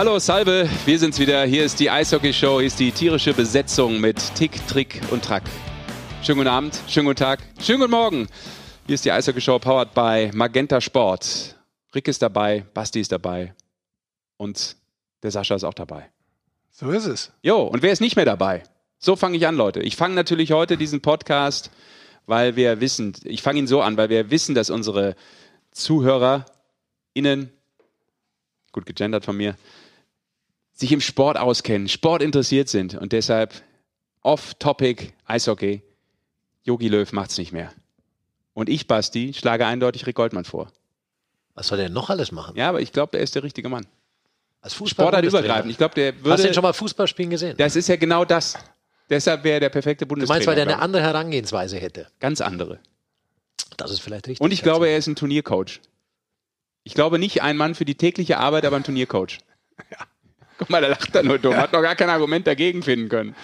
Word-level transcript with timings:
Hallo, 0.00 0.18
Salve, 0.18 0.66
wir 0.86 0.98
sind's 0.98 1.18
wieder. 1.18 1.44
Hier 1.44 1.62
ist 1.62 1.78
die 1.78 1.90
Eishockey-Show, 1.90 2.60
hier 2.60 2.68
ist 2.68 2.80
die 2.80 2.90
tierische 2.90 3.34
Besetzung 3.34 4.00
mit 4.00 4.16
Tick, 4.34 4.66
Trick 4.66 4.98
und 5.10 5.22
Track. 5.22 5.42
Schönen 6.22 6.38
guten 6.38 6.48
Abend, 6.48 6.80
schönen 6.88 7.04
guten 7.04 7.18
Tag, 7.18 7.40
schönen 7.60 7.80
guten 7.80 7.90
Morgen. 7.90 8.26
Hier 8.86 8.94
ist 8.94 9.04
die 9.04 9.12
Eishockey-Show 9.12 9.58
powered 9.58 9.92
by 9.92 10.30
Magenta 10.32 10.80
Sport. 10.80 11.54
Rick 11.94 12.08
ist 12.08 12.22
dabei, 12.22 12.64
Basti 12.72 13.00
ist 13.00 13.12
dabei 13.12 13.54
und 14.38 14.74
der 15.22 15.32
Sascha 15.32 15.54
ist 15.54 15.64
auch 15.64 15.74
dabei. 15.74 16.08
So 16.70 16.90
ist 16.92 17.04
es. 17.04 17.30
Jo, 17.42 17.64
und 17.64 17.82
wer 17.82 17.92
ist 17.92 18.00
nicht 18.00 18.16
mehr 18.16 18.24
dabei? 18.24 18.62
So 18.98 19.16
fange 19.16 19.36
ich 19.36 19.46
an, 19.46 19.54
Leute. 19.54 19.80
Ich 19.80 19.96
fange 19.96 20.14
natürlich 20.14 20.52
heute 20.52 20.78
diesen 20.78 21.02
Podcast, 21.02 21.70
weil 22.24 22.56
wir 22.56 22.80
wissen, 22.80 23.14
ich 23.24 23.42
fange 23.42 23.58
ihn 23.58 23.66
so 23.66 23.82
an, 23.82 23.98
weil 23.98 24.08
wir 24.08 24.30
wissen, 24.30 24.54
dass 24.54 24.70
unsere 24.70 25.14
ZuhörerInnen, 25.72 27.52
gut 28.72 28.86
gegendert 28.86 29.26
von 29.26 29.36
mir, 29.36 29.56
sich 30.80 30.92
im 30.92 31.00
Sport 31.00 31.38
auskennen, 31.38 31.88
Sport 31.88 32.22
interessiert 32.22 32.68
sind 32.68 32.94
und 32.94 33.12
deshalb 33.12 33.52
off-topic 34.22 35.12
Eishockey. 35.26 35.82
Yogi 36.64 36.88
Löw 36.88 37.10
macht's 37.12 37.38
nicht 37.38 37.52
mehr. 37.52 37.72
Und 38.54 38.68
ich, 38.68 38.86
Basti, 38.86 39.32
schlage 39.34 39.66
eindeutig 39.66 40.06
Rick 40.06 40.16
Goldmann 40.16 40.44
vor. 40.44 40.72
Was 41.54 41.68
soll 41.68 41.78
der 41.78 41.86
denn 41.86 41.94
noch 41.94 42.10
alles 42.10 42.32
machen? 42.32 42.56
Ja, 42.56 42.68
aber 42.68 42.80
ich 42.80 42.92
glaube, 42.92 43.16
er 43.16 43.22
ist 43.22 43.34
der 43.34 43.42
richtige 43.42 43.68
Mann. 43.68 43.86
Als 44.62 44.74
Fußball 44.74 45.06
Sportart 45.06 45.24
übergreifend. 45.24 45.70
Ich 45.70 45.78
glaube, 45.78 45.94
der 45.94 46.16
würde. 46.16 46.32
Hast 46.32 46.40
du 46.40 46.44
denn 46.44 46.54
schon 46.54 46.62
mal 46.62 46.72
Fußball 46.72 47.06
spielen 47.06 47.30
gesehen? 47.30 47.56
Das 47.56 47.76
ist 47.76 47.88
ja 47.88 47.96
genau 47.96 48.24
das. 48.24 48.58
Deshalb 49.08 49.42
wäre 49.44 49.54
er 49.54 49.60
der 49.60 49.68
perfekte 49.70 50.04
du 50.04 50.08
Bundestrainer. 50.08 50.36
meinst, 50.36 50.46
weil 50.46 50.54
der 50.54 50.64
eine 50.64 50.78
andere 50.78 51.02
Herangehensweise 51.02 51.78
hätte? 51.78 52.06
Ganz 52.20 52.40
andere. 52.40 52.78
Das 53.76 53.90
ist 53.90 54.00
vielleicht 54.00 54.28
richtig. 54.28 54.40
Und 54.40 54.52
ich 54.52 54.62
glaube, 54.62 54.88
er 54.88 54.98
ist 54.98 55.06
ein 55.06 55.16
Turniercoach. 55.16 55.80
Ich 56.84 56.94
glaube 56.94 57.18
nicht 57.18 57.42
ein 57.42 57.56
Mann 57.56 57.74
für 57.74 57.84
die 57.84 57.94
tägliche 57.94 58.38
Arbeit, 58.38 58.64
aber 58.64 58.76
ein 58.76 58.84
Turniercoach. 58.84 59.38
Guck 60.60 60.68
mal, 60.68 60.82
der 60.82 60.90
lacht 60.90 61.14
da 61.14 61.22
nur 61.22 61.38
dumm. 61.38 61.56
Hat 61.56 61.72
noch 61.72 61.80
gar 61.80 61.96
kein 61.96 62.10
Argument 62.10 62.46
dagegen 62.46 62.82
finden 62.82 63.08
können. 63.08 63.34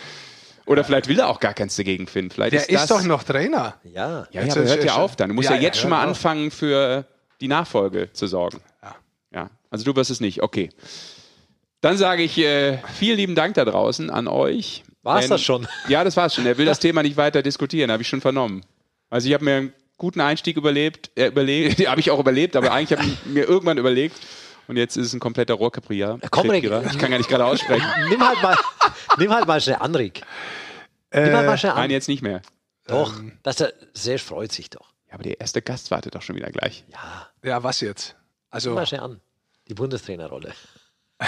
Oder 0.66 0.84
vielleicht 0.84 1.08
will 1.08 1.18
er 1.18 1.28
auch 1.28 1.40
gar 1.40 1.54
keins 1.54 1.74
dagegen 1.74 2.06
finden. 2.06 2.30
Vielleicht 2.30 2.52
Der 2.52 2.60
ist, 2.60 2.68
ist, 2.68 2.78
das, 2.78 2.88
doch 2.88 3.02
noch 3.04 3.22
Trainer. 3.22 3.76
Ja. 3.84 4.26
Ja, 4.32 4.42
ja, 4.44 4.52
aber 4.52 4.64
hört 4.64 4.84
ja 4.84 4.96
auf 4.96 5.16
dann. 5.16 5.30
Du 5.30 5.34
musst 5.34 5.48
ja, 5.48 5.54
Ja, 5.54 5.60
ja, 5.62 5.66
jetzt 5.68 5.78
schon 5.78 5.88
mal 5.88 6.02
auf. 6.02 6.08
anfangen, 6.08 6.50
für 6.50 7.06
die 7.40 7.48
Nachfolge 7.48 8.12
zu 8.12 8.26
sorgen. 8.26 8.60
Ja. 8.82 8.94
Ja. 9.32 9.50
Also 9.70 9.86
du 9.86 9.96
wirst 9.96 10.10
es 10.10 10.20
nicht. 10.20 10.42
Okay. 10.42 10.68
Dann 11.80 11.96
sage 11.96 12.22
ich 12.22 12.36
äh, 12.36 12.78
vielen 12.98 13.16
lieben 13.16 13.34
Dank 13.34 13.54
da 13.54 13.64
draußen 13.64 14.10
an 14.10 14.28
euch. 14.28 14.82
War's 15.02 15.22
Denn- 15.22 15.30
das 15.30 15.42
schon? 15.42 15.66
Ja, 15.88 16.04
das 16.04 16.18
war's 16.18 16.34
schon. 16.34 16.44
Er 16.44 16.58
will 16.58 16.66
das 16.66 16.80
Thema 16.80 17.02
nicht 17.02 17.16
weiter 17.16 17.40
diskutieren, 17.42 17.90
habe 17.90 18.02
ich 18.02 18.08
schon 18.08 18.20
vernommen. 18.20 18.62
Also 19.08 19.28
ich 19.28 19.34
habe 19.34 19.44
mir 19.44 19.54
einen 19.54 19.72
guten 19.96 20.20
Einstieg 20.20 20.58
überlebt, 20.58 21.10
äh, 21.14 21.28
überlebt, 21.28 21.78
habe 21.88 22.00
ich 22.00 22.10
auch 22.10 22.18
überlebt, 22.18 22.56
aber 22.56 22.72
eigentlich 22.72 22.98
habe 22.98 23.08
ich 23.08 23.24
mir 23.24 23.44
irgendwann 23.48 23.78
überlegt 23.78 24.16
und 24.68 24.76
jetzt 24.76 24.96
ist 24.96 25.06
es 25.06 25.12
ein 25.12 25.20
kompletter 25.20 25.54
Rohrkrepierer. 25.54 26.18
komm, 26.30 26.50
Rick. 26.50 26.64
Ich 26.64 26.98
kann 26.98 27.10
gar 27.10 27.18
nicht 27.18 27.28
gerade 27.28 27.44
aussprechen. 27.44 27.86
Nimm 28.08 28.26
halt 28.26 28.42
mal, 28.42 28.56
nimm 29.18 29.32
halt 29.32 29.46
mal 29.46 29.60
schnell 29.60 29.76
an, 29.76 29.94
Rick. 29.94 30.22
Nimm 31.12 31.34
halt 31.34 31.46
mal 31.46 31.56
schnell 31.58 31.72
Nein, 31.74 31.90
jetzt 31.90 32.08
nicht 32.08 32.22
mehr. 32.22 32.42
Doch, 32.86 33.14
dass 33.42 33.56
der 33.56 33.72
sehr 33.94 34.18
freut 34.18 34.52
sich 34.52 34.70
doch. 34.70 34.92
Ja, 35.08 35.14
aber 35.14 35.22
der 35.22 35.40
erste 35.40 35.62
Gast 35.62 35.90
wartet 35.90 36.14
doch 36.14 36.22
schon 36.22 36.36
wieder 36.36 36.50
gleich. 36.50 36.84
Ja, 36.88 37.28
Ja, 37.42 37.62
was 37.62 37.80
jetzt? 37.80 38.10
nimm 38.10 38.16
Also, 38.50 38.74
mal 38.74 38.86
schnell 38.86 39.00
an. 39.00 39.20
Die 39.68 39.74
Bundestrainerrolle. 39.74 40.52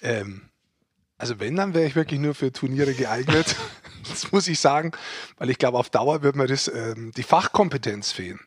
ähm, 0.00 0.48
also 1.22 1.38
wenn, 1.38 1.54
dann 1.54 1.72
wäre 1.72 1.86
ich 1.86 1.94
wirklich 1.94 2.18
nur 2.18 2.34
für 2.34 2.52
Turniere 2.52 2.94
geeignet. 2.94 3.54
das 4.10 4.32
muss 4.32 4.48
ich 4.48 4.58
sagen, 4.58 4.90
weil 5.38 5.50
ich 5.50 5.58
glaube, 5.58 5.78
auf 5.78 5.88
Dauer 5.88 6.22
wird 6.22 6.34
mir 6.34 6.48
das, 6.48 6.66
ähm, 6.66 7.12
die 7.16 7.22
Fachkompetenz 7.22 8.10
fehlen. 8.10 8.40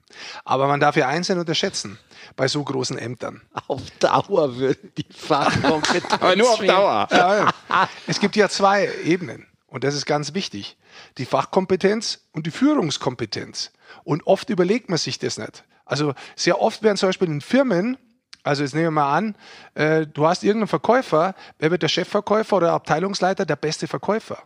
Aber 0.43 0.67
man 0.67 0.81
darf 0.81 0.97
ja 0.97 1.07
eins 1.07 1.29
nicht 1.29 1.37
unterschätzen 1.37 1.97
bei 2.35 2.49
so 2.49 2.61
großen 2.61 2.97
Ämtern. 2.97 3.41
Auf 3.67 3.81
Dauer 3.99 4.57
würden 4.57 4.91
die 4.97 5.05
Fachkompetenz. 5.09 6.11
Aber 6.21 6.35
nur 6.35 6.49
auf 6.49 6.57
fehlen. 6.57 6.75
Dauer. 6.75 7.07
Ja, 7.11 7.37
ja. 7.69 7.89
es 8.07 8.19
gibt 8.19 8.35
ja 8.35 8.49
zwei 8.49 8.89
Ebenen 9.05 9.47
und 9.67 9.85
das 9.85 9.95
ist 9.95 10.05
ganz 10.05 10.33
wichtig. 10.33 10.75
Die 11.17 11.25
Fachkompetenz 11.25 12.25
und 12.33 12.45
die 12.45 12.51
Führungskompetenz. 12.51 13.71
Und 14.03 14.27
oft 14.27 14.49
überlegt 14.49 14.89
man 14.89 14.97
sich 14.97 15.17
das 15.17 15.37
nicht. 15.37 15.63
Also 15.85 16.13
sehr 16.35 16.59
oft 16.59 16.83
werden 16.83 16.97
zum 16.97 17.07
Beispiel 17.07 17.29
in 17.29 17.39
Firmen, 17.39 17.97
also 18.45 18.63
jetzt 18.63 18.73
nehmen 18.73 18.85
wir 18.85 18.91
mal 18.91 19.17
an, 19.17 19.35
äh, 19.73 20.05
du 20.05 20.27
hast 20.27 20.43
irgendeinen 20.43 20.67
Verkäufer, 20.67 21.33
wer 21.59 21.71
wird 21.71 21.81
der 21.81 21.87
Chefverkäufer 21.87 22.57
oder 22.57 22.73
Abteilungsleiter? 22.73 23.45
Der 23.45 23.55
beste 23.55 23.87
Verkäufer. 23.87 24.37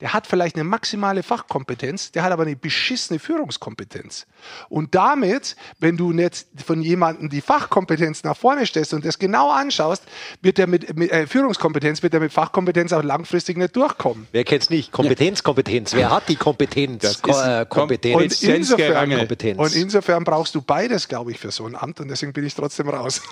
Der 0.00 0.14
hat 0.14 0.26
vielleicht 0.26 0.56
eine 0.56 0.64
maximale 0.64 1.22
Fachkompetenz, 1.22 2.12
der 2.12 2.22
hat 2.22 2.32
aber 2.32 2.44
eine 2.44 2.56
beschissene 2.56 3.18
Führungskompetenz. 3.18 4.26
Und 4.68 4.94
damit, 4.94 5.56
wenn 5.78 5.96
du 5.96 6.12
nicht 6.12 6.46
von 6.64 6.80
jemandem 6.80 7.28
die 7.28 7.42
Fachkompetenz 7.42 8.24
nach 8.24 8.36
vorne 8.36 8.64
stellst 8.64 8.94
und 8.94 9.04
das 9.04 9.18
genau 9.18 9.50
anschaust, 9.50 10.04
wird 10.40 10.58
der 10.58 10.66
mit, 10.66 10.96
mit 10.96 11.10
äh, 11.10 11.26
Führungskompetenz, 11.26 12.02
wird 12.02 12.14
der 12.14 12.20
mit 12.20 12.32
Fachkompetenz 12.32 12.92
auch 12.92 13.02
langfristig 13.02 13.58
nicht 13.58 13.76
durchkommen. 13.76 14.26
Wer 14.32 14.44
kennt's 14.44 14.70
nicht? 14.70 14.90
Kompetenz, 14.90 15.42
Kompetenz. 15.42 15.92
Wer 15.92 16.10
hat 16.10 16.28
die 16.28 16.36
Kompetenz? 16.36 17.02
Das 17.02 17.20
Ko 17.20 17.32
ist 17.32 17.38
äh, 17.38 17.40
Kom- 17.40 17.68
Kompetenz. 17.68 18.14
Und 18.14 18.22
Kompetenz, 18.22 18.42
insofern. 18.42 19.10
Kompetenz. 19.10 19.58
und 19.58 19.76
insofern 19.76 20.24
brauchst 20.24 20.54
du 20.54 20.62
beides, 20.62 21.08
glaube 21.08 21.32
ich, 21.32 21.38
für 21.38 21.50
so 21.50 21.66
ein 21.66 21.76
Amt 21.76 22.00
und 22.00 22.08
deswegen 22.08 22.32
bin 22.32 22.44
ich 22.44 22.54
trotzdem 22.54 22.88
raus. 22.88 23.20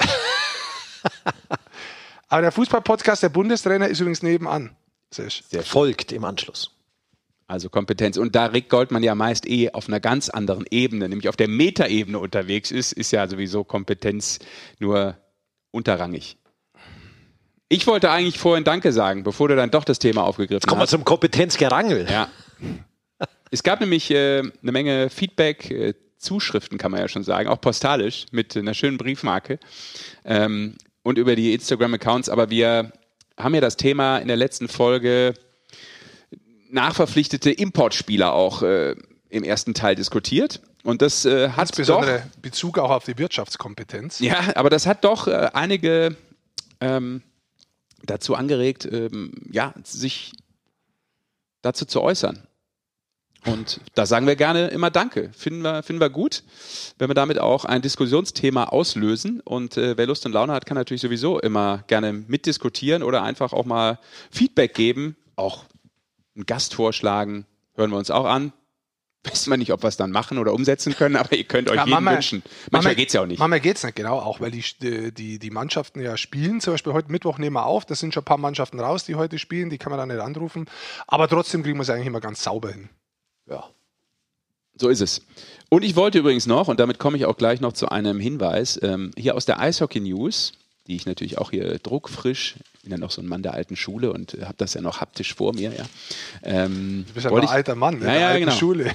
aber 2.29 2.43
der 2.43 2.53
Fußballpodcast 2.53 3.23
der 3.23 3.31
Bundestrainer 3.31 3.89
ist 3.89 4.01
übrigens 4.01 4.23
nebenan. 4.23 4.77
Sesh. 5.11 5.43
Sehr 5.49 5.63
schön. 5.63 5.71
folgt 5.71 6.13
im 6.13 6.25
Anschluss. 6.25 6.71
Also 7.47 7.71
Kompetenz. 7.71 8.19
Und 8.19 8.35
da 8.35 8.47
Rick 8.47 8.69
Goldmann 8.69 9.03
ja 9.03 9.15
meist 9.15 9.49
eh 9.49 9.71
auf 9.71 9.89
einer 9.89 10.01
ganz 10.01 10.29
anderen 10.29 10.67
Ebene, 10.71 11.09
nämlich 11.09 11.31
auf 11.31 11.37
der 11.37 11.49
Metaebene 11.49 12.19
unterwegs 12.19 12.71
ist, 12.71 12.93
ist 12.93 13.11
ja 13.11 13.27
sowieso 13.27 13.65
Kompetenz 13.65 14.39
nur 14.79 15.17
unterrangig. 15.71 16.37
Ich 17.71 17.87
wollte 17.87 18.11
eigentlich 18.11 18.39
vorhin 18.39 18.65
Danke 18.65 18.93
sagen, 18.93 19.25
bevor 19.25 19.49
du 19.49 19.57
dann 19.57 19.71
doch 19.71 19.85
das 19.85 19.99
Thema 19.99 20.25
aufgegriffen 20.25 20.67
Kommen 20.67 20.81
wir 20.81 20.85
hast. 20.85 20.91
zum 20.91 21.05
Kompetenzgerangel. 21.05 22.07
Ja. 22.11 22.29
Es 23.51 23.63
gab 23.63 23.81
nämlich 23.81 24.11
äh, 24.11 24.41
eine 24.41 24.73
Menge 24.73 25.09
Feedback, 25.11 25.71
äh, 25.71 25.95
Zuschriften 26.19 26.79
kann 26.79 26.91
man 26.91 27.01
ja 27.01 27.09
schon 27.09 27.25
sagen, 27.25 27.49
auch 27.49 27.61
postalisch 27.61 28.27
mit 28.33 28.57
einer 28.57 28.75
schönen 28.75 28.99
Briefmarke 28.99 29.59
ähm, 30.25 30.75
und 31.03 31.17
über 31.17 31.37
die 31.37 31.55
Instagram-Accounts. 31.55 32.29
Aber 32.29 32.51
wir 32.51 32.93
haben 33.39 33.55
ja 33.55 33.61
das 33.61 33.77
Thema 33.77 34.19
in 34.19 34.29
der 34.29 34.37
letzten 34.37 34.69
Folge 34.69 35.35
nachverpflichtete 36.71 37.51
Importspieler 37.51 38.33
auch 38.33 38.63
äh, 38.63 38.95
im 39.31 39.45
ersten 39.45 39.75
Teil 39.75 39.95
diskutiert. 39.95 40.61
Und 40.85 41.03
das 41.03 41.25
äh, 41.25 41.51
hat 41.51 41.57
doch, 41.57 41.79
Insbesondere 41.79 42.23
Bezug 42.41 42.79
auch 42.79 42.91
auf 42.91 43.05
die 43.05 43.19
Wirtschaftskompetenz. 43.19 44.21
ja, 44.21 44.39
aber 44.55 44.71
das 44.71 44.87
hat 44.87 45.05
doch 45.05 45.27
äh, 45.27 45.51
einige 45.53 46.17
ähm, 46.81 47.23
dazu 48.05 48.35
angeregt, 48.35 48.89
ähm, 48.91 49.33
ja, 49.51 49.75
sich 49.83 50.33
dazu 51.63 51.85
zu 51.85 52.01
äußern. 52.01 52.48
Und 53.47 53.81
da 53.95 54.05
sagen 54.05 54.27
wir 54.27 54.37
gerne 54.37 54.69
immer 54.69 54.91
Danke. 54.91 55.31
Finden 55.37 55.63
wir, 55.63 55.83
finden 55.83 56.01
wir 56.01 56.11
gut, 56.11 56.43
wenn 56.99 57.09
wir 57.09 57.15
damit 57.15 57.39
auch 57.39 57.65
ein 57.65 57.81
Diskussionsthema 57.83 58.65
auslösen. 58.65 59.41
Und 59.41 59.77
äh, 59.77 59.97
wer 59.97 60.07
Lust 60.07 60.27
und 60.27 60.33
Laune 60.33 60.53
hat, 60.53 60.67
kann 60.67 60.77
natürlich 60.77 61.01
sowieso 61.03 61.39
immer 61.39 61.85
gerne 61.87 62.13
mitdiskutieren 62.13 63.03
oder 63.03 63.23
einfach 63.23 63.53
auch 63.53 63.65
mal 63.65 63.99
Feedback 64.31 64.75
geben, 64.75 65.17
auch 65.37 65.65
einen 66.35 66.47
Gast 66.47 66.75
vorschlagen. 66.75 67.47
Hören 67.75 67.91
wir 67.91 67.97
uns 67.97 68.11
auch 68.11 68.25
an. 68.27 68.53
Wissen 69.25 69.51
wir 69.51 69.57
nicht, 69.57 69.73
ob 69.73 69.83
wir 69.83 69.89
es 69.89 69.97
dann 69.97 70.11
machen 70.13 70.39
oder 70.39 70.53
umsetzen 70.55 70.95
können, 70.95 71.17
aber 71.17 71.35
ihr 71.37 71.45
könnt 71.45 71.69
euch 71.69 71.77
Ja, 71.77 71.83
jeden 71.85 71.95
manchmal- 71.95 72.15
wünschen. 72.15 72.43
Manchmal 72.71 72.95
geht 72.95 73.09
es 73.09 73.15
ja 73.15 73.23
auch 73.23 73.27
nicht. 73.27 73.39
Manchmal 73.39 73.61
geht 73.61 73.77
es 73.77 73.85
nicht, 73.85 73.97
genau, 73.97 74.19
auch 74.19 74.41
weil 74.41 74.51
die, 74.53 74.63
die, 75.13 75.39
die 75.39 75.51
Mannschaften 75.51 76.01
ja 76.01 76.17
spielen. 76.17 76.61
Zum 76.61 76.73
Beispiel 76.75 76.93
heute 76.93 77.11
Mittwoch 77.11 77.39
nehmen 77.39 77.55
wir 77.55 77.67
auf, 77.67 77.85
da 77.85 77.95
sind 77.95 78.15
schon 78.15 78.23
ein 78.23 78.27
paar 78.27 78.39
Mannschaften 78.39 78.79
raus, 78.81 79.05
die 79.05 79.17
heute 79.17 79.39
spielen, 79.39 79.71
die 79.71 79.79
kann 79.79 79.91
man 79.91 79.99
dann 79.99 80.09
nicht 80.09 80.21
anrufen. 80.21 80.67
Aber 81.09 81.29
trotzdem 81.29 81.63
kriegen 81.63 81.79
wir 81.79 81.83
es 81.83 81.91
eigentlich 81.91 82.07
immer 82.07 82.21
ganz 82.21 82.43
sauber 82.43 82.71
hin. 82.71 82.89
Ja. 83.49 83.65
So 84.77 84.89
ist 84.89 85.01
es. 85.01 85.23
Und 85.71 85.85
ich 85.85 85.97
wollte 85.97 86.19
übrigens 86.19 86.47
noch, 86.47 86.69
und 86.69 86.79
damit 86.81 86.99
komme 86.99 87.17
ich 87.17 87.25
auch 87.27 87.37
gleich 87.37 87.61
noch 87.61 87.73
zu 87.73 87.89
einem 87.89 88.21
Hinweis, 88.21 88.79
ähm, 88.83 89.11
hier 89.17 89.35
aus 89.35 89.45
der 89.45 89.59
Eishockey 89.61 90.01
News, 90.01 90.53
die 90.87 90.95
ich 90.97 91.05
natürlich 91.05 91.37
auch 91.39 91.51
hier 91.51 91.79
druckfrisch, 91.79 92.55
bin 92.83 92.93
ja 92.93 92.99
noch 92.99 93.11
so 93.11 93.21
ein 93.21 93.27
Mann 93.27 93.43
der 93.43 93.55
alten 93.55 93.77
Schule 93.77 94.13
und 94.13 94.35
äh, 94.35 94.45
habe 94.45 94.55
das 94.57 94.75
ja 94.75 94.81
noch 94.81 95.01
haptisch 95.01 95.35
vor 95.35 95.53
mir, 95.55 95.73
ja. 95.77 95.85
Ähm, 96.43 97.05
Du 97.09 97.15
bist 97.15 97.25
ja 97.25 97.31
wollte 97.31 97.47
ein 97.47 97.51
ich- 97.51 97.55
alter 97.57 97.75
Mann, 97.75 97.99
ne, 97.99 98.07
Ja, 98.07 98.13
der 98.13 98.21
ja, 98.21 98.29
alten 98.29 98.41
genau. 98.47 98.57
Schule. 98.57 98.91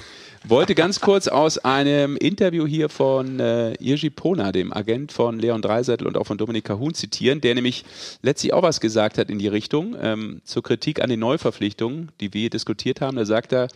Wollte 0.46 0.74
ganz 0.74 1.00
kurz 1.00 1.26
aus 1.28 1.56
einem 1.58 2.16
Interview 2.16 2.66
hier 2.66 2.88
von 2.90 3.40
äh, 3.40 3.72
Irgi 3.74 4.10
Pona, 4.10 4.52
dem 4.52 4.72
Agent 4.74 5.10
von 5.12 5.38
Leon 5.38 5.62
Dreiseitel 5.62 6.06
und 6.06 6.16
auch 6.18 6.26
von 6.26 6.36
Dominika 6.36 6.76
Huhn 6.78 6.92
zitieren, 6.92 7.40
der 7.40 7.54
nämlich 7.54 7.84
letztlich 8.20 8.52
auch 8.52 8.62
was 8.62 8.80
gesagt 8.80 9.16
hat 9.16 9.30
in 9.30 9.38
die 9.38 9.48
Richtung 9.48 9.96
ähm, 10.00 10.40
zur 10.44 10.62
Kritik 10.62 11.00
an 11.00 11.08
den 11.08 11.20
Neuverpflichtungen, 11.20 12.10
die 12.20 12.34
wir 12.34 12.50
diskutiert 12.50 13.00
haben. 13.00 13.16
Da 13.16 13.24
sagt 13.24 13.52
er, 13.54 13.68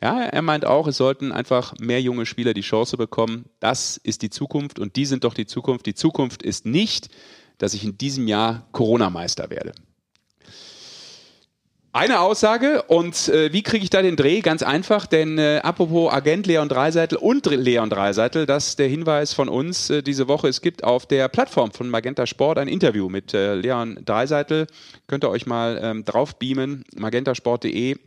ja, 0.00 0.22
er 0.22 0.42
meint 0.42 0.64
auch, 0.64 0.86
es 0.86 0.96
sollten 0.96 1.32
einfach 1.32 1.74
mehr 1.78 2.00
junge 2.00 2.26
Spieler 2.26 2.54
die 2.54 2.62
Chance 2.62 2.96
bekommen. 2.96 3.44
Das 3.60 3.96
ist 3.96 4.22
die 4.22 4.30
Zukunft 4.30 4.78
und 4.78 4.96
die 4.96 5.06
sind 5.06 5.24
doch 5.24 5.34
die 5.34 5.46
Zukunft. 5.46 5.86
Die 5.86 5.94
Zukunft 5.94 6.42
ist 6.42 6.66
nicht, 6.66 7.08
dass 7.58 7.74
ich 7.74 7.84
in 7.84 7.98
diesem 7.98 8.26
Jahr 8.26 8.66
Corona-Meister 8.72 9.50
werde. 9.50 9.72
Eine 11.94 12.20
Aussage 12.20 12.84
und 12.84 13.28
äh, 13.28 13.52
wie 13.52 13.62
kriege 13.62 13.84
ich 13.84 13.90
da 13.90 14.00
den 14.00 14.16
Dreh? 14.16 14.40
Ganz 14.40 14.62
einfach, 14.62 15.04
denn 15.04 15.36
äh, 15.36 15.60
apropos 15.62 16.10
Agent 16.10 16.46
Leon 16.46 16.70
Dreiseitel 16.70 17.18
und 17.18 17.44
Leon 17.44 17.90
Dreiseitel, 17.90 18.46
das 18.46 18.68
ist 18.68 18.78
der 18.78 18.88
Hinweis 18.88 19.34
von 19.34 19.50
uns 19.50 19.90
äh, 19.90 20.02
diese 20.02 20.26
Woche. 20.26 20.48
Es 20.48 20.62
gibt 20.62 20.84
auf 20.84 21.04
der 21.04 21.28
Plattform 21.28 21.70
von 21.70 21.90
Magenta 21.90 22.26
Sport 22.26 22.56
ein 22.56 22.68
Interview 22.68 23.10
mit 23.10 23.34
äh, 23.34 23.56
Leon 23.56 24.00
Dreiseitel. 24.06 24.68
Könnt 25.06 25.22
ihr 25.22 25.28
euch 25.28 25.44
mal 25.44 25.78
ähm, 25.82 26.06
drauf 26.06 26.38
beamen, 26.38 26.84
magentasport.de. 26.96 27.98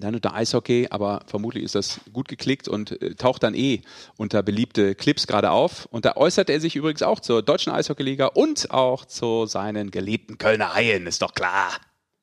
Dann 0.00 0.14
unter 0.14 0.34
Eishockey, 0.34 0.88
aber 0.90 1.22
vermutlich 1.26 1.64
ist 1.64 1.74
das 1.74 2.00
gut 2.12 2.28
geklickt 2.28 2.68
und 2.68 3.00
äh, 3.02 3.14
taucht 3.14 3.42
dann 3.42 3.54
eh 3.54 3.82
unter 4.16 4.42
beliebte 4.42 4.94
Clips 4.94 5.26
gerade 5.26 5.50
auf. 5.50 5.86
Und 5.90 6.04
da 6.04 6.16
äußert 6.16 6.50
er 6.50 6.60
sich 6.60 6.76
übrigens 6.76 7.02
auch 7.02 7.20
zur 7.20 7.42
deutschen 7.42 7.72
Eishockeyliga 7.72 8.26
und 8.26 8.70
auch 8.70 9.04
zu 9.04 9.46
seinen 9.46 9.90
geliebten 9.90 10.38
Kölner 10.38 10.74
Haien, 10.74 11.06
ist 11.06 11.22
doch 11.22 11.34
klar. 11.34 11.72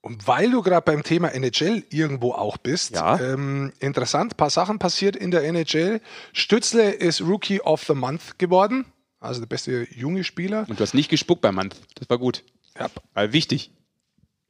Und 0.01 0.27
weil 0.27 0.51
du 0.51 0.61
gerade 0.61 0.83
beim 0.83 1.01
Thema 1.03 1.29
NHL 1.33 1.83
irgendwo 1.89 2.31
auch 2.33 2.57
bist, 2.57 2.95
Ja. 2.95 3.19
ähm, 3.19 3.73
interessant, 3.79 4.37
paar 4.37 4.51
Sachen 4.51 4.77
passiert 4.79 5.15
in 5.15 5.31
der 5.31 5.43
NHL. 5.43 5.99
Stützle 6.31 6.91
ist 6.91 7.21
Rookie 7.21 7.59
of 7.61 7.83
the 7.85 7.95
Month 7.95 8.37
geworden, 8.37 8.85
also 9.19 9.39
der 9.41 9.47
beste 9.47 9.87
junge 9.91 10.23
Spieler. 10.23 10.65
Und 10.69 10.79
du 10.79 10.83
hast 10.83 10.93
nicht 10.93 11.09
gespuckt 11.09 11.41
beim 11.41 11.55
Mann. 11.55 11.73
Das 11.95 12.07
war 12.09 12.19
gut. 12.19 12.43
Ja. 12.79 12.87
Weil 13.15 13.33
wichtig 13.33 13.71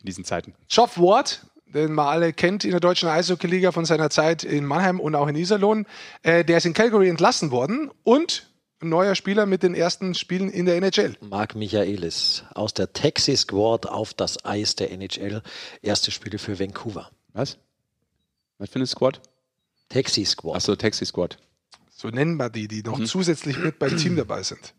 in 0.01 0.07
diesen 0.07 0.25
Zeiten. 0.25 0.53
Geoff 0.67 0.97
Ward, 0.97 1.45
den 1.75 1.93
man 1.93 2.07
alle 2.07 2.33
kennt 2.33 2.63
in 2.63 2.71
der 2.71 2.79
deutschen 2.79 3.09
Eishockey-Liga 3.09 3.71
von 3.71 3.85
seiner 3.85 4.09
Zeit 4.09 4.43
in 4.43 4.65
Mannheim 4.65 4.99
und 4.99 5.13
auch 5.13 5.27
in 5.27 5.35
Iserlohn, 5.35 5.85
äh, 6.23 6.43
der 6.45 6.57
ist 6.57 6.65
in 6.65 6.73
Calgary 6.73 7.09
entlassen 7.09 7.51
worden 7.51 7.91
und 8.03 8.49
ein 8.81 8.89
neuer 8.89 9.15
Spieler 9.15 9.45
mit 9.45 9.61
den 9.61 9.75
ersten 9.75 10.15
Spielen 10.15 10.49
in 10.49 10.65
der 10.65 10.77
NHL. 10.77 11.15
Marc 11.21 11.55
Michaelis 11.55 12.43
aus 12.53 12.73
der 12.73 12.93
Texas 12.93 13.41
Squad 13.41 13.87
auf 13.87 14.13
das 14.13 14.43
Eis 14.45 14.75
der 14.75 14.91
NHL. 14.91 15.41
Erste 15.81 16.11
Spiele 16.11 16.37
für 16.37 16.59
Vancouver. 16.59 17.11
Was? 17.33 17.57
Was 18.57 18.69
für 18.69 18.75
eine 18.75 18.87
Squad? 18.87 19.21
Texas 19.89 20.29
Squad. 20.29 20.55
Achso, 20.55 20.75
Taxi 20.75 21.05
Squad. 21.05 21.37
So 21.89 22.09
nennen 22.09 22.37
wir 22.37 22.49
die, 22.49 22.67
die 22.67 22.83
noch 22.83 23.03
zusätzlich 23.03 23.57
mit 23.57 23.79
beim 23.79 23.97
Team 23.97 24.15
dabei 24.15 24.43
sind. 24.43 24.73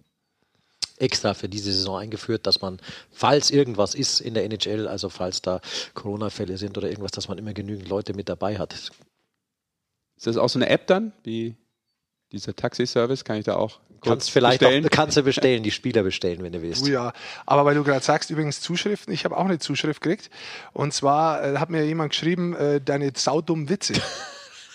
Extra 0.98 1.34
für 1.34 1.48
diese 1.48 1.72
Saison 1.72 1.98
eingeführt, 1.98 2.46
dass 2.46 2.60
man, 2.60 2.78
falls 3.10 3.50
irgendwas 3.50 3.94
ist 3.94 4.20
in 4.20 4.34
der 4.34 4.44
NHL, 4.44 4.88
also 4.88 5.08
falls 5.08 5.42
da 5.42 5.60
Corona-Fälle 5.94 6.56
sind 6.56 6.76
oder 6.78 6.88
irgendwas, 6.88 7.12
dass 7.12 7.28
man 7.28 7.38
immer 7.38 7.52
genügend 7.52 7.88
Leute 7.88 8.14
mit 8.14 8.28
dabei 8.28 8.58
hat. 8.58 8.72
Ist 8.74 8.92
das 10.26 10.36
auch 10.36 10.48
so 10.48 10.58
eine 10.58 10.68
App 10.68 10.86
dann? 10.86 11.12
Wie 11.22 11.56
dieser 12.32 12.56
Taxi-Service? 12.56 13.24
Kann 13.24 13.36
ich 13.36 13.44
da 13.44 13.56
auch 13.56 13.80
kurz 14.00 14.08
Kannst 14.08 14.30
vielleicht 14.30 14.60
bestellen? 14.60 14.86
Auch, 14.86 14.90
kannst 14.90 15.16
du 15.16 15.22
bestellen, 15.24 15.62
die 15.62 15.70
Spieler 15.70 16.02
bestellen, 16.02 16.42
wenn 16.42 16.52
du 16.52 16.62
willst. 16.62 16.84
Oh 16.84 16.88
ja, 16.88 17.12
aber 17.44 17.64
weil 17.64 17.74
du 17.74 17.84
gerade 17.84 18.04
sagst, 18.04 18.30
übrigens 18.30 18.60
Zuschriften, 18.60 19.12
ich 19.12 19.24
habe 19.24 19.36
auch 19.36 19.44
eine 19.44 19.58
Zuschrift 19.58 20.00
gekriegt. 20.00 20.30
Und 20.72 20.94
zwar 20.94 21.44
äh, 21.44 21.58
hat 21.58 21.70
mir 21.70 21.84
jemand 21.84 22.10
geschrieben, 22.10 22.54
äh, 22.54 22.80
deine 22.80 23.12
saudummen 23.14 23.68
Witze. 23.68 23.94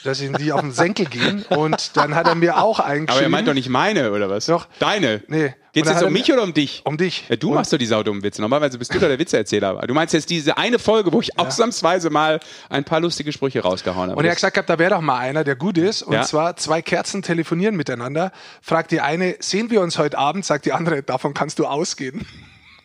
dass 0.04 0.20
ihnen 0.20 0.34
die 0.36 0.52
auf 0.52 0.62
den 0.62 0.72
Senkel 0.72 1.06
gehen. 1.06 1.44
Und 1.44 1.96
dann 1.96 2.16
hat 2.16 2.28
er 2.28 2.34
mir 2.34 2.58
auch 2.58 2.80
eingeschrieben. 2.80 3.10
Aber 3.10 3.22
er 3.22 3.30
meint 3.30 3.48
doch 3.48 3.54
nicht 3.54 3.70
meine, 3.70 4.12
oder 4.12 4.32
was? 4.32 4.48
Doch. 4.48 4.68
Deine? 4.80 5.22
Nee. 5.28 5.54
Und 5.74 5.86
dann 5.86 5.94
jetzt 5.96 6.04
um 6.04 6.12
mich 6.12 6.32
oder 6.34 6.44
um 6.44 6.54
dich? 6.54 6.82
Um 6.86 6.98
dich. 6.98 7.26
Ja, 7.30 7.36
du 7.38 7.50
Und- 7.50 7.56
machst 7.56 7.72
doch 7.72 7.78
die 7.78 7.86
saudummen 7.86 8.22
Witze. 8.24 8.42
Normalerweise 8.42 8.78
bist 8.78 8.94
du 8.94 9.00
doch 9.00 9.08
der 9.08 9.18
Witzeerzähler. 9.18 9.76
Du 9.88 9.94
meinst 9.94 10.14
jetzt 10.14 10.30
diese 10.30 10.58
eine 10.58 10.80
Folge, 10.80 11.14
wo 11.14 11.22
ich 11.22 11.40
ausnahmsweise 11.40 12.10
mal 12.10 12.40
ein 12.70 12.84
paar 12.84 13.00
lustige 13.00 13.32
Sprüche 13.32 13.62
rausgehauen 13.62 14.10
habe. 14.10 14.20
Und 14.20 14.26
er 14.26 14.32
hat 14.32 14.38
gesagt, 14.38 14.70
da 14.70 14.78
wäre 14.80 14.92
doch 14.96 15.02
mal 15.02 15.18
einer, 15.18 15.44
der 15.46 15.56
gut 15.56 15.78
ist. 15.78 16.02
Und 16.04 16.14
Ja. 16.14 16.24
zwar 16.24 16.58
zwei 16.58 16.82
Kerzen 16.82 17.22
telefonieren 17.22 17.76
miteinander. 17.78 18.32
Fragt 18.62 18.92
die 18.92 19.00
eine, 19.02 19.38
sehen 19.40 19.70
wir 19.72 19.80
uns 19.82 19.98
heute 19.98 20.18
Abend? 20.18 20.44
Sagt 20.46 20.66
die 20.66 20.74
andere, 20.74 21.04
davon 21.04 21.34
kannst 21.34 21.58
du 21.60 21.66
ausgehen. 21.66 22.26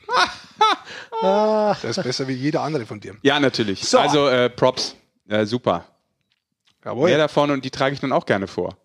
das 1.22 1.84
ist 1.84 2.02
besser 2.02 2.28
wie 2.28 2.32
jeder 2.34 2.62
andere 2.62 2.86
von 2.86 3.00
dir. 3.00 3.16
ja, 3.22 3.40
natürlich. 3.40 3.84
So. 3.84 3.98
Also 3.98 4.28
äh, 4.28 4.48
Props. 4.50 4.94
Äh, 5.28 5.44
super. 5.44 5.84
Jawohl. 6.84 7.08
Mehr 7.08 7.18
davon 7.18 7.50
und 7.50 7.64
die 7.64 7.70
trage 7.70 7.94
ich 7.94 8.00
dann 8.00 8.12
auch 8.12 8.26
gerne 8.26 8.46
vor. 8.46 8.76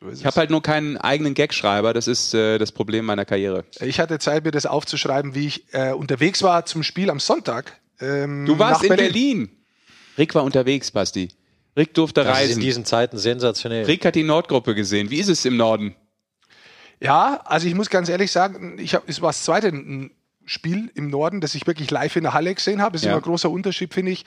So 0.00 0.08
ist 0.08 0.20
Ich 0.20 0.26
habe 0.26 0.36
halt 0.36 0.50
nur 0.50 0.62
keinen 0.62 0.96
eigenen 0.96 1.34
Gagschreiber. 1.34 1.92
Das 1.92 2.06
ist 2.08 2.34
äh, 2.34 2.58
das 2.58 2.72
Problem 2.72 3.04
meiner 3.04 3.24
Karriere. 3.24 3.64
ich 3.80 4.00
hatte 4.00 4.18
Zeit, 4.18 4.44
mir 4.44 4.50
das 4.50 4.66
aufzuschreiben, 4.66 5.34
wie 5.34 5.46
ich 5.46 5.72
äh, 5.74 5.92
unterwegs 5.92 6.42
war 6.42 6.64
zum 6.66 6.82
Spiel 6.82 7.10
am 7.10 7.20
Sonntag. 7.20 7.80
Ähm, 8.00 8.46
Du 8.46 8.58
warst 8.58 8.82
in 8.82 8.96
Berlin. 8.96 9.50
Rick 10.18 10.34
war 10.34 10.42
unterwegs, 10.44 10.90
Basti. 10.90 11.28
Rick 11.76 11.94
durfte 11.94 12.24
Das 12.24 12.36
ist 12.38 12.42
in 12.44 12.48
reisen. 12.48 12.60
diesen 12.60 12.84
Zeiten 12.84 13.16
sensationell. 13.18 13.84
Rick 13.84 14.04
hat 14.04 14.14
die 14.14 14.22
Nordgruppe 14.24 14.74
gesehen. 14.74 15.10
Wie 15.10 15.18
ist 15.18 15.28
es 15.28 15.44
im 15.44 15.56
Norden? 15.56 15.94
Ja, 17.00 17.40
also 17.44 17.66
ich 17.66 17.74
muss 17.74 17.88
ganz 17.88 18.08
ehrlich 18.08 18.30
sagen, 18.30 18.78
ich 18.78 18.94
hab, 18.94 19.08
es 19.08 19.22
war 19.22 19.30
das 19.30 19.44
zweite 19.44 19.72
Spiel 20.50 20.90
im 20.94 21.08
Norden, 21.10 21.40
das 21.40 21.54
ich 21.54 21.66
wirklich 21.68 21.90
live 21.92 22.16
in 22.16 22.24
der 22.24 22.34
Halle 22.34 22.52
gesehen 22.54 22.82
habe. 22.82 22.94
Das 22.94 23.02
ist 23.02 23.06
Ja. 23.06 23.12
immer 23.12 23.20
ein 23.20 23.24
großer 23.24 23.48
Unterschied, 23.48 23.94
finde 23.94 24.10
ich, 24.10 24.24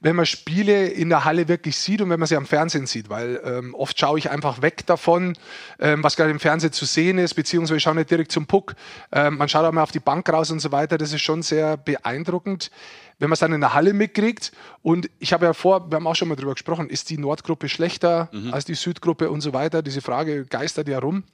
wenn 0.00 0.14
man 0.16 0.26
Spiele 0.26 0.86
in 0.88 1.08
der 1.08 1.24
Halle 1.24 1.48
wirklich 1.48 1.76
sieht 1.76 2.02
und 2.02 2.10
wenn 2.10 2.20
man 2.20 2.26
sie 2.26 2.36
am 2.36 2.44
Fernsehen 2.44 2.86
sieht, 2.86 3.08
weil 3.08 3.40
ähm, 3.42 3.74
oft 3.74 3.98
schaue 3.98 4.18
ich 4.18 4.30
einfach 4.30 4.60
weg 4.60 4.84
davon, 4.86 5.32
ähm, 5.80 6.04
was 6.04 6.16
gerade 6.16 6.30
im 6.30 6.40
Fernsehen 6.40 6.72
zu 6.72 6.84
sehen 6.84 7.16
ist, 7.16 7.32
beziehungsweise 7.34 7.78
ich 7.78 7.82
schaue 7.82 7.94
nicht 7.94 8.10
direkt 8.10 8.32
zum 8.32 8.46
Puck. 8.46 8.74
Ähm, 9.12 9.38
man 9.38 9.48
schaut 9.48 9.64
auch 9.64 9.72
mal 9.72 9.82
auf 9.82 9.92
die 9.92 10.00
Bank 10.00 10.28
raus 10.28 10.50
und 10.50 10.60
so 10.60 10.72
weiter. 10.72 10.98
Das 10.98 11.12
ist 11.14 11.22
schon 11.22 11.42
sehr 11.42 11.78
beeindruckend, 11.78 12.70
wenn 13.18 13.30
man 13.30 13.34
es 13.34 13.40
dann 13.40 13.54
in 13.54 13.60
der 13.62 13.72
Halle 13.72 13.94
mitkriegt. 13.94 14.52
Und 14.82 15.08
ich 15.20 15.32
habe 15.32 15.46
ja 15.46 15.54
vor, 15.54 15.90
wir 15.90 15.96
haben 15.96 16.06
auch 16.06 16.16
schon 16.16 16.28
mal 16.28 16.36
drüber 16.36 16.52
gesprochen, 16.52 16.90
ist 16.90 17.08
die 17.08 17.16
Nordgruppe 17.16 17.68
schlechter 17.70 18.30
als 18.50 18.66
die 18.66 18.74
Südgruppe 18.74 19.30
und 19.30 19.40
so 19.40 19.54
weiter. 19.54 19.80
Diese 19.82 20.02
Frage 20.02 20.44
geistert 20.44 20.88
ja 20.88 20.98
rum. 20.98 21.24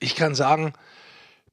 Ich 0.00 0.16
kann 0.16 0.34
sagen, 0.34 0.74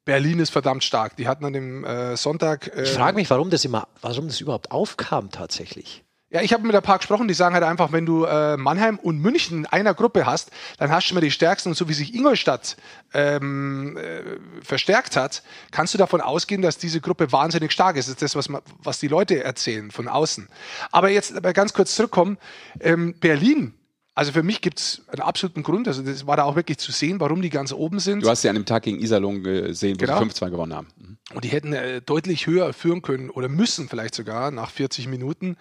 Berlin 0.06 0.40
ist 0.40 0.50
verdammt 0.50 0.84
stark. 0.84 1.16
Die 1.18 1.28
hatten 1.28 1.46
an 1.46 1.54
dem 1.54 1.84
äh, 1.84 2.18
Sonntag. 2.18 2.76
Äh, 2.76 2.84
Ich 2.84 2.92
frage 2.92 3.16
mich, 3.16 3.30
warum 3.30 3.50
das 3.50 3.64
immer, 3.66 3.88
warum 4.02 4.28
das 4.28 4.42
überhaupt 4.42 4.72
aufkam 4.72 5.30
tatsächlich. 5.30 6.04
ja, 6.32 6.42
ich 6.42 6.54
habe 6.54 6.66
mit 6.66 6.76
ein 6.76 6.82
paar 6.82 6.98
gesprochen, 6.98 7.28
die 7.28 7.34
sagen 7.34 7.54
halt 7.54 7.64
einfach, 7.64 7.92
wenn 7.92 8.06
du 8.06 8.24
äh, 8.26 8.58
Mannheim 8.58 8.98
und 8.98 9.20
München 9.20 9.60
in 9.60 9.66
einer 9.68 9.94
Gruppe 9.94 10.26
hast, 10.26 10.50
dann 10.78 10.90
hast 10.90 11.10
du 11.10 11.14
immer 11.14 11.22
die 11.22 11.30
stärksten. 11.30 11.70
Und 11.70 11.76
so 11.76 11.88
wie 11.90 11.94
sich 11.94 12.16
Ingolstadt 12.16 12.78
ähm, 13.14 13.98
äh, 13.98 14.24
verstärkt 14.64 15.16
hat, 15.18 15.44
kannst 15.72 15.94
du 15.94 15.98
davon 15.98 16.22
ausgehen, 16.22 16.62
dass 16.62 16.78
diese 16.78 17.00
Gruppe 17.02 17.32
wahnsinnig 17.32 17.72
stark 17.72 17.96
ist. 17.98 18.08
Das 18.08 18.14
ist 18.14 18.22
das, 18.22 18.36
was, 18.36 18.50
man, 18.50 18.62
was 18.82 19.00
die 19.00 19.08
Leute 19.08 19.44
erzählen 19.44 19.92
von 19.92 20.08
außen. 20.08 20.48
Aber 20.92 21.10
jetzt 21.10 21.36
aber 21.36 21.54
ganz 21.54 21.74
kurz 21.74 21.96
zurückkommen. 21.96 22.38
Ähm, 22.80 23.14
Berlin. 23.20 23.74
Also 24.14 24.34
für 24.34 24.44
mich 24.44 24.60
gibt 24.62 24.80
es 24.80 25.04
einen 25.08 25.22
absoluten 25.22 25.64
Grund, 25.64 25.88
also 25.88 26.02
das 26.02 26.28
war 26.28 26.36
da 26.36 26.44
auch 26.44 26.56
wirklich 26.58 26.78
zu 26.80 26.92
sehen, 26.92 27.20
warum 27.22 27.42
die 27.42 27.50
ganz 27.50 27.72
oben 27.72 28.00
sind. 28.00 28.24
Du 28.24 28.30
hast 28.30 28.42
sie 28.42 28.50
an 28.50 28.56
dem 28.56 28.66
Tag 28.66 28.84
gegen 28.84 29.00
Iserlohn 29.00 29.42
gesehen, 29.42 29.96
wo 29.96 30.06
Genau. 30.06 30.20
sie 30.20 30.26
5-2 30.26 30.50
gewonnen 30.50 30.74
haben. 30.76 30.88
Mhm. 30.98 31.18
Und 31.34 31.44
die 31.46 31.50
hätten 31.50 31.72
äh, 31.72 32.02
deutlich 32.02 32.46
höher 32.46 32.74
führen 32.74 33.02
können 33.02 33.30
oder 33.30 33.48
müssen 33.48 33.88
vielleicht 33.88 34.14
sogar 34.16 34.52
nach 34.52 34.70
40 34.70 35.08
Minuten. 35.08 35.56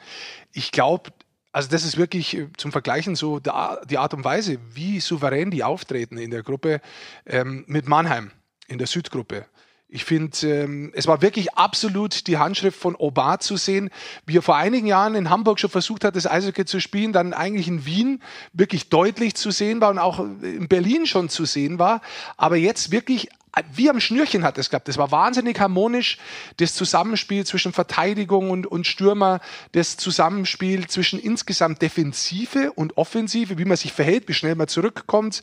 Ich 0.53 0.73
glaube, 0.73 1.11
also 1.53 1.69
das 1.69 1.85
ist 1.85 1.97
wirklich 1.97 2.37
äh, 2.37 2.49
zum 2.57 2.73
Vergleichen 2.73 3.15
so 3.15 3.39
der, 3.39 3.83
die 3.89 3.99
Art 3.99 4.15
und 4.15 4.25
Weise, 4.25 4.59
wie 4.73 4.99
souverän 4.99 5.53
die 5.53 5.63
auftreten 5.63 6.19
in 6.19 6.33
der 6.33 6.43
Gruppe 6.43 6.81
ähm, 7.27 7.65
mit 7.69 7.87
Mannheim 7.89 8.33
in 8.67 8.79
der 8.79 8.89
Südgruppe. 8.89 9.47
Ich 9.93 10.05
finde, 10.05 10.47
ähm, 10.47 10.93
es 10.95 11.09
war 11.09 11.21
wirklich 11.21 11.55
absolut 11.55 12.29
die 12.29 12.39
Handschrift 12.39 12.79
von 12.79 12.95
Obar 12.95 13.41
zu 13.41 13.57
sehen, 13.57 13.91
wie 14.25 14.39
er 14.39 14.43
vor 14.43 14.57
einigen 14.57 14.87
Jahren 14.87 15.17
in 15.17 15.31
Hamburg 15.31 15.59
schon 15.59 15.69
versucht 15.69 16.05
hat, 16.05 16.15
das 16.15 16.29
Eishockey 16.29 16.65
zu 16.65 16.79
spielen, 16.79 17.13
dann 17.13 17.33
eigentlich 17.33 17.67
in 17.67 17.85
Wien 17.87 18.23
wirklich 18.53 18.89
deutlich 18.89 19.35
zu 19.35 19.51
sehen 19.51 19.81
war 19.81 19.91
und 19.91 19.99
auch 19.99 20.21
in 20.21 20.69
Berlin 20.69 21.07
schon 21.07 21.29
zu 21.29 21.45
sehen 21.45 21.81
war, 21.81 22.03
aber 22.37 22.57
jetzt 22.57 22.93
wirklich 22.93 23.31
wie 23.73 23.91
am 23.91 24.01
Schnürchen 24.01 24.45
hat 24.45 24.59
es 24.59 24.71
gehabt. 24.71 24.87
Das 24.87 24.97
war 24.97 25.11
wahnsinnig 25.11 25.59
harmonisch. 25.59 26.19
Das 26.59 26.75
Zusammenspiel 26.75 27.45
zwischen 27.45 27.73
Verteidigung 27.73 28.51
und, 28.51 28.67
und 28.67 28.87
Stürmer, 28.87 29.41
das 29.73 29.97
Zusammenspiel 29.97 30.87
zwischen 30.87 31.19
insgesamt 31.19 31.83
Defensive 31.83 32.73
und 32.73 32.97
Offensive, 32.97 33.59
wie 33.59 33.65
man 33.65 33.77
sich 33.77 33.93
verhält, 33.93 34.29
wie 34.29 34.35
schnell 34.35 34.55
man 34.55 34.69
zurückkommt. 34.69 35.43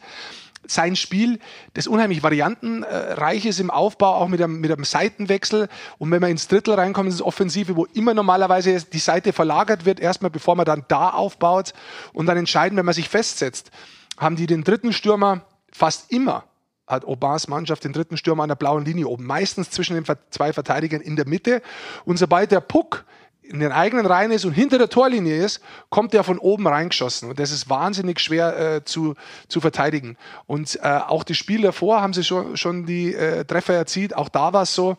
Sein 0.68 0.96
Spiel, 0.96 1.40
das 1.74 1.88
unheimlich 1.88 2.24
variantenreich 2.24 3.46
ist 3.46 3.60
im 3.60 3.72
Aufbau, 3.72 4.16
auch 4.16 4.28
mit 4.28 4.42
einem, 4.42 4.60
mit 4.60 4.72
einem 4.72 4.84
Seitenwechsel. 4.84 5.70
Und 5.98 6.12
wenn 6.12 6.22
man 6.22 6.32
ins 6.32 6.48
Drittel 6.48 6.74
reinkommt, 6.74 7.10
ist 7.10 7.16
es 7.16 7.22
Offensive, 7.22 7.76
wo 7.76 7.86
immer 7.86 8.14
normalerweise 8.14 8.82
die 8.82 9.00
Seite 9.00 9.34
verlagert 9.34 9.86
wird, 9.86 10.00
erstmal 10.00 10.32
bevor 10.32 10.56
man 10.56 10.66
dann 10.66 10.86
da 10.88 11.10
aufbaut. 11.10 11.74
Und 12.14 12.26
dann 12.26 12.38
entscheiden, 12.38 12.78
wenn 12.78 12.86
man 12.86 12.96
sich 12.96 13.10
festsetzt, 13.10 13.72
haben 14.18 14.36
die 14.36 14.48
den 14.48 14.64
dritten 14.64 14.94
Stürmer 14.94 15.46
fast 15.72 16.12
immer 16.12 16.44
hat 16.88 17.06
Obas 17.06 17.50
Mannschaft 17.50 17.84
den 17.84 17.92
dritten 17.92 18.16
Stürmer 18.16 18.44
an 18.44 18.50
der 18.50 18.56
blauen 18.56 18.86
Linie 18.86 19.08
oben, 19.08 19.26
meistens 19.26 19.70
zwischen 19.70 19.96
den 19.96 20.06
zwei 20.30 20.54
Verteidigern 20.54 21.02
in 21.02 21.18
der 21.18 21.28
Mitte. 21.28 21.62
Und 22.06 22.18
sobald 22.18 22.52
der 22.52 22.62
Puck 22.62 23.04
in 23.48 23.60
den 23.60 23.72
eigenen 23.72 24.06
Reihen 24.06 24.32
ist 24.32 24.46
und 24.46 24.54
hinter 24.54 24.78
der 24.78 24.90
Torlinie 24.90 25.44
ist, 25.44 25.62
kommt 25.90 26.14
der 26.14 26.24
von 26.24 26.38
oben 26.38 26.68
reingeschossen. 26.68 27.30
Und 27.30 27.40
das 27.40 27.52
ist 27.52 27.70
wahnsinnig 27.70 28.20
schwer 28.20 28.76
äh, 28.76 28.84
zu, 28.84 29.16
zu 29.48 29.62
verteidigen. 29.62 30.18
Und 30.46 30.78
äh, 30.82 31.00
auch 31.08 31.24
das 31.24 31.38
Spiel 31.38 31.62
davor 31.62 32.02
haben 32.02 32.14
sie 32.14 32.24
schon, 32.24 32.58
schon 32.58 32.86
die 32.86 33.14
äh, 33.14 33.46
Treffer 33.46 33.74
erzielt. 33.74 34.16
Auch 34.16 34.30
da 34.30 34.54
war 34.54 34.64
es 34.64 34.74
so. 34.74 34.98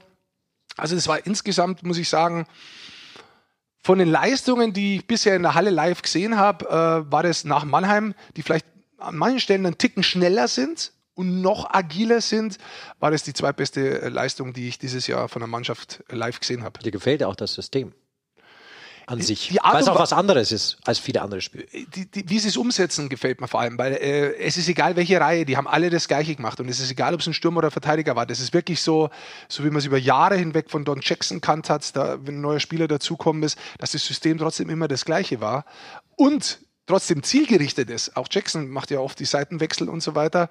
Also 0.76 0.94
das 0.94 1.08
war 1.08 1.26
insgesamt, 1.26 1.82
muss 1.82 1.98
ich 1.98 2.08
sagen, 2.08 2.46
von 3.82 3.98
den 3.98 4.08
Leistungen, 4.08 4.72
die 4.72 4.96
ich 4.96 5.06
bisher 5.06 5.36
in 5.36 5.42
der 5.42 5.54
Halle 5.54 5.70
live 5.70 6.02
gesehen 6.02 6.36
habe, 6.36 6.66
äh, 6.66 7.12
war 7.12 7.22
das 7.22 7.44
nach 7.44 7.64
Mannheim, 7.64 8.14
die 8.36 8.42
vielleicht 8.42 8.66
an 8.98 9.16
manchen 9.16 9.40
Stellen 9.40 9.66
einen 9.66 9.78
Ticken 9.78 10.02
schneller 10.02 10.48
sind 10.48 10.92
und 11.14 11.40
noch 11.40 11.72
agiler 11.72 12.20
sind, 12.20 12.58
war 13.00 13.10
das 13.10 13.22
die 13.22 13.32
zweitbeste 13.32 14.02
äh, 14.02 14.08
Leistung, 14.08 14.52
die 14.52 14.68
ich 14.68 14.78
dieses 14.78 15.06
Jahr 15.06 15.28
von 15.28 15.40
der 15.40 15.48
Mannschaft 15.48 16.04
äh, 16.08 16.14
live 16.14 16.38
gesehen 16.38 16.62
habe. 16.62 16.78
Dir 16.80 16.92
gefällt 16.92 17.20
ja 17.20 17.26
auch 17.26 17.36
das 17.36 17.54
System. 17.54 17.92
An 19.08 19.20
sich. 19.22 19.48
Die 19.48 19.60
Art 19.60 19.74
Weil 19.74 19.82
es 19.82 19.88
auch 19.88 19.94
Wa- 19.96 20.00
was 20.00 20.12
anderes 20.12 20.52
ist 20.52 20.76
als 20.84 20.98
viele 20.98 21.22
andere 21.22 21.40
Spiele. 21.40 21.64
die, 21.94 22.06
die, 22.10 22.28
wie 22.28 22.38
sie 22.38 22.48
es 22.48 22.56
umsetzen, 22.56 23.08
gefällt 23.08 23.40
mir 23.40 23.48
vor 23.48 23.60
allem, 23.60 23.78
weil 23.78 23.92
äh, 23.94 24.36
es 24.36 24.56
ist 24.56 24.68
egal, 24.68 24.96
welche 24.96 25.20
Reihe, 25.20 25.44
die 25.44 25.56
haben 25.56 25.66
alle 25.66 25.90
das 25.90 26.08
Gleiche 26.08 26.34
gemacht 26.34 26.60
und 26.60 26.68
es 26.68 26.78
ist 26.80 26.90
egal, 26.90 27.14
ob 27.14 27.20
es 27.20 27.26
ein 27.26 27.34
Stürmer 27.34 27.58
oder 27.58 27.70
Verteidiger 27.70 28.16
war. 28.16 28.26
Das 28.26 28.40
ist 28.40 28.52
wirklich 28.54 28.82
so, 28.82 29.10
so 29.48 29.64
wie 29.64 29.68
man 29.68 29.78
es 29.78 29.86
über 29.86 29.98
Jahre 29.98 30.36
hinweg 30.36 30.70
von 30.70 30.84
Don 30.84 31.00
Jackson 31.02 31.40
kannt 31.40 31.70
hat, 31.70 31.96
da, 31.96 32.18
wenn 32.26 32.36
ein 32.36 32.40
neuer 32.42 32.60
Spieler 32.60 32.86
dazukommen 32.88 33.42
ist, 33.42 33.58
dass 33.78 33.92
das 33.92 34.04
System 34.04 34.38
trotzdem 34.38 34.68
immer 34.70 34.88
das 34.88 35.04
Gleiche 35.04 35.40
war 35.40 35.64
und 36.16 36.58
trotzdem 36.88 37.22
zielgerichtet 37.22 37.90
ist. 37.90 38.16
Auch 38.16 38.26
Jackson 38.30 38.68
macht 38.68 38.90
ja 38.90 38.98
oft 38.98 39.20
die 39.20 39.24
Seitenwechsel 39.24 39.88
und 39.88 40.02
so 40.02 40.14
weiter 40.14 40.48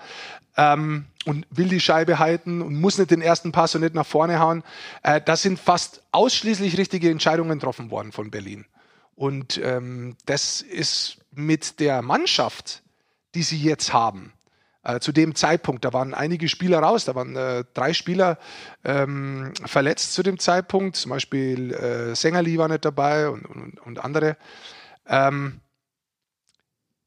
ähm, 0.55 1.05
und 1.25 1.45
will 1.49 1.67
die 1.67 1.79
Scheibe 1.79 2.19
halten 2.19 2.61
und 2.61 2.79
muss 2.79 2.97
nicht 2.97 3.11
den 3.11 3.21
ersten 3.21 3.51
Pass 3.51 3.75
und 3.75 3.81
nicht 3.81 3.95
nach 3.95 4.05
vorne 4.05 4.39
hauen. 4.39 4.63
Äh, 5.03 5.19
da 5.19 5.35
sind 5.35 5.59
fast 5.59 6.03
ausschließlich 6.11 6.77
richtige 6.77 7.09
Entscheidungen 7.09 7.59
getroffen 7.59 7.91
worden 7.91 8.11
von 8.11 8.31
Berlin. 8.31 8.65
Und 9.15 9.59
ähm, 9.63 10.15
das 10.25 10.61
ist 10.61 11.17
mit 11.31 11.79
der 11.79 12.01
Mannschaft, 12.01 12.83
die 13.33 13.43
sie 13.43 13.61
jetzt 13.61 13.91
haben, 13.91 14.31
äh, 14.83 14.99
zu 14.99 15.11
dem 15.11 15.35
Zeitpunkt, 15.35 15.83
da 15.83 15.91
waren 15.91 16.13
einige 16.13 16.47
Spieler 16.47 16.79
raus, 16.79 17.05
da 17.05 17.15
waren 17.15 17.35
äh, 17.35 17.63
drei 17.73 17.93
Spieler 17.93 18.37
ähm, 18.85 19.53
verletzt 19.65 20.13
zu 20.13 20.23
dem 20.23 20.39
Zeitpunkt, 20.39 20.95
zum 20.95 21.09
Beispiel 21.09 21.73
äh, 21.73 22.15
Sängerli 22.15 22.57
war 22.57 22.67
nicht 22.67 22.85
dabei 22.85 23.27
und, 23.29 23.45
und, 23.45 23.79
und 23.79 24.03
andere. 24.03 24.37
Ähm, 25.07 25.61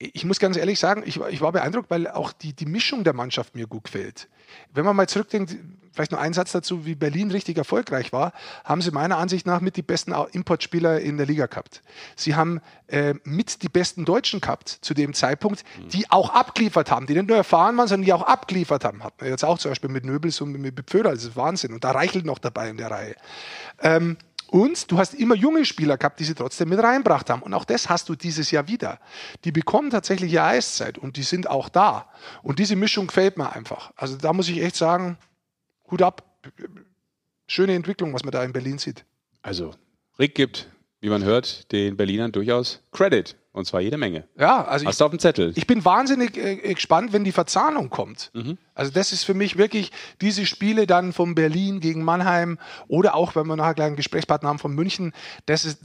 ich 0.03 0.25
muss 0.25 0.39
ganz 0.39 0.57
ehrlich 0.57 0.79
sagen, 0.81 1.03
ich, 1.05 1.21
war- 1.21 1.29
ich 1.29 1.41
war 1.43 1.53
beeindruckt, 1.53 1.91
weil 1.91 2.09
auch 2.09 2.33
die, 2.33 2.55
die 2.55 2.65
Mischung 2.67 3.05
der 3.05 3.13
Mannschaft 3.13 3.55
mir 3.55 3.67
gut 3.67 3.85
gefällt. 3.85 4.29
Wenn 4.73 4.85
man 4.87 4.97
mal 4.97 5.07
zurückdenkt, 5.09 5.55
vielleicht 5.93 6.11
nur 6.13 6.21
ein 6.21 6.33
Satz 6.33 6.53
dazu, 6.53 6.87
wie 6.87 6.95
Berlin 6.95 7.31
richtig 7.31 7.59
erfolgreich 7.59 8.11
war, 8.13 8.33
haben 8.65 8.81
sie 8.81 8.93
meiner 8.93 9.19
Ansicht 9.19 9.45
nach 9.47 9.61
mit 9.61 9.77
die 9.77 9.83
besten 9.83 10.13
Importspieler 10.33 11.01
in 11.01 11.19
der 11.19 11.27
Liga 11.27 11.47
gehabt. 11.47 11.83
Sie 12.17 12.35
haben 12.35 12.61
äh, 12.87 13.15
mit 13.25 13.63
die 13.63 13.69
besten 13.69 14.07
Deutschen 14.07 14.41
gehabt 14.41 14.71
zu 14.81 14.95
dem 14.95 15.13
Zeitpunkt, 15.13 15.65
die 15.93 16.11
auch 16.11 16.31
abgeliefert 16.31 16.91
haben, 16.91 17.07
die 17.07 17.15
nicht 17.15 17.29
nur 17.29 17.37
erfahren 17.37 17.77
waren, 17.77 17.87
sondern 17.89 18.07
die 18.07 18.13
auch 18.15 18.23
abgeliefert 18.23 18.85
haben. 18.85 19.05
Hatten 19.05 19.21
wir 19.21 19.29
jetzt 19.29 19.45
auch 19.45 19.59
zum 19.59 19.73
Beispiel 19.73 19.91
mit 19.91 20.07
Nöbels 20.07 20.41
und 20.41 20.53
mit 20.53 20.81
Pföder, 20.89 21.11
das 21.13 21.25
ist 21.25 21.37
Wahnsinn. 21.37 21.75
Und 21.75 21.85
da 21.85 21.91
Reichelt 21.91 22.25
noch 22.25 22.39
dabei 22.39 22.71
in 22.71 22.79
der 22.79 22.91
Reihe. 22.91 23.17
Ähm, 23.83 24.17
und 24.51 24.91
du 24.91 24.99
hast 24.99 25.15
immer 25.15 25.37
junge 25.37 25.65
Spieler 25.65 25.97
gehabt, 25.97 26.19
die 26.19 26.25
sie 26.25 26.35
trotzdem 26.35 26.71
mit 26.71 26.81
reinbracht 26.81 27.31
haben. 27.31 27.43
Und 27.43 27.55
auch 27.55 27.65
das 27.65 27.89
hast 27.89 28.09
du 28.09 28.17
dieses 28.17 28.51
Jahr 28.51 28.67
wieder. 28.67 28.99
Die 29.45 29.53
bekommen 29.53 29.91
tatsächlich 29.91 30.33
ihre 30.33 30.45
Eiszeit 30.45 30.99
und 30.99 31.17
die 31.17 31.23
sind 31.23 31.49
auch 31.49 31.69
da. 31.69 32.11
Und 32.43 32.59
diese 32.59 32.75
Mischung 32.75 33.07
gefällt 33.07 33.39
mir 33.39 33.53
einfach. 33.53 33.93
Also 33.95 34.17
da 34.17 34.33
muss 34.33 34.49
ich 34.49 34.61
echt 34.61 34.75
sagen, 34.75 35.19
Hut 35.89 36.03
ab. 36.03 36.41
Schöne 37.47 37.75
Entwicklung, 37.75 38.13
was 38.13 38.25
man 38.25 38.33
da 38.33 38.43
in 38.43 38.53
Berlin 38.53 38.79
sieht. 38.79 39.05
Also, 39.43 39.73
Rick 40.19 40.35
gibt, 40.35 40.69
wie 41.01 41.09
man 41.09 41.25
hört, 41.25 41.71
den 41.73 41.97
Berlinern 41.97 42.33
durchaus 42.33 42.83
Credit. 42.93 43.37
Und 43.53 43.67
zwar 43.67 43.81
jede 43.81 43.97
Menge. 43.97 44.29
Ja, 44.39 44.65
also 44.65 44.87
Hast 44.87 45.01
du 45.01 45.05
auf 45.07 45.11
dem 45.11 45.19
Zettel? 45.19 45.53
Ich 45.57 45.67
bin 45.67 45.85
wahnsinnig 45.85 46.37
äh, 46.37 46.75
gespannt, 46.75 47.13
wenn 47.13 47.25
die 47.25 47.33
Verzahnung 47.33 47.91
kommt. 47.91 48.31
Also 48.75 48.93
das 48.93 49.13
ist 49.13 49.25
für 49.25 49.35
mich 49.35 49.59
wirklich 49.59 49.91
diese 50.21 50.47
Spiele 50.47 50.87
dann 50.87 51.13
von 51.13 51.35
Berlin 51.35 51.81
gegen 51.81 52.05
Mannheim 52.05 52.59
oder 52.87 53.17
auch, 53.17 53.35
wenn 53.35 53.49
wir 53.49 53.57
nachher 53.57 53.75
gleich 53.75 53.87
einen 53.89 53.97
Gesprächspartner 53.97 54.49
haben 54.49 54.61
von 54.61 54.73
München, 54.73 55.13
das 55.47 55.65
ist, 55.65 55.81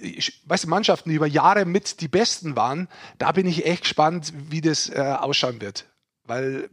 ich, 0.00 0.42
weißt 0.46 0.64
du, 0.64 0.68
Mannschaften, 0.68 1.10
die 1.10 1.16
über 1.16 1.28
Jahre 1.28 1.66
mit 1.66 2.00
die 2.00 2.08
Besten 2.08 2.56
waren, 2.56 2.88
da 3.18 3.30
bin 3.30 3.46
ich 3.46 3.64
echt 3.64 3.82
gespannt, 3.82 4.32
wie 4.50 4.60
das 4.60 4.88
äh, 4.88 4.98
ausschauen 4.98 5.60
wird. 5.60 5.84
Weil 6.24 6.68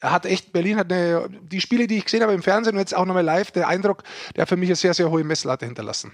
er 0.00 0.12
hat 0.12 0.24
echt, 0.24 0.54
Berlin 0.54 0.78
hat 0.78 0.90
eine, 0.90 1.28
die 1.42 1.60
Spiele, 1.60 1.86
die 1.86 1.98
ich 1.98 2.04
gesehen 2.04 2.22
habe 2.22 2.32
im 2.32 2.42
Fernsehen 2.42 2.74
und 2.74 2.80
jetzt 2.80 2.96
auch 2.96 3.04
nochmal 3.04 3.24
live, 3.24 3.50
der 3.50 3.68
Eindruck, 3.68 4.02
der 4.34 4.42
hat 4.42 4.48
für 4.48 4.56
mich 4.56 4.70
eine 4.70 4.76
sehr, 4.76 4.94
sehr 4.94 5.10
hohe 5.10 5.24
Messlatte 5.24 5.66
hinterlassen. 5.66 6.12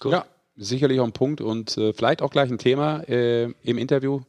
Gut. 0.00 0.12
Ja, 0.12 0.24
sicherlich 0.56 1.00
auch 1.00 1.04
ein 1.04 1.12
Punkt 1.12 1.40
und 1.40 1.76
äh, 1.76 1.92
vielleicht 1.92 2.22
auch 2.22 2.30
gleich 2.30 2.50
ein 2.50 2.58
Thema 2.58 3.00
äh, 3.08 3.44
im 3.62 3.78
Interview, 3.78 4.20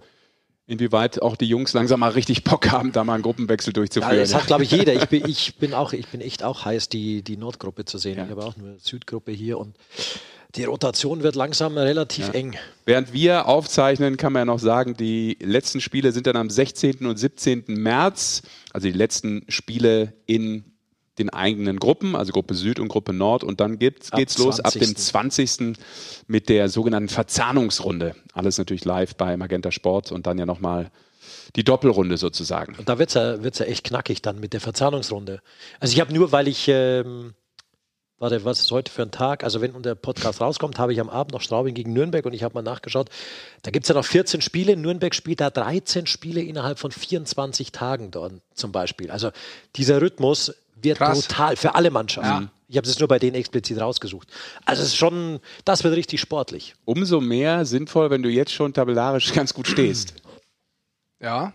inwieweit 0.67 1.21
auch 1.21 1.35
die 1.35 1.47
Jungs 1.47 1.73
langsam 1.73 2.01
mal 2.01 2.11
richtig 2.11 2.43
Bock 2.43 2.71
haben, 2.71 2.91
da 2.91 3.03
mal 3.03 3.15
einen 3.15 3.23
Gruppenwechsel 3.23 3.71
Ja, 3.71 3.75
durchzuführen. 3.75 4.17
das 4.17 4.33
hat, 4.33 4.47
glaube 4.47 4.63
ich, 4.63 4.71
jeder. 4.71 4.93
Ich 4.93 5.07
bin, 5.07 5.25
ich 5.27 5.55
bin 5.57 5.73
auch, 5.73 5.93
ich 5.93 6.07
bin 6.07 6.21
echt 6.21 6.43
auch 6.43 6.65
heiß, 6.65 6.89
die, 6.89 7.23
die 7.23 7.37
Nordgruppe 7.37 7.85
zu 7.85 7.97
sehen. 7.97 8.17
Ja. 8.17 8.25
Ich 8.25 8.31
habe 8.31 8.43
auch 8.43 8.55
nur 8.57 8.77
Südgruppe 8.79 9.31
hier 9.31 9.57
und 9.57 9.75
die 10.55 10.65
Rotation 10.65 11.23
wird 11.23 11.35
langsam 11.35 11.77
relativ 11.77 12.33
eng. 12.33 12.57
Während 12.85 13.13
wir 13.13 13.47
aufzeichnen, 13.47 14.17
kann 14.17 14.33
man 14.33 14.41
ja 14.41 14.45
noch 14.45 14.59
sagen, 14.59 14.95
die 14.95 15.37
letzten 15.41 15.79
Spiele 15.79 16.11
sind 16.11 16.27
dann 16.27 16.35
am 16.35 16.49
16. 16.49 17.05
und 17.05 17.17
17. 17.17 17.63
März, 17.67 18.41
also 18.73 18.85
die 18.87 18.93
letzten 18.93 19.45
Spiele 19.47 20.13
in 20.25 20.70
den 21.21 21.29
eigenen 21.29 21.79
Gruppen, 21.79 22.15
also 22.15 22.31
Gruppe 22.33 22.53
Süd 22.53 22.79
und 22.79 22.87
Gruppe 22.87 23.13
Nord. 23.13 23.43
Und 23.43 23.59
dann 23.59 23.79
geht's, 23.79 24.11
Ab 24.11 24.19
geht's 24.19 24.37
los 24.37 24.59
ab 24.59 24.73
dem 24.73 24.95
20.. 24.95 25.49
20. 25.49 25.77
mit 26.27 26.49
der 26.49 26.69
sogenannten 26.69 27.09
Verzahnungsrunde. 27.09 28.15
Alles 28.33 28.57
natürlich 28.57 28.85
live 28.85 29.15
bei 29.15 29.37
Magenta 29.37 29.71
Sport 29.71 30.11
und 30.11 30.27
dann 30.27 30.37
ja 30.37 30.45
nochmal 30.45 30.91
die 31.55 31.63
Doppelrunde 31.63 32.17
sozusagen. 32.17 32.75
Und 32.77 32.87
da 32.87 32.97
wird 32.97 33.09
es 33.09 33.15
ja, 33.15 33.43
wird's 33.43 33.59
ja 33.59 33.65
echt 33.65 33.83
knackig 33.83 34.21
dann 34.21 34.39
mit 34.39 34.53
der 34.53 34.61
Verzahnungsrunde. 34.61 35.41
Also 35.79 35.93
ich 35.93 35.99
habe 35.99 36.13
nur, 36.13 36.31
weil 36.31 36.47
ich, 36.47 36.67
ähm, 36.67 37.33
warte, 38.19 38.45
was 38.45 38.59
ist 38.61 38.71
heute 38.71 38.91
für 38.91 39.01
ein 39.01 39.11
Tag? 39.11 39.43
Also 39.43 39.61
wenn 39.61 39.81
der 39.81 39.95
Podcast 39.95 40.41
rauskommt, 40.41 40.79
habe 40.79 40.93
ich 40.93 40.99
am 40.99 41.09
Abend 41.09 41.33
noch 41.33 41.41
Straubing 41.41 41.73
gegen 41.73 41.93
Nürnberg 41.93 42.25
und 42.25 42.33
ich 42.33 42.43
habe 42.43 42.53
mal 42.53 42.61
nachgeschaut. 42.61 43.09
Da 43.63 43.71
gibt 43.71 43.85
es 43.85 43.89
ja 43.89 43.95
noch 43.95 44.05
14 44.05 44.41
Spiele. 44.41 44.77
Nürnberg 44.77 45.13
spielt 45.13 45.41
da 45.41 45.49
13 45.49 46.07
Spiele 46.07 46.41
innerhalb 46.41 46.79
von 46.79 46.91
24 46.91 47.71
Tagen 47.71 48.11
dort 48.11 48.33
zum 48.53 48.71
Beispiel. 48.71 49.11
Also 49.11 49.31
dieser 49.75 50.01
Rhythmus 50.01 50.53
wird 50.83 50.97
Krass. 50.97 51.27
brutal 51.27 51.55
für 51.55 51.75
alle 51.75 51.91
Mannschaften. 51.91 52.49
Ich 52.67 52.77
habe 52.77 52.87
es 52.87 52.97
nur 52.99 53.07
bei 53.09 53.19
denen 53.19 53.35
explizit 53.35 53.79
rausgesucht. 53.81 54.29
Also 54.65 54.81
es 54.81 54.89
ist 54.89 54.95
schon, 54.97 55.39
das 55.65 55.83
wird 55.83 55.95
richtig 55.95 56.21
sportlich. 56.21 56.73
Umso 56.85 57.19
mehr 57.19 57.65
sinnvoll, 57.65 58.09
wenn 58.09 58.23
du 58.23 58.29
jetzt 58.29 58.51
schon 58.53 58.73
tabellarisch 58.73 59.33
ganz 59.33 59.53
gut 59.53 59.67
stehst. 59.67 60.13
Ja, 61.19 61.53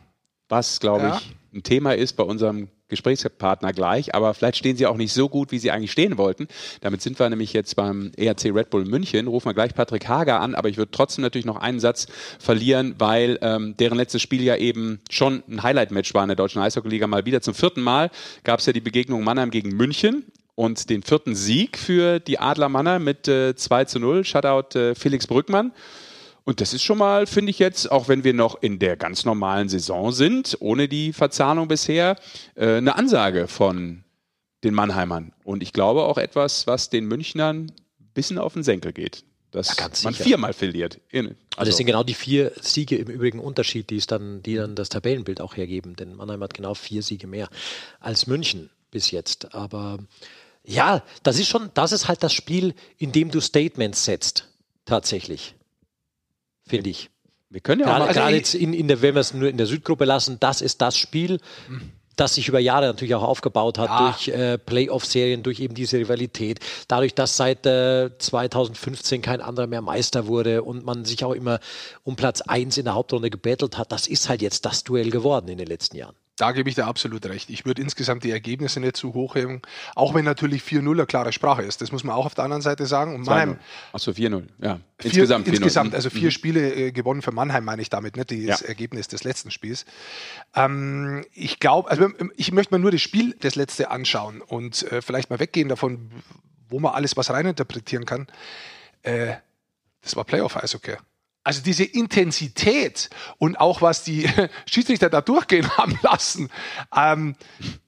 was, 0.48 0.78
glaube 0.78 1.06
Ja. 1.06 1.16
ich, 1.18 1.34
ein 1.54 1.62
Thema 1.62 1.94
ist 1.94 2.12
bei 2.14 2.22
unserem 2.22 2.68
Gesprächspartner 2.88 3.72
gleich, 3.72 4.14
aber 4.14 4.34
vielleicht 4.34 4.56
stehen 4.56 4.76
sie 4.76 4.86
auch 4.86 4.96
nicht 4.96 5.12
so 5.12 5.28
gut, 5.28 5.52
wie 5.52 5.58
sie 5.58 5.70
eigentlich 5.70 5.92
stehen 5.92 6.18
wollten. 6.18 6.48
Damit 6.80 7.02
sind 7.02 7.18
wir 7.18 7.28
nämlich 7.28 7.52
jetzt 7.52 7.76
beim 7.76 8.12
ERC 8.16 8.46
Red 8.54 8.70
Bull 8.70 8.84
München. 8.84 9.26
Rufen 9.26 9.48
wir 9.48 9.54
gleich 9.54 9.74
Patrick 9.74 10.08
Hager 10.08 10.40
an, 10.40 10.54
aber 10.54 10.68
ich 10.68 10.76
würde 10.76 10.90
trotzdem 10.90 11.22
natürlich 11.22 11.46
noch 11.46 11.56
einen 11.56 11.80
Satz 11.80 12.06
verlieren, 12.38 12.94
weil 12.98 13.38
ähm, 13.42 13.76
deren 13.76 13.98
letztes 13.98 14.22
Spiel 14.22 14.42
ja 14.42 14.56
eben 14.56 15.00
schon 15.10 15.42
ein 15.48 15.62
Highlight-Match 15.62 16.14
war 16.14 16.22
in 16.22 16.28
der 16.28 16.36
deutschen 16.36 16.62
Eishockeyliga. 16.62 17.06
Mal 17.06 17.26
wieder 17.26 17.40
zum 17.40 17.54
vierten 17.54 17.80
Mal 17.80 18.10
gab 18.44 18.60
es 18.60 18.66
ja 18.66 18.72
die 18.72 18.80
Begegnung 18.80 19.24
Mannheim 19.24 19.50
gegen 19.50 19.70
München. 19.70 20.24
Und 20.54 20.88
den 20.88 21.02
vierten 21.02 21.34
Sieg 21.34 21.76
für 21.76 22.18
die 22.18 22.38
Adler 22.38 22.70
Mannheim 22.70 23.04
mit 23.04 23.28
äh, 23.28 23.54
2 23.54 23.84
zu 23.84 23.98
0. 23.98 24.24
Shutout 24.24 24.78
äh, 24.78 24.94
Felix 24.94 25.26
Brückmann. 25.26 25.72
Und 26.46 26.60
das 26.60 26.72
ist 26.72 26.84
schon 26.84 26.98
mal, 26.98 27.26
finde 27.26 27.50
ich 27.50 27.58
jetzt, 27.58 27.90
auch 27.90 28.06
wenn 28.06 28.22
wir 28.22 28.32
noch 28.32 28.62
in 28.62 28.78
der 28.78 28.96
ganz 28.96 29.24
normalen 29.24 29.68
Saison 29.68 30.12
sind, 30.12 30.56
ohne 30.60 30.86
die 30.86 31.12
Verzahnung 31.12 31.66
bisher, 31.66 32.16
äh, 32.54 32.76
eine 32.76 32.94
Ansage 32.94 33.48
von 33.48 34.04
den 34.62 34.72
Mannheimern. 34.72 35.32
Und 35.42 35.60
ich 35.60 35.72
glaube 35.72 36.04
auch 36.04 36.18
etwas, 36.18 36.68
was 36.68 36.88
den 36.88 37.06
Münchnern 37.06 37.72
ein 37.98 38.10
bisschen 38.14 38.38
auf 38.38 38.52
den 38.54 38.62
Senkel 38.62 38.92
geht. 38.92 39.24
Dass 39.50 39.76
Ja, 39.76 39.88
man 40.04 40.14
viermal 40.14 40.52
verliert. 40.52 41.00
Also 41.12 41.34
also, 41.56 41.70
es 41.70 41.76
sind 41.78 41.86
genau 41.86 42.04
die 42.04 42.14
vier 42.14 42.52
Siege 42.60 42.96
im 42.96 43.08
übrigen 43.08 43.40
Unterschied, 43.40 43.90
die 43.90 43.96
es 43.96 44.06
dann, 44.06 44.40
die 44.42 44.54
dann 44.54 44.76
das 44.76 44.88
Tabellenbild 44.88 45.40
auch 45.40 45.56
hergeben. 45.56 45.96
Denn 45.96 46.14
Mannheim 46.14 46.42
hat 46.44 46.54
genau 46.54 46.74
vier 46.74 47.02
Siege 47.02 47.26
mehr 47.26 47.48
als 47.98 48.28
München 48.28 48.70
bis 48.92 49.10
jetzt. 49.10 49.52
Aber 49.52 49.98
ja, 50.62 51.02
das 51.24 51.40
ist 51.40 51.48
schon, 51.48 51.70
das 51.74 51.90
ist 51.90 52.06
halt 52.06 52.22
das 52.22 52.32
Spiel, 52.32 52.74
in 52.98 53.10
dem 53.10 53.32
du 53.32 53.40
Statements 53.40 54.04
setzt. 54.04 54.48
Tatsächlich. 54.84 55.56
Finde 56.66 56.90
ich. 56.90 57.10
wir 57.50 57.60
können 57.60 57.80
ja 57.82 57.86
auch 57.86 57.90
Gerade, 57.90 58.04
also 58.08 58.20
gerade 58.20 58.36
jetzt 58.36 58.54
in, 58.54 58.72
in 58.72 58.88
der, 58.88 59.02
wenn 59.02 59.14
wir 59.14 59.20
es 59.20 59.32
nur 59.32 59.48
in 59.48 59.56
der 59.56 59.66
Südgruppe 59.66 60.04
lassen, 60.04 60.38
das 60.40 60.60
ist 60.60 60.82
das 60.82 60.96
Spiel, 60.96 61.38
das 62.16 62.34
sich 62.34 62.48
über 62.48 62.58
Jahre 62.58 62.86
natürlich 62.86 63.14
auch 63.14 63.22
aufgebaut 63.22 63.78
hat, 63.78 63.90
Ja. 63.90 64.10
durch 64.10 64.28
äh, 64.28 64.58
Playoff-Serien, 64.58 65.42
durch 65.42 65.60
eben 65.60 65.74
diese 65.74 65.98
Rivalität, 65.98 66.60
dadurch, 66.88 67.14
dass 67.14 67.36
seit 67.36 67.66
äh, 67.66 68.10
2015 68.18 69.22
kein 69.22 69.40
anderer 69.40 69.66
mehr 69.66 69.82
Meister 69.82 70.26
wurde 70.26 70.62
und 70.62 70.84
man 70.84 71.04
sich 71.04 71.24
auch 71.24 71.34
immer 71.34 71.60
um 72.04 72.16
Platz 72.16 72.40
1 72.40 72.78
in 72.78 72.86
der 72.86 72.94
Hauptrunde 72.94 73.30
gebettelt 73.30 73.76
hat, 73.78 73.92
das 73.92 74.06
ist 74.06 74.28
halt 74.28 74.42
jetzt 74.42 74.64
das 74.64 74.82
Duell 74.82 75.10
geworden 75.10 75.48
in 75.48 75.58
den 75.58 75.66
letzten 75.66 75.96
Jahren. 75.96 76.16
Da 76.38 76.52
gebe 76.52 76.68
ich 76.68 76.74
dir 76.74 76.86
absolut 76.86 77.24
recht. 77.26 77.48
Ich 77.48 77.64
würde 77.64 77.80
insgesamt 77.80 78.22
die 78.22 78.30
Ergebnisse 78.30 78.78
nicht 78.78 78.96
zu 78.96 79.14
hoch 79.14 79.36
heben, 79.36 79.62
auch 79.94 80.12
wenn 80.14 80.26
natürlich 80.26 80.62
4-0 80.62 80.90
eine 80.92 81.06
klare 81.06 81.32
Sprache 81.32 81.62
ist. 81.62 81.80
Das 81.80 81.92
muss 81.92 82.04
man 82.04 82.14
auch 82.14 82.26
auf 82.26 82.34
der 82.34 82.44
anderen 82.44 82.60
Seite 82.60 82.84
sagen. 82.84 83.14
Und 83.14 83.24
Mannheim, 83.24 83.58
Achso, 83.94 84.10
4-0. 84.10 84.42
Ja, 84.60 84.78
insgesamt 85.02 85.46
4-0. 85.46 85.50
insgesamt 85.50 85.90
Mhm. 85.90 85.94
also 85.96 86.10
vier 86.10 86.30
Spiele 86.30 86.74
äh, 86.74 86.92
gewonnen 86.92 87.22
für 87.22 87.32
Mannheim, 87.32 87.64
meine 87.64 87.80
ich 87.80 87.88
damit, 87.88 88.16
nicht 88.16 88.30
das 88.30 88.60
Ja. 88.60 88.66
Ergebnis 88.66 89.08
des 89.08 89.24
letzten 89.24 89.50
Spiels. 89.50 89.86
Ähm, 90.54 91.24
ich 91.32 91.58
glaube, 91.58 91.90
also 91.90 92.10
ich 92.36 92.52
möchte 92.52 92.74
mir 92.74 92.80
nur 92.80 92.90
das 92.90 93.00
Spiel, 93.00 93.34
das 93.40 93.54
letzte 93.54 93.90
anschauen 93.90 94.42
und 94.42 94.82
äh, 94.92 95.00
vielleicht 95.00 95.30
mal 95.30 95.40
weggehen 95.40 95.70
davon, 95.70 96.10
wo 96.68 96.78
man 96.80 96.92
alles 96.92 97.16
was 97.16 97.30
reininterpretieren 97.30 98.04
kann. 98.04 98.26
Äh, 99.02 99.36
das 100.02 100.16
war 100.16 100.24
Playoff-Eishockey. 100.24 100.96
Also 101.46 101.62
diese 101.62 101.84
Intensität 101.84 103.08
und 103.38 103.60
auch 103.60 103.80
was 103.80 104.02
die 104.02 104.28
Schiedsrichter 104.68 105.08
da 105.08 105.20
durchgehen 105.20 105.70
haben 105.78 105.96
lassen, 106.02 106.50
ähm, 106.92 107.36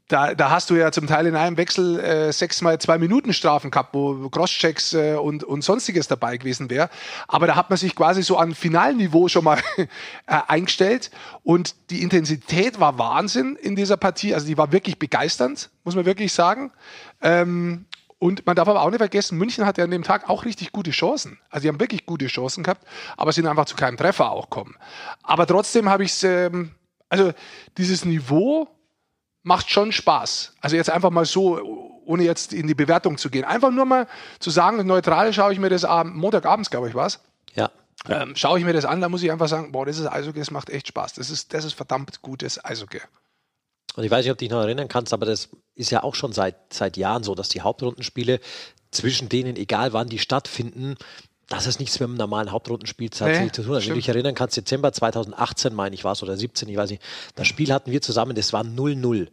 da, 0.07 0.37
da 0.37 0.51
hast 0.51 0.71
du 0.71 0.77
ja 0.77 0.93
zum 0.93 1.09
Teil 1.09 1.27
in 1.27 1.35
einem 1.35 1.57
Wechsel 1.57 1.99
äh, 1.99 2.33
sechsmal 2.33 2.81
zwei 2.81 2.99
Minuten 2.99 3.33
Strafen 3.33 3.73
gehabt, 3.73 3.95
wo 3.95 4.29
Crosschecks 4.29 4.95
äh, 4.95 5.15
und, 5.15 5.43
und 5.43 5.63
sonstiges 5.63 6.07
dabei 6.07 6.37
gewesen 6.37 6.71
wäre. 6.71 6.89
Aber 7.27 7.49
da 7.49 7.57
hat 7.57 7.69
man 7.69 7.77
sich 7.77 7.97
quasi 7.97 8.23
so 8.23 8.37
an 8.37 8.55
Finalniveau 8.55 9.27
schon 9.27 9.43
mal 9.43 9.59
äh, 9.77 9.87
eingestellt 10.27 11.11
und 11.43 11.75
die 11.91 12.03
Intensität 12.03 12.79
war 12.79 12.97
Wahnsinn 12.97 13.57
in 13.57 13.75
dieser 13.75 13.97
Partie. 13.97 14.35
Also 14.35 14.47
die 14.47 14.57
war 14.57 14.71
wirklich 14.71 15.01
begeisternd, 15.01 15.69
muss 15.83 15.97
man 15.97 16.07
wirklich 16.07 16.33
sagen. 16.33 16.71
Ähm, 17.21 17.87
und 18.19 18.47
man 18.47 18.57
darf 18.57 18.69
aber 18.69 18.83
auch 18.83 18.91
nicht 18.91 18.99
vergessen, 18.99 19.39
München 19.39 19.65
hatte 19.65 19.83
an 19.83 19.91
dem 19.91 20.03
Tag 20.03 20.29
auch 20.29 20.45
richtig 20.45 20.73
gute 20.73 20.91
Chancen. 20.91 21.39
Also 21.51 21.63
die 21.63 21.69
haben 21.69 21.81
wirklich 21.81 22.05
gute 22.05 22.27
Chancen 22.27 22.65
gehabt, 22.65 22.87
aber 23.17 23.33
sind 23.33 23.47
einfach 23.47 23.67
zu 23.67 23.77
keinem 23.77 23.97
Treffer 23.97 24.31
auch 24.31 24.51
kommen. 24.51 24.77
Aber 25.23 25.47
trotzdem 25.47 25.89
habe 25.89 26.05
ich 26.05 26.11
es, 26.11 26.25
ähm, 26.25 26.73
also 27.09 27.33
dieses 27.77 28.05
Niveau 28.05 28.69
macht 29.45 29.71
schon 29.71 29.93
Spaß. 29.93 30.55
Also 30.61 30.75
jetzt 30.75 30.91
einfach 30.91 31.11
mal 31.11 31.25
so, 31.25 32.01
ohne 32.05 32.25
jetzt 32.25 32.53
in 32.53 32.67
die 32.67 32.75
Bewertung 32.75 33.19
zu 33.19 33.31
gehen. 33.31 33.45
Einfach 33.45 33.71
nur 33.71 33.85
mal 33.85 34.09
zu 34.41 34.51
sagen, 34.51 34.85
neutral 34.85 35.33
schaue 35.33 35.53
ich 35.53 35.61
mir 35.61 35.71
das 35.71 35.85
ab, 35.85 36.07
Montagabends, 36.09 36.71
glaube 36.71 36.89
ich, 36.89 36.95
was. 36.97 37.21
Ja. 37.55 37.71
Ähm, 38.09 38.35
schaue 38.35 38.59
ich 38.59 38.65
mir 38.65 38.73
das 38.73 38.85
an, 38.85 39.01
da 39.01 39.09
muss 39.09 39.23
ich 39.23 39.31
einfach 39.31 39.49
sagen, 39.49 39.71
boah, 39.71 39.87
das 39.87 39.99
ist 39.99 40.07
Eishockey, 40.07 40.41
das 40.41 40.51
macht 40.51 40.71
echt 40.71 40.89
Spaß. 40.89 41.15
Das 41.15 41.31
ist, 41.31 41.55
das 41.55 41.65
ist 41.65 41.75
verdammt 41.75 42.21
gutes 42.23 42.65
Eishockey. 42.65 43.01
Und 43.99 44.05
ich 44.05 44.13
weiß 44.13 44.25
nicht, 44.25 44.31
ob 44.31 44.39
du 44.39 44.45
dich 44.45 44.53
noch 44.53 44.61
erinnern 44.61 44.87
kannst, 44.87 45.13
aber 45.13 45.27
das 45.27 45.49
ist 45.75 45.91
ja 45.91 46.05
auch 46.05 46.15
schon 46.15 46.33
seit, 46.33 46.55
seit 46.73 46.97
Jahren 46.97 47.25
so, 47.25 47.35
dass 47.35 47.49
die 47.49 47.63
Hauptrundenspiele 47.63 48.39
zwischen 48.93 49.29
denen, 49.29 49.57
egal 49.57 49.93
wann 49.93 50.09
die 50.09 50.21
stattfinden, 50.21 50.95
dass 51.49 51.67
es 51.67 51.81
nichts 51.81 51.99
mit 51.99 52.09
einem 52.09 52.17
normalen 52.17 52.53
Hauptrundenspiel 52.53 53.11
tatsächlich 53.11 53.47
nee, 53.47 53.51
zu 53.51 53.65
tun 53.65 53.75
hat. 53.75 53.83
Wenn 53.83 53.89
du 53.89 53.95
dich 53.97 54.09
erinnern 54.09 54.37
kannst, 54.37 54.57
Dezember 54.57 54.93
2018, 54.93 55.75
meine 55.75 55.97
ich, 55.97 56.05
war 56.05 56.13
es, 56.13 56.23
oder 56.23 56.37
17, 56.37 56.69
ich 56.69 56.77
weiß 56.77 56.91
nicht, 56.91 57.03
das 57.35 57.49
Spiel 57.49 57.73
hatten 57.73 57.91
wir 57.91 58.01
zusammen, 58.01 58.37
das 58.37 58.53
war 58.53 58.63
0-0. 58.63 59.03
Und 59.03 59.31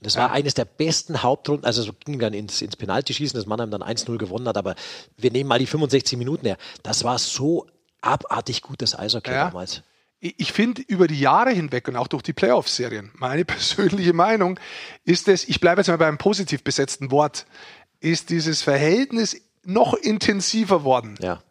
das 0.00 0.14
ja. 0.14 0.22
war 0.22 0.32
eines 0.32 0.54
der 0.54 0.64
besten 0.64 1.22
Hauptrunden, 1.22 1.66
also 1.66 1.82
so 1.82 1.92
ging 1.92 2.18
dann 2.18 2.32
ins, 2.32 2.62
ins 2.62 2.76
Penalty-Schießen, 2.76 3.38
das 3.38 3.44
Mannheim 3.44 3.70
dann 3.70 3.82
1-0 3.82 4.16
gewonnen 4.16 4.48
hat, 4.48 4.56
aber 4.56 4.76
wir 5.18 5.30
nehmen 5.30 5.48
mal 5.48 5.58
die 5.58 5.66
65 5.66 6.16
Minuten 6.16 6.46
her. 6.46 6.56
Das 6.82 7.04
war 7.04 7.18
so 7.18 7.66
abartig 8.00 8.62
gutes 8.62 8.98
Eishockey 8.98 9.30
ja. 9.30 9.48
damals 9.48 9.82
ich 10.20 10.52
finde 10.52 10.82
über 10.82 11.06
die 11.06 11.20
Jahre 11.20 11.50
hinweg 11.50 11.88
und 11.88 11.96
auch 11.96 12.08
durch 12.08 12.22
die 12.22 12.32
Playoff-Serien, 12.32 13.10
meine 13.14 13.44
persönliche 13.44 14.12
Meinung 14.12 14.58
ist 15.04 15.28
es, 15.28 15.46
ich 15.48 15.60
bleibe 15.60 15.80
jetzt 15.80 15.88
mal 15.88 15.98
beim 15.98 16.18
positiv 16.18 16.64
besetzten 16.64 17.10
Wort, 17.10 17.46
ist 18.00 18.30
dieses 18.30 18.62
Verhältnis 18.62 19.40
noch 19.64 19.94
intensiver 19.94 20.84
worden. 20.84 21.16
Ja. 21.20 21.42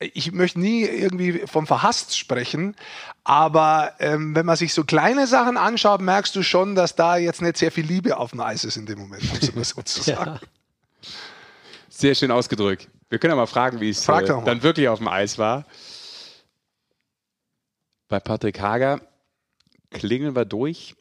Ich 0.00 0.30
möchte 0.30 0.60
nie 0.60 0.84
irgendwie 0.84 1.42
vom 1.46 1.66
Verhasst 1.66 2.16
sprechen, 2.16 2.76
aber 3.24 3.94
ähm, 3.98 4.34
wenn 4.36 4.46
man 4.46 4.56
sich 4.56 4.72
so 4.72 4.84
kleine 4.84 5.26
Sachen 5.26 5.56
anschaut, 5.56 6.00
merkst 6.00 6.36
du 6.36 6.44
schon, 6.44 6.76
dass 6.76 6.94
da 6.94 7.16
jetzt 7.16 7.42
nicht 7.42 7.56
sehr 7.56 7.72
viel 7.72 7.84
Liebe 7.84 8.16
auf 8.16 8.30
dem 8.30 8.40
Eis 8.40 8.62
ist 8.62 8.76
in 8.76 8.86
dem 8.86 8.98
Moment, 9.00 9.24
um 9.54 9.60
es 9.60 9.70
so 9.70 9.82
zu 9.82 10.02
sagen. 10.02 10.38
Ja. 10.40 11.10
Sehr 11.88 12.14
schön 12.14 12.30
ausgedrückt. 12.30 12.88
Wir 13.08 13.18
können 13.18 13.32
ja 13.32 13.36
mal 13.36 13.46
fragen, 13.46 13.80
wie 13.80 13.90
es 13.90 14.08
äh, 14.08 14.24
dann 14.44 14.62
wirklich 14.62 14.88
auf 14.88 14.98
dem 14.98 15.08
Eis 15.08 15.36
war 15.36 15.64
bei 18.08 18.20
Patrick 18.20 18.60
Hager. 18.60 19.00
Klingeln 19.90 20.34
wir 20.34 20.44
durch. 20.44 20.96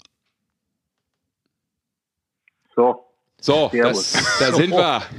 So. 2.75 3.06
So, 3.39 3.69
das, 3.71 4.13
da 4.39 4.53
sind 4.53 4.71
wir. 4.71 5.03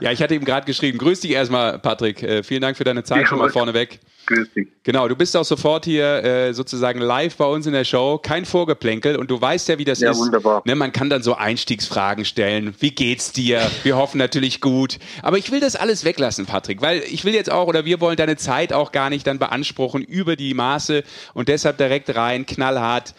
Ja, 0.00 0.12
ich 0.12 0.22
hatte 0.22 0.34
ihm 0.34 0.44
gerade 0.44 0.64
geschrieben. 0.64 0.96
Grüß 0.98 1.20
dich 1.20 1.32
erstmal, 1.32 1.78
Patrick. 1.80 2.22
Äh, 2.22 2.44
vielen 2.44 2.60
Dank 2.60 2.76
für 2.76 2.84
deine 2.84 3.02
Zeit 3.02 3.22
ja, 3.22 3.26
schon 3.26 3.38
mal 3.38 3.50
vorneweg. 3.50 3.98
Grüß 4.26 4.52
dich. 4.54 4.68
Genau, 4.84 5.08
du 5.08 5.16
bist 5.16 5.36
auch 5.36 5.44
sofort 5.44 5.86
hier 5.86 6.22
äh, 6.22 6.54
sozusagen 6.54 7.00
live 7.00 7.36
bei 7.36 7.46
uns 7.46 7.66
in 7.66 7.72
der 7.72 7.84
Show. 7.84 8.18
Kein 8.18 8.44
Vorgeplänkel 8.44 9.16
und 9.16 9.28
du 9.30 9.40
weißt 9.40 9.68
ja, 9.68 9.78
wie 9.78 9.84
das 9.84 9.98
ja, 9.98 10.12
ist. 10.12 10.18
Wunderbar. 10.18 10.62
Ne, 10.64 10.76
man 10.76 10.92
kann 10.92 11.10
dann 11.10 11.22
so 11.22 11.34
Einstiegsfragen 11.34 12.24
stellen. 12.24 12.74
Wie 12.78 12.92
geht's 12.92 13.32
dir? 13.32 13.68
Wir 13.82 13.96
hoffen 13.96 14.18
natürlich 14.18 14.60
gut. 14.60 14.98
Aber 15.22 15.38
ich 15.38 15.50
will 15.50 15.60
das 15.60 15.74
alles 15.74 16.04
weglassen, 16.04 16.46
Patrick, 16.46 16.80
weil 16.80 17.02
ich 17.10 17.24
will 17.24 17.34
jetzt 17.34 17.50
auch 17.50 17.66
oder 17.66 17.84
wir 17.84 18.00
wollen 18.00 18.16
deine 18.16 18.36
Zeit 18.36 18.72
auch 18.72 18.92
gar 18.92 19.10
nicht 19.10 19.26
dann 19.26 19.40
beanspruchen 19.40 20.02
über 20.02 20.36
die 20.36 20.54
Maße 20.54 21.02
und 21.34 21.48
deshalb 21.48 21.78
direkt 21.78 22.14
rein, 22.14 22.46
knallhart. 22.46 23.14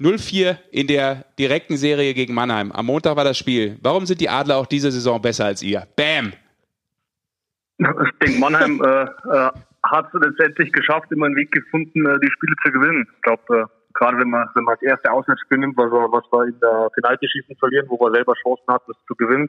0-4 0.00 0.58
in 0.70 0.86
der 0.86 1.24
direkten 1.38 1.76
Serie 1.76 2.14
gegen 2.14 2.34
Mannheim. 2.34 2.72
Am 2.72 2.86
Montag 2.86 3.16
war 3.16 3.24
das 3.24 3.38
Spiel. 3.38 3.78
Warum 3.82 4.06
sind 4.06 4.20
die 4.20 4.28
Adler 4.28 4.56
auch 4.56 4.66
diese 4.66 4.90
Saison 4.90 5.20
besser 5.20 5.46
als 5.46 5.62
ihr? 5.62 5.86
Bam! 5.96 6.32
Ich 7.78 8.18
denke, 8.22 8.38
Mannheim 8.38 8.80
äh, 8.82 9.02
äh, 9.02 9.50
hat 9.82 10.14
es 10.14 10.20
letztendlich 10.20 10.72
geschafft, 10.72 11.10
immer 11.10 11.26
einen 11.26 11.36
Weg 11.36 11.50
gefunden, 11.52 12.06
äh, 12.06 12.18
die 12.20 12.30
Spiele 12.30 12.54
zu 12.64 12.72
gewinnen. 12.72 13.06
Ich 13.14 13.22
glaube, 13.22 13.42
äh, 13.48 13.64
gerade 13.94 14.18
wenn 14.18 14.30
man, 14.30 14.48
wenn 14.54 14.64
man 14.64 14.76
das 14.80 14.82
erste 14.82 15.10
Auswärtsspiel 15.10 15.58
nimmt, 15.58 15.76
was 15.76 15.90
was 15.90 16.24
wir 16.30 16.46
in 16.46 16.58
der 16.60 16.88
Penaltyschießen 16.94 17.56
verlieren, 17.56 17.86
wo 17.88 17.98
wir 17.98 18.12
selber 18.12 18.34
Chancen 18.42 18.66
hatten, 18.68 18.92
das 18.92 19.04
zu 19.06 19.14
gewinnen. 19.16 19.48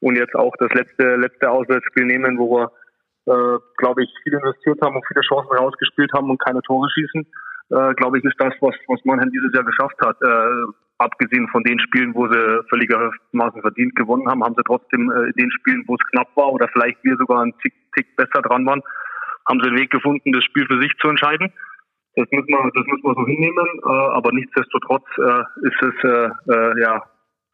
Und 0.00 0.16
jetzt 0.16 0.34
auch 0.34 0.52
das 0.58 0.72
letzte, 0.72 1.16
letzte 1.16 1.50
Auswärtsspiel 1.50 2.06
nehmen, 2.06 2.38
wo 2.38 2.56
wir, 2.56 2.72
äh, 3.26 3.58
glaube 3.76 4.02
ich, 4.02 4.10
viel 4.22 4.32
investiert 4.32 4.80
haben 4.82 4.96
und 4.96 5.06
viele 5.06 5.20
Chancen 5.20 5.56
rausgespielt 5.56 6.12
haben 6.12 6.28
und 6.30 6.42
keine 6.42 6.60
Tore 6.62 6.88
schießen 6.90 7.26
äh, 7.72 7.94
glaube 7.94 8.18
ich, 8.18 8.24
ist 8.24 8.38
das, 8.38 8.54
was, 8.60 8.74
was 8.88 9.04
Mannheim 9.04 9.30
dieses 9.30 9.52
Jahr 9.54 9.64
geschafft 9.64 9.96
hat. 10.04 10.16
Äh, 10.22 10.72
abgesehen 10.98 11.48
von 11.48 11.64
den 11.64 11.80
Spielen, 11.80 12.14
wo 12.14 12.28
sie 12.28 12.62
völligermaßen 12.68 13.60
verdient 13.60 13.96
gewonnen 13.96 14.28
haben, 14.28 14.44
haben 14.44 14.54
sie 14.56 14.64
trotzdem 14.64 15.10
äh, 15.10 15.24
in 15.24 15.32
den 15.36 15.50
Spielen, 15.50 15.84
wo 15.86 15.94
es 15.94 16.06
knapp 16.10 16.28
war 16.36 16.52
oder 16.52 16.68
vielleicht 16.68 17.02
wir 17.02 17.16
sogar 17.16 17.42
einen 17.42 17.56
Tick, 17.58 17.74
Tick 17.96 18.14
besser 18.16 18.42
dran 18.42 18.66
waren, 18.66 18.82
haben 19.48 19.60
sie 19.60 19.68
einen 19.68 19.78
Weg 19.78 19.90
gefunden, 19.90 20.32
das 20.32 20.44
Spiel 20.44 20.66
für 20.66 20.80
sich 20.80 20.92
zu 21.00 21.08
entscheiden. 21.08 21.52
Das 22.14 22.28
müssen 22.30 22.48
wir, 22.48 22.70
das 22.74 22.86
müssen 22.86 23.04
wir 23.04 23.14
so 23.14 23.26
hinnehmen. 23.26 23.66
Äh, 23.84 24.16
aber 24.16 24.32
nichtsdestotrotz 24.32 25.06
äh, 25.18 25.66
ist 25.66 25.82
es 25.82 25.94
äh, 26.04 26.28
äh, 26.52 26.80
ja 26.80 27.02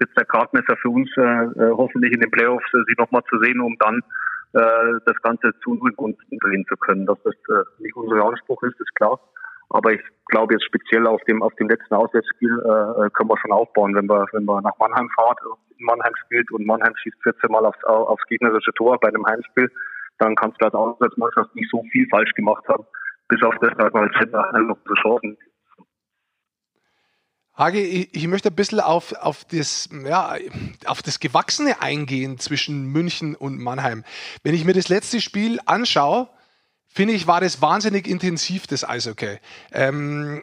jetzt 0.01 0.17
der 0.17 0.25
Gradmesser 0.27 0.77
für 0.77 0.91
uns 0.91 1.11
äh, 1.17 1.23
äh, 1.23 1.71
hoffentlich 1.73 2.13
in 2.13 2.21
den 2.21 2.31
Playoffs 2.31 2.67
äh, 2.75 2.83
sie 2.87 2.95
nochmal 2.99 3.23
zu 3.31 3.39
sehen, 3.41 3.61
um 3.61 3.77
dann 3.79 4.01
äh, 4.53 5.01
das 5.07 5.17
Ganze 5.23 5.53
zu 5.63 5.73
unseren 5.73 5.95
Gunsten 5.97 6.39
drehen 6.39 6.65
zu 6.69 6.77
können. 6.77 7.07
Dass 7.07 7.19
das 7.23 7.35
äh, 7.35 7.65
nicht 7.83 7.97
unser 7.97 8.25
Anspruch 8.25 8.63
ist, 8.63 8.81
ist 8.81 8.95
klar. 8.97 9.21
Aber 9.71 9.93
ich 9.93 10.01
glaube 10.27 10.55
jetzt 10.55 10.65
speziell 10.65 11.07
auf 11.07 11.23
dem 11.25 11.43
auf 11.43 11.55
dem 11.57 11.69
letzten 11.69 11.95
Auswärtsspiel 11.95 12.63
äh, 12.65 13.07
äh 13.07 13.11
können 13.11 13.29
wir 13.29 13.39
schon 13.39 13.53
aufbauen, 13.53 13.95
wenn 13.95 14.09
wir 14.09 14.27
wenn 14.33 14.45
wir 14.45 14.61
nach 14.63 14.79
Mannheim 14.79 15.09
fahren, 15.11 15.37
in 15.79 15.85
Mannheim 15.85 16.13
spielt 16.25 16.51
und 16.51 16.67
Mannheim 16.67 16.95
schießt 16.97 17.23
14 17.23 17.51
Mal 17.51 17.65
aufs, 17.65 17.83
aufs 17.85 18.25
gegnerische 18.27 18.73
Tor 18.75 18.99
bei 18.99 19.09
einem 19.09 19.27
Heimspiel, 19.27 19.71
dann 20.19 20.35
kannst 20.37 20.61
du 20.61 20.65
als 20.65 20.75
Auswärtsmannschaft 20.75 21.55
nicht 21.55 21.71
so 21.71 21.83
viel 21.93 22.07
falsch 22.09 22.33
gemacht 22.35 22.67
haben, 22.69 22.85
bis 23.29 23.43
auf 23.43 23.55
das, 23.61 23.77
dass 23.77 23.93
man 23.93 24.11
jetzt 24.11 24.33
noch 24.33 24.79
so 24.87 24.95
Chancen 24.95 25.37
Hage, 27.59 27.81
ich, 27.81 28.29
möchte 28.29 28.51
ein 28.51 28.55
bisschen 28.55 28.79
auf, 28.79 29.13
auf, 29.15 29.45
das, 29.45 29.89
ja, 30.05 30.37
auf 30.87 31.03
das 31.03 31.19
Gewachsene 31.19 31.83
eingehen 31.83 32.39
zwischen 32.39 32.93
München 32.93 33.35
und 33.35 33.59
Mannheim. 33.59 34.05
Wenn 34.45 34.55
ich 34.55 34.65
mir 34.65 34.75
das 34.75 34.89
letzte 34.89 35.21
Spiel 35.21 35.59
anschaue, 35.67 36.29
finde 36.89 37.15
ich, 37.15 37.27
war 37.27 37.41
das 37.41 37.61
wahnsinnig 37.63 38.07
intensiv, 38.07 38.67
das 38.67 38.89
Eishockey. 38.89 39.39
Ähm, 39.73 40.43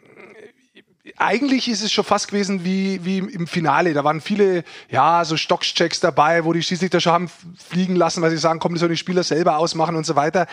eigentlich 1.16 1.68
ist 1.68 1.82
es 1.82 1.92
schon 1.92 2.04
fast 2.04 2.28
gewesen 2.28 2.64
wie, 2.64 3.04
wie 3.04 3.18
im 3.18 3.46
Finale. 3.46 3.94
Da 3.94 4.02
waren 4.02 4.20
viele, 4.20 4.64
ja, 4.90 5.24
so 5.24 5.36
Stockchecks 5.36 6.00
dabei, 6.00 6.44
wo 6.44 6.52
die 6.52 6.62
schließlich 6.62 6.90
da 6.90 7.00
schon 7.00 7.12
haben 7.12 7.30
fliegen 7.56 7.94
lassen, 7.94 8.22
weil 8.22 8.30
sie 8.30 8.38
sagen, 8.38 8.58
komm, 8.58 8.72
das 8.72 8.80
sollen 8.80 8.92
die 8.92 8.96
Spieler 8.96 9.22
selber 9.22 9.58
ausmachen 9.58 9.94
und 9.96 10.04
so 10.04 10.16
weiter. 10.16 10.46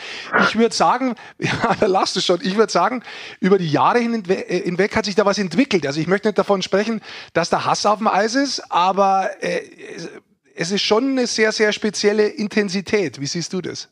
Ich 0.48 0.56
würde 0.56 0.76
sagen, 0.76 1.16
ja, 1.40 1.76
da 1.80 1.88
lachst 1.88 2.16
du 2.16 2.22
schon, 2.22 2.40
ich 2.44 2.56
würde 2.56 2.72
sagen, 2.72 3.04
über 3.40 3.58
die 3.58 3.70
Jahre 3.70 4.00
äh, 4.00 4.64
hinweg 4.64 4.96
hat 4.96 5.06
sich 5.06 5.16
da 5.16 5.26
was 5.26 5.38
entwickelt. 5.38 5.88
Also 5.88 6.00
ich 6.00 6.08
möchte 6.08 6.28
nicht 6.28 6.38
davon 6.38 6.62
sprechen, 6.62 7.02
dass 7.34 7.50
da 7.50 7.66
Hass 7.66 7.86
auf 7.86 7.98
dem 7.98 8.08
Eis 8.08 8.36
ist, 8.36 8.60
aber 8.72 9.32
äh, 9.42 9.62
es 10.56 10.72
ist 10.72 10.84
schon 10.84 11.12
eine 11.12 11.26
sehr, 11.26 11.52
sehr 11.52 11.72
spezielle 11.74 12.28
Intensität. 12.28 13.20
Wie 13.20 13.28
siehst 13.28 13.54
du 13.54 13.62
das? 13.62 13.90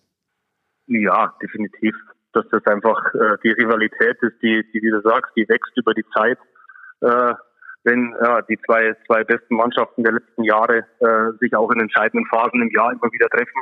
Ja, 0.91 1.33
definitiv. 1.41 1.95
Dass 2.33 2.45
das 2.49 2.65
einfach 2.65 3.13
äh, 3.13 3.37
die 3.43 3.51
Rivalität 3.51 4.21
ist, 4.21 4.41
die, 4.41 4.65
die, 4.73 4.81
wie 4.81 4.91
du 4.91 5.01
sagst, 5.01 5.31
die 5.37 5.47
wächst 5.47 5.71
über 5.77 5.93
die 5.93 6.05
Zeit. 6.13 6.37
Äh, 7.01 7.33
wenn 7.83 8.13
ja, 8.21 8.41
die 8.43 8.59
zwei, 8.65 8.95
zwei 9.07 9.23
besten 9.23 9.55
Mannschaften 9.55 10.03
der 10.03 10.13
letzten 10.13 10.43
Jahre 10.43 10.85
äh, 10.99 11.31
sich 11.39 11.55
auch 11.55 11.71
in 11.71 11.79
entscheidenden 11.79 12.27
Phasen 12.27 12.61
im 12.61 12.69
Jahr 12.71 12.91
immer 12.91 13.11
wieder 13.11 13.27
treffen, 13.29 13.61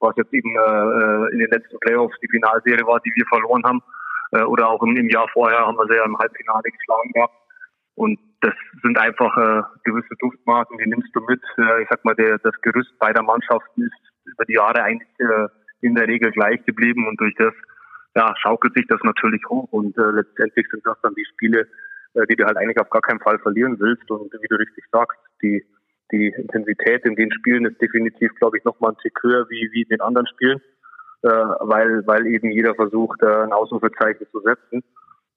was 0.00 0.16
jetzt 0.16 0.32
eben 0.32 0.50
äh, 0.56 1.32
in 1.32 1.38
den 1.40 1.50
letzten 1.50 1.78
Playoffs 1.80 2.16
die 2.22 2.28
Finalserie 2.28 2.86
war, 2.86 3.00
die 3.00 3.12
wir 3.14 3.24
verloren 3.26 3.62
haben, 3.64 3.82
äh, 4.32 4.42
oder 4.42 4.68
auch 4.68 4.82
im, 4.82 4.96
im 4.96 5.08
Jahr 5.10 5.28
vorher 5.32 5.60
haben 5.60 5.76
wir 5.76 5.86
sie 5.88 5.96
ja 5.96 6.04
im 6.04 6.18
Halbfinale 6.18 6.70
geschlagen 6.70 7.12
gehabt. 7.12 7.34
Und 7.94 8.18
das 8.40 8.54
sind 8.82 8.98
einfach 8.98 9.36
äh, 9.36 9.62
gewisse 9.84 10.14
Duftmarken, 10.20 10.78
die 10.78 10.88
nimmst 10.88 11.14
du 11.14 11.20
mit. 11.20 11.42
Äh, 11.58 11.82
ich 11.82 11.88
sag 11.88 12.04
mal, 12.04 12.14
der, 12.14 12.38
das 12.38 12.54
Gerüst 12.62 12.98
beider 12.98 13.22
Mannschaften 13.22 13.82
ist 13.82 14.06
über 14.24 14.44
die 14.44 14.54
Jahre 14.54 14.82
eigentlich 14.82 15.08
äh, 15.20 15.48
in 15.80 15.94
der 15.94 16.08
Regel 16.08 16.30
gleich 16.32 16.64
geblieben 16.64 17.06
und 17.06 17.20
durch 17.20 17.34
das 17.36 17.54
ja, 18.14 18.34
schaukelt 18.38 18.74
sich 18.74 18.86
das 18.88 19.00
natürlich 19.02 19.42
hoch 19.48 19.68
und 19.72 19.96
äh, 19.98 20.10
letztendlich 20.10 20.66
sind 20.70 20.86
das 20.86 20.96
dann 21.02 21.14
die 21.14 21.26
Spiele, 21.32 21.68
äh, 22.14 22.26
die 22.26 22.36
du 22.36 22.44
halt 22.44 22.56
eigentlich 22.56 22.80
auf 22.80 22.90
gar 22.90 23.02
keinen 23.02 23.20
Fall 23.20 23.38
verlieren 23.38 23.78
willst 23.78 24.10
und 24.10 24.32
wie 24.32 24.48
du 24.48 24.56
richtig 24.56 24.84
sagst, 24.90 25.18
die 25.42 25.64
die 26.12 26.28
Intensität 26.28 27.04
in 27.04 27.16
den 27.16 27.32
Spielen 27.32 27.66
ist 27.66 27.80
definitiv, 27.80 28.32
glaube 28.36 28.58
ich, 28.58 28.64
nochmal 28.64 28.92
ein 28.92 28.98
Tick 28.98 29.18
höher 29.22 29.46
wie, 29.50 29.68
wie 29.72 29.82
in 29.82 29.88
den 29.88 30.00
anderen 30.00 30.28
Spielen, 30.28 30.60
äh, 31.22 31.28
weil, 31.28 32.06
weil 32.06 32.26
eben 32.26 32.50
jeder 32.50 32.74
versucht, 32.74 33.22
äh, 33.22 33.42
ein 33.42 33.52
Ausrufezeichen 33.52 34.26
zu 34.30 34.40
setzen. 34.40 34.84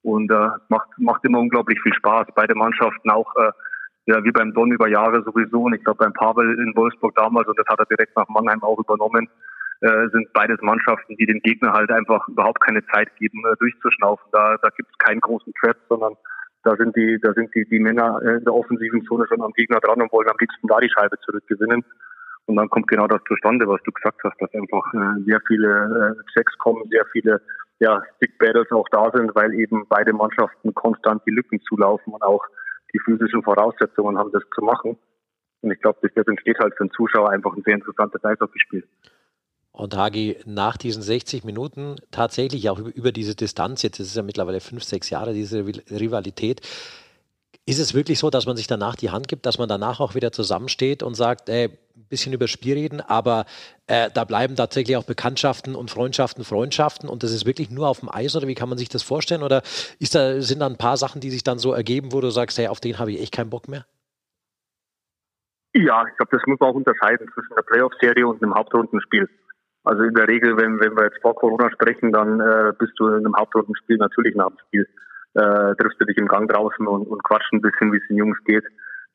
Und 0.02 0.32
äh, 0.32 0.49
macht, 0.69 0.88
macht 0.97 1.25
immer 1.25 1.39
unglaublich 1.39 1.82
viel 1.82 1.93
Spaß. 1.93 2.28
Beide 2.34 2.56
Mannschaften 2.56 3.10
auch 3.10 3.36
äh, 3.36 3.52
ja, 4.06 4.23
wie 4.23 4.32
beim 4.32 4.54
Don 4.54 4.71
über 4.71 4.88
Jahre 4.88 5.23
sowieso 5.23 5.63
und 5.63 5.73
ich 5.73 5.84
glaube 5.84 6.06
beim 6.06 6.13
Pavel 6.13 6.58
in 6.58 6.75
Wolfsburg 6.75 7.15
damals 7.15 7.47
und 7.47 7.60
das 7.60 7.67
hat 7.67 7.80
er 7.80 7.86
direkt 7.86 8.15
nach 8.15 8.28
Mannheim 8.30 8.63
auch 8.63 8.80
übernommen, 8.80 9.30
äh, 9.82 10.10
sind 10.12 10.32
beides 10.34 10.60
Mannschaften, 10.62 11.15
die 11.15 11.26
dem 11.26 11.39
Gegner 11.39 11.74
halt 11.74 11.92
einfach 11.92 12.28
überhaupt 12.28 12.62
keine 12.62 12.86
Zeit 12.88 13.15
geben, 13.18 13.44
äh, 13.46 13.56
durchzuschnaufen. 13.60 14.26
Da, 14.32 14.58
da 14.62 14.70
gibt 14.70 14.89
es 14.92 14.98
keinen 14.98 15.22
großen 15.22 15.54
Threat, 15.62 15.78
sondern 15.88 16.15
da 16.63 16.76
sind 16.76 16.96
die, 16.96 17.18
da 17.22 17.34
sind 17.34 17.54
die, 17.56 17.65
die 17.65 17.80
Männer 17.80 18.22
in 18.22 18.44
der 18.44 18.54
offensiven 18.54 19.04
Zone 19.06 19.26
schon 19.28 19.42
am 19.42 19.54
Gegner 19.54 19.80
dran 19.80 20.02
und 20.02 20.12
wollen 20.12 20.30
am 20.30 20.38
liebsten 20.39 20.68
da 20.68 20.80
die 20.80 20.89
Scheibe 20.89 21.18
zurückgewinnen. 21.20 21.86
Und 22.48 22.56
dann 22.56 22.70
kommt 22.70 22.88
genau 22.88 23.08
das 23.08 23.22
zustande, 23.28 23.68
was 23.68 23.82
du 23.84 23.92
gesagt 23.92 24.20
hast, 24.24 24.42
dass 24.42 24.54
einfach 24.54 24.94
äh, 24.94 25.22
sehr 25.26 25.39
viele 25.48 26.15
äh, 26.18 26.32
Checks 26.34 26.58
kommen, 26.58 26.84
sehr 26.89 27.06
viele 27.12 27.42
ja, 27.80 28.02
Stick 28.18 28.38
Battles 28.38 28.70
auch 28.72 28.88
da 28.92 29.10
sind, 29.13 29.34
weil 29.36 29.54
eben 29.54 29.86
beide 29.88 30.13
Mannschaften 30.13 30.74
konstant 30.74 31.22
die 31.26 31.32
Lücken 31.32 31.62
zulaufen 31.62 32.13
und 32.13 32.24
auch 32.24 32.44
die 32.94 33.00
physischen 33.00 33.44
Voraussetzungen 33.44 34.18
haben, 34.18 34.32
das 34.32 34.44
zu 34.54 34.62
machen. 34.62 34.98
Und 35.62 35.72
ich 35.72 35.80
glaube, 35.80 36.00
das 36.02 36.28
entsteht 36.28 36.60
halt 36.60 36.74
für 36.76 36.86
den 36.86 36.92
Zuschauer 36.92 37.30
einfach 37.30 37.56
ein 37.56 37.63
sehr 37.63 37.76
interessantes 37.76 38.24
Eishockeyspiel. 38.24 38.84
Und 39.80 39.96
Hagi, 39.96 40.36
nach 40.46 40.76
diesen 40.76 41.02
60 41.02 41.46
Minuten 41.46 41.96
tatsächlich 42.12 42.70
auch 42.70 42.80
über, 42.80 43.13
diese 43.13 43.34
Distanz, 43.34 43.82
jetzt 43.82 44.02
ist 44.02 44.08
es 44.08 44.15
ja 44.15 44.24
mittlerweile 44.24 44.60
fünf, 44.60 44.84
sechs 44.84 45.10
Jahre, 45.10 45.34
diese 45.34 45.65
Rivalität, 45.65 46.60
ist 47.65 47.80
es 47.80 47.94
wirklich 47.94 48.20
so, 48.20 48.30
dass 48.30 48.46
man 48.46 48.58
sich 48.58 48.68
danach 48.68 48.98
die 48.98 49.10
Hand 49.10 49.30
gibt, 49.30 49.46
dass 49.46 49.58
man 49.58 49.70
danach 49.70 50.02
auch 50.02 50.15
wieder 50.15 50.34
zusammensteht 50.34 51.02
und 51.02 51.13
sagt, 51.13 51.48
ey, 51.48 51.70
ein 51.96 52.06
bisschen 52.10 52.34
über 52.34 52.50
Spiel 52.50 52.74
reden, 52.74 53.00
aber 53.00 53.46
äh, 53.88 54.10
da 54.13 54.26
bleiben 54.26 54.58
tatsächlich 54.58 54.98
auch 54.98 55.06
Bekanntschaften 55.06 55.76
und 55.76 55.89
Freundschaften, 55.89 56.44
Freundschaften 56.44 57.08
und 57.08 57.24
das 57.24 57.32
ist 57.32 57.46
wirklich 57.46 57.70
nur 57.70 57.88
auf 57.88 58.02
dem 58.02 58.10
Eis 58.10 58.36
oder 58.36 58.50
wie 58.50 58.56
kann 58.56 58.68
man 58.68 58.78
sich 58.78 58.89
das 58.89 59.04
vorstellen? 59.04 59.44
Oder 59.44 59.62
ist 60.00 60.13
da, 60.13 60.42
sind 60.42 60.60
da 60.60 60.65
ein 60.65 60.78
paar 60.78 60.98
Sachen, 60.98 61.22
die 61.22 61.30
sich 61.30 61.46
dann 61.46 61.58
so 61.58 61.72
ergeben, 61.72 62.12
wo 62.12 62.20
du 62.20 62.32
sagst, 62.32 62.58
hey, 62.58 62.68
auf 62.68 62.82
den 62.82 63.00
habe 63.00 63.13
ich 63.13 63.22
echt 63.22 63.34
keinen 63.34 63.50
Bock 63.50 63.70
mehr? 63.70 63.86
Ja, 65.74 66.04
ich 66.06 66.18
glaube, 66.18 66.36
das 66.36 66.42
muss 66.48 66.60
man 66.60 66.72
auch 66.72 66.76
unterscheiden 66.76 67.30
zwischen 67.34 67.56
der 67.56 67.62
Playoff-Serie 67.62 68.28
und 68.28 68.44
einem 68.44 68.56
Hauptrundenspiel. 68.56 69.30
Also 69.84 70.04
in 70.04 70.13
der 70.13 70.28
Regel, 70.28 70.58
wenn, 70.58 70.80
wenn 70.80 70.96
wir 70.96 71.06
jetzt 71.06 71.22
vor 71.22 71.36
Corona 71.36 71.72
sprechen, 71.72 72.12
dann 72.12 72.39
äh, 72.39 72.74
bist 72.78 72.94
du 72.98 73.08
in 73.08 73.26
einem 73.26 73.36
Hauptrundenspiel 73.36 73.98
natürlich 73.98 74.36
nach 74.36 74.50
dem 74.50 74.58
Spiel 74.68 74.88
äh, 75.36 75.76
triffst 75.76 76.00
du 76.00 76.06
dich 76.06 76.18
im 76.18 76.28
Gang 76.28 76.50
draußen 76.50 76.86
und, 76.88 77.08
und 77.08 77.24
quatscht 77.24 77.54
ein 77.54 77.62
bisschen, 77.62 77.92
wie 77.92 77.98
es 77.98 78.08
den 78.08 78.18
Jungs 78.18 78.38
geht. 78.46 78.65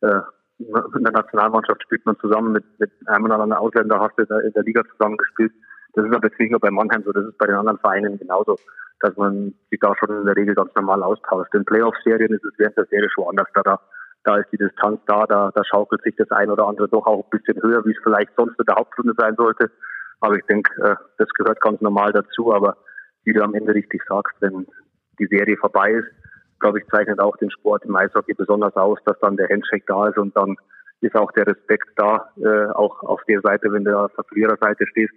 Äh, 0.01 0.21
in 0.59 1.03
der 1.03 1.13
Nationalmannschaft 1.13 1.83
spielt 1.83 2.07
man 2.07 2.17
zusammen 2.21 2.53
mit, 2.53 2.65
mit 2.79 2.91
einem 3.07 3.25
oder 3.25 3.35
anderen 3.35 3.53
Ausländer, 3.55 3.99
hast 3.99 4.17
du 4.17 4.23
in 4.23 4.29
der, 4.29 4.41
in 4.45 4.53
der 4.53 4.63
Liga 4.63 4.83
zusammengespielt. 4.93 5.53
Das 5.95 6.05
ist 6.05 6.15
aber 6.15 6.29
jetzt 6.29 6.39
nicht 6.39 6.51
nur 6.51 6.61
bei 6.61 6.71
Mannheim 6.71 7.03
so, 7.05 7.13
das 7.13 7.27
ist 7.27 7.39
bei 7.39 7.47
den 7.47 7.57
anderen 7.57 7.79
Vereinen 7.79 8.19
genauso, 8.19 8.57
dass 9.01 9.17
man 9.17 9.55
sich 9.71 9.81
da 9.81 9.93
schon 9.99 10.17
in 10.17 10.27
der 10.27 10.37
Regel 10.37 10.55
ganz 10.55 10.73
normal 10.75 11.03
austauscht. 11.03 11.53
In 11.55 11.65
Playoff-Serien 11.65 12.33
ist 12.33 12.45
es 12.45 12.53
während 12.57 12.77
der 12.77 12.87
Serie 12.87 13.11
schon 13.11 13.29
anders. 13.29 13.49
Da, 13.55 13.63
da, 13.63 13.81
da 14.23 14.37
ist 14.39 14.51
die 14.53 14.57
Distanz 14.57 15.01
da, 15.07 15.27
da, 15.27 15.51
da 15.53 15.65
schaukelt 15.65 16.03
sich 16.03 16.15
das 16.17 16.31
ein 16.31 16.51
oder 16.51 16.67
andere 16.67 16.89
doch 16.89 17.07
auch 17.07 17.25
ein 17.25 17.39
bisschen 17.39 17.61
höher, 17.61 17.85
wie 17.85 17.93
es 17.93 18.03
vielleicht 18.03 18.33
sonst 18.37 18.59
in 18.59 18.67
der 18.67 18.77
Hauptrunde 18.77 19.15
sein 19.19 19.35
sollte. 19.37 19.71
Aber 20.21 20.37
ich 20.37 20.45
denke, 20.47 20.71
äh, 20.83 20.97
das 21.19 21.29
gehört 21.31 21.61
ganz 21.61 21.81
normal 21.81 22.13
dazu. 22.13 22.53
Aber 22.53 22.77
wie 23.25 23.33
du 23.33 23.43
am 23.43 23.55
Ende 23.55 23.75
richtig 23.75 24.03
sagst, 24.09 24.35
wenn, 24.41 24.67
die 25.19 25.27
Serie 25.27 25.57
vorbei 25.57 25.93
ist, 25.93 26.09
glaube 26.61 26.81
ich, 26.81 26.87
zeichnet 26.87 27.21
auch 27.21 27.37
den 27.37 27.51
Sport 27.51 27.85
im 27.85 27.97
Eishockey 27.97 28.35
besonders 28.35 28.75
aus, 28.75 28.99
dass 29.05 29.19
dann 29.21 29.37
der 29.37 29.49
Handshake 29.49 29.85
da 29.87 30.09
ist 30.09 30.19
und 30.19 30.37
dann 30.37 30.57
ist 31.01 31.15
auch 31.15 31.31
der 31.33 31.47
Respekt 31.47 31.89
da, 31.97 32.31
äh, 32.37 32.67
auch 32.73 33.03
auf 33.03 33.23
der 33.29 33.41
Seite, 33.43 33.73
wenn 33.73 33.85
du 33.85 33.99
auf 33.99 34.13
der 34.17 34.25
Verliererseite 34.25 34.87
stehst, 34.87 35.13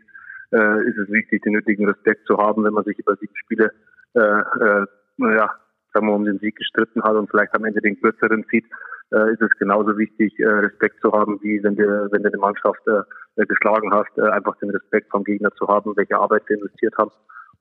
äh, 0.51 0.87
ist 0.87 0.97
es 0.97 1.09
wichtig, 1.09 1.43
den 1.43 1.53
nötigen 1.53 1.87
Respekt 1.87 2.25
zu 2.27 2.37
haben, 2.37 2.63
wenn 2.63 2.73
man 2.73 2.83
sich 2.83 2.99
über 2.99 3.15
sieben 3.15 3.35
Spiele, 3.35 3.71
äh, 4.13 4.19
äh, 4.19 4.85
ja, 5.19 5.55
sagen 5.93 6.07
wir, 6.07 6.13
um 6.13 6.25
den 6.25 6.39
Sieg 6.39 6.55
gestritten 6.55 7.03
hat 7.03 7.15
und 7.15 7.29
vielleicht 7.29 7.53
am 7.55 7.65
Ende 7.65 7.81
den 7.81 7.99
kürzeren 7.99 8.45
zieht, 8.49 8.65
äh, 9.11 9.31
ist 9.31 9.41
es 9.41 9.49
genauso 9.57 9.97
wichtig, 9.97 10.37
äh, 10.39 10.47
Respekt 10.47 11.01
zu 11.01 11.11
haben, 11.11 11.39
wie 11.41 11.63
wenn 11.63 11.75
du, 11.75 11.83
wenn 12.11 12.23
du 12.23 12.29
eine 12.29 12.37
Mannschaft 12.37 12.81
äh, 12.87 13.45
geschlagen 13.45 13.93
hast, 13.93 14.17
äh, 14.17 14.29
einfach 14.29 14.57
den 14.57 14.69
Respekt 14.69 15.09
vom 15.11 15.23
Gegner 15.23 15.51
zu 15.51 15.67
haben, 15.67 15.95
welche 15.95 16.17
Arbeit 16.17 16.43
sie 16.47 16.55
investiert 16.55 16.95
haben. 16.97 17.11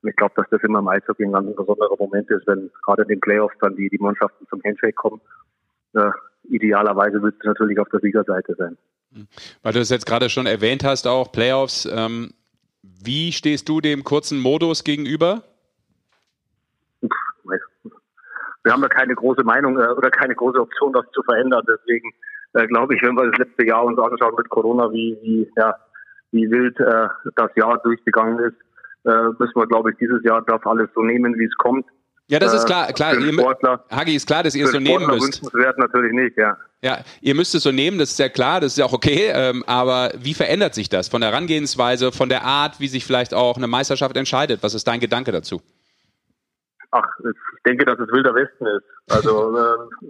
Und 0.01 0.09
ich 0.09 0.15
glaube, 0.15 0.33
dass 0.35 0.49
das 0.49 0.61
immer 0.63 0.79
im 0.79 0.87
Eishockey 0.87 1.25
ein 1.25 1.31
ganz 1.31 1.55
besonderer 1.55 1.95
Moment 1.97 2.29
ist, 2.29 2.45
wenn 2.47 2.69
gerade 2.85 3.03
in 3.03 3.07
den 3.07 3.19
Playoffs 3.19 3.55
dann 3.61 3.75
die, 3.75 3.89
die 3.89 3.97
Mannschaften 3.97 4.45
zum 4.49 4.61
Handshake 4.63 4.93
kommen. 4.93 5.21
Äh, 5.93 6.11
idealerweise 6.49 7.21
willst 7.21 7.43
du 7.43 7.47
natürlich 7.47 7.79
auf 7.79 7.89
der 7.89 7.99
Siegerseite 8.01 8.55
sein. 8.57 8.77
Weil 9.63 9.73
du 9.73 9.79
es 9.79 9.89
jetzt 9.89 10.05
gerade 10.05 10.29
schon 10.29 10.45
erwähnt 10.45 10.83
hast, 10.83 11.07
auch 11.07 11.31
Playoffs. 11.31 11.87
Ähm, 11.91 12.31
wie 12.81 13.31
stehst 13.31 13.67
du 13.69 13.81
dem 13.81 14.03
kurzen 14.03 14.39
Modus 14.39 14.83
gegenüber? 14.83 15.43
Wir 18.67 18.73
haben 18.73 18.81
ja 18.81 18.89
keine 18.89 19.15
große 19.15 19.45
Meinung 19.45 19.79
äh, 19.79 19.87
oder 19.87 20.11
keine 20.11 20.35
große 20.35 20.59
Option, 20.59 20.91
das 20.91 21.05
zu 21.13 21.23
verändern. 21.23 21.63
Deswegen 21.65 22.11
äh, 22.51 22.67
glaube 22.67 22.95
ich, 22.95 23.01
wenn 23.01 23.15
wir 23.15 23.31
das 23.31 23.37
letzte 23.37 23.65
Jahr 23.65 23.85
uns 23.85 23.97
anschauen 23.97 24.33
mit 24.37 24.49
Corona, 24.49 24.91
wie, 24.91 25.17
wie, 25.21 25.49
ja, 25.55 25.73
wie 26.31 26.51
wild 26.51 26.77
äh, 26.81 27.07
das 27.37 27.49
Jahr 27.55 27.77
durchgegangen 27.77 28.39
ist, 28.39 28.57
äh, 29.05 29.29
müssen 29.39 29.55
wir, 29.55 29.67
glaube 29.67 29.91
ich, 29.91 29.97
dieses 29.99 30.21
Jahr 30.25 30.41
darf 30.41 30.67
alles 30.67 30.89
so 30.93 31.01
nehmen, 31.01 31.39
wie 31.39 31.45
es 31.45 31.55
kommt. 31.55 31.85
Ja, 32.27 32.39
das 32.39 32.53
ist 32.53 32.65
äh, 32.65 32.67
klar. 32.67 32.87
klar. 32.91 33.17
Ihr, 33.17 33.79
Hagi 33.89 34.15
ist 34.15 34.27
klar, 34.27 34.43
dass 34.43 34.53
ihr 34.53 34.65
es 34.65 34.73
so 34.73 34.79
nehmen 34.79 35.07
müsst. 35.07 35.41
Wünschenswert 35.41 35.77
natürlich 35.77 36.11
nicht, 36.11 36.35
ja. 36.35 36.57
Ja, 36.81 36.97
ihr 37.21 37.35
müsst 37.35 37.55
es 37.55 37.63
so 37.63 37.71
nehmen, 37.71 37.97
das 37.97 38.11
ist 38.11 38.19
ja 38.19 38.27
klar, 38.27 38.59
das 38.59 38.73
ist 38.73 38.79
ja 38.79 38.85
auch 38.85 38.91
okay. 38.91 39.31
Ähm, 39.33 39.63
aber 39.65 40.11
wie 40.19 40.33
verändert 40.33 40.75
sich 40.75 40.89
das 40.89 41.07
von 41.07 41.21
der 41.21 41.31
Herangehensweise, 41.31 42.11
von 42.11 42.27
der 42.27 42.43
Art, 42.43 42.81
wie 42.81 42.89
sich 42.89 43.05
vielleicht 43.05 43.33
auch 43.33 43.55
eine 43.55 43.67
Meisterschaft 43.67 44.17
entscheidet? 44.17 44.61
Was 44.61 44.73
ist 44.73 44.89
dein 44.89 44.99
Gedanke 44.99 45.31
dazu? 45.31 45.61
Ach, 46.91 47.07
ich 47.19 47.63
denke, 47.65 47.85
dass 47.85 47.99
es 47.99 48.11
wilder 48.11 48.33
Westen 48.33 48.65
ist. 48.65 48.85
Also, 49.09 49.57
äh, 49.57 50.05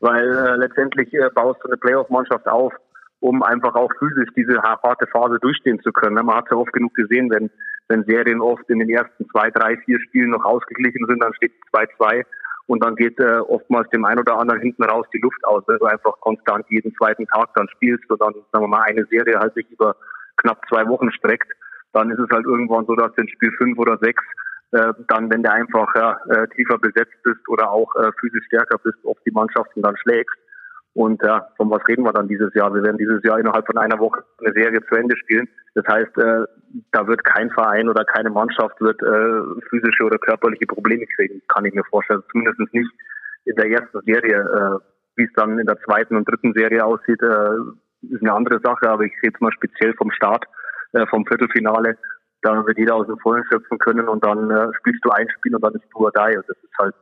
weil 0.00 0.30
äh, 0.30 0.56
letztendlich 0.56 1.12
äh, 1.14 1.30
baust 1.34 1.60
du 1.62 1.68
eine 1.68 1.76
Playoff-Mannschaft 1.76 2.46
auf, 2.46 2.72
um 3.20 3.42
einfach 3.42 3.74
auch 3.74 3.90
physisch 3.98 4.28
diese 4.36 4.62
harte 4.62 5.06
Phase 5.08 5.38
durchstehen 5.40 5.80
zu 5.80 5.92
können. 5.92 6.14
Man 6.24 6.36
hat 6.36 6.44
es 6.46 6.50
ja 6.52 6.56
oft 6.56 6.72
genug 6.72 6.94
gesehen, 6.94 7.30
wenn 7.30 7.50
wenn 7.88 8.04
Serien 8.04 8.40
oft 8.40 8.68
in 8.68 8.78
den 8.78 8.90
ersten 8.90 9.28
zwei, 9.30 9.50
drei, 9.50 9.76
vier 9.78 9.98
Spielen 10.00 10.30
noch 10.30 10.44
ausgeglichen 10.44 11.06
sind, 11.06 11.22
dann 11.22 11.34
steht 11.34 11.52
2-2 11.72 12.24
und 12.66 12.84
dann 12.84 12.96
geht 12.96 13.18
äh, 13.18 13.38
oftmals 13.38 13.88
dem 13.90 14.04
einen 14.04 14.20
oder 14.20 14.38
anderen 14.38 14.60
hinten 14.60 14.84
raus 14.84 15.06
die 15.12 15.20
Luft 15.20 15.42
aus, 15.44 15.64
wenn 15.66 15.78
du 15.78 15.86
einfach 15.86 16.20
konstant 16.20 16.66
jeden 16.68 16.94
zweiten 16.96 17.26
Tag 17.26 17.48
dann 17.54 17.68
spielst 17.70 18.08
und 18.10 18.20
dann, 18.20 18.34
sagen 18.52 18.64
wir 18.64 18.68
mal, 18.68 18.82
eine 18.82 19.06
Serie 19.06 19.38
halt 19.38 19.54
sich 19.54 19.68
über 19.70 19.96
knapp 20.36 20.60
zwei 20.68 20.86
Wochen 20.86 21.10
streckt, 21.12 21.50
dann 21.94 22.10
ist 22.10 22.18
es 22.18 22.28
halt 22.30 22.44
irgendwann 22.44 22.84
so, 22.84 22.94
dass 22.94 23.16
in 23.16 23.28
Spiel 23.28 23.50
fünf 23.56 23.78
oder 23.78 23.96
sechs 23.98 24.22
äh, 24.72 24.92
dann, 25.08 25.30
wenn 25.30 25.42
du 25.42 25.50
einfach 25.50 25.94
ja, 25.94 26.20
äh, 26.28 26.48
tiefer 26.48 26.78
besetzt 26.78 27.16
bist 27.24 27.48
oder 27.48 27.70
auch 27.70 27.94
äh, 27.96 28.10
physisch 28.20 28.44
stärker 28.46 28.78
bist, 28.78 28.98
oft 29.04 29.20
die 29.26 29.30
Mannschaften 29.30 29.82
dann 29.82 29.96
schlägst. 29.96 30.36
Und 30.94 31.22
ja, 31.22 31.48
von 31.56 31.70
was 31.70 31.86
reden 31.86 32.02
wir 32.02 32.12
dann 32.12 32.28
dieses 32.28 32.52
Jahr? 32.54 32.74
Wir 32.74 32.82
werden 32.82 32.98
dieses 32.98 33.22
Jahr 33.22 33.38
innerhalb 33.38 33.66
von 33.66 33.78
einer 33.78 33.98
Woche 33.98 34.24
eine 34.40 34.52
Serie 34.52 34.80
zu 34.84 34.94
Ende 34.96 35.16
spielen. 35.16 35.48
Das 35.74 35.86
heißt, 35.86 36.18
äh, 36.18 36.44
da 36.92 37.06
wird 37.06 37.24
kein 37.24 37.50
Verein 37.50 37.88
oder 37.88 38.04
keine 38.04 38.30
Mannschaft 38.30 38.80
wird 38.80 39.00
äh, 39.02 39.60
physische 39.70 40.04
oder 40.04 40.18
körperliche 40.18 40.66
Probleme 40.66 41.06
kriegen, 41.14 41.40
kann 41.48 41.64
ich 41.64 41.74
mir 41.74 41.84
vorstellen. 41.84 42.22
Zumindest 42.32 42.58
nicht 42.74 42.90
in 43.44 43.54
der 43.54 43.70
ersten 43.70 44.00
Serie. 44.04 44.38
Äh, 44.38 44.84
Wie 45.16 45.24
es 45.24 45.32
dann 45.34 45.58
in 45.58 45.66
der 45.66 45.78
zweiten 45.80 46.16
und 46.16 46.28
dritten 46.28 46.52
Serie 46.52 46.84
aussieht, 46.84 47.22
äh, 47.22 48.10
ist 48.10 48.22
eine 48.22 48.32
andere 48.32 48.60
Sache. 48.60 48.90
Aber 48.90 49.04
ich 49.04 49.12
jetzt 49.22 49.40
mal 49.40 49.52
speziell 49.52 49.94
vom 49.94 50.10
Start, 50.10 50.44
äh, 50.92 51.06
vom 51.06 51.24
Viertelfinale, 51.26 51.96
da 52.42 52.66
wird 52.66 52.78
jeder 52.78 52.94
aus 52.94 53.06
dem 53.06 53.18
Vollen 53.18 53.44
schöpfen 53.50 53.78
können 53.78 54.08
und 54.08 54.24
dann 54.24 54.50
äh, 54.50 54.68
spielst 54.78 55.04
du 55.04 55.10
ein 55.10 55.28
Spiel 55.30 55.54
und 55.54 55.62
dann 55.62 55.74
ist 55.74 55.84
du 55.92 55.98
oder 55.98 56.30
die. 56.30 56.36
Und 56.36 56.48
das 56.48 56.56
ist 56.56 56.78
halt 56.78 56.94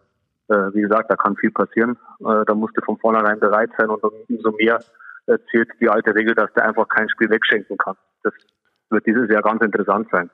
äh, 0.48 0.74
wie 0.74 0.80
gesagt, 0.80 1.10
da 1.10 1.16
kann 1.16 1.36
viel 1.36 1.50
passieren. 1.50 1.96
Äh, 2.20 2.44
da 2.46 2.54
musst 2.54 2.76
du 2.76 2.82
von 2.82 2.98
vornherein 2.98 3.40
bereit 3.40 3.70
sein 3.76 3.90
und 3.90 4.02
umso 4.02 4.52
mehr 4.52 4.78
äh, 5.26 5.38
zählt 5.50 5.68
die 5.80 5.88
alte 5.88 6.14
Regel, 6.14 6.34
dass 6.34 6.52
der 6.54 6.66
einfach 6.68 6.88
kein 6.88 7.08
Spiel 7.08 7.30
wegschenken 7.30 7.76
kann. 7.76 7.96
Das 8.22 8.32
wird 8.90 9.06
dieses 9.06 9.28
Jahr 9.28 9.42
ganz 9.42 9.62
interessant 9.62 10.08
sein. 10.10 10.30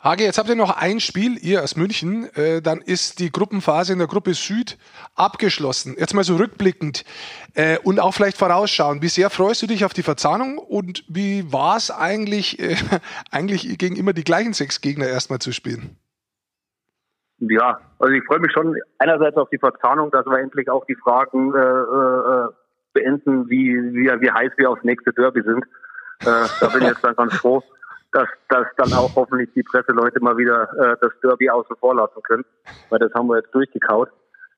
Hage, 0.00 0.22
jetzt 0.22 0.38
habt 0.38 0.48
ihr 0.48 0.54
noch 0.54 0.76
ein 0.80 1.00
Spiel, 1.00 1.36
ihr 1.44 1.60
aus 1.60 1.74
München, 1.74 2.28
äh, 2.36 2.62
dann 2.62 2.80
ist 2.80 3.18
die 3.18 3.32
Gruppenphase 3.32 3.92
in 3.92 3.98
der 3.98 4.06
Gruppe 4.06 4.32
Süd 4.32 4.78
abgeschlossen. 5.16 5.96
Jetzt 5.98 6.14
mal 6.14 6.22
so 6.22 6.36
rückblickend 6.36 7.04
äh, 7.54 7.78
und 7.82 7.98
auch 7.98 8.14
vielleicht 8.14 8.36
vorausschauen. 8.36 9.02
Wie 9.02 9.08
sehr 9.08 9.28
freust 9.28 9.62
du 9.62 9.66
dich 9.66 9.84
auf 9.84 9.92
die 9.92 10.04
Verzahnung 10.04 10.58
und 10.58 11.02
wie 11.08 11.52
war 11.52 11.76
es 11.76 11.90
eigentlich, 11.90 12.60
äh, 12.60 12.76
eigentlich 13.32 13.76
gegen 13.76 13.96
immer 13.96 14.12
die 14.12 14.22
gleichen 14.22 14.52
sechs 14.52 14.80
Gegner 14.80 15.08
erstmal 15.08 15.40
zu 15.40 15.50
spielen? 15.52 15.96
Ja, 17.40 17.80
also 17.98 18.14
ich 18.14 18.24
freue 18.24 18.38
mich 18.38 18.52
schon 18.52 18.76
einerseits 18.98 19.36
auf 19.36 19.48
die 19.50 19.58
Verzahnung, 19.58 20.12
dass 20.12 20.26
wir 20.26 20.38
endlich 20.38 20.70
auch 20.70 20.84
die 20.86 20.96
Fragen 20.96 21.52
äh, 21.54 21.58
äh, 21.58 22.48
beenden, 22.92 23.50
wie, 23.50 23.74
wie, 23.94 24.06
wie 24.20 24.30
heiß 24.30 24.52
wir 24.56 24.70
aufs 24.70 24.84
nächste 24.84 25.12
Derby 25.12 25.42
sind. 25.42 25.64
Äh, 26.20 26.46
da 26.60 26.68
bin 26.72 26.82
ich 26.82 26.88
jetzt 26.88 27.02
dann 27.02 27.16
ganz 27.16 27.34
froh, 27.34 27.62
dass, 28.12 28.28
dass 28.48 28.66
dann 28.76 28.92
auch 28.92 29.14
hoffentlich 29.16 29.50
die 29.54 29.62
Presseleute 29.62 30.20
mal 30.20 30.36
wieder 30.36 30.68
äh, 30.78 30.96
das 31.00 31.12
Derby 31.22 31.50
außen 31.50 31.76
vor 31.76 31.94
lassen 31.94 32.22
können, 32.22 32.44
weil 32.90 32.98
das 32.98 33.12
haben 33.14 33.28
wir 33.28 33.36
jetzt 33.36 33.54
durchgekaut. 33.54 34.08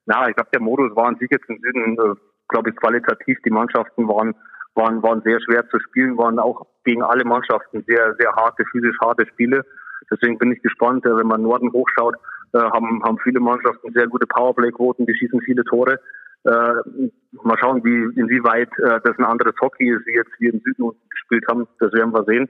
Na, 0.05 0.27
ich 0.27 0.35
glaube, 0.35 0.49
der 0.53 0.61
Modus 0.61 0.95
war 0.95 1.07
an 1.07 1.17
sich 1.17 1.29
jetzt 1.29 1.49
im 1.49 1.59
Süden, 1.59 1.97
äh, 1.99 2.15
glaube 2.47 2.69
ich, 2.69 2.75
qualitativ. 2.77 3.37
Die 3.45 3.51
Mannschaften 3.51 4.07
waren, 4.07 4.35
waren, 4.75 5.03
waren 5.03 5.21
sehr 5.23 5.39
schwer 5.41 5.67
zu 5.69 5.79
spielen, 5.79 6.17
waren 6.17 6.39
auch 6.39 6.65
gegen 6.85 7.03
alle 7.03 7.25
Mannschaften 7.25 7.83
sehr, 7.87 8.15
sehr 8.17 8.31
harte, 8.33 8.63
physisch 8.71 8.97
harte 9.01 9.25
Spiele. 9.27 9.65
Deswegen 10.09 10.37
bin 10.37 10.51
ich 10.51 10.61
gespannt, 10.61 11.05
äh, 11.05 11.15
wenn 11.15 11.27
man 11.27 11.41
Norden 11.41 11.71
hochschaut, 11.71 12.15
äh, 12.53 12.59
haben, 12.59 13.03
haben 13.03 13.17
viele 13.19 13.39
Mannschaften 13.39 13.93
sehr 13.93 14.07
gute 14.07 14.27
Powerplay-Quoten, 14.27 15.05
die 15.05 15.15
schießen 15.15 15.41
viele 15.41 15.63
Tore. 15.65 15.99
Äh, 16.43 17.09
mal 17.43 17.57
schauen, 17.59 17.83
wie 17.83 18.19
inwieweit 18.19 18.69
äh, 18.79 18.99
das 19.03 19.17
ein 19.19 19.25
anderes 19.25 19.53
Hockey 19.61 19.89
ist, 19.89 20.05
wie 20.07 20.15
jetzt 20.15 20.31
wir 20.39 20.53
im 20.53 20.61
Süden 20.61 20.91
gespielt 21.09 21.45
haben. 21.49 21.67
Das 21.79 21.93
werden 21.93 22.13
wir 22.13 22.23
sehen. 22.23 22.49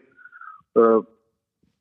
Äh, 0.76 1.02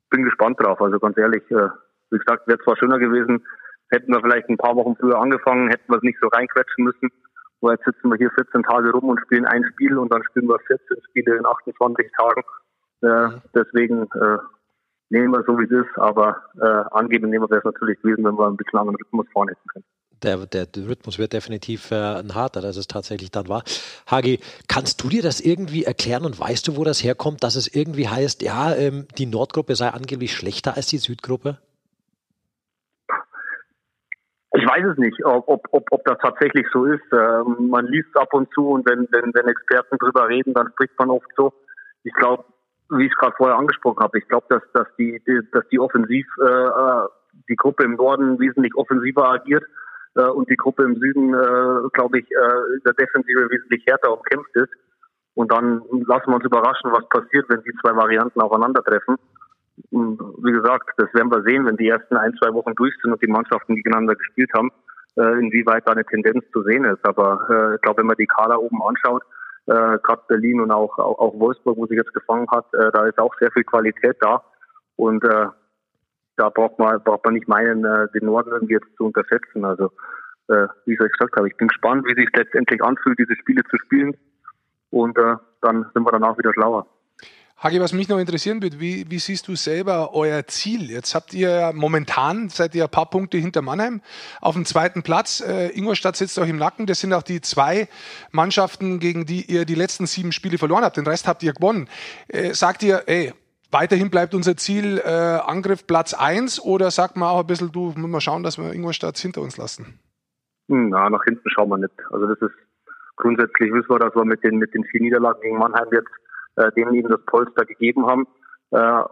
bin 0.09 0.23
gespannt 0.23 0.59
drauf. 0.59 0.81
Also 0.81 0.99
ganz 0.99 1.17
ehrlich, 1.17 1.43
äh, 1.49 1.69
wie 2.11 2.17
gesagt, 2.17 2.47
wäre 2.47 2.59
zwar 2.59 2.77
schöner 2.77 2.99
gewesen, 2.99 3.45
hätten 3.89 4.11
wir 4.11 4.21
vielleicht 4.21 4.49
ein 4.49 4.57
paar 4.57 4.75
Wochen 4.75 4.95
früher 4.95 5.19
angefangen, 5.19 5.69
hätten 5.69 5.91
wir 5.91 5.97
es 5.97 6.03
nicht 6.03 6.19
so 6.21 6.27
reinquetschen 6.27 6.83
müssen. 6.83 7.09
Weil 7.61 7.75
jetzt 7.75 7.85
sitzen 7.85 8.09
wir 8.09 8.17
hier 8.17 8.31
14 8.31 8.63
Tage 8.63 8.91
rum 8.91 9.09
und 9.09 9.19
spielen 9.21 9.45
ein 9.45 9.63
Spiel 9.71 9.97
und 9.97 10.11
dann 10.11 10.23
spielen 10.23 10.47
wir 10.47 10.59
14 10.59 10.97
Spiele 11.09 11.37
in 11.37 11.45
28 11.45 12.11
Tagen. 12.17 12.43
Äh, 13.01 13.39
deswegen 13.53 14.03
äh, 14.03 14.37
nehmen 15.09 15.31
wir 15.33 15.43
so 15.43 15.59
wie 15.59 15.65
es 15.65 15.71
ist, 15.71 15.97
aber 15.97 16.41
äh, 16.59 16.95
angeben 16.95 17.29
nehmen 17.29 17.49
wir 17.49 17.57
es 17.57 17.63
natürlich 17.63 18.01
gewesen, 18.01 18.25
wenn 18.25 18.37
wir 18.37 18.47
ein 18.47 18.57
bisschen 18.57 18.79
anderen 18.79 18.95
Rhythmus 18.95 19.27
vorne 19.31 19.51
hätten 19.51 19.67
können. 19.67 19.85
Der, 20.23 20.37
der, 20.45 20.67
Rhythmus 20.77 21.17
wird 21.17 21.33
definitiv 21.33 21.91
äh, 21.91 21.95
ein 21.95 22.35
harter, 22.35 22.61
dass 22.61 22.77
es 22.77 22.87
tatsächlich 22.87 23.31
dann 23.31 23.49
war. 23.49 23.63
Hagi, 24.05 24.39
kannst 24.67 25.03
du 25.03 25.09
dir 25.09 25.23
das 25.23 25.41
irgendwie 25.41 25.83
erklären 25.83 26.25
und 26.25 26.39
weißt 26.39 26.67
du, 26.67 26.77
wo 26.77 26.83
das 26.83 27.03
herkommt, 27.03 27.43
dass 27.43 27.55
es 27.55 27.73
irgendwie 27.73 28.07
heißt, 28.07 28.41
ja, 28.43 28.75
ähm, 28.75 29.07
die 29.17 29.25
Nordgruppe 29.25 29.75
sei 29.75 29.89
angeblich 29.89 30.35
schlechter 30.35 30.75
als 30.75 30.87
die 30.87 30.97
Südgruppe? 30.97 31.57
Ich 34.53 34.67
weiß 34.67 34.85
es 34.91 34.97
nicht, 34.97 35.23
ob, 35.25 35.47
ob, 35.47 35.87
ob, 35.91 36.03
das 36.03 36.17
tatsächlich 36.21 36.67
so 36.73 36.85
ist. 36.85 37.01
Ähm, 37.13 37.69
man 37.69 37.87
liest 37.87 38.15
ab 38.15 38.33
und 38.33 38.53
zu 38.53 38.67
und 38.67 38.87
wenn, 38.87 39.07
wenn, 39.11 39.33
wenn 39.33 39.47
Experten 39.47 39.97
drüber 39.97 40.27
reden, 40.27 40.53
dann 40.53 40.67
spricht 40.73 40.97
man 40.99 41.09
oft 41.09 41.29
so. 41.37 41.53
Ich 42.03 42.13
glaube, 42.13 42.43
wie 42.89 43.05
ich 43.05 43.11
es 43.11 43.17
gerade 43.17 43.35
vorher 43.37 43.57
angesprochen 43.57 44.03
habe, 44.03 44.17
ich 44.19 44.27
glaube, 44.27 44.45
dass, 44.49 44.61
dass 44.73 44.87
die, 44.97 45.21
die, 45.25 45.39
dass 45.53 45.67
die 45.69 45.79
offensiv 45.79 46.27
äh, 46.41 46.51
äh, 46.51 47.07
die 47.47 47.55
Gruppe 47.55 47.85
im 47.85 47.95
Norden 47.95 48.39
wesentlich 48.39 48.75
offensiver 48.75 49.29
agiert 49.29 49.63
äh, 50.15 50.23
und 50.23 50.49
die 50.49 50.57
Gruppe 50.57 50.83
im 50.83 50.95
Süden, 50.95 51.33
äh, 51.33 51.89
glaube 51.93 52.19
ich, 52.19 52.31
äh, 52.31 52.73
in 52.75 52.81
der 52.85 52.93
Defensive 52.93 53.49
wesentlich 53.49 53.83
härter 53.87 54.13
umkämpft 54.13 54.55
ist. 54.55 54.71
Und 55.33 55.51
dann 55.51 55.81
lassen 56.07 56.27
wir 56.27 56.35
uns 56.35 56.45
überraschen, 56.45 56.91
was 56.91 57.07
passiert, 57.09 57.47
wenn 57.49 57.61
die 57.63 57.73
zwei 57.81 57.95
Varianten 57.95 58.41
aufeinandertreffen. 58.41 59.15
Und 59.89 60.19
wie 60.43 60.51
gesagt, 60.51 60.89
das 60.97 61.13
werden 61.13 61.31
wir 61.31 61.41
sehen, 61.43 61.65
wenn 61.65 61.77
die 61.77 61.87
ersten 61.87 62.17
ein, 62.17 62.35
zwei 62.41 62.53
Wochen 62.53 62.75
durch 62.75 62.93
sind 63.01 63.13
und 63.13 63.21
die 63.21 63.31
Mannschaften 63.31 63.75
gegeneinander 63.75 64.15
gespielt 64.15 64.51
haben, 64.53 64.69
äh, 65.17 65.39
inwieweit 65.39 65.87
da 65.87 65.93
eine 65.93 66.05
Tendenz 66.05 66.43
zu 66.51 66.63
sehen 66.63 66.83
ist. 66.85 67.05
Aber 67.05 67.47
äh, 67.49 67.75
ich 67.75 67.81
glaube, 67.81 67.99
wenn 67.99 68.07
man 68.07 68.17
die 68.17 68.27
Kader 68.27 68.61
oben 68.61 68.81
anschaut, 68.83 69.23
äh, 69.67 69.97
gerade 69.99 70.21
Berlin 70.27 70.59
und 70.61 70.71
auch, 70.71 70.97
auch, 70.97 71.19
auch 71.19 71.39
Wolfsburg, 71.39 71.77
wo 71.77 71.85
sich 71.87 71.97
jetzt 71.97 72.13
gefangen 72.13 72.47
hat, 72.51 72.65
äh, 72.73 72.91
da 72.91 73.05
ist 73.05 73.17
auch 73.17 73.33
sehr 73.39 73.51
viel 73.51 73.63
Qualität 73.63 74.17
da. 74.19 74.43
Und 74.97 75.23
äh, 75.23 75.47
da 76.41 76.49
braucht 76.49 76.79
man, 76.79 77.01
braucht 77.03 77.23
man 77.23 77.35
nicht 77.35 77.47
meinen, 77.47 77.85
äh, 77.85 78.07
den 78.15 78.25
Norden 78.25 78.49
irgendwie 78.51 78.73
jetzt 78.73 78.87
zu 78.97 79.05
unterschätzen. 79.05 79.63
Also, 79.63 79.91
äh, 80.49 80.65
wie 80.85 80.93
ich 80.93 80.99
euch 80.99 81.11
gesagt 81.11 81.35
habe, 81.35 81.47
ich 81.47 81.55
bin 81.55 81.67
gespannt, 81.67 82.03
wie 82.07 82.19
sich 82.19 82.29
letztendlich 82.35 82.83
anfühlt, 82.83 83.19
diese 83.19 83.35
Spiele 83.35 83.61
zu 83.69 83.77
spielen. 83.77 84.17
Und 84.89 85.17
äh, 85.19 85.35
dann 85.61 85.85
sind 85.93 86.03
wir 86.03 86.11
danach 86.11 86.37
wieder 86.39 86.51
schlauer. 86.53 86.87
Hagi, 87.57 87.79
was 87.79 87.93
mich 87.93 88.09
noch 88.09 88.17
interessieren 88.17 88.59
würde, 88.63 88.79
wie, 88.79 89.05
wie 89.07 89.19
siehst 89.19 89.47
du 89.47 89.55
selber 89.55 90.15
euer 90.15 90.47
Ziel? 90.47 90.89
Jetzt 90.89 91.13
habt 91.13 91.31
ihr 91.31 91.73
momentan, 91.75 92.49
seid 92.49 92.73
ihr 92.73 92.85
ein 92.85 92.89
paar 92.89 93.11
Punkte 93.11 93.37
hinter 93.37 93.61
Mannheim 93.61 94.01
auf 94.41 94.55
dem 94.55 94.65
zweiten 94.65 95.03
Platz. 95.03 95.41
Äh, 95.41 95.67
Ingolstadt 95.77 96.15
sitzt 96.15 96.39
euch 96.39 96.49
im 96.49 96.57
Nacken. 96.57 96.87
Das 96.87 97.01
sind 97.01 97.13
auch 97.13 97.21
die 97.21 97.39
zwei 97.39 97.87
Mannschaften, 98.31 98.99
gegen 98.99 99.27
die 99.27 99.45
ihr 99.45 99.65
die 99.65 99.75
letzten 99.75 100.07
sieben 100.07 100.31
Spiele 100.31 100.57
verloren 100.57 100.83
habt. 100.83 100.97
Den 100.97 101.05
Rest 101.05 101.27
habt 101.27 101.43
ihr 101.43 101.53
gewonnen. 101.53 101.87
Äh, 102.29 102.55
sagt 102.55 102.81
ihr, 102.81 103.03
ey, 103.05 103.31
weiterhin 103.71 104.09
bleibt 104.09 104.33
unser 104.33 104.55
Ziel 104.57 104.99
äh, 105.03 105.39
Angriff 105.45 105.87
Platz 105.87 106.13
eins 106.13 106.59
oder 106.59 106.91
sagt 106.91 107.15
man 107.15 107.29
auch 107.29 107.41
ein 107.41 107.47
bisschen, 107.47 107.71
du, 107.71 107.93
müssen 107.95 108.11
wir 108.11 108.21
schauen, 108.21 108.43
dass 108.43 108.57
wir 108.57 108.73
Ingolstadt 108.73 109.17
hinter 109.17 109.41
uns 109.41 109.57
lassen? 109.57 109.99
Hm, 110.69 110.89
na, 110.89 111.09
nach 111.09 111.23
hinten 111.23 111.49
schauen 111.49 111.69
wir 111.69 111.77
nicht. 111.77 111.93
Also 112.11 112.27
das 112.27 112.39
ist 112.41 112.55
grundsätzlich 113.17 113.71
wissen 113.73 113.89
wir, 113.89 113.99
dass 113.99 114.15
wir 114.15 114.25
mit 114.25 114.43
den, 114.43 114.57
mit 114.57 114.73
den 114.73 114.83
vier 114.85 115.01
Niederlagen 115.01 115.41
gegen 115.41 115.57
Mannheim 115.57 115.87
jetzt 115.91 116.11
äh, 116.55 116.71
denen 116.73 116.93
eben 116.93 117.09
das 117.09 117.23
Polster 117.25 117.65
gegeben 117.65 118.05
haben. 118.07 118.27
Äh, 118.71 119.03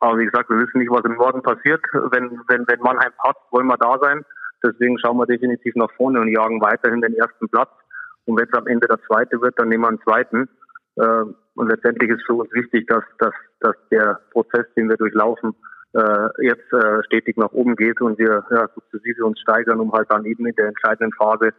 aber 0.00 0.18
wie 0.18 0.26
gesagt, 0.26 0.50
wir 0.50 0.58
wissen 0.58 0.78
nicht, 0.78 0.90
was 0.90 1.04
im 1.04 1.14
Norden 1.14 1.42
passiert. 1.42 1.80
Wenn, 1.92 2.40
wenn, 2.48 2.66
wenn 2.66 2.80
Mannheim 2.80 3.12
passt, 3.18 3.40
wollen 3.50 3.68
wir 3.68 3.76
da 3.76 3.98
sein. 4.00 4.24
Deswegen 4.64 4.98
schauen 4.98 5.16
wir 5.16 5.26
definitiv 5.26 5.74
nach 5.76 5.90
vorne 5.96 6.20
und 6.20 6.28
jagen 6.28 6.60
weiterhin 6.60 7.00
den 7.00 7.14
ersten 7.14 7.48
Platz. 7.48 7.70
Und 8.24 8.38
wenn 8.38 8.46
es 8.46 8.58
am 8.58 8.66
Ende 8.66 8.86
der 8.86 9.00
zweite 9.06 9.40
wird, 9.40 9.58
dann 9.58 9.68
nehmen 9.68 9.84
wir 9.84 9.88
einen 9.88 10.00
zweiten. 10.02 10.48
Äh, 10.96 11.24
und 11.54 11.68
letztendlich 11.68 12.10
ist 12.10 12.24
für 12.26 12.34
uns 12.34 12.52
wichtig, 12.52 12.86
dass, 12.86 13.04
dass, 13.18 13.34
dass 13.60 13.76
der 13.90 14.20
Prozess, 14.30 14.66
den 14.76 14.88
wir 14.88 14.96
durchlaufen, 14.96 15.54
äh, 15.94 16.28
jetzt 16.40 16.72
äh, 16.72 17.02
stetig 17.04 17.36
nach 17.36 17.52
oben 17.52 17.76
geht 17.76 18.00
und 18.00 18.18
wir 18.18 18.44
ja, 18.50 18.68
sukzessive 18.74 19.24
uns 19.24 19.40
steigern, 19.40 19.80
um 19.80 19.92
halt 19.92 20.10
dann 20.10 20.24
eben 20.24 20.46
in 20.46 20.54
der 20.54 20.68
entscheidenden 20.68 21.12
Phase 21.12 21.52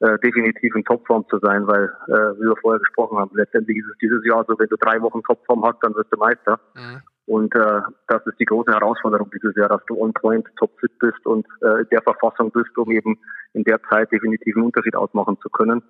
äh, 0.00 0.18
definitiv 0.18 0.74
in 0.74 0.84
Topform 0.84 1.26
zu 1.28 1.38
sein, 1.38 1.66
weil, 1.66 1.84
äh, 2.08 2.38
wie 2.38 2.48
wir 2.48 2.56
vorher 2.60 2.80
gesprochen 2.80 3.18
haben, 3.18 3.30
letztendlich 3.34 3.78
ist 3.78 3.90
es 3.92 3.98
dieses 3.98 4.24
Jahr 4.24 4.44
so, 4.48 4.58
wenn 4.58 4.68
du 4.68 4.76
drei 4.76 5.00
Wochen 5.02 5.22
Topform 5.22 5.64
hast, 5.64 5.78
dann 5.82 5.94
wirst 5.94 6.12
du 6.12 6.18
Meister. 6.18 6.58
Mhm. 6.74 7.02
Und 7.26 7.54
äh, 7.54 7.80
das 8.08 8.26
ist 8.26 8.38
die 8.38 8.44
große 8.44 8.70
Herausforderung 8.70 9.30
dieses 9.30 9.56
Jahr, 9.56 9.68
dass 9.68 9.84
du 9.86 9.98
on 9.98 10.12
point 10.12 10.46
topfit 10.56 10.98
bist 10.98 11.24
und 11.24 11.46
äh, 11.62 11.80
in 11.80 11.88
der 11.90 12.02
Verfassung 12.02 12.50
bist, 12.50 12.76
um 12.76 12.90
eben 12.90 13.18
in 13.54 13.64
der 13.64 13.80
Zeit 13.90 14.12
definitiv 14.12 14.56
einen 14.56 14.66
Unterschied 14.66 14.94
ausmachen 14.94 15.38
zu 15.40 15.48
können. 15.48 15.82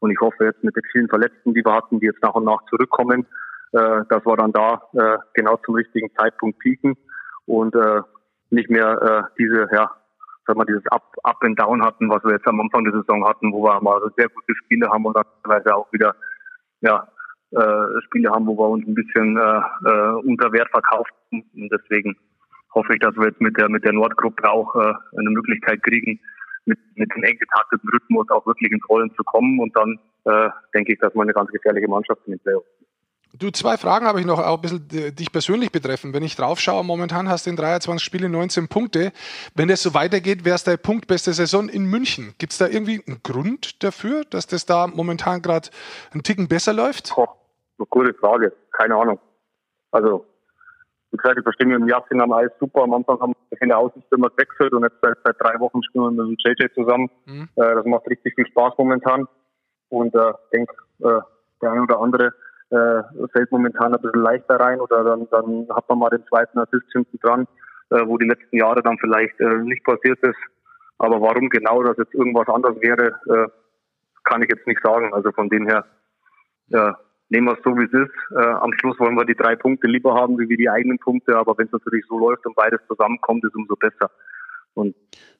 Und 0.00 0.10
ich 0.10 0.20
hoffe 0.20 0.44
jetzt 0.44 0.62
mit 0.62 0.76
den 0.76 0.82
vielen 0.92 1.08
Verletzten, 1.08 1.54
die 1.54 1.64
wir 1.64 1.72
hatten, 1.72 2.00
die 2.00 2.06
jetzt 2.06 2.22
nach 2.22 2.34
und 2.34 2.44
nach 2.44 2.62
zurückkommen, 2.70 3.26
äh, 3.72 4.00
dass 4.08 4.24
wir 4.24 4.36
dann 4.36 4.52
da 4.52 4.82
äh, 4.92 5.18
genau 5.34 5.56
zum 5.64 5.74
richtigen 5.74 6.10
Zeitpunkt 6.16 6.58
pieken 6.58 6.96
und 7.46 7.74
äh, 7.74 8.02
nicht 8.50 8.70
mehr 8.70 9.00
äh, 9.02 9.22
diese 9.38 9.68
ja, 9.72 9.90
sag 10.46 10.56
mal, 10.56 10.64
dieses 10.64 10.86
Up, 10.90 11.14
Up 11.24 11.42
and 11.42 11.58
Down 11.58 11.84
hatten, 11.84 12.08
was 12.08 12.22
wir 12.24 12.32
jetzt 12.32 12.46
am 12.46 12.60
Anfang 12.60 12.84
der 12.84 12.92
Saison 12.92 13.26
hatten, 13.26 13.52
wo 13.52 13.64
wir 13.64 13.80
mal 13.80 14.00
sehr 14.16 14.28
gute 14.28 14.54
Spiele 14.56 14.88
haben 14.88 15.04
und 15.04 15.16
dann 15.16 15.24
teilweise 15.42 15.74
auch 15.74 15.92
wieder 15.92 16.14
ja, 16.80 17.08
äh, 17.50 18.00
Spiele 18.04 18.30
haben, 18.30 18.46
wo 18.46 18.56
wir 18.56 18.68
uns 18.68 18.86
ein 18.86 18.94
bisschen 18.94 19.36
äh, 19.36 19.90
äh, 19.90 20.12
unter 20.24 20.52
Wert 20.52 20.68
verkaufen. 20.70 21.12
Und 21.32 21.70
deswegen 21.72 22.16
hoffe 22.74 22.92
ich, 22.94 23.00
dass 23.00 23.16
wir 23.16 23.28
jetzt 23.28 23.40
mit 23.40 23.58
der 23.58 23.68
mit 23.68 23.84
der 23.84 23.92
Nordgruppe 23.92 24.48
auch 24.48 24.74
äh, 24.76 24.94
eine 25.18 25.30
Möglichkeit 25.30 25.82
kriegen, 25.82 26.20
mit, 26.66 26.78
mit 26.94 27.10
dem 27.14 27.24
eng 27.24 27.38
getakteten 27.38 27.88
Rhythmus 27.88 28.28
auch 28.30 28.46
wirklich 28.46 28.70
ins 28.70 28.88
Rollen 28.88 29.10
zu 29.16 29.24
kommen. 29.24 29.58
Und 29.60 29.74
dann 29.76 29.98
äh, 30.24 30.50
denke 30.74 30.92
ich, 30.92 30.98
dass 30.98 31.14
wir 31.14 31.22
eine 31.22 31.32
ganz 31.32 31.50
gefährliche 31.50 31.88
Mannschaft 31.88 32.20
in 32.26 32.32
den 32.32 32.40
Playoffs. 32.40 32.66
Du, 33.38 33.50
zwei 33.50 33.76
Fragen 33.76 34.06
habe 34.06 34.20
ich 34.20 34.26
noch, 34.26 34.38
auch 34.38 34.56
ein 34.56 34.60
bisschen 34.62 34.88
äh, 34.92 35.12
dich 35.12 35.30
persönlich 35.30 35.70
betreffen. 35.70 36.14
Wenn 36.14 36.22
ich 36.22 36.36
drauf 36.36 36.58
schaue, 36.58 36.84
momentan 36.84 37.28
hast 37.28 37.46
du 37.46 37.50
in 37.50 37.56
23 37.56 38.02
Spielen 38.02 38.32
19 38.32 38.68
Punkte. 38.68 39.12
Wenn 39.54 39.68
das 39.68 39.82
so 39.82 39.92
weitergeht, 39.92 40.44
wäre 40.44 40.54
es 40.54 40.64
deine 40.64 40.78
punktbeste 40.78 41.32
Saison 41.32 41.68
in 41.68 41.84
München. 41.84 42.34
Gibt 42.38 42.52
es 42.52 42.58
da 42.58 42.66
irgendwie 42.66 43.02
einen 43.06 43.22
Grund 43.22 43.82
dafür, 43.82 44.24
dass 44.24 44.46
das 44.46 44.64
da 44.64 44.86
momentan 44.86 45.42
gerade 45.42 45.68
einen 46.12 46.22
Ticken 46.22 46.48
besser 46.48 46.72
läuft? 46.72 47.12
Oh, 47.16 47.26
eine 47.78 47.86
gute 47.90 48.14
Frage. 48.14 48.54
Keine 48.72 48.96
Ahnung. 48.96 49.18
Also, 49.90 50.24
wie 51.16 51.22
gesagt, 51.22 51.38
ich 51.38 51.42
verstehe 51.42 51.66
mich 51.66 51.76
im 51.76 51.88
Jahr 51.88 52.04
am 52.10 52.32
Eis 52.32 52.50
super. 52.60 52.82
Am 52.82 52.92
Anfang 52.92 53.18
haben 53.20 53.32
wir 53.48 53.58
viele 53.58 53.76
Aussichten 53.76 54.14
immer 54.14 54.28
gewechselt 54.30 54.72
und 54.72 54.82
jetzt 54.82 54.98
seit, 55.00 55.16
seit 55.24 55.36
drei 55.40 55.58
Wochen 55.60 55.82
spielen 55.82 56.16
wir 56.16 56.24
mit 56.24 56.38
dem 56.44 56.52
JJ 56.52 56.74
zusammen. 56.74 57.10
Mhm. 57.24 57.48
Äh, 57.56 57.74
das 57.74 57.86
macht 57.86 58.06
richtig 58.08 58.34
viel 58.34 58.46
Spaß 58.46 58.74
momentan. 58.76 59.26
Und 59.88 60.14
äh, 60.14 60.30
ich 60.30 60.50
denke, 60.52 60.74
äh, 61.00 61.20
der 61.62 61.72
eine 61.72 61.82
oder 61.82 62.00
andere 62.00 62.34
äh, 62.70 63.02
fällt 63.32 63.50
momentan 63.50 63.94
ein 63.94 64.02
bisschen 64.02 64.22
leichter 64.22 64.56
rein 64.56 64.80
oder 64.80 65.04
dann, 65.04 65.28
dann 65.30 65.68
hat 65.74 65.88
man 65.88 65.98
mal 65.98 66.10
den 66.10 66.26
zweiten 66.26 66.58
Assist 66.58 66.86
hinten 66.92 67.18
dran, 67.20 67.46
äh, 67.90 68.06
wo 68.06 68.18
die 68.18 68.28
letzten 68.28 68.56
Jahre 68.56 68.82
dann 68.82 68.98
vielleicht 68.98 69.38
äh, 69.40 69.58
nicht 69.62 69.84
passiert 69.84 70.18
ist. 70.20 70.38
Aber 70.98 71.20
warum 71.20 71.48
genau 71.48 71.82
das 71.82 71.96
jetzt 71.96 72.14
irgendwas 72.14 72.48
anderes 72.48 72.80
wäre, 72.80 73.18
äh, 73.28 73.48
kann 74.24 74.42
ich 74.42 74.48
jetzt 74.50 74.66
nicht 74.66 74.82
sagen. 74.82 75.14
Also 75.14 75.30
von 75.32 75.48
dem 75.48 75.66
her 75.66 75.84
äh, 76.72 76.92
nehmen 77.28 77.46
wir 77.46 77.54
es 77.54 77.64
so, 77.64 77.76
wie 77.76 77.84
es 77.84 77.92
ist. 77.92 78.14
Äh, 78.36 78.46
am 78.46 78.72
Schluss 78.74 78.98
wollen 78.98 79.16
wir 79.16 79.24
die 79.24 79.34
drei 79.34 79.56
Punkte 79.56 79.86
lieber 79.86 80.14
haben, 80.14 80.38
wie 80.38 80.48
wir 80.48 80.56
die 80.56 80.70
eigenen 80.70 80.98
Punkte. 80.98 81.36
Aber 81.36 81.56
wenn 81.58 81.66
es 81.66 81.72
natürlich 81.72 82.04
so 82.08 82.18
läuft 82.18 82.46
und 82.46 82.54
beides 82.54 82.80
zusammenkommt, 82.88 83.44
ist 83.44 83.54
umso 83.54 83.76
besser. 83.76 84.10
Und 84.74 84.94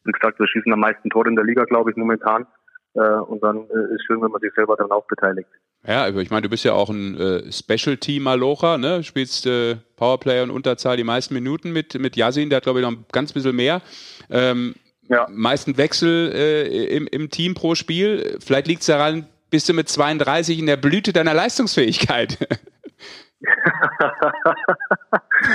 wie 0.04 0.12
gesagt, 0.12 0.38
wir 0.38 0.48
schießen 0.48 0.72
am 0.72 0.80
meisten 0.80 1.10
Tore 1.10 1.28
in 1.28 1.36
der 1.36 1.44
Liga, 1.44 1.64
glaube 1.64 1.90
ich, 1.90 1.96
momentan. 1.96 2.46
Äh, 2.94 3.00
und 3.00 3.42
dann 3.42 3.68
äh, 3.68 3.94
ist 3.94 4.04
schön, 4.06 4.22
wenn 4.22 4.30
man 4.30 4.40
sich 4.40 4.52
selber 4.54 4.76
dann 4.76 4.90
auch 4.90 5.06
beteiligt. 5.06 5.48
Ja, 5.86 6.08
ich 6.08 6.30
meine, 6.30 6.42
du 6.42 6.48
bist 6.48 6.64
ja 6.64 6.72
auch 6.72 6.88
ein 6.88 7.16
äh, 7.16 7.52
Special-Team-Malocher, 7.52 8.78
ne? 8.78 9.04
Spielst 9.04 9.46
äh, 9.46 9.76
Powerplay 9.96 10.42
und 10.42 10.50
Unterzahl 10.50 10.96
die 10.96 11.04
meisten 11.04 11.34
Minuten 11.34 11.72
mit, 11.72 11.98
mit 12.00 12.16
Yasin, 12.16 12.48
der 12.48 12.56
hat, 12.56 12.64
glaube 12.64 12.80
ich, 12.80 12.84
noch 12.84 12.92
ein 12.92 13.04
ganz 13.12 13.32
bisschen 13.32 13.54
mehr. 13.54 13.82
Ähm, 14.30 14.74
ja. 15.08 15.26
Meisten 15.30 15.76
Wechsel 15.76 16.32
äh, 16.34 16.96
im, 16.96 17.06
im 17.06 17.30
Team 17.30 17.54
pro 17.54 17.74
Spiel. 17.76 18.38
Vielleicht 18.40 18.66
liegt 18.66 18.80
es 18.80 18.86
daran, 18.86 19.28
bist 19.56 19.70
du 19.70 19.72
mit 19.72 19.88
32 19.88 20.58
in 20.58 20.66
der 20.66 20.76
Blüte 20.76 21.14
deiner 21.14 21.32
Leistungsfähigkeit. 21.32 22.36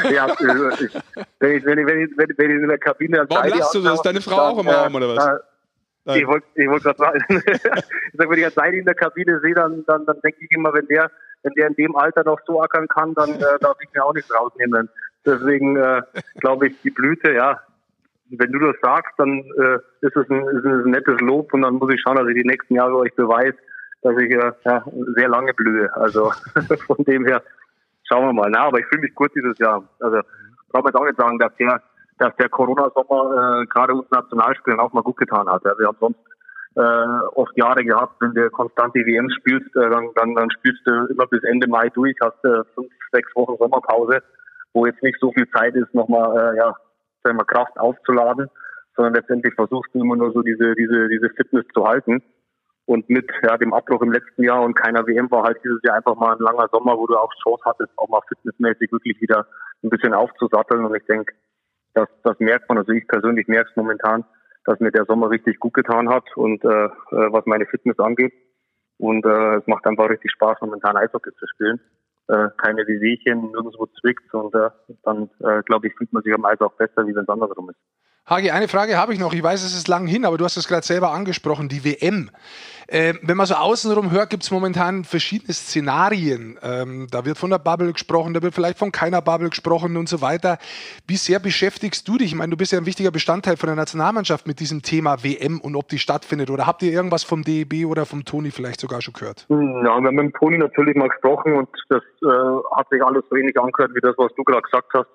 ja, 0.10 0.26
ich, 0.28 0.40
wenn, 1.40 1.58
ich, 1.58 1.66
wenn, 1.66 1.78
ich, 1.78 1.86
wenn, 1.86 2.02
ich, 2.02 2.18
wenn 2.18 2.50
ich 2.50 2.62
in 2.64 2.68
der 2.68 2.80
Kabine. 2.80 3.28
Warum 3.30 3.50
lachst 3.52 3.76
du 3.76 3.82
das? 3.82 4.02
Deine 4.02 4.22
Frau 4.22 4.38
auch 4.38 4.58
im 4.58 4.68
Raum 4.68 4.96
oder 4.96 5.16
was? 5.16 5.40
Nein. 6.06 6.20
Ich 6.20 6.26
wollte 6.26 6.48
wollt 6.66 6.82
gerade 6.82 6.98
sagen, 6.98 7.20
ich 7.30 7.62
sag, 8.18 8.28
wenn 8.28 8.40
ich 8.40 8.50
Seid 8.56 8.74
in 8.74 8.86
der 8.86 8.96
Kabine 8.96 9.40
sehe, 9.40 9.54
dann, 9.54 9.86
dann, 9.86 10.04
dann 10.08 10.20
denke 10.22 10.40
ich 10.42 10.50
immer, 10.50 10.74
wenn 10.74 10.88
der, 10.88 11.12
wenn 11.44 11.54
der 11.54 11.68
in 11.68 11.76
dem 11.76 11.96
Alter 11.96 12.24
noch 12.24 12.40
so 12.48 12.60
ackern 12.60 12.88
kann, 12.88 13.14
dann 13.14 13.36
äh, 13.36 13.60
darf 13.60 13.78
ich 13.84 13.90
mir 13.94 14.04
auch 14.04 14.16
nichts 14.16 14.34
rausnehmen. 14.34 14.90
Deswegen 15.28 15.76
äh, 15.76 16.02
glaube 16.40 16.70
ich, 16.70 16.82
die 16.82 16.90
Blüte, 16.90 17.34
ja, 17.34 17.62
wenn 18.32 18.52
du 18.52 18.60
das 18.60 18.76
sagst, 18.82 19.14
dann 19.18 19.44
äh, 19.60 19.78
ist, 20.02 20.16
es 20.16 20.28
ein, 20.28 20.48
ist 20.48 20.66
es 20.66 20.86
ein 20.86 20.92
nettes 20.92 21.20
Lob 21.22 21.54
und 21.54 21.62
dann 21.62 21.76
muss 21.76 21.94
ich 21.94 22.02
schauen, 22.02 22.16
dass 22.16 22.28
ich 22.28 22.36
die 22.36 22.48
nächsten 22.48 22.74
Jahre 22.74 22.96
euch 22.96 23.14
beweise, 23.14 23.58
dass 24.02 24.18
ich 24.18 24.32
äh, 24.32 24.52
ja, 24.66 24.84
sehr 25.16 25.30
lange 25.30 25.54
blühe. 25.54 25.90
Also 25.96 26.32
von 26.88 27.04
dem 27.06 27.26
her 27.26 27.42
schauen 28.04 28.26
wir 28.26 28.34
mal. 28.34 28.50
Na, 28.50 28.66
aber 28.66 28.80
ich 28.80 28.86
fühle 28.88 29.02
mich 29.02 29.16
gut 29.16 29.32
dieses 29.36 29.58
Jahr. 29.60 29.84
Also 30.00 30.22
braucht 30.70 30.84
man 30.84 30.94
jetzt 30.94 31.00
auch 31.00 31.06
nicht 31.06 31.20
sagen, 31.20 31.40
dass 31.40 31.56
der, 31.58 31.82
dass 32.18 32.36
der 32.38 32.50
Corona-Sommer 32.50 33.62
äh, 33.62 33.66
gerade 33.68 33.94
uns 33.94 34.10
Nationalspielen 34.12 34.80
auch 34.80 34.94
mal 34.94 35.04
gut 35.04 35.18
getan 35.18 35.50
hat. 35.50 35.64
Ja. 35.66 35.78
Wir 35.78 35.88
haben 35.88 35.98
sonst 36.00 36.20
äh, 36.76 37.26
oft 37.36 37.56
Jahre 37.58 37.84
gehabt, 37.84 38.16
wenn 38.22 38.34
du 38.34 38.50
konstant 38.50 38.96
die 38.96 39.06
WM 39.06 39.30
spielst, 39.30 39.76
äh, 39.76 39.90
dann, 39.90 40.10
dann, 40.16 40.36
dann 40.36 40.50
spielst 40.52 40.82
du 40.86 41.06
immer 41.08 41.28
bis 41.28 41.44
Ende 41.44 41.68
Mai 41.68 41.90
durch, 41.90 42.16
hast 42.22 42.44
äh, 42.46 42.64
fünf, 42.76 42.92
sechs 43.12 43.36
Wochen 43.36 43.58
Sommerpause, 43.58 44.22
wo 44.74 44.86
jetzt 44.86 45.04
nicht 45.04 45.20
so 45.20 45.32
viel 45.34 45.50
Zeit 45.50 45.76
ist, 45.76 45.94
nochmal 45.94 46.56
äh, 46.56 46.58
ja, 46.58 46.74
sagen 47.24 47.38
wir, 47.38 47.46
Kraft 47.46 47.78
aufzuladen, 47.78 48.50
sondern 48.96 49.16
letztendlich 49.16 49.54
versuchst 49.56 49.94
du 49.94 50.00
immer 50.00 50.16
nur 50.16 50.32
so 50.32 50.42
diese, 50.42 50.74
diese, 50.76 51.10
diese 51.10 51.30
Fitness 51.32 51.66
zu 51.74 51.86
halten. 51.86 52.24
Und 52.92 53.10
mit 53.10 53.32
ja, 53.42 53.56
dem 53.56 53.74
Abbruch 53.74 54.02
im 54.02 54.12
letzten 54.12 54.44
Jahr 54.44 54.62
und 54.64 54.74
keiner 54.74 55.08
WM 55.08 55.32
war 55.32 55.44
halt 55.44 55.64
dieses 55.64 55.80
Jahr 55.82 55.96
einfach 55.96 56.18
mal 56.18 56.34
ein 56.34 56.44
langer 56.44 56.68
Sommer, 56.74 56.98
wo 56.98 57.08
du 57.08 57.16
auch 57.16 57.32
Chance 57.42 57.64
hattest, 57.66 57.90
auch 57.96 58.10
mal 58.10 58.20
fitnessmäßig 58.28 58.92
wirklich 58.92 59.22
wieder 59.22 59.48
ein 59.82 59.90
bisschen 59.90 60.14
aufzusatteln. 60.14 60.84
Und 60.84 60.94
ich 60.94 61.06
denke, 61.06 61.32
das, 61.94 62.10
das 62.26 62.38
merkt 62.40 62.68
man, 62.68 62.80
also 62.80 62.92
ich 62.92 63.08
persönlich 63.08 63.48
merke 63.48 63.70
es 63.70 63.78
momentan, 63.78 64.26
dass 64.66 64.82
mir 64.82 64.92
der 64.92 65.06
Sommer 65.06 65.30
richtig 65.30 65.58
gut 65.62 65.74
getan 65.74 66.10
hat 66.10 66.26
und 66.36 66.66
äh, 66.66 66.68
äh, 66.68 66.90
was 67.32 67.46
meine 67.46 67.66
Fitness 67.66 67.98
angeht. 67.98 68.34
Und 68.98 69.26
äh, 69.26 69.56
es 69.56 69.68
macht 69.68 69.88
einfach 69.88 70.10
richtig 70.10 70.30
Spaß, 70.34 70.58
momentan 70.60 70.98
Eishockey 70.98 71.32
zu 71.40 71.48
spielen. 71.48 71.80
Äh, 72.28 72.50
keine 72.58 72.86
Wehwehchen, 72.86 73.52
nirgendwo 73.52 73.88
zwickt 74.02 74.34
und 74.34 74.54
äh, 74.54 74.70
dann, 75.04 75.30
äh, 75.40 75.64
glaube 75.64 75.88
ich, 75.88 75.96
fühlt 75.96 76.12
man 76.12 76.24
sich 76.24 76.34
am 76.34 76.44
Eis 76.44 76.60
auch 76.60 76.74
besser, 76.74 77.08
wie 77.08 77.16
wenn 77.16 77.24
es 77.24 77.30
andersrum 77.30 77.70
ist. 77.70 77.80
Hagi, 78.28 78.52
eine 78.52 78.68
Frage 78.68 78.98
habe 78.98 79.14
ich 79.14 79.20
noch. 79.20 79.34
Ich 79.34 79.42
weiß, 79.42 79.64
es 79.64 79.76
ist 79.76 79.88
lang 79.88 80.06
hin, 80.06 80.26
aber 80.26 80.38
du 80.38 80.46
hast 80.46 80.56
es 80.56 80.68
gerade 80.68 80.86
selber 80.86 81.12
angesprochen, 81.12 81.70
die 81.70 81.84
WM. 81.84 82.30
Äh, 82.88 83.16
wenn 83.24 83.36
man 83.36 83.48
so 83.48 83.56
außenrum 83.56 84.12
hört, 84.12 84.30
gibt 84.30 84.44
es 84.44 84.52
momentan 84.52 85.06
verschiedene 85.06 85.54
Szenarien. 85.54 86.60
Ähm, 86.62 87.08
da 87.10 87.26
wird 87.26 87.40
von 87.40 87.50
der 87.50 87.58
Bubble 87.58 87.92
gesprochen, 87.92 88.34
da 88.34 88.42
wird 88.44 88.54
vielleicht 88.54 88.78
von 88.78 88.92
keiner 88.92 89.22
Bubble 89.22 89.50
gesprochen 89.50 89.98
und 89.98 90.08
so 90.08 90.22
weiter. 90.22 90.60
Wie 91.08 91.16
sehr 91.16 91.40
beschäftigst 91.40 92.08
du 92.08 92.18
dich? 92.18 92.28
Ich 92.28 92.36
meine, 92.36 92.52
du 92.52 92.58
bist 92.58 92.72
ja 92.72 92.78
ein 92.78 92.86
wichtiger 92.86 93.10
Bestandteil 93.12 93.58
von 93.58 93.68
der 93.68 93.76
Nationalmannschaft 93.76 94.46
mit 94.46 94.60
diesem 94.60 94.84
Thema 94.84 95.24
WM 95.24 95.60
und 95.60 95.76
ob 95.76 95.88
die 95.88 96.00
stattfindet. 96.00 96.52
Oder 96.52 96.68
habt 96.68 96.84
ihr 96.84 96.92
irgendwas 96.92 97.24
vom 97.24 97.44
DEB 97.44 97.86
oder 97.88 98.06
vom 98.06 98.24
Toni 98.24 98.52
vielleicht 98.52 98.82
sogar 98.82 99.02
schon 99.02 99.16
gehört? 99.16 99.48
Ja, 99.50 99.58
wir 99.58 99.90
haben 99.90 100.16
mit 100.16 100.26
dem 100.26 100.34
Toni 100.34 100.60
natürlich 100.60 100.96
mal 100.96 101.10
gesprochen 101.10 101.54
und 101.54 101.70
das 101.90 102.04
äh, 102.22 102.76
hat 102.76 102.88
sich 102.92 103.04
alles 103.04 103.24
so 103.30 103.36
ähnlich 103.36 103.60
angehört 103.60 103.96
wie 103.96 104.02
das, 104.02 104.14
was 104.18 104.32
du 104.36 104.44
gerade 104.44 104.62
gesagt 104.62 104.94
hast. 104.94 105.10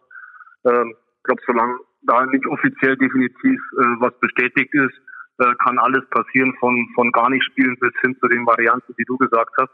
Ähm, 0.65 0.95
ich 1.19 1.23
glaube, 1.25 1.43
solange 1.47 1.77
da 2.07 2.25
nicht 2.27 2.47
offiziell 2.47 2.97
definitiv 2.97 3.61
äh, 3.79 3.85
was 4.01 4.19
bestätigt 4.21 4.73
ist, 4.75 4.95
äh, 5.39 5.55
kann 5.65 5.79
alles 5.79 6.05
passieren 6.11 6.55
von, 6.59 6.89
von 6.95 7.13
gar 7.13 7.31
nicht 7.31 7.45
spielen 7.45 7.77
bis 7.79 7.93
hin 8.01 8.17
zu 8.21 8.29
den 8.29 8.47
Varianten, 8.47 8.95
die 8.99 9.05
du 9.05 9.17
gesagt 9.17 9.53
hast. 9.61 9.73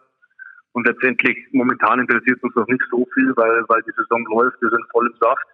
Und 0.72 0.86
letztendlich, 0.86 1.36
momentan 1.52 2.00
interessiert 2.00 2.42
uns 2.42 2.54
das 2.54 2.66
nicht 2.66 2.82
so 2.90 3.06
viel, 3.14 3.32
weil, 3.36 3.62
weil 3.68 3.82
die 3.82 3.92
Saison 3.96 4.24
läuft, 4.32 4.60
wir 4.60 4.70
sind 4.70 4.84
voll 4.90 5.06
im 5.06 5.16
Saft. 5.20 5.46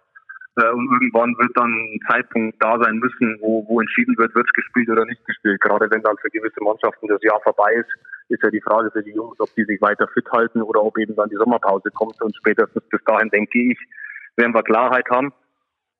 Äh, 0.55 0.71
und 0.71 0.91
irgendwann 0.91 1.37
wird 1.37 1.51
dann 1.55 1.69
ein 1.69 1.99
Zeitpunkt 2.09 2.55
da 2.59 2.79
sein 2.81 2.97
müssen, 2.97 3.37
wo, 3.41 3.65
wo 3.67 3.81
entschieden 3.81 4.17
wird, 4.17 4.33
wird 4.33 4.51
gespielt 4.53 4.89
oder 4.89 5.05
nicht 5.05 5.23
gespielt. 5.25 5.61
Gerade 5.61 5.91
wenn 5.91 6.01
dann 6.01 6.17
für 6.17 6.29
gewisse 6.29 6.63
Mannschaften 6.63 7.07
das 7.07 7.21
Jahr 7.21 7.39
vorbei 7.41 7.73
ist, 7.73 7.89
ist 8.29 8.43
ja 8.43 8.49
die 8.49 8.61
Frage 8.61 8.91
für 8.91 9.03
die 9.03 9.11
Jungs, 9.11 9.39
ob 9.39 9.53
die 9.55 9.65
sich 9.65 9.81
weiter 9.81 10.07
fit 10.07 10.25
halten 10.31 10.61
oder 10.61 10.83
ob 10.83 10.97
eben 10.97 11.15
dann 11.15 11.29
die 11.29 11.35
Sommerpause 11.35 11.89
kommt. 11.91 12.21
Und 12.21 12.35
spätestens 12.35 12.83
bis 12.89 13.03
dahin, 13.03 13.29
denke 13.29 13.59
ich, 13.59 13.77
werden 14.37 14.53
wir 14.53 14.63
Klarheit 14.63 15.09
haben. 15.09 15.33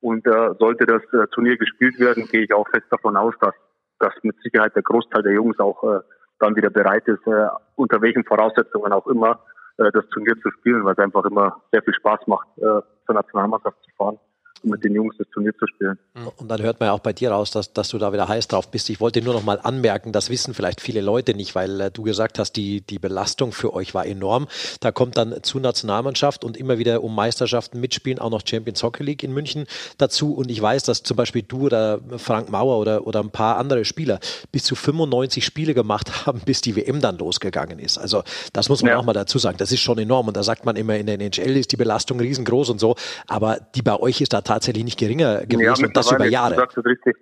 Und 0.01 0.25
äh, 0.25 0.53
sollte 0.59 0.85
das 0.85 1.01
äh, 1.13 1.27
Turnier 1.27 1.57
gespielt 1.57 1.99
werden, 1.99 2.27
gehe 2.27 2.43
ich 2.43 2.53
auch 2.53 2.67
fest 2.69 2.85
davon 2.89 3.17
aus, 3.17 3.33
dass, 3.41 3.53
dass 3.99 4.13
mit 4.23 4.35
Sicherheit 4.41 4.75
der 4.75 4.83
Großteil 4.83 5.23
der 5.23 5.33
Jungs 5.33 5.59
auch 5.59 5.83
äh, 5.83 5.99
dann 6.39 6.55
wieder 6.55 6.69
bereit 6.69 7.07
ist, 7.07 7.25
äh, 7.27 7.47
unter 7.75 8.01
welchen 8.01 8.23
Voraussetzungen 8.23 8.93
auch 8.93 9.07
immer, 9.07 9.43
äh, 9.77 9.91
das 9.91 10.07
Turnier 10.09 10.35
zu 10.41 10.51
spielen, 10.51 10.85
weil 10.85 10.93
es 10.93 10.99
einfach 10.99 11.25
immer 11.25 11.61
sehr 11.71 11.83
viel 11.83 11.93
Spaß 11.93 12.21
macht, 12.27 12.47
äh, 12.57 12.81
zur 13.05 13.15
Nationalmannschaft 13.15 13.77
zu 13.83 13.95
fahren 13.97 14.19
mit 14.63 14.83
den 14.83 14.95
Jungs 14.95 15.15
das 15.17 15.27
Turnier 15.29 15.53
zu 15.57 15.65
spielen. 15.67 15.97
Und 16.37 16.49
dann 16.49 16.61
hört 16.61 16.79
man 16.79 16.87
ja 16.87 16.93
auch 16.93 16.99
bei 16.99 17.13
dir 17.13 17.31
raus, 17.31 17.51
dass, 17.51 17.73
dass 17.73 17.89
du 17.89 17.97
da 17.97 18.13
wieder 18.13 18.27
heiß 18.27 18.47
drauf 18.47 18.69
bist. 18.71 18.89
Ich 18.89 18.99
wollte 18.99 19.21
nur 19.21 19.33
noch 19.33 19.43
mal 19.43 19.59
anmerken, 19.61 20.11
das 20.11 20.29
wissen 20.29 20.53
vielleicht 20.53 20.81
viele 20.81 21.01
Leute 21.01 21.33
nicht, 21.33 21.55
weil 21.55 21.81
äh, 21.81 21.91
du 21.91 22.03
gesagt 22.03 22.39
hast, 22.39 22.53
die, 22.53 22.81
die 22.81 22.99
Belastung 22.99 23.51
für 23.51 23.73
euch 23.73 23.93
war 23.93 24.05
enorm. 24.05 24.47
Da 24.79 24.91
kommt 24.91 25.17
dann 25.17 25.43
zu 25.43 25.59
Nationalmannschaft 25.59 26.43
und 26.43 26.57
immer 26.57 26.77
wieder 26.77 27.03
um 27.03 27.15
Meisterschaften 27.15 27.79
mitspielen, 27.79 28.19
auch 28.19 28.29
noch 28.29 28.41
Champions 28.45 28.83
Hockey 28.83 29.03
League 29.03 29.23
in 29.23 29.33
München 29.33 29.65
dazu. 29.97 30.33
Und 30.33 30.51
ich 30.51 30.61
weiß, 30.61 30.83
dass 30.83 31.03
zum 31.03 31.17
Beispiel 31.17 31.43
du 31.43 31.65
oder 31.65 31.99
Frank 32.17 32.49
Mauer 32.49 32.79
oder, 32.79 33.07
oder 33.07 33.19
ein 33.19 33.31
paar 33.31 33.57
andere 33.57 33.85
Spieler 33.85 34.19
bis 34.51 34.63
zu 34.63 34.75
95 34.75 35.45
Spiele 35.45 35.73
gemacht 35.73 36.25
haben, 36.25 36.41
bis 36.45 36.61
die 36.61 36.75
WM 36.75 37.01
dann 37.01 37.17
losgegangen 37.17 37.79
ist. 37.79 37.97
Also 37.97 38.23
das 38.53 38.69
muss 38.69 38.81
man 38.81 38.91
ja. 38.91 38.97
auch 38.97 39.05
mal 39.05 39.13
dazu 39.13 39.37
sagen. 39.37 39.57
Das 39.57 39.71
ist 39.71 39.81
schon 39.81 39.97
enorm. 39.97 40.27
Und 40.27 40.37
da 40.37 40.43
sagt 40.43 40.65
man 40.65 40.75
immer, 40.75 40.95
in 40.95 41.05
der 41.05 41.19
NHL 41.19 41.57
ist 41.57 41.71
die 41.71 41.77
Belastung 41.77 42.19
riesengroß 42.19 42.69
und 42.69 42.79
so. 42.79 42.95
Aber 43.27 43.59
die 43.75 43.81
bei 43.81 43.99
euch 43.99 44.21
ist 44.21 44.33
da 44.33 44.41
tatsächlich 44.49 44.83
nicht 44.83 44.99
geringer 44.99 45.45
gewesen 45.45 45.81
ja, 45.81 45.87
und 45.87 45.95
das 45.95 46.11
über 46.11 46.25
Jahre. 46.25 46.55
Du 46.55 46.59
sagst 46.61 46.77
es 46.77 46.85
richtig. 46.85 47.15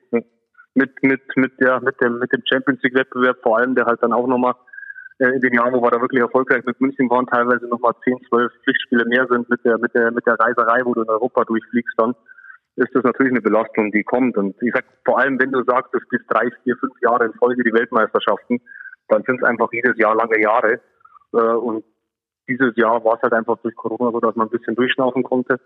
Mit, 0.73 0.91
mit, 1.01 1.21
mit, 1.35 1.53
ja, 1.59 1.79
mit, 1.79 1.99
dem, 2.01 2.19
mit 2.19 2.31
dem 2.31 2.41
Champions 2.45 2.81
League 2.83 2.95
Wettbewerb 2.95 3.37
vor 3.41 3.57
allem, 3.57 3.75
der 3.75 3.85
halt 3.85 4.01
dann 4.01 4.13
auch 4.13 4.27
nochmal 4.27 4.53
äh, 5.19 5.29
in 5.29 5.41
den 5.41 5.53
Jahren, 5.53 5.73
wo 5.73 5.81
wir 5.81 5.89
da 5.89 5.99
wirklich 5.99 6.21
erfolgreich 6.21 6.63
mit 6.65 6.79
München 6.79 7.09
waren, 7.09 7.25
teilweise 7.25 7.67
nochmal 7.67 7.93
10, 8.03 8.17
12 8.29 8.51
Pflichtspiele 8.63 9.05
mehr 9.05 9.25
sind 9.29 9.49
mit 9.49 9.65
der, 9.65 9.77
mit 9.79 9.93
der, 9.95 10.11
mit 10.11 10.25
der 10.25 10.35
Reiserei, 10.39 10.81
wo 10.85 10.93
du 10.93 11.01
in 11.01 11.09
Europa 11.09 11.43
durchfliegst 11.45 11.95
dann, 11.97 12.13
ist 12.75 12.93
das 12.93 13.03
natürlich 13.03 13.31
eine 13.31 13.41
Belastung, 13.41 13.91
die 13.91 14.03
kommt. 14.03 14.37
Und 14.37 14.55
ich 14.61 14.71
sag, 14.73 14.85
vor 15.03 15.19
allem, 15.19 15.39
wenn 15.39 15.51
du 15.51 15.63
sagst, 15.63 15.93
du 15.93 15.99
spielst 15.99 16.25
drei, 16.29 16.49
vier, 16.63 16.77
fünf 16.77 16.93
Jahre 17.01 17.25
in 17.25 17.33
Folge 17.33 17.63
die 17.63 17.73
Weltmeisterschaften, 17.73 18.61
dann 19.07 19.23
sind 19.23 19.41
es 19.41 19.47
einfach 19.47 19.69
jedes 19.71 19.97
Jahr 19.97 20.15
lange 20.15 20.39
Jahre. 20.39 20.79
Äh, 21.33 21.37
und 21.37 21.83
dieses 22.47 22.75
Jahr 22.75 23.03
war 23.03 23.15
es 23.15 23.21
halt 23.23 23.33
einfach 23.33 23.57
durch 23.63 23.75
Corona 23.75 24.11
so, 24.11 24.19
dass 24.19 24.35
man 24.35 24.47
ein 24.47 24.51
bisschen 24.51 24.75
durchschnaufen 24.75 25.23
konnte. 25.23 25.59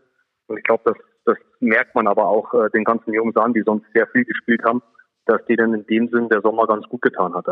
Und 0.51 0.57
ich 0.57 0.63
glaube, 0.63 0.83
das, 0.85 0.97
das 1.25 1.37
merkt 1.61 1.95
man 1.95 2.07
aber 2.07 2.27
auch 2.27 2.53
äh, 2.53 2.69
den 2.71 2.83
ganzen 2.83 3.13
Jungs 3.13 3.35
an, 3.37 3.53
die 3.53 3.63
sonst 3.65 3.85
sehr 3.93 4.05
viel 4.07 4.25
gespielt 4.25 4.61
haben, 4.65 4.81
dass 5.25 5.43
denen 5.45 5.73
in 5.73 5.85
dem 5.85 6.09
Sinn 6.09 6.27
der 6.29 6.41
Sommer 6.41 6.67
ganz 6.67 6.85
gut 6.89 7.01
getan 7.01 7.33
hat. 7.33 7.45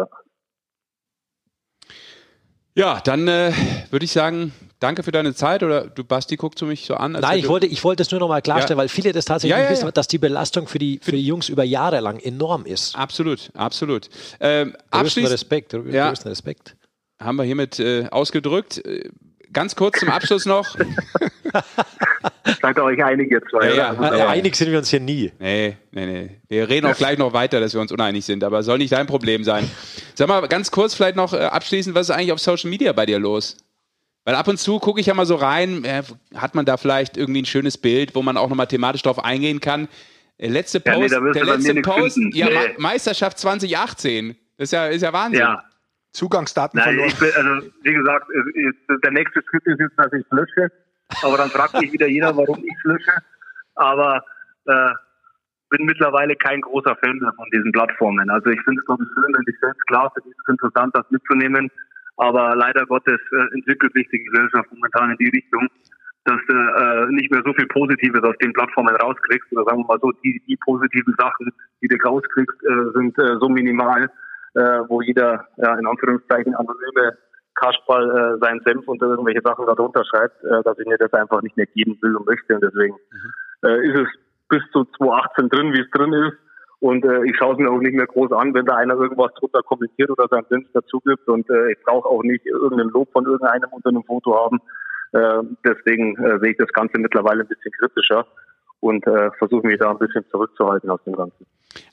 Ja, 2.75 2.99
dann 3.03 3.27
äh, 3.27 3.53
würde 3.89 4.05
ich 4.05 4.11
sagen, 4.11 4.53
danke 4.79 5.03
für 5.03 5.11
deine 5.11 5.33
Zeit. 5.33 5.63
Oder 5.63 5.87
du, 5.87 6.03
Basti, 6.03 6.35
guckst 6.35 6.61
du 6.61 6.65
mich 6.65 6.85
so 6.85 6.95
an? 6.95 7.13
Nein, 7.13 7.39
ich 7.39 7.47
wollte, 7.47 7.67
ich 7.67 7.83
wollte 7.83 8.03
es 8.03 8.11
nur 8.11 8.19
noch 8.19 8.27
mal 8.27 8.41
klarstellen, 8.41 8.77
ja. 8.77 8.81
weil 8.81 8.89
viele 8.89 9.13
das 9.13 9.25
tatsächlich 9.25 9.57
ja, 9.57 9.63
ja, 9.63 9.69
wissen, 9.69 9.89
dass 9.93 10.07
die 10.07 10.17
Belastung 10.17 10.67
für 10.67 10.79
die, 10.79 10.99
für 11.01 11.11
die 11.11 11.25
Jungs 11.25 11.47
über 11.47 11.63
Jahre 11.63 12.01
lang 12.01 12.19
enorm 12.19 12.65
ist. 12.65 12.97
Absolut, 12.97 13.49
absolut. 13.55 14.09
Ähm, 14.39 14.75
abschließend 14.91 15.33
Respekt, 15.33 15.71
größten 15.71 16.29
Respekt. 16.29 16.75
Haben 17.21 17.37
wir 17.37 17.43
hiermit 17.43 17.79
äh, 17.79 18.07
ausgedrückt. 18.11 18.81
Äh, 19.49 19.53
ganz 19.53 19.75
kurz 19.75 19.99
zum 19.99 20.09
Abschluss 20.09 20.45
noch. 20.45 20.75
Seid 22.61 22.79
euch 22.79 23.03
einig 23.03 23.31
jetzt? 23.31 23.47
Ja, 23.53 23.69
ja, 23.69 24.17
ja, 24.17 24.27
einig 24.29 24.55
sind 24.55 24.71
wir 24.71 24.77
uns 24.77 24.89
hier 24.89 24.99
nie. 24.99 25.31
Nee, 25.39 25.77
nee, 25.91 26.05
nee. 26.05 26.41
Wir 26.47 26.69
reden 26.69 26.87
auch 26.87 26.95
gleich 26.95 27.17
noch 27.17 27.33
weiter, 27.33 27.59
dass 27.59 27.73
wir 27.73 27.81
uns 27.81 27.91
uneinig 27.91 28.25
sind, 28.25 28.43
aber 28.43 28.63
soll 28.63 28.77
nicht 28.77 28.91
dein 28.91 29.07
Problem 29.07 29.43
sein. 29.43 29.69
Sag 30.15 30.27
mal, 30.27 30.47
ganz 30.47 30.71
kurz 30.71 30.93
vielleicht 30.93 31.15
noch 31.15 31.33
äh, 31.33 31.37
abschließend, 31.37 31.95
was 31.95 32.09
ist 32.09 32.15
eigentlich 32.15 32.31
auf 32.31 32.39
Social 32.39 32.69
Media 32.69 32.93
bei 32.93 33.05
dir 33.05 33.19
los? 33.19 33.57
Weil 34.25 34.35
ab 34.35 34.47
und 34.47 34.57
zu 34.57 34.79
gucke 34.79 34.99
ich 34.99 35.07
ja 35.07 35.13
mal 35.13 35.25
so 35.25 35.35
rein, 35.35 35.83
äh, 35.85 36.03
hat 36.35 36.53
man 36.55 36.65
da 36.65 36.77
vielleicht 36.77 37.17
irgendwie 37.17 37.41
ein 37.41 37.45
schönes 37.45 37.77
Bild, 37.77 38.15
wo 38.15 38.21
man 38.21 38.37
auch 38.37 38.49
nochmal 38.49 38.67
thematisch 38.67 39.01
drauf 39.01 39.23
eingehen 39.23 39.59
kann. 39.59 39.87
Der 40.39 40.49
letzte 40.49 40.79
Post, 40.79 41.11
ja, 41.11 41.19
nee, 41.19 41.31
der 41.31 41.45
letzte 41.45 41.75
Post, 41.81 42.19
ja, 42.33 42.47
nee. 42.47 42.75
Meisterschaft 42.77 43.39
2018. 43.39 44.35
Das 44.57 44.65
ist 44.67 44.71
ja, 44.71 44.87
ist 44.87 45.01
ja 45.01 45.13
Wahnsinn. 45.13 45.39
Ja. 45.39 45.63
Zugangsdaten 46.11 46.79
Nein, 46.79 46.95
verloren. 46.95 47.13
Bin, 47.19 47.31
also, 47.35 47.69
wie 47.83 47.93
gesagt, 47.93 48.27
der 49.03 49.11
nächste 49.11 49.41
Schritt 49.49 49.65
ist 49.65 49.79
jetzt, 49.79 49.97
dass 49.97 50.11
ich 50.13 50.25
lösche. 50.31 50.71
Aber 51.23 51.37
dann 51.37 51.49
fragt 51.49 51.77
sich 51.77 51.91
wieder 51.91 52.07
jeder, 52.07 52.35
warum 52.35 52.57
ich 52.57 52.83
lösche. 52.83 53.11
Aber 53.75 54.23
äh, 54.65 54.91
bin 55.69 55.85
mittlerweile 55.85 56.35
kein 56.35 56.61
großer 56.61 56.95
Fan 56.95 57.19
von 57.19 57.49
diesen 57.53 57.71
Plattformen. 57.71 58.29
Also 58.29 58.49
ich 58.49 58.61
finde 58.61 58.79
es, 58.79 58.85
glaube 58.85 59.03
ich, 59.03 59.09
schön, 59.09 59.33
wenn 59.33 59.53
ich 59.53 59.59
selbst 59.59 59.85
klar 59.87 60.11
finde, 60.13 60.29
es 60.29 60.37
ist 60.37 60.49
interessant, 60.49 60.95
das 60.95 61.09
mitzunehmen. 61.09 61.69
Aber 62.17 62.55
leider 62.55 62.85
Gottes 62.85 63.19
äh, 63.31 63.53
entwickelt 63.55 63.93
sich 63.93 64.07
die 64.09 64.23
Gesellschaft 64.23 64.69
momentan 64.71 65.11
in 65.11 65.17
die 65.17 65.29
Richtung, 65.29 65.67
dass 66.25 66.39
du 66.47 66.53
äh, 66.53 67.11
nicht 67.11 67.31
mehr 67.31 67.41
so 67.45 67.53
viel 67.53 67.67
Positives 67.67 68.21
aus 68.23 68.35
den 68.41 68.51
Plattformen 68.53 68.95
rauskriegst. 68.97 69.51
Oder 69.53 69.63
sagen 69.65 69.79
wir 69.79 69.87
mal 69.87 69.99
so, 70.01 70.11
die, 70.23 70.41
die 70.47 70.57
positiven 70.57 71.15
Sachen, 71.17 71.51
die 71.81 71.87
du 71.87 71.95
rauskriegst, 72.03 72.57
äh, 72.63 72.91
sind 72.93 73.17
äh, 73.17 73.37
so 73.39 73.47
minimal, 73.47 74.11
äh, 74.55 74.81
wo 74.87 75.01
jeder 75.01 75.47
ja, 75.57 75.75
in 75.75 75.87
Anführungszeichen 75.87 76.55
anonyme 76.55 77.17
Kasperl 77.55 78.09
äh, 78.09 78.37
seinen 78.39 78.61
Senf 78.61 78.87
unter 78.87 79.07
irgendwelche 79.07 79.41
Sachen 79.43 79.65
darunter 79.65 80.03
schreibt, 80.05 80.43
äh, 80.43 80.63
dass 80.63 80.79
ich 80.79 80.87
mir 80.87 80.97
das 80.97 81.13
einfach 81.13 81.41
nicht 81.41 81.57
mehr 81.57 81.67
geben 81.67 81.97
will 82.01 82.15
und 82.15 82.25
möchte. 82.25 82.55
Und 82.55 82.63
deswegen 82.63 82.95
mhm. 82.95 83.69
äh, 83.69 83.87
ist 83.87 83.99
es 83.99 84.07
bis 84.49 84.63
zu 84.71 84.85
2018 84.97 85.49
drin, 85.49 85.73
wie 85.73 85.81
es 85.81 85.89
drin 85.91 86.13
ist. 86.13 86.37
Und 86.79 87.03
äh, 87.03 87.25
ich 87.25 87.35
schaue 87.37 87.53
es 87.53 87.59
mir 87.59 87.69
auch 87.69 87.79
nicht 87.79 87.93
mehr 87.93 88.07
groß 88.07 88.31
an, 88.31 88.53
wenn 88.53 88.65
da 88.65 88.75
einer 88.75 88.95
irgendwas 88.95 89.33
drunter 89.33 89.61
kommentiert 89.63 90.09
oder 90.09 90.27
seinen 90.29 90.45
Senf 90.49 90.67
dazu 90.73 91.01
gibt. 91.01 91.27
Und 91.27 91.49
äh, 91.49 91.73
ich 91.73 91.77
brauche 91.83 92.07
auch 92.07 92.23
nicht 92.23 92.45
irgendein 92.45 92.89
Lob 92.89 93.11
von 93.11 93.25
irgendeinem 93.25 93.69
unter 93.71 93.89
einem 93.89 94.03
Foto 94.03 94.35
haben. 94.35 94.59
Äh, 95.11 95.43
deswegen 95.65 96.15
äh, 96.23 96.39
sehe 96.39 96.51
ich 96.51 96.57
das 96.57 96.71
Ganze 96.71 96.97
mittlerweile 96.99 97.41
ein 97.41 97.47
bisschen 97.47 97.71
kritischer. 97.73 98.25
Und 98.79 99.05
äh, 99.07 99.31
versuche 99.37 99.67
mich 99.67 99.79
da 99.79 99.91
ein 99.91 99.97
bisschen 99.97 100.25
zurückzuhalten 100.31 100.89
aus 100.89 101.03
dem 101.05 101.15
Ganzen. 101.15 101.45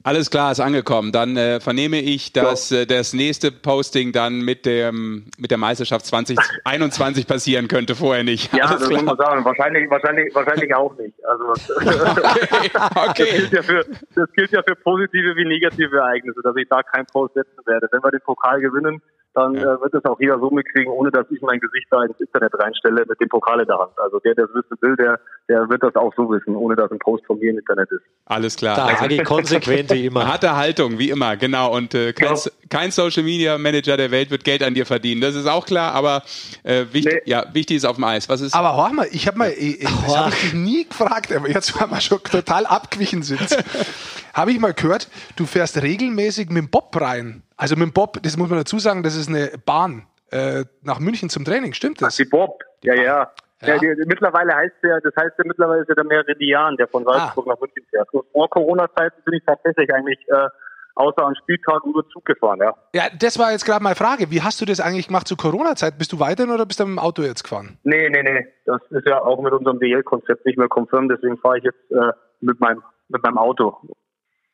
Alles 0.03 0.31
klar, 0.31 0.53
ist 0.53 0.61
angekommen. 0.61 1.13
Dann 1.13 1.37
äh, 1.37 1.61
vernehme 1.61 2.01
ich, 2.01 2.33
dass 2.33 2.73
äh, 2.73 2.87
das 2.87 3.13
nächste 3.13 3.53
Posting 3.53 4.13
dann 4.13 4.41
mit 4.41 4.65
dem 4.65 5.27
mit 5.37 5.51
der 5.51 5.59
Meisterschaft 5.59 6.07
2021 6.07 7.27
passieren 7.27 7.69
könnte, 7.69 7.95
vorher 7.95 8.25
nicht. 8.25 8.55
Ja, 8.55 8.67
Alles 8.67 8.81
das 8.81 8.89
klar. 8.89 9.03
muss 9.03 9.17
man 9.17 9.27
sagen. 9.27 9.45
Wahrscheinlich, 9.45 9.91
wahrscheinlich, 9.91 10.35
wahrscheinlich 10.35 10.75
auch 10.75 10.97
nicht. 10.97 11.15
Also 11.27 11.45
Okay, 13.09 13.27
das, 13.31 13.51
gilt 13.51 13.53
ja 13.53 13.63
für, 13.63 13.87
das 14.15 14.33
gilt 14.33 14.51
ja 14.53 14.63
für 14.63 14.77
positive 14.77 15.37
wie 15.37 15.45
negative 15.45 15.97
Ereignisse, 15.97 16.41
dass 16.43 16.57
ich 16.57 16.69
da 16.69 16.83
kein 16.83 17.05
Post 17.07 17.35
setzen 17.35 17.61
werde. 17.67 17.89
Wenn 17.91 18.03
wir 18.03 18.11
den 18.11 18.21
Pokal 18.21 18.61
gewinnen, 18.61 19.03
dann 19.37 19.55
Ja. 19.55 19.75
äh, 19.75 19.81
wird 19.81 19.95
es 19.95 20.05
auch 20.07 20.19
jeder 20.19 20.39
so 20.41 20.51
mitkriegen, 20.51 20.91
ohne 20.93 21.11
dass 21.13 21.27
ich 21.31 21.41
mein 21.43 21.61
Gesicht 21.61 21.87
da 21.91 22.03
ins 22.03 22.19
Internet 22.19 22.53
reinstelle 22.59 23.05
mit 23.09 23.21
dem 23.21 23.29
Pokal 23.29 23.61
in 23.61 23.67
der 23.67 23.79
Hand. 23.79 23.93
Also 23.99 24.19
der, 24.21 24.35
der 24.35 24.47
es 24.47 24.51
wissen 24.55 24.77
will, 24.81 24.97
der, 24.97 25.21
der 25.49 25.69
wird 25.69 25.83
das 25.83 25.95
auch 25.95 26.13
so 26.17 26.29
wissen, 26.31 26.57
ohne 26.57 26.75
dass 26.75 26.91
ein 26.91 26.99
Post 26.99 27.25
von 27.27 27.39
mir 27.39 27.51
im 27.51 27.59
Internet 27.59 27.91
ist. 27.93 28.03
Alles 28.25 28.57
klar. 28.57 28.77
Da 28.77 28.87
Also, 28.87 29.03
Hagi 29.03 29.19
konsequent 29.23 29.91
wie 29.93 30.07
immer. 30.07 30.27
harte 30.33 30.57
Haltung, 30.57 30.99
wie 30.99 31.11
immer, 31.11 31.37
genau. 31.37 31.73
Und 31.77 31.95
äh, 31.95 32.13
kein, 32.13 32.35
Ja. 32.35 32.51
kein 32.71 32.91
Social 32.91 33.23
Media 33.23 33.59
Manager 33.59 33.97
der 33.97 34.11
Welt 34.11 34.31
wird 34.31 34.43
Geld 34.43 34.63
an 34.63 34.75
dir 34.75 34.87
verdienen. 34.87 35.21
Das 35.21 35.35
ist 35.37 35.47
auch 35.47 35.67
klar, 35.67 35.93
aber 35.93 36.23
äh, 36.65 36.87
wichtig, 36.93 37.23
Nee. 37.27 37.31
ja, 37.31 37.45
wichtig 37.53 37.77
ist 37.77 37.85
auf 37.85 37.97
dem 37.97 38.05
Eis. 38.05 38.29
Was 38.29 38.41
ist? 38.41 38.55
Aber 38.55 38.77
hör 38.77 38.93
mal, 38.93 39.07
ich 39.13 39.27
habe 39.29 39.39
mal, 39.39 39.51
ich, 39.51 39.83
ich- 39.83 39.89
das 40.07 40.17
habe 40.17 40.31
ich 40.31 40.55
nie 40.55 40.85
gefragt, 40.89 41.31
aber 41.35 41.49
jetzt, 41.49 41.79
weil 41.81 41.89
wir 41.91 42.01
schon 42.01 42.23
total 42.23 42.67
abgewichen 42.67 43.23
sind, 43.23 43.41
habe 44.35 44.51
ich 44.53 44.59
mal 44.59 44.73
gehört, 44.73 45.09
du 45.37 45.45
fährst 45.47 45.81
regelmäßig 45.83 46.49
mit 46.49 46.57
dem 46.59 46.71
Bob 46.71 46.99
rein. 47.01 47.43
Also 47.57 47.75
mit 47.77 47.85
dem 47.85 47.93
Bob, 47.93 48.23
das 48.23 48.37
muss 48.37 48.49
man 48.49 48.59
dazu 48.59 48.79
sagen, 48.79 49.03
das 49.03 49.17
ist 49.17 49.29
eine 49.29 49.51
Bahn 49.65 50.07
äh, 50.31 50.65
nach 50.83 50.99
München 51.01 51.31
zum 51.31 51.45
Training, 51.45 51.73
stimmt 51.73 52.03
das? 52.03 52.17
Die 52.17 52.25
Bob, 52.25 52.63
ja, 52.83 52.95
ja. 52.95 53.31
Ja. 53.63 53.69
ja. 53.75 53.79
die, 53.79 54.05
mittlerweile 54.07 54.55
heißt 54.55 54.75
der, 54.83 55.01
das 55.01 55.15
heißt 55.17 55.35
ja 55.39 55.45
mittlerweile 55.47 55.83
ist 55.83 55.89
ja 55.89 55.95
der 55.95 56.05
Meridian, 56.05 56.77
der 56.77 56.89
von 56.89 57.05
Salzburg 57.05 57.47
nach 57.47 57.59
München 57.61 57.85
fährt. 57.91 58.13
Und 58.13 58.27
vor 58.33 58.51
Corona-Zeiten 58.51 59.23
bin 59.25 59.35
ich 59.35 59.45
tatsächlich 59.47 59.93
eigentlich 59.95 60.19
äh, 60.29 60.49
außer 60.97 61.25
an 61.25 61.37
Spieltagen 61.37 61.93
nur 61.93 62.07
Zug 62.11 62.25
gefahren, 62.25 62.59
ja. 62.61 62.75
Ja, 62.95 63.05
das 63.19 63.39
war 63.39 63.53
jetzt 63.53 63.65
gerade 63.65 63.83
meine 63.83 63.97
Frage. 63.97 64.31
Wie 64.31 64.43
hast 64.43 64.61
du 64.61 64.65
das 64.67 64.81
eigentlich 64.81 65.07
gemacht 65.07 65.29
zur 65.29 65.39
Corona-Zeit? 65.39 65.97
Bist 65.97 66.13
du 66.13 66.21
weiterhin 66.21 66.53
oder 66.53 66.67
bist 66.67 66.81
du 66.81 66.85
mit 66.85 66.97
dem 66.97 66.99
Auto 66.99 67.23
jetzt 67.23 67.45
gefahren? 67.45 67.79
Nee, 67.85 68.11
nee, 68.11 68.23
nee. 68.23 68.47
Das 68.67 68.81
ist 68.91 69.07
ja 69.07 69.23
auch 69.23 69.41
mit 69.41 69.53
unserem 69.53 69.79
DL-Konzept 69.79 70.45
nicht 70.45 70.59
mehr 70.59 70.69
konfirm, 70.69 71.09
deswegen 71.09 71.39
fahre 71.39 71.59
ich 71.59 71.65
jetzt 71.65 71.91
äh, 71.91 72.13
mit 72.41 72.61
meinem 72.61 72.83
mit 73.09 73.23
meinem 73.23 73.39
Auto 73.39 73.79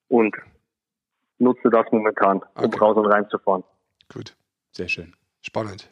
und 0.08 0.36
nutze 1.42 1.68
das 1.70 1.86
momentan, 1.90 2.38
um 2.54 2.64
Okay. 2.64 2.78
raus 2.78 2.96
und 2.96 3.06
rein 3.06 3.28
zu 3.28 3.38
fahren. 3.38 3.64
Gut, 4.12 4.34
Sehr 4.72 4.88
schön. 4.88 5.12
spannend. 5.42 5.90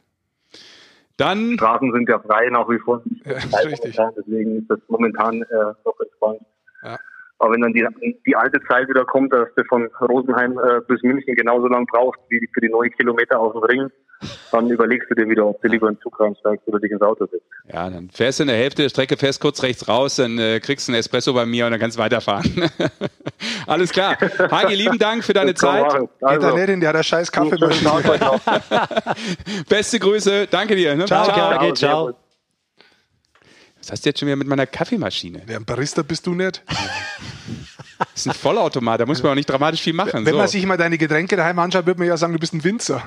Dann 1.16 1.52
Straßen 1.54 1.92
sind 1.92 2.08
ja 2.08 2.18
frei 2.18 2.48
nach 2.50 2.68
wie 2.68 2.78
vor. 2.78 3.02
Ja, 3.24 3.34
richtig. 3.34 3.96
momentan, 3.98 4.12
Deswegen 4.16 4.56
ist 4.60 4.70
das 4.70 4.78
momentan 4.88 5.42
äh, 5.42 5.74
noch 5.84 6.00
entspannt. 6.00 6.40
Ja. 6.82 6.96
Aber 7.38 7.52
wenn 7.54 7.60
dann 7.60 7.72
die, 7.74 7.86
die 8.26 8.36
alte 8.36 8.60
Zeit 8.68 8.88
wieder 8.88 9.04
kommt, 9.04 9.32
dass 9.32 9.48
du 9.54 9.64
von 9.64 9.86
Rosenheim 10.00 10.58
äh, 10.58 10.80
bis 10.88 11.02
München 11.02 11.34
genauso 11.34 11.68
lang 11.68 11.86
brauchst 11.86 12.20
wie 12.28 12.48
für 12.54 12.60
die 12.60 12.68
neun 12.70 12.90
Kilometer 12.90 13.38
auf 13.38 13.52
dem 13.52 13.62
Ring, 13.64 13.90
dann 14.52 14.68
überlegst 14.68 15.10
du 15.10 15.14
dir 15.14 15.28
wieder, 15.28 15.46
ob 15.46 15.60
du 15.62 15.68
lieber 15.68 15.88
in 15.88 15.94
den 15.94 16.00
Zug 16.02 16.18
reinsteigst 16.20 16.66
oder 16.66 16.78
dich 16.78 16.90
ins 16.90 17.02
Auto 17.02 17.26
setzt. 17.26 17.44
Ja, 17.72 17.88
dann 17.88 18.10
fährst 18.10 18.38
du 18.38 18.42
in 18.42 18.48
der 18.48 18.56
Hälfte 18.56 18.82
der 18.82 18.88
Strecke, 18.88 19.16
fährst 19.16 19.40
kurz 19.40 19.62
rechts 19.62 19.88
raus, 19.88 20.16
dann 20.16 20.38
äh, 20.38 20.60
kriegst 20.60 20.88
du 20.88 20.92
einen 20.92 21.00
Espresso 21.00 21.32
bei 21.32 21.46
mir 21.46 21.66
und 21.66 21.72
dann 21.72 21.80
kannst 21.80 21.96
du 21.96 22.02
weiterfahren. 22.02 22.70
Alles 23.66 23.90
klar. 23.90 24.18
Hagi, 24.50 24.74
lieben 24.74 24.98
Dank 24.98 25.24
für 25.24 25.32
deine 25.32 25.54
Zeit. 25.54 25.86
Also, 26.20 26.56
nicht 26.56 26.68
in 26.68 26.80
der 26.80 27.02
scheiß. 27.02 27.30
Tag 27.30 27.52
euch 27.62 27.82
noch. 28.20 28.40
Beste 29.68 29.98
Grüße. 29.98 30.48
Danke 30.50 30.76
dir. 30.76 30.94
Ne? 30.94 31.06
Ciao, 31.06 31.24
Ciao. 31.24 31.50
Hagi, 31.50 31.72
ciao. 31.74 32.14
Was 33.80 33.92
hast 33.92 34.04
du 34.04 34.10
jetzt 34.10 34.20
schon 34.20 34.26
wieder 34.26 34.36
mit 34.36 34.46
meiner 34.46 34.66
Kaffeemaschine? 34.66 35.42
Ja, 35.48 35.56
ein 35.56 35.64
Barista 35.64 36.02
bist 36.02 36.26
du 36.26 36.34
nicht. 36.34 36.62
Das 37.98 38.08
ist 38.14 38.26
ein 38.26 38.34
Vollautomat, 38.34 39.00
da 39.00 39.06
muss 39.06 39.22
man 39.22 39.32
auch 39.32 39.36
nicht 39.36 39.48
dramatisch 39.48 39.80
viel 39.80 39.94
machen. 39.94 40.26
Wenn 40.26 40.32
so. 40.32 40.38
man 40.38 40.48
sich 40.48 40.66
mal 40.66 40.76
deine 40.76 40.98
Getränke 40.98 41.36
daheim 41.36 41.58
anschaut, 41.58 41.86
würde 41.86 41.98
man 41.98 42.08
ja 42.08 42.16
sagen, 42.16 42.34
du 42.34 42.38
bist 42.38 42.52
ein 42.52 42.62
Winzer. 42.62 43.02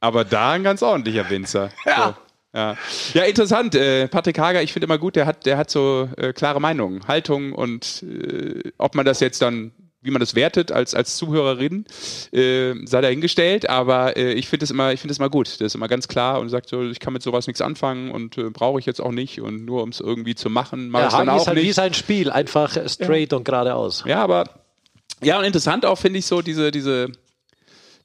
Aber 0.00 0.24
da 0.24 0.52
ein 0.52 0.62
ganz 0.62 0.82
ordentlicher 0.82 1.28
Winzer. 1.30 1.70
Ja. 1.86 2.06
So. 2.08 2.58
Ja. 2.58 2.76
ja, 3.14 3.22
interessant. 3.24 3.74
Äh, 3.74 4.06
Patrick 4.06 4.38
Hager, 4.38 4.62
ich 4.62 4.72
finde 4.72 4.84
immer 4.84 4.98
gut, 4.98 5.16
der 5.16 5.26
hat, 5.26 5.44
der 5.44 5.56
hat 5.56 5.70
so 5.70 6.08
äh, 6.16 6.32
klare 6.32 6.60
Meinungen, 6.60 7.00
Haltung 7.08 7.52
und 7.52 8.04
äh, 8.04 8.70
ob 8.78 8.94
man 8.94 9.04
das 9.04 9.18
jetzt 9.18 9.42
dann, 9.42 9.72
wie 10.02 10.12
man 10.12 10.20
das 10.20 10.36
wertet 10.36 10.70
als, 10.70 10.94
als 10.94 11.16
Zuhörerin, 11.16 11.84
äh, 12.32 12.74
sei 12.86 13.00
dahingestellt. 13.00 13.68
Aber 13.68 14.16
äh, 14.16 14.34
ich 14.34 14.48
finde 14.48 14.62
es 14.64 14.70
immer, 14.70 14.92
ich 14.92 15.00
finde 15.00 15.10
es 15.10 15.18
immer 15.18 15.30
gut. 15.30 15.48
Das 15.48 15.60
ist 15.62 15.74
immer 15.74 15.88
ganz 15.88 16.06
klar 16.06 16.38
und 16.38 16.48
sagt 16.48 16.68
so, 16.68 16.82
ich 16.84 17.00
kann 17.00 17.12
mit 17.12 17.24
sowas 17.24 17.48
nichts 17.48 17.60
anfangen 17.60 18.12
und 18.12 18.38
äh, 18.38 18.50
brauche 18.50 18.78
ich 18.78 18.86
jetzt 18.86 19.00
auch 19.00 19.10
nicht 19.10 19.40
und 19.40 19.64
nur 19.64 19.82
um 19.82 19.88
es 19.88 19.98
irgendwie 19.98 20.36
zu 20.36 20.48
machen, 20.48 20.90
mache 20.90 21.02
Ja, 21.04 21.08
ich 21.08 21.14
dann 21.14 21.28
Hagi 21.28 21.36
ist 21.38 21.42
auch 21.42 21.46
halt 21.48 21.58
wie 21.58 21.62
nicht. 21.66 21.74
sein 21.74 21.94
Spiel, 21.94 22.30
einfach 22.30 22.76
straight 22.86 23.32
und 23.32 23.44
geradeaus. 23.44 24.04
Ja, 24.06 24.22
aber 24.22 24.44
ja, 25.24 25.38
und 25.40 25.44
interessant 25.44 25.84
auch 25.86 25.96
finde 25.98 26.20
ich 26.20 26.26
so 26.26 26.40
diese, 26.40 26.70
diese 26.70 27.10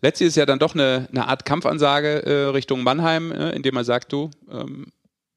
letzte 0.02 0.26
ist 0.26 0.36
ja 0.36 0.46
dann 0.46 0.60
doch 0.60 0.74
eine, 0.74 1.08
eine 1.12 1.28
Art 1.28 1.46
Kampfansage 1.46 2.26
äh, 2.26 2.46
Richtung 2.50 2.84
Mannheim, 2.84 3.32
äh, 3.32 3.52
indem 3.52 3.76
man 3.76 3.86
sagt, 3.86 4.12
du, 4.12 4.32
ähm, 4.52 4.88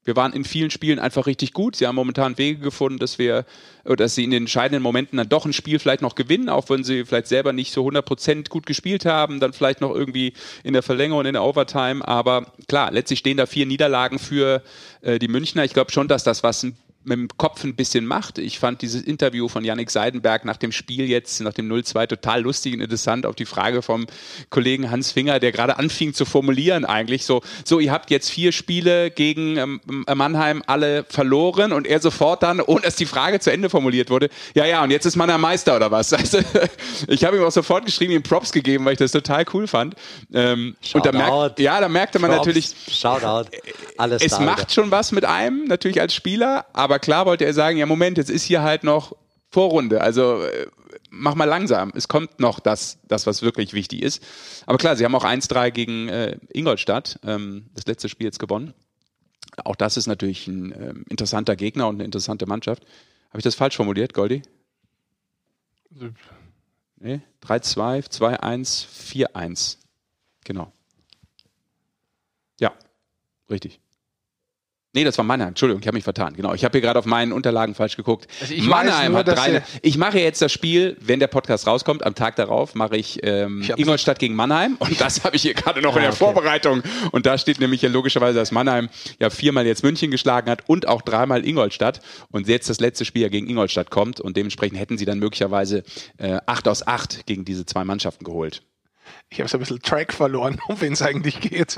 wir 0.05 0.15
waren 0.15 0.33
in 0.33 0.43
vielen 0.43 0.69
Spielen 0.69 0.99
einfach 0.99 1.27
richtig 1.27 1.53
gut. 1.53 1.75
Sie 1.75 1.87
haben 1.87 1.95
momentan 1.95 2.37
Wege 2.37 2.59
gefunden, 2.59 2.99
dass 2.99 3.19
wir, 3.19 3.45
oder 3.85 3.97
dass 3.97 4.15
sie 4.15 4.23
in 4.23 4.31
den 4.31 4.43
entscheidenden 4.43 4.83
Momenten 4.83 5.17
dann 5.17 5.29
doch 5.29 5.45
ein 5.45 5.53
Spiel 5.53 5.79
vielleicht 5.79 6.01
noch 6.01 6.15
gewinnen, 6.15 6.49
auch 6.49 6.69
wenn 6.69 6.83
sie 6.83 7.05
vielleicht 7.05 7.27
selber 7.27 7.53
nicht 7.53 7.71
so 7.71 7.87
100% 7.87 8.49
gut 8.49 8.65
gespielt 8.65 9.05
haben, 9.05 9.39
dann 9.39 9.53
vielleicht 9.53 9.81
noch 9.81 9.93
irgendwie 9.95 10.33
in 10.63 10.73
der 10.73 10.83
Verlängerung 10.83 11.25
in 11.25 11.33
der 11.33 11.43
Overtime. 11.43 12.05
Aber 12.05 12.51
klar, 12.67 12.91
letztlich 12.91 13.19
stehen 13.19 13.37
da 13.37 13.45
vier 13.45 13.65
Niederlagen 13.65 14.19
für 14.19 14.61
äh, 15.01 15.19
die 15.19 15.29
Münchner. 15.29 15.63
Ich 15.63 15.73
glaube 15.73 15.91
schon, 15.91 16.09
dass 16.09 16.23
das 16.23 16.43
was 16.43 16.63
ein 16.63 16.77
mit 17.05 17.17
dem 17.17 17.27
Kopf 17.37 17.63
ein 17.63 17.75
bisschen 17.75 18.05
macht. 18.05 18.37
Ich 18.37 18.59
fand 18.59 18.81
dieses 18.81 19.01
Interview 19.01 19.47
von 19.47 19.63
Yannick 19.63 19.89
Seidenberg 19.89 20.45
nach 20.45 20.57
dem 20.57 20.71
Spiel 20.71 21.09
jetzt, 21.09 21.41
nach 21.41 21.53
dem 21.53 21.71
0-2, 21.71 22.07
total 22.07 22.41
lustig 22.41 22.73
und 22.73 22.81
interessant 22.81 23.25
auf 23.25 23.35
die 23.35 23.45
Frage 23.45 23.81
vom 23.81 24.07
Kollegen 24.49 24.91
Hans 24.91 25.11
Finger, 25.11 25.39
der 25.39 25.51
gerade 25.51 25.77
anfing 25.77 26.13
zu 26.13 26.25
formulieren 26.25 26.85
eigentlich 26.85 27.25
so, 27.25 27.41
so 27.65 27.79
ihr 27.79 27.91
habt 27.91 28.09
jetzt 28.09 28.29
vier 28.29 28.51
Spiele 28.51 29.11
gegen 29.11 29.57
ähm, 29.57 29.81
Mannheim 30.13 30.63
alle 30.67 31.05
verloren 31.09 31.73
und 31.73 31.87
er 31.87 31.99
sofort 31.99 32.43
dann, 32.43 32.61
ohne 32.61 32.81
dass 32.81 32.95
die 32.95 33.05
Frage 33.05 33.39
zu 33.39 33.51
Ende 33.51 33.69
formuliert 33.69 34.09
wurde, 34.09 34.29
ja, 34.53 34.65
ja, 34.65 34.83
und 34.83 34.91
jetzt 34.91 35.05
ist 35.05 35.15
Mannheim 35.15 35.41
Meister 35.41 35.75
oder 35.75 35.91
was? 35.91 36.13
Also, 36.23 36.39
ich 37.09 37.25
habe 37.25 37.35
ihm 37.35 37.43
auch 37.43 37.51
sofort 37.51 37.85
geschrieben, 37.85 38.13
ihm 38.13 38.23
Props 38.23 38.53
gegeben, 38.53 38.85
weil 38.85 38.93
ich 38.93 38.99
das 38.99 39.11
total 39.11 39.43
cool 39.53 39.67
fand. 39.67 39.95
Ähm, 40.33 40.77
und 40.93 41.05
da 41.05 41.11
merkt, 41.11 41.59
ja, 41.59 41.81
da 41.81 41.89
merkte 41.89 42.17
man 42.19 42.31
Props, 42.31 42.47
natürlich, 42.47 42.73
Shoutout. 42.89 43.49
Alles 43.97 44.21
es 44.21 44.39
macht 44.39 44.71
schon 44.71 44.89
was 44.89 45.11
mit 45.11 45.25
einem, 45.25 45.65
natürlich 45.65 45.99
als 45.99 46.13
Spieler, 46.13 46.65
aber 46.71 46.92
klar 46.99 47.25
wollte 47.25 47.45
er 47.45 47.53
sagen, 47.53 47.77
ja 47.77 47.85
Moment, 47.85 48.17
jetzt 48.17 48.29
ist 48.29 48.43
hier 48.43 48.61
halt 48.61 48.83
noch 48.83 49.15
Vorrunde, 49.49 50.01
also 50.01 50.43
äh, 50.43 50.67
mach 51.09 51.35
mal 51.35 51.45
langsam, 51.45 51.91
es 51.95 52.07
kommt 52.07 52.39
noch 52.39 52.59
das, 52.59 52.97
das 53.07 53.27
was 53.27 53.41
wirklich 53.41 53.73
wichtig 53.73 54.01
ist. 54.01 54.23
Aber 54.65 54.77
klar, 54.77 54.95
sie 54.95 55.05
haben 55.05 55.15
auch 55.15 55.25
1-3 55.25 55.71
gegen 55.71 56.09
äh, 56.09 56.37
Ingolstadt, 56.51 57.19
ähm, 57.23 57.69
das 57.73 57.85
letzte 57.85 58.09
Spiel 58.09 58.25
jetzt 58.25 58.39
gewonnen. 58.39 58.73
Auch 59.63 59.75
das 59.75 59.97
ist 59.97 60.07
natürlich 60.07 60.47
ein 60.47 60.71
ähm, 60.71 61.05
interessanter 61.09 61.55
Gegner 61.55 61.87
und 61.87 61.95
eine 61.95 62.05
interessante 62.05 62.47
Mannschaft. 62.47 62.83
Habe 63.29 63.39
ich 63.39 63.43
das 63.43 63.55
falsch 63.55 63.75
formuliert, 63.75 64.13
Goldi? 64.13 64.41
Nee, 66.97 67.21
3-2, 67.43 68.07
2-1, 68.09 68.87
4-1. 69.35 69.77
Genau. 70.43 70.71
Ja, 72.59 72.73
richtig. 73.49 73.79
Nee, 74.95 75.03
das 75.03 75.17
war 75.17 75.25
Mannheim. 75.25 75.49
Entschuldigung, 75.49 75.81
ich 75.81 75.87
habe 75.87 75.95
mich 75.95 76.03
vertan. 76.03 76.35
Genau, 76.35 76.53
ich 76.53 76.63
habe 76.63 76.73
hier 76.73 76.81
gerade 76.81 76.99
auf 76.99 77.05
meinen 77.05 77.31
Unterlagen 77.31 77.73
falsch 77.73 77.97
geguckt. 77.97 78.27
Also 78.39 78.53
Mannheim 78.61 79.13
nur, 79.13 79.19
hat 79.21 79.27
drei. 79.27 79.63
Ich 79.81 79.97
mache 79.97 80.19
jetzt 80.19 80.39
das 80.41 80.51
Spiel, 80.51 80.95
wenn 81.01 81.19
der 81.19 81.25
Podcast 81.27 81.65
rauskommt, 81.65 82.05
am 82.05 82.13
Tag 82.13 82.35
darauf 82.35 82.75
mache 82.75 82.95
ich, 82.95 83.19
ähm, 83.23 83.61
Ich 83.61 83.69
Ingolstadt 83.75 84.19
gegen 84.19 84.35
Mannheim 84.35 84.75
und 84.77 85.01
das 85.01 85.23
habe 85.23 85.35
ich 85.35 85.41
hier 85.41 85.55
gerade 85.55 85.81
noch 85.81 85.93
in 85.95 85.99
Ah, 85.99 86.01
der 86.01 86.09
okay. 86.11 86.17
Vorbereitung. 86.19 86.83
Und 87.11 87.25
da 87.25 87.39
steht 87.39 87.59
nämlich 87.59 87.81
ja 87.81 87.89
logischerweise, 87.89 88.37
dass 88.37 88.51
Mannheim 88.51 88.87
ja 89.19 89.31
viermal 89.31 89.65
jetzt 89.65 89.83
München 89.83 90.11
geschlagen 90.11 90.47
hat 90.51 90.61
und 90.69 90.87
auch 90.87 91.01
dreimal 91.01 91.43
Ingolstadt 91.43 91.99
und 92.29 92.47
jetzt 92.47 92.69
das 92.69 92.79
letzte 92.79 93.03
Spiel 93.03 93.23
ja 93.23 93.29
gegen 93.29 93.49
Ingolstadt 93.49 93.89
kommt 93.89 94.19
und 94.21 94.37
dementsprechend 94.37 94.77
hätten 94.79 94.99
sie 94.99 95.05
dann 95.05 95.17
möglicherweise 95.17 95.81
äh, 96.17 96.37
acht 96.45 96.67
aus 96.67 96.85
acht 96.85 97.25
gegen 97.25 97.45
diese 97.45 97.65
zwei 97.65 97.83
Mannschaften 97.83 98.25
geholt. 98.25 98.61
Ich 99.29 99.39
habe 99.39 99.49
so 99.49 99.57
ein 99.57 99.59
bisschen 99.59 99.81
Track 99.81 100.13
verloren, 100.13 100.59
um 100.67 100.79
wen 100.81 100.93
es 100.93 101.01
eigentlich 101.01 101.41
geht. 101.41 101.77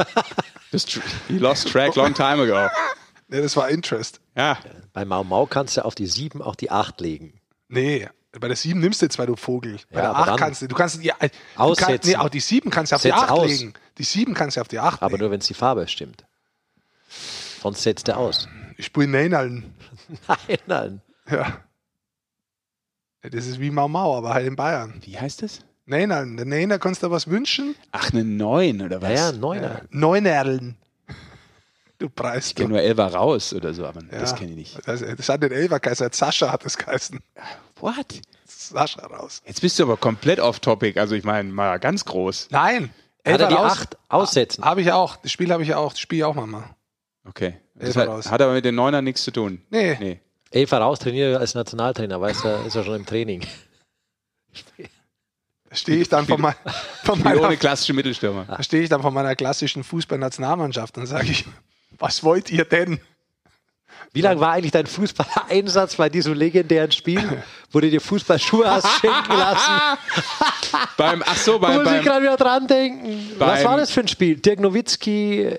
Tr- 0.73 0.99
he 1.29 1.37
lost 1.37 1.69
track 1.69 1.95
long 1.95 2.13
time 2.13 2.41
ago. 2.43 2.69
nee, 3.27 3.41
das 3.41 3.55
war 3.57 3.69
Interest. 3.69 4.19
Ja, 4.35 4.57
Bei 4.93 5.05
Mau 5.05 5.23
Mau 5.23 5.45
kannst 5.45 5.77
du 5.77 5.85
auf 5.85 5.95
die 5.95 6.07
7 6.07 6.41
auch 6.41 6.55
die 6.55 6.71
8 6.71 6.99
legen. 7.01 7.39
Nee, 7.67 8.07
bei 8.39 8.47
der 8.47 8.57
7 8.57 8.79
nimmst 8.79 9.01
du 9.01 9.07
zwei, 9.09 9.25
du 9.25 9.35
Vogel. 9.35 9.77
Bei 9.91 9.97
Ja, 9.97 10.01
der 10.01 10.09
aber 10.09 10.19
8 10.19 10.27
dann 10.29 10.35
kannst 10.37 10.61
du, 10.61 10.67
du 10.67 10.75
kannst 10.75 11.01
die, 11.03 11.07
du 11.07 11.13
aussetzen. 11.55 12.09
nee, 12.09 12.15
auch 12.17 12.29
die 12.29 12.39
7 12.41 12.69
kannst 12.69 12.91
du 12.91 12.95
auf 12.97 13.01
die 13.01 13.07
Setz 13.09 13.17
8 13.17 13.31
aus. 13.31 13.47
legen. 13.47 13.73
Die 13.97 14.03
7 14.03 14.33
kannst 14.33 14.57
du 14.57 14.61
auf 14.61 14.67
die 14.67 14.79
8 14.79 15.01
Aber 15.01 15.11
legen. 15.13 15.21
nur, 15.23 15.31
wenn 15.31 15.39
es 15.39 15.47
die 15.47 15.53
Farbe 15.53 15.87
stimmt. 15.87 16.25
Sonst 17.61 17.81
setzt 17.83 18.07
er 18.09 18.17
aus. 18.17 18.47
Ich 18.77 18.87
spiele 18.87 19.07
Neinallen. 19.07 19.73
Nein, 20.27 20.57
nein. 20.67 21.01
Ja. 21.29 21.37
ja. 23.23 23.29
Das 23.29 23.45
ist 23.47 23.59
wie 23.59 23.71
Mau 23.71 23.87
Mau, 23.87 24.15
aber 24.17 24.33
halt 24.33 24.45
in 24.45 24.55
Bayern. 24.55 24.95
wie 25.01 25.17
heißt 25.17 25.41
das? 25.41 25.61
Neinallen. 25.87 26.35
Der 26.37 26.45
Neiner 26.45 26.77
kannst 26.79 27.03
du 27.03 27.11
was 27.11 27.27
wünschen? 27.27 27.75
Ach, 27.91 28.11
eine 28.11 28.23
9 28.23 28.81
oder 28.81 29.01
was? 29.01 29.09
Ja, 29.11 29.31
ja, 29.31 29.37
Neuner. 29.37 29.81
Neunerlen. 29.91 30.77
Du 31.97 32.09
Preis. 32.09 32.47
Ich 32.47 32.55
kenne 32.55 32.69
nur 32.69 32.81
Elva 32.81 33.07
raus 33.07 33.53
oder 33.53 33.73
so, 33.73 33.85
aber 33.85 34.01
Ja. 34.11 34.19
das 34.19 34.35
kenne 34.35 34.51
ich 34.51 34.57
nicht. 34.57 34.87
Das, 34.87 35.01
das 35.01 35.29
hat 35.29 35.41
den 35.43 35.51
Elfer 35.51 35.79
geheißen. 35.79 36.09
Sascha 36.11 36.51
hat 36.51 36.65
es 36.65 36.77
geheißen. 36.77 37.19
What? 37.79 38.21
Sascha 38.45 39.05
raus. 39.07 39.41
Jetzt 39.45 39.61
bist 39.61 39.79
du 39.79 39.83
aber 39.83 39.95
komplett 39.97 40.39
off 40.39 40.59
topic. 40.59 40.99
Also 40.99 41.15
ich 41.15 41.23
meine, 41.23 41.51
mal 41.51 41.79
ganz 41.79 42.03
groß. 42.05 42.47
Nein. 42.51 42.93
Hat 43.25 43.39
er 43.39 43.47
die 43.47 43.53
raus. 43.55 43.71
acht 43.71 43.97
aussetzen? 44.09 44.63
Habe 44.65 44.81
ich 44.81 44.91
auch. 44.91 45.15
Das 45.17 45.31
Spiel 45.31 45.51
habe 45.51 45.63
ich 45.63 45.73
auch. 45.73 45.91
Das 45.93 45.99
Spiel 45.99 46.23
auch 46.23 46.35
mal. 46.35 46.63
Okay. 47.27 47.57
Das 47.75 47.87
Elfer 47.89 48.01
hat, 48.01 48.07
raus. 48.09 48.31
hat 48.31 48.41
aber 48.41 48.53
mit 48.53 48.65
den 48.65 48.75
Neunern 48.75 49.03
nichts 49.03 49.23
zu 49.23 49.31
tun. 49.31 49.61
Nee. 49.69 49.97
Nee. 49.99 50.19
Elfer 50.51 50.77
raus 50.79 50.99
trainiert 50.99 51.37
als 51.37 51.53
Nationaltrainer, 51.55 52.21
weiß 52.21 52.45
er, 52.45 52.65
ist 52.65 52.75
er 52.75 52.83
schon 52.83 52.95
im 52.95 53.05
Training. 53.05 53.41
Da 55.69 55.75
stehe 55.75 55.97
ich 55.97 56.07
dann 56.07 56.25
von, 56.25 56.39
mein, 56.39 56.55
von 57.03 57.21
meiner, 57.21 57.41
ohne 57.41 57.57
klassische 57.57 57.93
Mittelstürmer. 57.93 58.45
da 58.45 58.63
stehe 58.63 58.83
ich 58.83 58.89
dann 58.89 59.01
von 59.01 59.13
meiner 59.13 59.35
klassischen 59.35 59.83
Fußballnationalmannschaft 59.83 60.97
und 60.97 61.07
sage 61.07 61.31
ich, 61.31 61.45
was 61.99 62.23
wollt 62.23 62.51
ihr 62.51 62.65
denn? 62.65 62.99
Wie 64.13 64.21
lang 64.21 64.39
war 64.39 64.53
eigentlich 64.53 64.71
dein 64.71 64.85
Fußballeinsatz 64.87 65.95
bei 65.95 66.07
diesem 66.09 66.33
legendären 66.33 66.91
Spiel, 66.91 67.43
wo 67.71 67.79
du 67.81 67.89
dir 67.89 67.99
Fußballschuhe 67.99 68.69
hast 68.69 68.87
schenken 69.01 69.33
lassen? 69.33 69.71
Beim, 70.97 71.23
ach 71.25 71.35
so, 71.37 71.59
beim, 71.59 71.83
Muss 71.83 71.91
ich 71.93 72.01
gerade 72.03 72.21
wieder 72.21 72.37
dran 72.37 72.65
denken. 72.67 73.31
Was 73.37 73.59
beim- 73.59 73.65
war 73.65 73.77
das 73.77 73.91
für 73.91 74.01
ein 74.01 74.07
Spiel? 74.07 74.35
Dirk 74.37 74.59
Nowitzki 74.61 75.57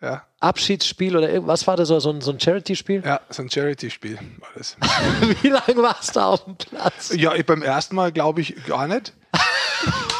Ja, 0.00 0.24
Abschiedsspiel 0.40 1.14
oder 1.16 1.28
irgend- 1.30 1.46
was 1.48 1.66
war 1.66 1.76
das? 1.76 1.88
So 1.88 2.10
ein, 2.10 2.20
so 2.22 2.30
ein 2.32 2.40
Charity-Spiel? 2.40 3.02
ja 3.04 3.20
so 3.28 3.42
ein 3.42 3.50
Charity-Spiel 3.50 4.18
war 4.38 4.48
das. 4.56 4.76
Wie 5.42 5.48
lange 5.48 5.76
warst 5.82 6.16
du 6.16 6.20
auf 6.20 6.44
dem 6.44 6.56
Platz? 6.56 7.12
Ja, 7.14 7.32
beim 7.42 7.62
ersten 7.62 7.94
Mal 7.96 8.12
glaube 8.12 8.40
ich 8.40 8.64
gar 8.66 8.86
nicht. 8.88 9.12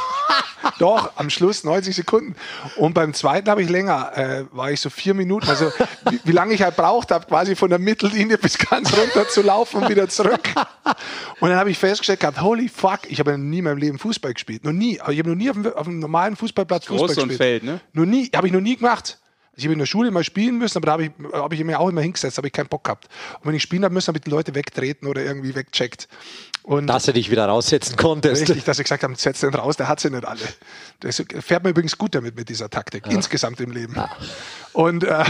Doch, 0.79 1.13
am 1.17 1.31
Schluss 1.31 1.65
90 1.65 1.95
Sekunden. 1.95 2.35
Und 2.77 2.95
beim 2.95 3.15
zweiten 3.15 3.51
habe 3.51 3.63
ich 3.63 3.69
länger, 3.69 4.17
äh, 4.17 4.45
war 4.53 4.71
ich 4.71 4.81
so 4.81 4.91
vier 4.91 5.15
Minuten. 5.15 5.49
Also 5.49 5.73
wie, 6.11 6.21
wie 6.25 6.33
lange 6.33 6.55
ich 6.55 6.63
halt 6.63 6.77
braucht 6.77 7.11
habe, 7.11 7.27
quasi 7.27 7.57
von 7.57 7.71
der 7.71 7.79
Mittellinie 7.79 8.39
bis 8.39 8.59
ganz 8.59 8.97
runter 8.97 9.29
zu 9.29 9.43
laufen 9.43 9.83
und 9.83 9.89
wieder 9.89 10.09
zurück. 10.09 10.43
Und 11.41 11.49
dann 11.49 11.59
habe 11.59 11.71
ich 11.71 11.79
festgestellt 11.79 12.21
gehabt, 12.21 12.41
holy 12.41 12.69
fuck, 12.69 13.01
ich 13.09 13.19
habe 13.19 13.37
nie 13.39 13.59
in 13.59 13.65
meinem 13.65 13.79
Leben 13.79 13.99
Fußball 13.99 14.35
gespielt. 14.35 14.65
Noch 14.65 14.73
nie. 14.73 15.01
Aber 15.01 15.13
ich 15.13 15.19
habe 15.19 15.31
noch 15.31 15.37
nie 15.37 15.51
auf 15.51 15.57
einem, 15.57 15.73
auf 15.73 15.87
einem 15.87 15.99
normalen 15.99 16.37
Fußballplatz 16.37 16.87
Fußball 16.87 17.09
Groß 17.09 17.17
gespielt. 17.17 17.37
Feld, 17.37 17.63
ne? 17.65 17.81
Noch 17.93 18.07
nie, 18.07 18.31
habe 18.35 18.47
ich 18.47 18.53
noch 18.53 18.61
nie 18.61 18.77
gemacht. 18.77 19.19
Ich 19.57 19.65
habe 19.65 19.75
in 19.75 19.79
der 19.79 19.87
Schule 19.87 20.11
mal 20.11 20.25
spielen 20.25 20.57
müssen, 20.57 20.79
aber 20.79 20.87
da 20.87 20.93
habe 20.93 21.05
ich, 21.05 21.11
hab 21.33 21.53
ich 21.53 21.63
mir 21.65 21.79
auch 21.79 21.89
immer 21.89 22.01
hingesetzt, 22.01 22.39
habe 22.39 22.47
ich 22.47 22.53
keinen 22.53 22.69
Bock 22.69 22.85
gehabt. 22.85 23.09
Und 23.41 23.49
wenn 23.49 23.55
ich 23.55 23.63
spielen 23.63 23.85
habe 23.85 23.93
müssen, 23.93 24.09
habe 24.09 24.19
ich 24.19 24.25
die 24.25 24.31
Leute 24.31 24.55
wegtreten 24.55 25.07
oder 25.07 25.23
irgendwie 25.23 25.55
wegcheckt. 25.55 26.09
Und 26.63 26.87
Dass 26.87 27.05
du 27.05 27.13
dich 27.13 27.31
wieder 27.31 27.47
raussetzen 27.47 27.97
konntest. 27.97 28.43
Richtig, 28.43 28.65
dass 28.65 28.77
sie 28.77 28.83
gesagt 28.83 29.03
haben, 29.03 29.15
setz 29.15 29.41
den 29.41 29.55
raus, 29.55 29.77
der 29.77 29.89
hat 29.89 30.01
sie 30.01 30.11
nicht 30.11 30.27
alle. 30.27 30.41
Das 31.01 31.23
fährt 31.41 31.65
mir 31.65 31.71
übrigens 31.71 31.97
gut 31.97 32.15
damit 32.15 32.37
mit 32.37 32.49
dieser 32.49 32.69
Taktik, 32.69 33.07
insgesamt 33.09 33.61
im 33.61 33.71
Leben. 33.71 33.95
Und 34.73 35.05
äh, 35.05 35.25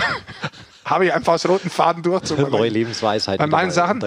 habe 0.84 1.06
ich 1.06 1.12
einfach 1.12 1.34
aus 1.34 1.46
roten 1.46 1.70
Faden 1.70 2.02
durchzogen. 2.02 2.50
Neue 2.50 2.70
Lebensweisheit 2.70 3.38
bei 3.38 3.46
meinen 3.46 3.70
Sachen. 3.70 4.02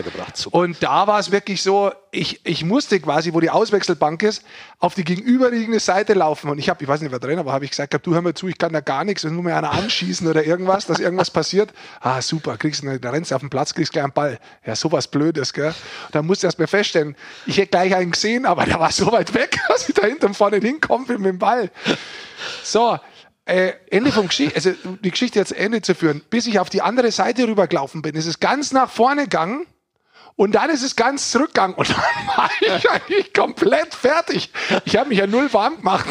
Und 0.51 0.82
da 0.82 1.07
war 1.07 1.19
es 1.19 1.32
wirklich 1.32 1.61
so, 1.61 1.91
ich, 2.11 2.41
ich 2.45 2.65
musste 2.65 2.99
quasi, 2.99 3.34
wo 3.34 3.39
die 3.39 3.49
Auswechselbank 3.49 4.24
ist, 4.24 4.43
auf 4.80 4.95
die 4.95 5.03
gegenüberliegende 5.03 5.80
Seite 5.80 6.13
laufen. 6.13 6.49
Und 6.49 6.57
ich 6.57 6.69
habe, 6.69 6.84
ich 6.84 6.88
weiß 6.88 7.01
nicht, 7.01 7.11
wer 7.11 7.19
drin 7.19 7.43
war, 7.45 7.53
habe 7.53 7.65
ich 7.65 7.71
gesagt, 7.71 7.93
du 8.05 8.13
hör 8.13 8.21
mir 8.21 8.34
zu, 8.34 8.47
ich 8.47 8.57
kann 8.57 8.74
da 8.74 8.82
gar 8.82 9.03
nichts, 9.03 9.24
wenn 9.24 9.34
nur 9.34 9.43
mir 9.43 9.55
einer 9.55 9.71
anschießen 9.71 10.28
oder 10.28 10.43
irgendwas, 10.43 10.86
dass 10.86 10.99
irgendwas 10.99 11.30
passiert. 11.30 11.71
Ah, 12.01 12.21
super, 12.21 12.57
kriegst 12.57 12.84
du, 12.84 12.99
da 12.99 13.09
rennst 13.11 13.32
du 13.32 13.36
auf 13.36 13.41
den 13.41 13.49
Platz, 13.49 13.74
kriegst 13.74 13.93
gleich 13.93 14.03
einen 14.03 14.13
Ball. 14.13 14.39
Ja, 14.65 14.76
sowas 14.76 15.07
Blödes, 15.07 15.53
gell. 15.53 15.67
Und 15.67 16.15
dann 16.15 16.26
musste 16.26 16.45
ich 16.45 16.49
erst 16.49 16.59
mal 16.59 16.67
feststellen, 16.67 17.15
ich 17.45 17.57
hätte 17.57 17.69
gleich 17.69 17.95
einen 17.95 18.11
gesehen, 18.11 18.45
aber 18.45 18.65
der 18.65 18.80
war 18.80 18.91
so 18.91 19.11
weit 19.11 19.34
weg, 19.34 19.59
dass 19.67 19.88
ich 19.88 19.95
da 19.95 20.07
hinten 20.07 20.34
vorne 20.34 20.57
hinkomme 20.57 21.05
mit 21.17 21.26
dem 21.26 21.39
Ball. 21.39 21.71
So, 22.63 22.97
äh, 23.46 23.74
Ende 23.89 24.12
vom 24.12 24.28
Geschichte, 24.28 24.56
also 24.56 24.72
die 25.04 25.12
Geschichte 25.12 25.39
jetzt 25.39 25.52
Ende 25.52 25.82
zu 25.82 25.96
führen, 25.96 26.22
bis 26.30 26.48
ich 26.48 26.60
auf 26.60 26.70
die 26.70 26.82
andere 26.82 27.12
Seite 27.12 27.48
rübergelaufen 27.48 28.02
bin, 28.02 28.16
ist 28.16 28.26
es 28.26 28.39
ganz 28.39 28.72
nach 28.72 28.89
vorne 28.89 29.24
gegangen 29.24 29.66
und 30.36 30.54
dann 30.56 30.70
ist 30.72 30.82
es 30.82 30.96
ganz 30.96 31.30
zurückgegangen 31.30 31.76
und 31.76 31.89
dann 31.91 32.38
war 32.38 32.50
ich 32.62 32.89
eigentlich 32.89 33.34
komplett 33.34 33.94
fertig. 33.94 34.50
Ich 34.86 34.96
habe 34.96 35.10
mich 35.10 35.18
ja 35.20 35.28
null 35.28 35.52
warm 35.54 35.78
gemacht. 35.78 36.08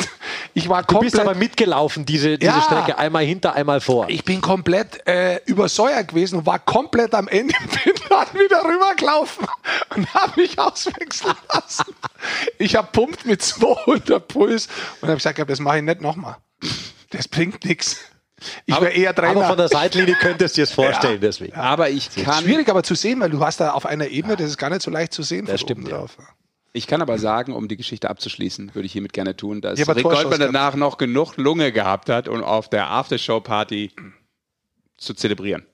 Ich 0.55 0.69
war 0.69 0.83
Du 0.83 0.99
bist 1.01 1.15
komplett, 1.15 1.21
aber 1.21 1.35
mitgelaufen, 1.39 2.05
diese, 2.05 2.37
diese 2.37 2.53
Ja. 2.53 2.61
Strecke, 2.61 2.99
einmal 2.99 3.25
hinter, 3.25 3.55
einmal 3.55 3.81
vor. 3.81 4.11
ich 4.11 4.23
bin 4.25 4.43
komplett 4.43 5.07
äh, 5.09 5.41
übersäuert 5.47 6.09
gewesen 6.09 6.41
und 6.41 6.47
war 6.47 6.59
komplett 6.59 7.15
am 7.15 7.27
Ende, 7.29 7.55
bin 7.85 7.95
dann 8.11 8.27
wieder 8.35 8.63
rübergelaufen 8.63 9.47
und 9.97 10.13
habe 10.15 10.39
mich 10.39 10.59
auswechseln 10.59 11.35
lassen. 11.53 11.95
Ich 12.59 12.77
habe 12.77 12.89
pumpt 12.93 13.25
mit 13.25 13.41
200 13.43 14.29
Puls 14.29 14.69
und 15.01 15.09
habe 15.09 15.17
gesagt, 15.17 15.39
das 15.49 15.61
mache 15.61 15.79
ich 15.79 15.83
nicht 15.85 16.03
nochmal. 16.03 16.37
Das 17.13 17.29
bringt 17.29 17.65
nichts. 17.65 18.01
Ich 18.67 18.75
wäre 18.75 18.91
eher 18.91 19.15
Trainer. 19.15 19.31
aber 19.37 19.49
von 19.49 19.57
der 19.57 19.69
Seitlinie 19.69 20.17
könntest 20.17 20.57
du 20.57 20.61
dir 20.61 20.67
das 20.67 20.75
vorstellen, 20.75 21.21
deswegen. 21.21 21.55
Aber 21.55 21.91
ich 21.91 22.11
kann, 22.15 22.43
Schwierig 22.43 22.69
aber 22.69 22.83
zu 22.83 22.95
sehen, 22.95 23.21
weil 23.21 23.31
du 23.31 23.41
hast 23.45 23.61
da 23.61 23.71
auf 23.71 23.87
einer 23.87 24.09
Ebene, 24.09 24.37
das 24.37 24.49
ist 24.49 24.59
gar 24.59 24.71
nicht 24.71 24.83
so 24.83 24.91
leicht 24.91 25.13
zu 25.13 25.23
sehen. 25.23 25.47
Das 25.47 25.61
stimmt, 25.61 25.83
oben 25.83 25.91
ja. 25.91 25.99
drauf. 25.99 26.17
ich 26.73 26.87
kann 26.89 27.01
aber 27.01 27.19
sagen, 27.19 27.53
um 27.53 27.69
die 27.69 27.77
Geschichte 27.77 28.11
abzuschließen, 28.11 28.75
würde 28.75 28.87
ich 28.87 28.93
hiermit 28.93 29.13
gerne 29.13 29.37
tun, 29.37 29.61
dass 29.61 29.79
Ja, 29.79 29.87
aber 29.87 29.95
Rick 29.97 30.09
gehabt. 30.09 30.41
danach 30.41 30.75
noch 30.75 30.99
genug 30.99 31.37
Lunge 31.37 31.71
gehabt 31.71 32.09
hat, 32.09 32.27
um 32.27 32.43
auf 32.43 32.69
der 32.69 32.91
Aftershow-Party 32.91 33.93
zu 34.97 35.15
zelebrieren. 35.15 35.65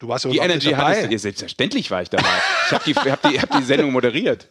Du 0.00 0.06
warst 0.06 0.24
Die 0.24 0.28
überhaupt 0.28 0.46
nicht 0.54 0.64
Energy 0.64 0.70
dabei. 0.70 0.84
hattest 0.90 1.06
du. 1.08 1.12
Ja, 1.12 1.18
selbstverständlich 1.18 1.90
war 1.90 2.02
ich 2.02 2.08
dabei. 2.10 2.28
Ich 2.66 2.72
habe 2.72 2.84
die, 2.86 2.94
hab 2.94 3.22
die, 3.22 3.40
hab 3.40 3.50
die 3.58 3.62
Sendung 3.64 3.90
moderiert. 3.90 4.46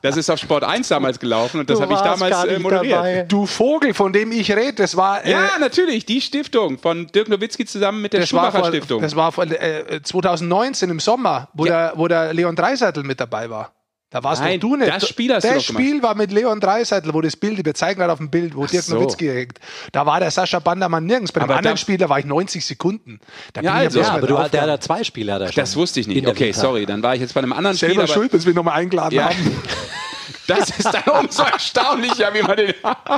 Das 0.00 0.16
ist 0.16 0.30
auf 0.30 0.38
Sport 0.38 0.64
1 0.64 0.88
damals 0.88 1.18
gelaufen 1.20 1.60
und 1.60 1.68
das 1.68 1.78
habe 1.78 1.92
ich 1.92 2.00
damals 2.00 2.30
gar 2.30 2.46
äh, 2.48 2.52
nicht 2.52 2.62
moderiert. 2.62 2.96
dabei. 2.96 3.22
Du 3.28 3.44
Vogel, 3.44 3.92
von 3.92 4.14
dem 4.14 4.32
ich 4.32 4.50
rede, 4.50 4.72
das 4.74 4.96
war. 4.96 5.26
Ja, 5.26 5.56
äh, 5.56 5.58
natürlich, 5.60 6.06
die 6.06 6.22
Stiftung 6.22 6.78
von 6.78 7.06
Dirk 7.08 7.28
Nowitzki 7.28 7.66
zusammen 7.66 8.00
mit 8.00 8.14
der 8.14 8.20
das 8.20 8.30
Schumacher 8.30 8.60
vor, 8.60 8.68
Stiftung. 8.68 9.02
das 9.02 9.14
war 9.14 9.30
vor, 9.30 9.44
äh, 9.44 10.00
2019 10.02 10.88
im 10.88 11.00
Sommer, 11.00 11.48
wo, 11.52 11.66
Ja. 11.66 11.88
der, 11.90 11.98
wo 11.98 12.08
der 12.08 12.32
Leon 12.32 12.56
Dreiseitel 12.56 13.02
mit 13.02 13.20
dabei 13.20 13.50
war. 13.50 13.73
Da 14.14 14.22
warst 14.22 14.40
Nein, 14.42 14.60
du 14.60 14.76
nicht. 14.76 14.88
das 14.88 15.08
Spiel 15.08 15.34
hast 15.34 15.42
du 15.42 15.52
das. 15.54 15.64
Spiel 15.64 16.00
war 16.00 16.14
mit 16.14 16.30
Leon 16.30 16.60
Dreiseitel, 16.60 17.12
wo 17.12 17.20
das 17.20 17.34
Bild, 17.34 17.64
wir 17.64 17.74
zeigen 17.74 17.98
gerade 17.98 18.12
auf 18.12 18.18
dem 18.18 18.30
Bild, 18.30 18.54
wo 18.54 18.64
Dirk 18.64 18.84
so. 18.84 18.94
Nowitzki 18.94 19.26
hängt. 19.26 19.58
Da 19.90 20.06
war 20.06 20.20
der 20.20 20.30
Sascha 20.30 20.60
Bandermann 20.60 21.04
nirgends. 21.04 21.32
Bei 21.32 21.40
dem 21.40 21.46
Aber 21.46 21.56
anderen 21.56 21.74
da- 21.74 21.80
Spiel, 21.80 21.96
da 21.98 22.08
war 22.08 22.20
ich 22.20 22.24
90 22.24 22.64
Sekunden. 22.64 23.18
Da 23.54 23.60
Ja, 23.62 23.72
bin 23.72 23.80
ich 23.80 23.86
also. 23.86 24.00
Ja, 24.02 24.10
aber 24.12 24.26
du, 24.28 24.34
der 24.36 24.60
hat 24.62 24.68
ja 24.68 24.78
zwei 24.78 25.02
Spiele. 25.02 25.32
Hat 25.32 25.40
er 25.40 25.48
schon 25.48 25.60
das 25.60 25.74
wusste 25.74 25.98
ich 25.98 26.06
nicht. 26.06 26.28
Okay, 26.28 26.52
sorry, 26.52 26.86
dann 26.86 27.02
war 27.02 27.16
ich 27.16 27.22
jetzt 27.22 27.34
bei 27.34 27.40
einem 27.40 27.52
anderen 27.52 27.76
Spiel. 27.76 27.88
Selber 27.88 28.06
schuld, 28.06 28.32
dass 28.32 28.44
wir 28.46 28.52
ihn 28.52 28.54
nochmal 28.54 28.78
eingeladen 28.78 29.16
Ja. 29.16 29.30
haben. 29.30 29.60
das 30.46 30.70
ist 30.70 30.84
dann 30.84 31.02
umso 31.24 31.42
erstaunlicher, 31.42 32.32
wie 32.34 32.42
man 32.42 32.56
den. 32.56 32.72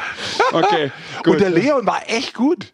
okay, 0.53 0.92
gut. 1.24 1.34
Und 1.34 1.40
der 1.42 1.51
Leon 1.51 1.86
war 1.86 2.09
echt 2.09 2.32
gut. 2.32 2.72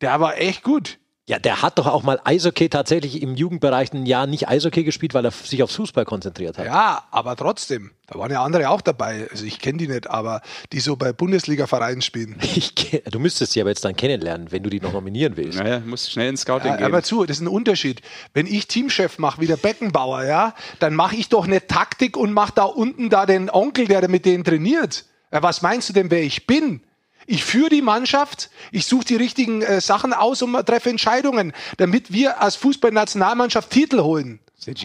Der 0.00 0.18
war 0.20 0.38
echt 0.38 0.62
gut. 0.62 0.96
Ja, 1.28 1.40
der 1.40 1.60
hat 1.60 1.76
doch 1.80 1.88
auch 1.88 2.04
mal 2.04 2.20
Eishockey 2.22 2.68
tatsächlich 2.68 3.20
im 3.20 3.34
Jugendbereich 3.34 3.92
ein 3.92 4.06
Jahr 4.06 4.28
nicht 4.28 4.48
Eishockey 4.48 4.84
gespielt, 4.84 5.12
weil 5.12 5.24
er 5.24 5.32
sich 5.32 5.60
auf 5.64 5.72
Fußball 5.72 6.04
konzentriert 6.04 6.56
hat. 6.56 6.66
Ja, 6.66 7.02
aber 7.10 7.34
trotzdem. 7.34 7.90
Da 8.06 8.16
waren 8.16 8.30
ja 8.30 8.44
andere 8.44 8.70
auch 8.70 8.80
dabei. 8.80 9.26
Also 9.32 9.44
ich 9.44 9.58
kenne 9.58 9.78
die 9.78 9.88
nicht, 9.88 10.08
aber 10.08 10.40
die 10.72 10.78
so 10.78 10.94
bei 10.94 11.12
Bundesliga-Vereinen 11.12 12.00
spielen. 12.00 12.36
Ich, 12.54 12.74
kenn- 12.76 13.02
du 13.10 13.18
müsstest 13.18 13.52
sie 13.52 13.60
aber 13.60 13.70
jetzt 13.70 13.84
dann 13.84 13.96
kennenlernen, 13.96 14.52
wenn 14.52 14.62
du 14.62 14.70
die 14.70 14.78
noch 14.78 14.92
nominieren 14.92 15.36
willst. 15.36 15.58
naja, 15.58 15.80
muss 15.84 16.08
schnell 16.08 16.28
ins 16.28 16.42
Scouting 16.42 16.70
Ja, 16.70 16.76
gehen. 16.76 16.86
aber 16.86 17.02
zu, 17.02 17.24
das 17.26 17.38
ist 17.38 17.42
ein 17.42 17.48
Unterschied. 17.48 18.02
Wenn 18.32 18.46
ich 18.46 18.68
Teamchef 18.68 19.18
mache, 19.18 19.40
wie 19.40 19.48
der 19.48 19.56
Beckenbauer, 19.56 20.22
ja, 20.24 20.54
dann 20.78 20.94
mache 20.94 21.16
ich 21.16 21.28
doch 21.28 21.46
eine 21.46 21.66
Taktik 21.66 22.16
und 22.16 22.32
mache 22.32 22.52
da 22.54 22.62
unten 22.62 23.10
da 23.10 23.26
den 23.26 23.50
Onkel, 23.50 23.88
der 23.88 24.08
mit 24.08 24.26
denen 24.26 24.44
trainiert. 24.44 25.04
Ja, 25.32 25.42
was 25.42 25.60
meinst 25.60 25.88
du 25.88 25.92
denn, 25.92 26.08
wer 26.12 26.22
ich 26.22 26.46
bin? 26.46 26.82
Ich 27.26 27.44
führe 27.44 27.68
die 27.70 27.82
Mannschaft, 27.82 28.50
ich 28.70 28.86
suche 28.86 29.04
die 29.04 29.16
richtigen 29.16 29.62
äh, 29.62 29.80
Sachen 29.80 30.12
aus 30.12 30.42
und 30.42 30.52
treffe 30.66 30.90
Entscheidungen, 30.90 31.52
damit 31.76 32.12
wir 32.12 32.40
als 32.40 32.56
Fußballnationalmannschaft 32.56 33.70
Titel 33.70 34.00
holen. 34.00 34.38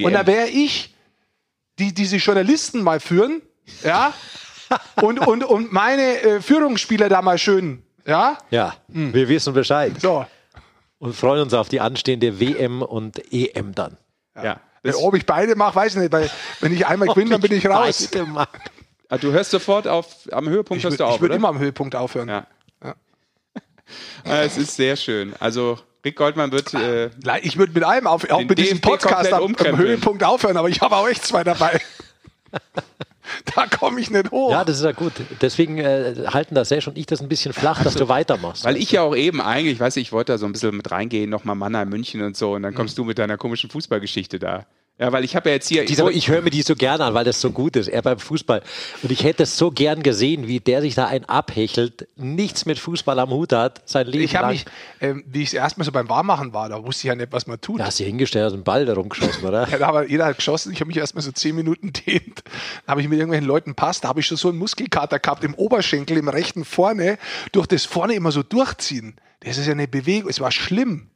Und 0.04 0.14
da 0.14 0.26
wäre 0.28 0.48
ich, 0.48 0.94
die 1.80 1.94
diese 1.94 2.18
Journalisten 2.18 2.82
mal 2.84 3.00
führen, 3.00 3.42
ja, 3.84 4.14
und, 5.02 5.20
und, 5.20 5.44
und 5.44 5.72
meine 5.72 6.22
äh, 6.22 6.42
Führungsspieler 6.42 7.10
da 7.10 7.22
mal 7.22 7.38
schön, 7.38 7.84
ja, 8.06 8.38
Ja, 8.50 8.76
Hm. 8.92 9.14
wir 9.14 9.28
wissen 9.30 9.54
Bescheid 9.54 9.94
so. 10.02 10.26
und 11.00 11.16
freuen 11.16 11.42
uns 11.44 11.54
auf 11.54 11.70
die 11.70 11.80
anstehende 11.80 12.40
WM 12.40 12.82
und 12.82 13.22
EM 13.34 13.74
dann. 13.76 13.98
ja. 14.36 14.44
Ja, 14.44 14.60
Das, 14.84 14.96
ob 14.96 15.14
ich 15.16 15.26
beide 15.28 15.56
mache, 15.56 15.76
weiß 15.76 15.94
ich 15.96 16.02
nicht, 16.02 16.12
weil 16.12 16.30
wenn 16.60 16.74
ich 16.74 16.88
einmal 16.88 17.08
gewinne, 17.10 17.30
dann 17.32 17.42
bin 17.42 17.52
ich 17.54 17.68
raus. 17.68 18.10
Ah, 18.36 18.48
du 19.18 19.32
hörst 19.32 19.52
sofort 19.52 19.88
auf, 19.88 20.28
am 20.32 20.48
Höhepunkt 20.50 20.80
Ich, 20.80 20.84
hörst 20.84 21.00
du 21.00 21.06
auf, 21.06 21.16
ich 21.16 21.22
würde 21.22 21.36
immer 21.36 21.50
am 21.50 21.60
Höhepunkt 21.60 21.96
aufhören. 21.96 22.30
Ja. 22.30 22.48
Ja. 22.84 22.96
Ah, 24.24 24.42
es 24.44 24.58
ist 24.58 24.76
sehr 24.76 24.96
schön. 24.96 25.34
Also 25.40 25.78
Rick 26.06 26.16
Goldmann 26.16 26.52
wird 26.52 26.74
äh, 26.74 27.06
Le- 27.24 27.40
Ich 27.42 27.58
würde 27.58 27.74
mit 27.74 27.84
allem 27.84 28.08
auf, 28.08 28.30
auch 28.30 28.42
mit 28.44 28.58
diesem 28.58 28.80
Podcast 28.80 29.34
am, 29.34 29.56
am. 29.56 29.78
Höhepunkt 29.78 30.24
aufhören, 30.24 30.58
aber 30.58 30.70
ich 30.70 30.82
habe 30.82 30.96
auch 30.96 31.08
echt 31.08 31.26
zwei 31.26 31.44
dabei. 31.44 31.80
da 33.56 33.68
komme 33.68 34.00
ich 34.00 34.10
nicht 34.10 34.32
hoch. 34.32 34.52
Ja, 34.52 34.64
das 34.64 34.78
ist 34.78 34.84
ja 34.84 34.92
gut. 34.92 35.14
Deswegen 35.42 35.78
äh, 35.78 36.16
halten 36.28 36.56
das 36.56 36.70
Sesh 36.70 36.88
und 36.88 36.98
ich 36.98 37.06
das 37.06 37.22
ein 37.22 37.30
bisschen 37.30 37.54
flach, 37.54 37.84
dass 37.84 37.96
du 37.96 38.08
weitermachst. 38.08 38.64
Weil 38.64 38.78
ich 38.78 38.92
ja 38.92 39.02
auch 39.02 39.16
eben 39.16 39.42
eigentlich, 39.42 39.80
weiß 39.80 39.98
ich, 39.98 40.08
ich 40.08 40.12
wollte 40.12 40.34
da 40.34 40.38
so 40.38 40.46
ein 40.46 40.54
bisschen 40.54 40.76
mit 40.78 40.90
reingehen, 40.92 41.30
nochmal 41.30 41.56
Mannheim, 41.56 41.90
München 41.90 42.22
und 42.24 42.36
so, 42.36 42.54
und 42.54 42.64
dann 42.64 42.74
kommst 42.74 42.98
du 42.98 43.04
mit 43.04 43.18
deiner 43.20 43.38
komischen 43.38 43.70
Fußballgeschichte 43.70 44.40
da 44.40 44.66
Ja, 45.02 45.12
weil 45.12 45.24
ich 45.24 45.36
habe 45.36 45.50
ja 45.50 45.56
jetzt 45.56 45.68
hier. 45.68 45.84
Diese, 45.84 46.12
ich 46.12 46.28
höre 46.30 46.44
mir 46.44 46.52
die 46.52 46.62
so 46.62 46.76
gerne 46.76 47.06
an, 47.06 47.16
weil 47.16 47.26
das 47.26 47.42
so 47.42 47.50
gut 47.50 47.76
ist. 47.76 47.88
Er 47.88 48.04
beim 48.04 48.20
Fußball. 48.20 48.62
Und 49.02 49.12
ich 49.12 49.24
hätte 49.24 49.42
es 49.42 49.58
so 49.58 49.72
gern 49.72 50.04
gesehen, 50.04 50.48
wie 50.48 50.60
der 50.60 50.82
sich 50.82 50.94
da 50.94 51.08
einen 51.08 51.26
abhechelt, 51.26 52.08
nichts 52.18 52.68
mit 52.68 52.78
Fußball 52.78 53.18
am 53.18 53.32
Hut 53.32 53.52
hat, 53.52 53.82
sein 53.90 54.06
Leben 54.06 54.24
Ich 54.24 54.36
habe 54.36 54.46
lang. 54.46 54.54
mich, 54.54 54.66
ähm, 55.00 55.24
wie 55.26 55.42
ich 55.42 55.56
erstmal 55.56 55.86
so 55.86 55.92
beim 55.92 56.08
Warmmachen 56.08 56.54
war, 56.54 56.70
da 56.70 56.84
wusste 56.84 57.08
ich 57.08 57.10
ja 57.10 57.16
nicht, 57.16 57.32
was 57.32 57.48
man 57.48 57.60
tut. 57.60 57.80
Da 57.80 57.86
hast 57.86 58.00
du 58.00 58.04
hingestellt, 58.04 58.46
hast 58.46 58.54
einen 58.54 58.64
Ball 58.64 58.86
da 58.86 58.94
rumgeschossen, 58.94 59.44
oder? 59.44 59.68
Ja, 59.72 59.80
da 59.80 59.92
hat 59.92 60.08
jeder 60.08 60.26
hat 60.26 60.36
geschossen. 60.36 60.72
Ich 60.72 60.82
habe 60.82 60.90
mich 60.90 60.98
erstmal 60.98 61.24
so 61.24 61.32
zehn 61.32 61.56
Minuten 61.56 61.92
dehnt. 61.94 62.44
Da 62.86 62.92
habe 62.92 63.02
ich 63.02 63.08
mit 63.08 63.18
irgendwelchen 63.18 63.48
Leuten 63.48 63.74
passt. 63.74 64.04
Da 64.04 64.10
habe 64.10 64.20
ich 64.20 64.28
schon 64.28 64.38
so 64.38 64.50
einen 64.50 64.60
Muskelkater 64.60 65.18
gehabt 65.18 65.44
im 65.44 65.56
Oberschenkel, 65.56 66.16
im 66.16 66.28
rechten 66.30 66.64
vorne. 66.64 67.18
Durch 67.54 67.66
das 67.66 67.86
vorne 67.86 68.14
immer 68.14 68.32
so 68.32 68.44
durchziehen. 68.44 69.16
Das 69.40 69.58
ist 69.58 69.66
ja 69.66 69.72
eine 69.72 69.88
Bewegung. 69.88 70.30
Es 70.30 70.40
war 70.40 70.52
schlimm. 70.52 71.10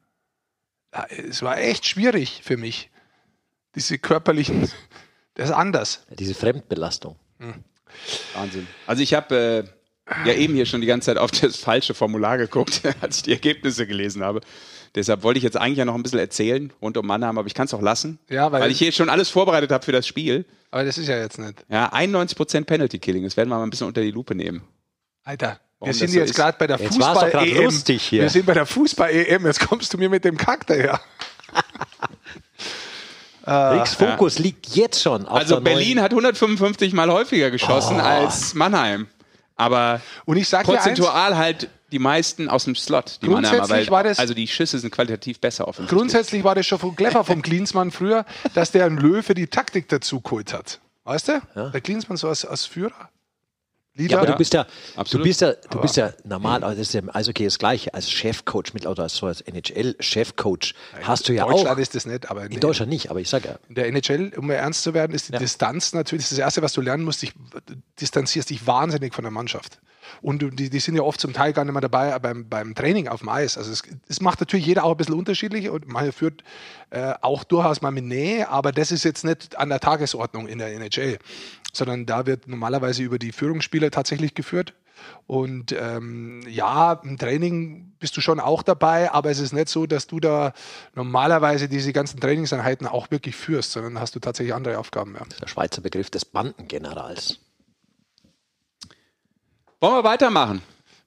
Es 1.30 1.44
war 1.44 1.60
echt 1.60 1.86
schwierig 1.86 2.42
für 2.44 2.58
mich. 2.58 2.90
Diese 3.76 3.98
körperlichen. 3.98 4.70
Das 5.36 5.50
ist 5.50 5.56
anders. 5.56 6.04
Diese 6.18 6.34
Fremdbelastung. 6.34 7.16
Wahnsinn. 8.34 8.68
Also 8.88 9.02
ich 9.04 9.14
habe 9.14 9.68
äh, 10.06 10.28
ja 10.28 10.34
eben 10.34 10.54
hier 10.54 10.66
schon 10.66 10.82
die 10.82 10.88
ganze 10.88 11.08
Zeit 11.08 11.18
auf 11.18 11.32
das 11.32 11.58
falsche 11.58 11.94
Formular 11.94 12.38
geguckt, 12.38 12.82
als 13.02 13.18
ich 13.18 13.24
die 13.24 13.32
Ergebnisse 13.34 13.86
gelesen 13.88 14.24
habe. 14.24 14.42
Deshalb 14.96 15.24
wollte 15.24 15.38
ich 15.40 15.44
jetzt 15.44 15.58
eigentlich 15.58 15.78
ja 15.80 15.86
noch 15.86 15.96
ein 15.96 16.04
bisschen 16.04 16.20
erzählen 16.20 16.72
rund 16.82 16.96
um 16.96 17.06
Mannheim, 17.06 17.38
aber 17.38 17.48
ich 17.48 17.54
kann 17.54 17.66
es 17.66 17.74
auch 17.74 17.82
lassen, 17.82 18.18
Ja, 18.30 18.50
weil- 18.54 18.62
weil 18.62 18.72
ich 18.72 18.78
hier 18.80 18.94
schon 18.94 19.10
alles 19.10 19.30
vorbereitet 19.30 19.72
habe 19.72 19.84
für 19.84 19.92
das 19.92 20.08
Spiel. 20.08 20.46
Aber 20.72 20.86
das 20.86 20.98
ist 20.98 21.08
ja 21.08 21.18
jetzt 21.20 21.38
nicht. 21.38 21.66
Ja, 21.70 21.92
91% 21.94 22.64
Penalty 22.66 23.00
Killing, 23.00 23.24
das 23.24 23.36
werden 23.36 23.50
wir 23.50 23.58
mal 23.58 23.64
ein 23.64 23.70
bisschen 23.70 23.88
unter 23.88 24.02
die 24.02 24.12
Lupe 24.12 24.36
nehmen. 24.36 24.62
Alter, 25.26 25.48
wir 25.48 25.60
Warum 25.80 25.94
sind 25.94 26.08
das 26.08 26.14
so 26.14 26.20
jetzt 26.20 26.36
gerade 26.36 26.58
bei 26.58 26.68
der 26.68 26.80
Fußball-EM. 26.80 27.64
lustig 27.66 28.04
hier. 28.04 28.22
Wir 28.22 28.30
sind 28.30 28.46
bei 28.46 28.54
der 28.54 28.66
Fußball-EM. 28.66 29.46
Jetzt 29.46 29.60
kommst 29.68 29.94
du 29.94 29.98
mir 29.98 30.10
mit 30.10 30.24
dem 30.24 30.38
Kack 30.38 30.66
daher. 30.68 31.02
Rix 33.48 33.94
Fokus 33.96 34.40
liegt 34.40 34.76
jetzt 34.76 35.02
schon 35.02 35.26
auf 35.28 35.38
Also 35.38 35.62
Berlin 35.62 36.02
hat 36.02 36.12
155 36.12 36.94
Mal 36.94 37.10
häufiger 37.12 37.52
geschossen 37.52 38.00
als 38.00 38.54
Mannheim. 38.54 39.08
Aber 39.56 40.02
Und 40.26 40.38
ich 40.38 40.50
sag 40.50 40.66
dir 40.66 40.74
eins, 40.74 40.84
prozentual 40.84 41.38
halt 41.38 41.70
die 41.92 42.00
meisten 42.00 42.50
aus 42.50 42.66
dem 42.66 42.76
Slot, 42.76 43.20
die 43.22 43.28
Mannheimer, 43.30 43.58
Grundsätzlich 43.60 43.88
weil 43.88 43.92
war 43.92 44.04
das- 44.04 44.20
also 44.20 44.34
die 44.34 44.48
Schüsse 44.48 44.80
sind 44.80 44.92
qualitativ 44.92 45.40
besser 45.40 45.68
offensichtlich. 45.68 45.98
grundsätzlich 45.98 46.44
war 46.44 46.56
das 46.56 46.66
schon 46.66 46.80
von 46.80 46.96
clever 46.96 47.24
vom 47.24 47.42
Klinsmann 47.44 47.92
früher, 47.92 48.26
dass 48.54 48.72
der 48.72 48.86
einen 48.86 48.98
Löwe 48.98 49.34
die 49.34 49.48
Taktik 49.48 49.88
dazu 49.88 50.20
geholt 50.20 50.52
hat. 50.54 50.80
Weißt 51.06 51.28
du? 51.30 51.42
Der 51.72 51.82
Klinsmann 51.82 52.18
so 52.18 52.28
als, 52.28 52.44
als 52.44 52.66
Führer. 52.66 53.10
Leader. 53.96 54.12
Ja, 54.16 54.18
aber 54.22 54.32
du 54.32 54.38
bist 54.38 54.54
ja, 54.54 54.66
du 55.10 55.24
bist 55.24 55.42
ja, 55.42 55.54
du 55.70 55.80
bist 55.82 55.96
ja 55.96 56.14
normal, 56.26 56.64
also 56.64 56.78
das 56.78 56.88
ist 56.90 56.94
ja 56.94 57.00
im 57.00 57.16
Eishockey 57.16 57.46
das 57.46 57.58
Gleiche, 57.60 57.94
als 57.94 58.12
Chefcoach 58.12 58.74
mit 58.74 58.86
oder 58.86 59.04
als 59.04 59.16
so 59.16 59.26
als 59.28 59.42
NHL-Chefcoach 59.42 60.74
hast 61.02 61.30
du 61.30 61.34
ja 61.34 61.46
Deutschland 61.46 61.70
auch. 61.78 61.78
ist 61.82 61.96
das 61.96 62.06
nicht, 62.06 62.30
aber 62.30 62.46
In 62.46 62.60
Deutschland 62.60 62.90
nicht, 62.92 63.10
aber 63.10 63.20
ich 63.20 63.30
sage 63.30 63.48
ja, 63.50 63.60
in 63.70 63.76
der 63.76 63.88
NHL, 63.88 64.34
um 64.38 64.48
mal 64.48 64.54
ernst 64.54 64.84
zu 64.84 64.94
werden, 64.94 65.14
ist 65.14 65.30
die 65.30 65.38
Distanz 65.38 65.94
natürlich 65.94 66.26
das, 66.26 66.32
ist 66.34 66.38
das 66.40 66.44
Erste, 66.46 66.62
was 66.62 66.74
du 66.74 66.82
lernen 66.82 67.04
musst. 67.04 67.22
dich- 67.22 67.34
Du 67.66 67.76
distanzierst 68.00 68.50
dich 68.50 68.68
wahnsinnig 68.68 69.14
von 69.14 69.24
der 69.24 69.32
Mannschaft. 69.32 69.80
Und 70.22 70.44
die, 70.60 70.70
die 70.70 70.80
sind 70.80 70.96
ja 70.96 71.02
oft 71.02 71.20
zum 71.20 71.34
Teil 71.34 71.52
gar 71.54 71.64
nicht 71.66 71.74
mehr 71.74 71.82
dabei 71.82 72.18
beim, 72.20 72.48
beim 72.48 72.76
Training 72.76 73.08
auf 73.08 73.22
dem 73.22 73.30
Eis. 73.30 73.58
Also 73.58 73.72
es, 73.72 73.82
es 74.08 74.22
macht 74.22 74.40
natürlich 74.40 74.66
jeder 74.66 74.84
auch 74.84 74.92
ein 74.92 74.98
bisschen 74.98 75.16
unterschiedlich 75.16 75.70
und 75.70 75.88
man 75.88 76.12
führt 76.12 76.44
äh, 76.92 77.14
auch 77.22 77.44
durchaus 77.44 77.82
mal 77.82 77.90
mit 77.92 78.06
Nähe, 78.06 78.48
aber 78.50 78.72
das 78.72 78.92
ist 78.92 79.04
jetzt 79.04 79.24
nicht 79.26 79.58
an 79.58 79.70
der 79.70 79.80
Tagesordnung 79.80 80.48
in 80.48 80.60
der 80.60 80.68
NHL, 80.74 81.18
sondern 81.76 82.06
da 82.06 82.26
wird 82.26 82.48
normalerweise 82.48 83.04
über 83.04 83.20
die 83.20 83.32
Führungsspieler 83.32 83.92
tatsächlich 83.92 84.34
geführt. 84.34 84.74
Und 85.28 85.76
ähm, 85.78 86.42
ja, 86.48 86.94
im 87.04 87.18
Training 87.18 87.94
bist 88.00 88.16
du 88.16 88.22
schon 88.22 88.40
auch 88.40 88.64
dabei, 88.64 89.12
aber 89.12 89.30
es 89.30 89.40
ist 89.40 89.54
nicht 89.54 89.70
so, 89.70 89.86
dass 89.86 90.08
du 90.08 90.20
da 90.20 90.54
normalerweise 90.94 91.68
diese 91.68 91.94
ganzen 91.94 92.20
Trainingseinheiten 92.20 92.88
auch 92.88 93.12
wirklich 93.12 93.36
führst, 93.36 93.72
sondern 93.72 94.00
hast 94.00 94.16
du 94.16 94.20
tatsächlich 94.20 94.54
andere 94.54 94.78
Aufgaben. 94.78 95.16
Ja. 95.16 95.26
der 95.42 95.48
Schweizer 95.48 95.82
Begriff 95.82 96.10
des 96.10 96.26
Bandengenerals. 96.26 97.40
Wollen 99.82 99.96
wir 99.96 100.04
weitermachen? 100.04 100.62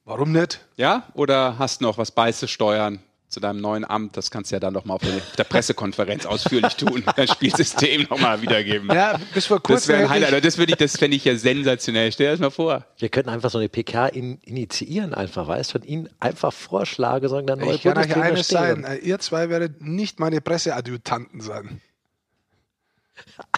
Warum 0.04 0.32
nicht? 0.32 0.66
Ja? 0.76 1.04
Oder 1.14 1.58
hast 1.58 1.80
du 1.80 1.84
noch 1.84 1.98
was 1.98 2.10
beizusteuern 2.10 3.00
zu 3.28 3.40
deinem 3.40 3.60
neuen 3.60 3.84
Amt? 3.84 4.16
Das 4.16 4.30
kannst 4.30 4.50
du 4.50 4.56
ja 4.56 4.60
dann 4.60 4.74
noch 4.74 4.84
mal 4.84 4.94
auf 4.94 5.02
der- 5.36 5.44
Pressekonferenz 5.44 6.26
ausführlich 6.26 6.76
tun. 6.76 7.04
Dein 7.16 7.28
Spielsystem 7.28 8.06
noch 8.10 8.18
mal 8.20 8.42
wiedergeben. 8.42 8.90
Ja, 8.92 9.18
bis 9.34 9.46
vor 9.46 9.62
kurzem. 9.62 9.74
das 9.76 9.88
wäre 9.88 10.02
ein 10.02 10.08
Highlight. 10.10 10.44
Das, 10.44 10.58
würde 10.58 10.72
ich, 10.72 10.78
das 10.78 10.96
fände 10.96 11.16
ich 11.16 11.24
ja 11.24 11.36
sensationell. 11.36 12.12
Stell 12.12 12.26
dir 12.26 12.30
das 12.32 12.40
mal 12.40 12.50
vor. 12.50 12.84
Wir 12.98 13.08
könnten 13.08 13.30
einfach 13.30 13.50
so 13.50 13.58
eine 13.58 13.68
PK 13.68 14.06
in, 14.08 14.38
initiieren, 14.42 15.14
einfach, 15.14 15.48
weißt 15.48 15.74
du, 15.74 15.78
und 15.78 15.84
ihnen 15.86 16.08
einfach 16.20 16.52
vorschlagen, 16.52 17.28
sagen, 17.28 17.46
der 17.46 17.56
neue 17.56 17.74
Ich 17.74 17.82
kann 17.82 17.98
euch 17.98 18.14
eines 18.16 18.48
sein, 18.48 18.84
äh, 18.84 18.96
ihr 18.96 19.18
zwei 19.18 19.48
werdet 19.48 19.80
nicht 19.82 20.20
meine 20.20 20.40
Presseadjutanten 20.40 21.40
sein. 21.40 21.80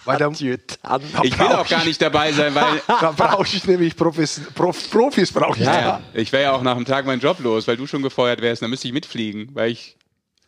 Weil 0.04 0.18
da, 0.18 0.26
Adjutant. 0.28 1.02
Ich 1.22 1.38
will 1.38 1.46
auch 1.46 1.68
gar 1.68 1.84
nicht 1.84 2.00
dabei 2.00 2.32
sein, 2.32 2.54
weil 2.54 2.80
da 2.86 3.12
brauche 3.12 3.46
ich 3.46 3.66
nämlich 3.66 3.96
Profis, 3.96 4.40
Prof, 4.54 4.90
Profis 4.90 5.32
brauche 5.32 5.58
ich 5.58 5.64
Ja, 5.64 5.72
da. 5.72 5.80
ja, 5.80 6.00
ich 6.14 6.32
wäre 6.32 6.42
ja 6.44 6.52
auch 6.52 6.62
nach 6.62 6.76
einem 6.76 6.84
Tag 6.84 7.06
meinen 7.06 7.20
Job 7.20 7.38
los, 7.40 7.66
weil 7.68 7.76
du 7.76 7.86
schon 7.86 8.02
gefeuert 8.02 8.40
wärst. 8.40 8.62
Dann 8.62 8.70
müsste 8.70 8.88
ich 8.88 8.94
mitfliegen, 8.94 9.50
weil 9.54 9.70
ich 9.70 9.96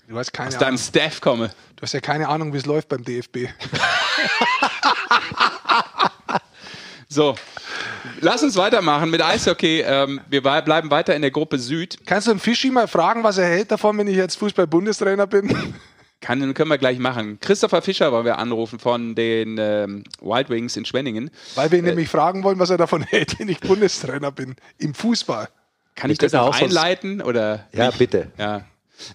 Du 0.09 0.19
hast 0.19 0.33
keine 0.33 0.49
aus 0.49 0.55
deinem 0.59 0.69
Ahnung. 0.75 0.79
Staff 0.79 1.21
komme. 1.21 1.51
Du 1.77 1.83
hast 1.83 1.93
ja 1.93 2.01
keine 2.01 2.29
Ahnung, 2.29 2.53
wie 2.53 2.59
es 2.59 2.67
läuft 2.67 2.89
beim 2.89 3.05
DFB. 3.05 3.39
So, 7.09 7.35
lass 8.23 8.43
uns 8.43 8.57
weitermachen 8.57 9.11
mit 9.11 9.21
Eishockey. 9.21 9.83
Ähm, 9.83 10.23
wir 10.31 10.43
bleiben 10.43 10.91
weiter 10.91 11.15
in 11.15 11.21
der 11.21 11.31
Gruppe 11.31 11.59
Süd. 11.59 11.99
Kannst 12.07 12.27
du 12.27 12.31
einen 12.31 12.41
Fischi 12.41 12.71
mal 12.71 12.89
fragen, 12.89 13.23
was 13.23 13.37
er 13.37 13.47
hält 13.47 13.71
davon, 13.71 13.99
wenn 13.99 14.07
ich 14.09 14.17
jetzt 14.17 14.37
Fußball-Bundestrainer 14.37 15.27
bin? 15.27 15.75
Kann, 16.23 16.55
können 16.55 16.71
wir 16.71 16.79
gleich 16.79 16.99
machen. 16.99 17.39
Christopher 17.41 17.83
Fischer 17.83 18.13
wollen 18.13 18.25
wir 18.25 18.39
anrufen 18.39 18.79
von 18.79 19.15
den 19.15 19.59
ähm, 19.59 20.05
Wild 20.23 20.49
Wings 20.49 20.77
in 20.77 20.85
Schwenningen. 20.87 21.31
Weil 21.57 21.71
wir 21.71 21.81
ihn 21.81 21.85
nämlich 21.85 22.09
fragen 22.09 22.45
wollen, 22.45 22.59
was 22.59 22.71
er 22.71 22.79
davon 22.79 23.03
hält, 23.09 23.39
wenn 23.39 23.49
ich 23.51 23.61
Bundestrainer 23.61 24.31
bin. 24.33 24.57
Im 24.79 24.95
Fußball. 24.95 25.49
Kann 25.97 26.09
Wir 26.09 26.13
ich 26.13 26.19
das 26.19 26.33
auch 26.35 26.55
einleiten? 26.55 27.21
Oder 27.21 27.67
Ja, 27.73 27.89
nicht? 27.89 27.99
bitte. 27.99 28.33
Ja. 28.39 28.65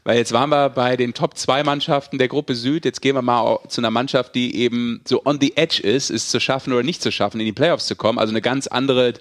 Weil 0.03 0.17
jetzt 0.17 0.33
waren 0.33 0.49
wir 0.49 0.69
bei 0.69 0.97
den 0.97 1.13
Top 1.13 1.37
2 1.37 1.63
Mannschaften 1.63 2.17
der 2.17 2.27
Gruppe 2.27 2.55
Süd. 2.55 2.83
Jetzt 2.83 3.01
gehen 3.01 3.15
wir 3.15 3.21
mal 3.21 3.59
zu 3.69 3.79
einer 3.81 3.89
Mannschaft, 3.89 4.35
die 4.35 4.55
eben 4.57 5.01
so 5.07 5.21
on 5.25 5.39
the 5.39 5.55
edge 5.55 5.81
ist, 5.81 6.09
es 6.09 6.29
zu 6.29 6.39
schaffen 6.41 6.73
oder 6.73 6.83
nicht 6.83 7.01
zu 7.01 7.11
schaffen, 7.11 7.39
in 7.39 7.45
die 7.45 7.53
Playoffs 7.53 7.87
zu 7.87 7.95
kommen. 7.95 8.19
Also 8.19 8.31
eine 8.31 8.41
ganz 8.41 8.67
andere 8.67 9.13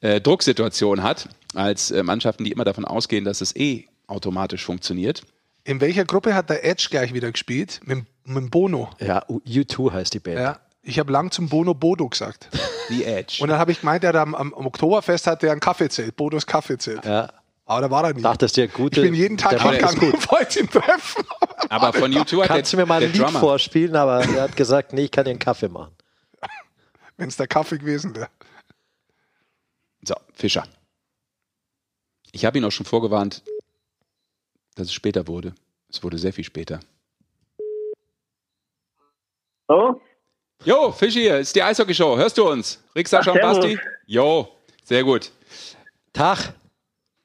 äh, 0.00 0.20
Drucksituation 0.20 1.02
hat 1.02 1.28
als 1.54 1.90
äh, 1.90 2.02
Mannschaften, 2.02 2.44
die 2.44 2.52
immer 2.52 2.64
davon 2.64 2.86
ausgehen, 2.86 3.24
dass 3.24 3.42
es 3.42 3.54
eh 3.54 3.86
automatisch 4.06 4.64
funktioniert. 4.64 5.22
In 5.68 5.82
welcher 5.82 6.06
Gruppe 6.06 6.34
hat 6.34 6.48
der 6.48 6.64
Edge 6.64 6.86
gleich 6.88 7.12
wieder 7.12 7.30
gespielt? 7.30 7.82
Mit, 7.84 8.06
mit 8.24 8.36
dem 8.38 8.48
Bono. 8.48 8.88
Ja, 9.00 9.26
U2 9.28 9.92
heißt 9.92 10.14
die 10.14 10.18
Band. 10.18 10.38
Ja. 10.38 10.60
Ich 10.80 10.98
habe 10.98 11.12
lang 11.12 11.30
zum 11.30 11.50
Bono 11.50 11.74
Bodo 11.74 12.08
gesagt. 12.08 12.48
The 12.88 13.04
Edge. 13.04 13.42
Und 13.42 13.50
dann 13.50 13.58
habe 13.58 13.72
ich 13.72 13.80
gemeint, 13.80 14.02
er 14.02 14.08
hat 14.08 14.16
am, 14.16 14.34
am, 14.34 14.54
Oktoberfest 14.54 15.26
hat 15.26 15.44
er 15.44 15.52
ein 15.52 15.60
Kaffeezelt, 15.60 16.16
Bodos 16.16 16.46
Kaffeezelt. 16.46 17.04
Ja. 17.04 17.30
Aber 17.66 17.82
da 17.82 17.90
war 17.90 18.04
er 18.04 18.14
nicht. 18.14 18.24
Dachtest 18.24 18.56
du, 18.56 18.66
gute. 18.66 18.98
ich 18.98 19.06
bin 19.06 19.12
jeden 19.12 19.36
Tag 19.36 19.60
hingegangen 19.60 20.10
und 20.10 20.32
wollte 20.32 20.60
ihn 20.60 20.70
treffen. 20.70 21.22
Aber 21.68 21.92
von 21.92 22.14
U2 22.14 22.40
hat 22.40 22.48
Kannst 22.48 22.72
du 22.72 22.78
mir 22.78 22.86
mal 22.86 23.02
ein 23.02 23.12
Lied 23.12 23.20
Drummer. 23.20 23.38
vorspielen, 23.38 23.94
aber 23.94 24.24
er 24.24 24.44
hat 24.44 24.56
gesagt, 24.56 24.94
nee, 24.94 25.04
ich 25.04 25.10
kann 25.10 25.24
dir 25.24 25.32
einen 25.32 25.38
Kaffee 25.38 25.68
machen. 25.68 25.94
Wenn 27.18 27.28
es 27.28 27.36
der 27.36 27.46
Kaffee 27.46 27.76
gewesen 27.76 28.16
wäre. 28.16 28.28
So, 30.02 30.14
Fischer. 30.32 30.64
Ich 32.32 32.46
habe 32.46 32.56
ihn 32.56 32.64
auch 32.64 32.70
schon 32.70 32.86
vorgewarnt, 32.86 33.42
dass 34.78 34.86
es 34.88 34.92
später 34.92 35.26
wurde. 35.26 35.54
Es 35.90 36.02
wurde 36.02 36.18
sehr 36.18 36.32
viel 36.32 36.44
später. 36.44 36.80
So? 39.66 40.00
Jo, 40.64 40.92
Fischi 40.92 41.20
hier, 41.20 41.38
ist 41.38 41.54
die 41.54 41.62
Eishockey-Show. 41.62 42.16
Hörst 42.16 42.38
du 42.38 42.48
uns? 42.48 42.82
Rick, 42.94 43.08
Sascha 43.08 43.32
und. 43.32 43.40
Basti? 43.40 43.78
Jo, 44.06 44.48
sehr 44.84 45.04
gut. 45.04 45.30
Tag. 46.12 46.54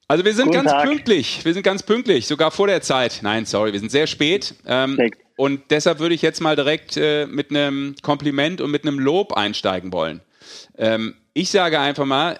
Also 0.06 0.24
wir 0.24 0.34
sind 0.34 0.46
Guten 0.46 0.58
ganz 0.58 0.70
Tag. 0.70 0.84
pünktlich. 0.84 1.44
Wir 1.44 1.54
sind 1.54 1.62
ganz 1.62 1.82
pünktlich, 1.82 2.26
sogar 2.26 2.50
vor 2.50 2.66
der 2.66 2.82
Zeit. 2.82 3.20
Nein, 3.22 3.46
sorry, 3.46 3.72
wir 3.72 3.80
sind 3.80 3.90
sehr 3.90 4.06
spät. 4.06 4.54
Ähm, 4.66 4.98
und 5.36 5.70
deshalb 5.70 5.98
würde 5.98 6.14
ich 6.14 6.22
jetzt 6.22 6.40
mal 6.40 6.56
direkt 6.56 6.96
äh, 6.96 7.26
mit 7.26 7.50
einem 7.50 7.96
Kompliment 8.02 8.60
und 8.60 8.70
mit 8.70 8.86
einem 8.86 8.98
Lob 8.98 9.32
einsteigen 9.32 9.92
wollen. 9.92 10.20
Ähm, 10.76 11.16
ich 11.32 11.50
sage 11.50 11.80
einfach 11.80 12.04
mal, 12.04 12.38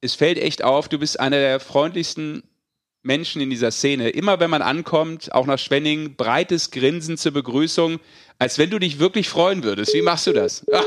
es 0.00 0.14
fällt 0.14 0.38
echt 0.38 0.62
auf, 0.62 0.88
du 0.88 0.98
bist 0.98 1.18
einer 1.18 1.38
der 1.38 1.58
freundlichsten 1.58 2.42
Menschen 3.06 3.40
in 3.40 3.50
dieser 3.50 3.70
Szene. 3.70 4.10
Immer 4.10 4.40
wenn 4.40 4.50
man 4.50 4.62
ankommt, 4.62 5.32
auch 5.32 5.46
nach 5.46 5.58
Schwenning, 5.58 6.16
breites 6.16 6.70
Grinsen 6.70 7.16
zur 7.16 7.32
Begrüßung, 7.32 8.00
als 8.38 8.58
wenn 8.58 8.68
du 8.70 8.78
dich 8.78 8.98
wirklich 8.98 9.28
freuen 9.28 9.62
würdest. 9.64 9.94
Wie 9.94 10.02
machst 10.02 10.26
du 10.26 10.32
das? 10.32 10.60
er 10.68 10.78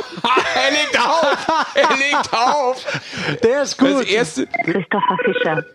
legt 0.72 0.99
auf! 0.99 1.47
Er 1.74 1.89
legt 1.97 2.34
auf! 2.34 2.86
Der 3.43 3.63
ist 3.63 3.82
Das 3.82 4.03
erste 4.05 4.45
Christopher 4.47 5.17
Fischer. 5.26 5.65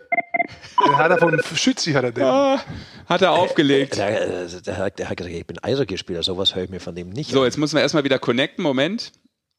Den 0.85 0.97
hat 0.97 1.11
er 1.11 1.17
von 1.17 1.41
Schützi, 1.55 1.93
hat 1.93 2.03
er 2.03 2.11
den. 2.11 2.23
Ah, 2.23 2.61
hat 3.07 3.21
er 3.21 3.31
aufgelegt. 3.31 3.97
Der, 3.97 4.43
äh, 4.43 4.47
der, 4.65 4.77
hat- 4.77 4.99
der 4.99 5.09
hat 5.09 5.17
gesagt, 5.17 5.35
ich 5.35 5.47
bin 5.47 5.57
Eishockeyspieler, 5.63 6.21
sowas 6.23 6.53
höre 6.55 6.63
ich 6.63 6.69
mir 6.69 6.79
von 6.79 6.93
dem 6.95 7.09
nicht 7.09 7.31
So, 7.31 7.39
an. 7.39 7.45
jetzt 7.45 7.57
müssen 7.57 7.75
wir 7.75 7.81
erstmal 7.81 8.03
wieder 8.03 8.19
connecten. 8.19 8.61
Moment. 8.63 9.11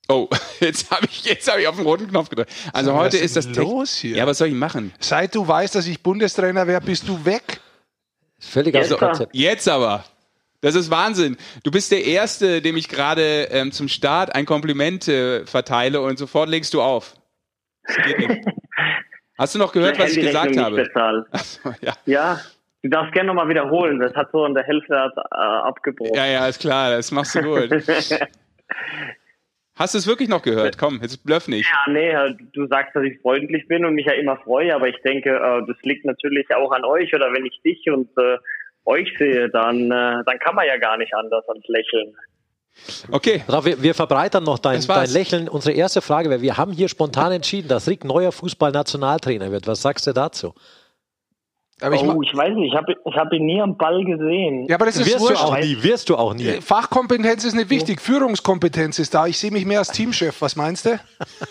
Oh, 0.08 0.28
jetzt 0.60 0.90
habe 0.90 1.06
ich, 1.06 1.24
jetzt 1.24 1.50
hab 1.50 1.58
ich 1.58 1.66
auf 1.66 1.76
den 1.76 1.84
roten 1.84 2.08
Knopf 2.08 2.28
gedrückt. 2.28 2.52
Also 2.72 2.92
Was 2.92 3.00
heute 3.00 3.16
ist 3.18 3.36
das 3.36 3.54
los 3.56 3.94
hier? 3.94 4.16
Ja, 4.16 4.26
was 4.26 4.38
soll 4.38 4.48
ich 4.48 4.54
machen? 4.54 4.92
Seit 5.00 5.34
du 5.34 5.46
weißt, 5.46 5.74
dass 5.74 5.86
ich 5.86 6.02
Bundestrainer 6.02 6.66
wäre, 6.66 6.80
bist 6.80 7.08
du 7.08 7.24
weg. 7.24 7.60
Völlig 8.38 8.76
aus 8.76 8.88
dem 8.88 8.92
Jetzt 8.92 8.98
Konzept. 9.00 9.34
Jetzt 9.34 9.68
aber. 9.68 10.04
Das 10.60 10.74
ist 10.74 10.90
Wahnsinn. 10.90 11.36
Du 11.64 11.70
bist 11.70 11.92
der 11.92 12.04
Erste, 12.04 12.62
dem 12.62 12.76
ich 12.76 12.88
gerade 12.88 13.48
ähm, 13.50 13.72
zum 13.72 13.88
Start 13.88 14.34
ein 14.34 14.46
Kompliment 14.46 15.06
äh, 15.08 15.44
verteile 15.44 16.00
und 16.00 16.18
sofort 16.18 16.48
legst 16.48 16.74
du 16.74 16.82
auf. 16.82 17.14
Das 17.86 17.96
geht 18.04 18.18
nicht. 18.18 18.44
Hast 19.38 19.54
du 19.54 19.58
noch 19.58 19.72
gehört, 19.72 19.98
was 19.98 20.16
ich 20.16 20.24
gesagt 20.24 20.56
habe? 20.56 20.82
So, 21.44 21.74
ja. 21.82 21.92
ja, 22.06 22.40
du 22.82 22.88
darfst 22.88 23.12
gerne 23.12 23.26
nochmal 23.26 23.48
wiederholen. 23.48 23.98
Das 23.98 24.14
hat 24.14 24.30
so 24.32 24.46
in 24.46 24.54
der 24.54 24.64
Hälfte 24.64 24.94
äh, 24.94 25.36
abgebrochen. 25.36 26.14
Ja, 26.14 26.26
ja, 26.26 26.46
ist 26.48 26.60
klar. 26.60 26.90
Das 26.90 27.10
machst 27.10 27.34
du 27.34 27.42
gut. 27.42 27.70
Hast 29.76 29.92
du 29.92 29.98
es 29.98 30.06
wirklich 30.06 30.30
noch 30.30 30.40
gehört? 30.40 30.78
Komm, 30.78 31.00
jetzt 31.02 31.22
bluff 31.24 31.48
nicht. 31.48 31.70
Ja, 31.70 31.92
nee, 31.92 32.10
äh, 32.10 32.34
du 32.54 32.66
sagst, 32.66 32.96
dass 32.96 33.04
ich 33.04 33.20
freundlich 33.20 33.68
bin 33.68 33.84
und 33.84 33.94
mich 33.94 34.06
ja 34.06 34.14
immer 34.14 34.38
freue, 34.38 34.74
aber 34.74 34.88
ich 34.88 34.96
denke, 35.04 35.30
äh, 35.30 35.66
das 35.66 35.76
liegt 35.82 36.06
natürlich 36.06 36.46
auch 36.54 36.72
an 36.72 36.84
euch 36.84 37.14
oder 37.14 37.30
wenn 37.32 37.44
ich 37.44 37.60
dich 37.62 37.90
und 37.90 38.08
äh, 38.16 38.38
euch 38.86 39.12
sehe, 39.18 39.50
dann, 39.50 39.90
äh, 39.90 40.24
dann 40.24 40.38
kann 40.38 40.54
man 40.54 40.66
ja 40.66 40.78
gar 40.78 40.96
nicht 40.96 41.14
anders 41.14 41.44
als 41.48 41.62
lächeln. 41.68 42.16
Okay. 43.10 43.42
Wir, 43.48 43.82
wir, 43.82 43.94
verbreitern 43.94 44.44
noch 44.44 44.58
dein, 44.58 44.80
dein, 44.86 45.10
Lächeln. 45.10 45.48
Unsere 45.48 45.74
erste 45.74 46.00
Frage 46.02 46.30
wäre, 46.30 46.42
wir 46.42 46.56
haben 46.56 46.72
hier 46.72 46.88
spontan 46.88 47.32
entschieden, 47.32 47.68
dass 47.68 47.88
Rick 47.88 48.04
neuer 48.04 48.32
Fußballnationaltrainer 48.32 49.50
wird. 49.50 49.66
Was 49.66 49.82
sagst 49.82 50.06
du 50.06 50.12
dazu? 50.12 50.54
Aber 51.80 51.94
ich, 51.94 52.02
oh, 52.02 52.22
ich 52.22 52.34
weiß 52.34 52.54
nicht, 52.54 52.72
ich 52.72 52.76
habe 52.76 52.94
ich 53.04 53.16
hab 53.16 53.32
ihn 53.34 53.44
nie 53.44 53.60
am 53.60 53.76
Ball 53.76 54.02
gesehen. 54.02 54.66
Ja, 54.66 54.76
aber 54.76 54.86
das 54.86 54.96
ist 54.96 55.06
wirst 55.06 55.20
wurscht. 55.20 55.42
du 55.42 55.46
auch 55.46 55.58
nie, 55.58 55.82
wirst 55.82 56.08
du 56.08 56.16
auch 56.16 56.32
nie. 56.32 56.46
Äh, 56.46 56.60
Fachkompetenz 56.62 57.44
ist 57.44 57.54
nicht 57.54 57.68
wichtig, 57.68 58.00
Führungskompetenz 58.00 58.98
ist 58.98 59.14
da. 59.14 59.26
Ich 59.26 59.38
sehe 59.38 59.50
mich 59.50 59.66
mehr 59.66 59.80
als 59.80 59.92
Teamchef. 59.92 60.40
Was 60.40 60.56
meinst 60.56 60.86
du? 60.86 60.98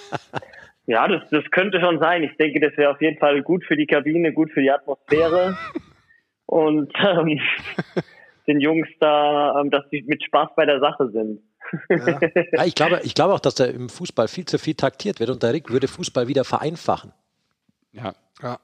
ja, 0.87 1.07
das, 1.07 1.21
das 1.29 1.43
könnte 1.51 1.79
schon 1.79 1.99
sein. 1.99 2.23
Ich 2.23 2.35
denke, 2.37 2.59
das 2.59 2.75
wäre 2.75 2.91
auf 2.91 3.01
jeden 3.01 3.19
Fall 3.19 3.43
gut 3.43 3.63
für 3.65 3.75
die 3.75 3.85
Kabine, 3.85 4.33
gut 4.33 4.51
für 4.51 4.61
die 4.61 4.71
Atmosphäre. 4.71 5.57
Und 6.47 6.91
ähm, 6.99 7.39
den 8.47 8.59
Jungs 8.59 8.87
da, 8.99 9.59
ähm, 9.59 9.69
dass 9.69 9.83
sie 9.91 10.03
mit 10.07 10.23
Spaß 10.23 10.49
bei 10.55 10.65
der 10.65 10.79
Sache 10.79 11.09
sind. 11.11 11.41
Ja. 11.89 12.19
ja. 12.51 12.65
ich, 12.65 12.75
glaube, 12.75 13.01
ich 13.03 13.13
glaube 13.13 13.33
auch, 13.33 13.39
dass 13.39 13.55
da 13.55 13.65
im 13.65 13.89
Fußball 13.89 14.27
viel 14.27 14.45
zu 14.45 14.57
viel 14.57 14.75
taktiert 14.75 15.19
wird 15.19 15.29
und 15.29 15.41
der 15.43 15.53
Rick 15.53 15.71
würde 15.71 15.87
Fußball 15.87 16.27
wieder 16.27 16.43
vereinfachen. 16.43 17.11
Ja. 17.91 18.13
ja. 18.41 18.59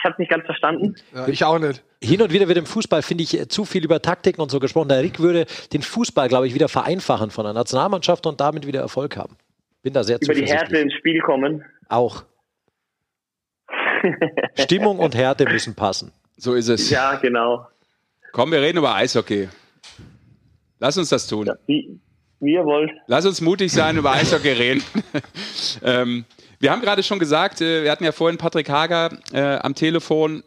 Ich 0.00 0.04
habe 0.04 0.14
nicht 0.18 0.30
ganz 0.30 0.46
verstanden. 0.46 0.94
Ja, 1.14 1.28
ich 1.28 1.44
auch 1.44 1.58
nicht. 1.58 1.82
Hin 2.02 2.22
und 2.22 2.32
wieder 2.32 2.48
wird 2.48 2.56
im 2.56 2.64
Fußball, 2.64 3.02
finde 3.02 3.24
ich, 3.24 3.48
zu 3.50 3.66
viel 3.66 3.84
über 3.84 4.00
Taktiken 4.00 4.40
und 4.40 4.50
so 4.50 4.58
gesprochen. 4.58 4.88
Der 4.88 5.02
Rick 5.02 5.20
würde 5.20 5.44
den 5.74 5.82
Fußball, 5.82 6.28
glaube 6.28 6.46
ich, 6.46 6.54
wieder 6.54 6.68
vereinfachen 6.68 7.30
von 7.30 7.44
der 7.44 7.52
Nationalmannschaft 7.52 8.26
und 8.26 8.40
damit 8.40 8.66
wieder 8.66 8.80
Erfolg 8.80 9.18
haben. 9.18 9.36
Bin 9.82 9.92
da 9.92 10.02
sehr 10.02 10.18
Über 10.22 10.32
die 10.32 10.46
Härte 10.46 10.78
ins 10.78 10.94
Spiel 10.94 11.20
kommen. 11.20 11.64
Auch. 11.90 12.24
Stimmung 14.58 14.98
und 14.98 15.14
Härte 15.14 15.44
müssen 15.44 15.74
passen. 15.74 16.12
So 16.38 16.54
ist 16.54 16.68
es. 16.68 16.88
Ja, 16.88 17.16
genau. 17.16 17.66
Komm, 18.32 18.52
wir 18.52 18.62
reden 18.62 18.78
über 18.78 18.94
Eishockey. 18.94 19.48
Lass 20.78 20.96
uns 20.96 21.10
das 21.10 21.26
tun. 21.26 21.46
Ja, 21.46 21.54
wie, 21.66 22.00
wie, 22.40 22.54
ihr 22.54 22.64
wollt. 22.64 22.90
Lass 23.06 23.26
uns 23.26 23.42
mutig 23.42 23.70
sein, 23.70 23.98
über 23.98 24.12
Eishockey 24.12 24.52
reden. 24.52 24.82
ähm, 25.84 26.24
wir 26.60 26.70
haben 26.70 26.82
gerade 26.82 27.02
schon 27.02 27.18
gesagt, 27.18 27.62
äh, 27.62 27.82
wir 27.82 27.90
hatten 27.90 28.04
ja 28.04 28.12
vorhin 28.12 28.36
Patrick 28.36 28.68
Hager 28.68 29.18
äh, 29.32 29.56
am 29.56 29.74
Telefon. 29.74 30.44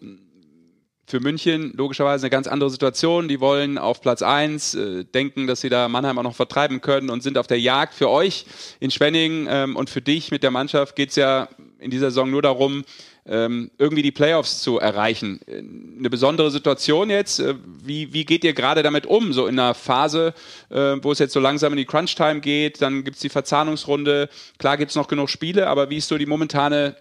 Für 1.05 1.19
München 1.19 1.73
logischerweise 1.75 2.23
eine 2.23 2.29
ganz 2.29 2.47
andere 2.47 2.69
Situation. 2.69 3.27
Die 3.27 3.41
wollen 3.41 3.77
auf 3.77 3.99
Platz 3.99 4.21
1, 4.21 4.75
äh, 4.75 5.03
denken, 5.03 5.47
dass 5.47 5.59
sie 5.59 5.69
da 5.69 5.89
Mannheim 5.89 6.17
auch 6.17 6.23
noch 6.23 6.35
vertreiben 6.35 6.79
können 6.79 7.09
und 7.09 7.21
sind 7.23 7.37
auf 7.37 7.47
der 7.47 7.59
Jagd. 7.59 7.93
Für 7.93 8.09
euch 8.09 8.45
in 8.79 8.89
Schwenning 8.89 9.47
ähm, 9.49 9.75
und 9.75 9.89
für 9.89 10.01
dich 10.01 10.31
mit 10.31 10.43
der 10.43 10.51
Mannschaft 10.51 10.95
geht 10.95 11.09
es 11.09 11.17
ja 11.17 11.49
in 11.79 11.91
dieser 11.91 12.09
Saison 12.09 12.29
nur 12.29 12.41
darum, 12.41 12.85
irgendwie 13.25 14.01
die 14.01 14.11
Playoffs 14.11 14.61
zu 14.61 14.79
erreichen. 14.79 15.39
Eine 15.47 16.09
besondere 16.09 16.51
Situation 16.51 17.09
jetzt. 17.09 17.39
Äh, 17.39 17.55
wie, 17.83 18.13
wie 18.13 18.25
geht 18.25 18.43
ihr 18.43 18.53
gerade 18.53 18.83
damit 18.83 19.05
um? 19.05 19.31
So 19.31 19.47
in 19.47 19.57
einer 19.57 19.73
Phase, 19.73 20.33
äh, 20.69 20.97
wo 21.01 21.11
es 21.11 21.19
jetzt 21.19 21.33
so 21.33 21.39
langsam 21.39 21.71
in 21.73 21.77
die 21.77 21.85
Crunch-Time 21.85 22.41
geht, 22.41 22.81
dann 22.81 23.03
gibt 23.03 23.15
es 23.15 23.21
die 23.21 23.29
Verzahnungsrunde. 23.29 24.29
Klar 24.57 24.77
gibt 24.77 24.89
es 24.89 24.97
noch 24.97 25.07
genug 25.07 25.29
Spiele, 25.29 25.67
aber 25.67 25.89
wie 25.89 25.97
ist 25.97 26.09
so 26.09 26.17
die 26.17 26.25
momentane 26.25 26.97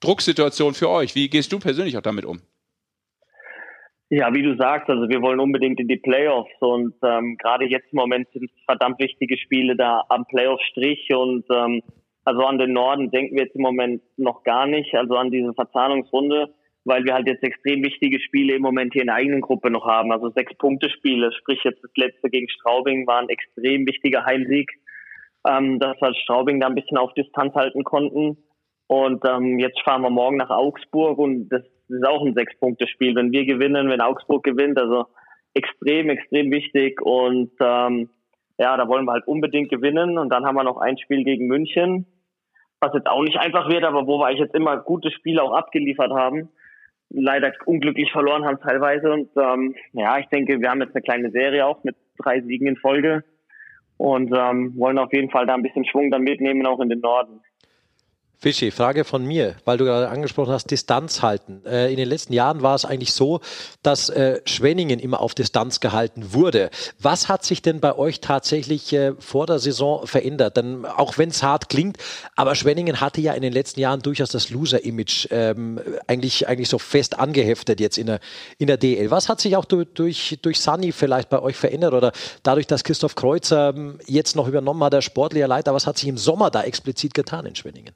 Drucksituation 0.00 0.74
für 0.74 0.88
euch? 0.88 1.14
Wie 1.14 1.28
gehst 1.28 1.52
du 1.52 1.58
persönlich 1.58 1.96
auch 1.96 2.02
damit 2.02 2.24
um? 2.24 2.40
Ja, 4.10 4.34
wie 4.34 4.42
du 4.42 4.54
sagst, 4.56 4.90
also 4.90 5.08
wir 5.08 5.22
wollen 5.22 5.40
unbedingt 5.40 5.80
in 5.80 5.88
die 5.88 5.96
Playoffs 5.96 6.52
und 6.60 6.94
ähm, 7.02 7.38
gerade 7.38 7.64
jetzt 7.64 7.90
im 7.92 7.96
Moment 7.96 8.28
sind 8.34 8.50
verdammt 8.66 8.98
wichtige 8.98 9.38
Spiele 9.38 9.74
da 9.74 10.04
am 10.10 10.26
Playoff-Strich 10.26 11.08
und 11.14 11.46
ähm, 11.50 11.82
also 12.24 12.44
an 12.44 12.58
den 12.58 12.72
Norden 12.72 13.10
denken 13.10 13.36
wir 13.36 13.44
jetzt 13.44 13.56
im 13.56 13.62
Moment 13.62 14.02
noch 14.16 14.44
gar 14.44 14.66
nicht, 14.66 14.94
also 14.94 15.16
an 15.16 15.30
diese 15.30 15.52
Verzahnungsrunde, 15.54 16.54
weil 16.84 17.04
wir 17.04 17.14
halt 17.14 17.26
jetzt 17.26 17.42
extrem 17.42 17.82
wichtige 17.82 18.20
Spiele 18.20 18.54
im 18.54 18.62
Moment 18.62 18.92
hier 18.92 19.02
in 19.02 19.08
der 19.08 19.16
eigenen 19.16 19.40
Gruppe 19.40 19.70
noch 19.70 19.86
haben. 19.86 20.12
Also 20.12 20.30
sechs 20.30 20.54
Punkte 20.54 20.90
Spiele, 20.90 21.32
sprich 21.32 21.60
jetzt 21.64 21.82
das 21.82 21.90
letzte 21.96 22.30
gegen 22.30 22.48
Straubing 22.48 23.06
war 23.06 23.20
ein 23.20 23.28
extrem 23.28 23.86
wichtiger 23.86 24.24
Heimsieg, 24.24 24.70
ähm, 25.46 25.78
dass 25.78 26.00
wir 26.00 26.14
Straubing 26.14 26.60
da 26.60 26.68
ein 26.68 26.74
bisschen 26.74 26.96
auf 26.96 27.12
Distanz 27.14 27.54
halten 27.54 27.84
konnten. 27.84 28.38
Und 28.86 29.24
ähm, 29.26 29.58
jetzt 29.58 29.80
fahren 29.80 30.02
wir 30.02 30.10
morgen 30.10 30.36
nach 30.36 30.50
Augsburg 30.50 31.18
und 31.18 31.48
das 31.48 31.62
ist 31.88 32.06
auch 32.06 32.24
ein 32.24 32.34
Sechs-Punkte-Spiel. 32.34 33.14
Wenn 33.14 33.32
wir 33.32 33.46
gewinnen, 33.46 33.88
wenn 33.88 34.00
Augsburg 34.00 34.44
gewinnt, 34.44 34.78
also 34.78 35.06
extrem, 35.54 36.10
extrem 36.10 36.50
wichtig. 36.50 37.00
Und 37.00 37.52
ähm, 37.60 38.10
ja, 38.58 38.76
da 38.76 38.88
wollen 38.88 39.04
wir 39.06 39.12
halt 39.12 39.26
unbedingt 39.26 39.70
gewinnen. 39.70 40.18
Und 40.18 40.30
dann 40.30 40.44
haben 40.44 40.56
wir 40.56 40.64
noch 40.64 40.78
ein 40.78 40.98
Spiel 40.98 41.24
gegen 41.24 41.46
München 41.46 42.06
was 42.82 42.94
jetzt 42.94 43.06
auch 43.06 43.22
nicht 43.22 43.38
einfach 43.38 43.68
wird, 43.68 43.84
aber 43.84 44.06
wo 44.06 44.18
wir 44.18 44.26
eigentlich 44.26 44.40
jetzt 44.40 44.54
immer 44.54 44.76
gute 44.78 45.10
Spiele 45.10 45.42
auch 45.42 45.52
abgeliefert 45.52 46.12
haben. 46.12 46.50
Leider 47.08 47.52
unglücklich 47.66 48.10
verloren 48.10 48.44
haben 48.44 48.58
teilweise. 48.60 49.12
Und 49.12 49.30
ähm, 49.36 49.74
ja, 49.92 50.18
ich 50.18 50.26
denke, 50.26 50.60
wir 50.60 50.70
haben 50.70 50.80
jetzt 50.80 50.94
eine 50.94 51.02
kleine 51.02 51.30
Serie 51.30 51.66
auch 51.66 51.84
mit 51.84 51.96
drei 52.18 52.40
Siegen 52.40 52.66
in 52.66 52.76
Folge 52.76 53.24
und 53.98 54.34
ähm, 54.34 54.74
wollen 54.76 54.98
auf 54.98 55.12
jeden 55.12 55.30
Fall 55.30 55.46
da 55.46 55.54
ein 55.54 55.62
bisschen 55.62 55.84
Schwung 55.84 56.10
dann 56.10 56.22
mitnehmen, 56.22 56.66
auch 56.66 56.80
in 56.80 56.88
den 56.88 57.00
Norden. 57.00 57.40
Fischi, 58.42 58.72
Frage 58.72 59.04
von 59.04 59.24
mir, 59.24 59.54
weil 59.64 59.78
du 59.78 59.84
gerade 59.84 60.08
angesprochen 60.08 60.52
hast, 60.52 60.68
Distanz 60.68 61.22
halten. 61.22 61.62
Äh, 61.64 61.92
in 61.92 61.96
den 61.96 62.08
letzten 62.08 62.32
Jahren 62.32 62.60
war 62.60 62.74
es 62.74 62.84
eigentlich 62.84 63.12
so, 63.12 63.40
dass 63.84 64.08
äh, 64.08 64.40
Schwenningen 64.46 64.98
immer 64.98 65.20
auf 65.20 65.36
Distanz 65.36 65.78
gehalten 65.78 66.34
wurde. 66.34 66.70
Was 66.98 67.28
hat 67.28 67.44
sich 67.44 67.62
denn 67.62 67.78
bei 67.78 67.96
euch 67.96 68.18
tatsächlich 68.18 68.92
äh, 68.94 69.12
vor 69.20 69.46
der 69.46 69.60
Saison 69.60 70.08
verändert? 70.08 70.56
Denn 70.56 70.84
auch 70.84 71.18
wenn 71.18 71.28
es 71.28 71.44
hart 71.44 71.68
klingt, 71.68 71.98
aber 72.34 72.56
Schwenningen 72.56 73.00
hatte 73.00 73.20
ja 73.20 73.32
in 73.34 73.42
den 73.42 73.52
letzten 73.52 73.78
Jahren 73.78 74.00
durchaus 74.00 74.30
das 74.30 74.50
Loser-Image 74.50 75.28
ähm, 75.30 75.80
eigentlich, 76.08 76.48
eigentlich 76.48 76.68
so 76.68 76.80
fest 76.80 77.20
angeheftet 77.20 77.78
jetzt 77.78 77.96
in 77.96 78.08
der, 78.08 78.18
in 78.58 78.66
der 78.66 78.76
DL. 78.76 79.12
Was 79.12 79.28
hat 79.28 79.40
sich 79.40 79.54
auch 79.54 79.66
durch, 79.66 79.86
durch, 79.94 80.38
durch 80.42 80.58
Sunny 80.58 80.90
vielleicht 80.90 81.28
bei 81.28 81.40
euch 81.40 81.54
verändert 81.54 81.94
oder 81.94 82.10
dadurch, 82.42 82.66
dass 82.66 82.82
Christoph 82.82 83.14
Kreuzer 83.14 83.68
ähm, 83.68 84.00
jetzt 84.04 84.34
noch 84.34 84.48
übernommen 84.48 84.82
hat, 84.82 84.94
der 84.94 85.00
sportliche 85.00 85.46
Leiter, 85.46 85.74
was 85.74 85.86
hat 85.86 85.96
sich 85.96 86.08
im 86.08 86.18
Sommer 86.18 86.50
da 86.50 86.64
explizit 86.64 87.14
getan 87.14 87.46
in 87.46 87.54
Schwenningen? 87.54 87.94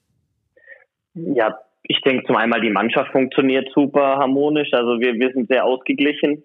Ja, 1.16 1.58
ich 1.82 2.00
denke 2.02 2.26
zum 2.26 2.36
einen 2.36 2.60
die 2.60 2.70
Mannschaft 2.70 3.12
funktioniert 3.12 3.70
super 3.74 4.18
harmonisch. 4.18 4.72
Also 4.72 5.00
wir, 5.00 5.14
wir 5.14 5.32
sind 5.32 5.48
sehr 5.48 5.64
ausgeglichen. 5.64 6.44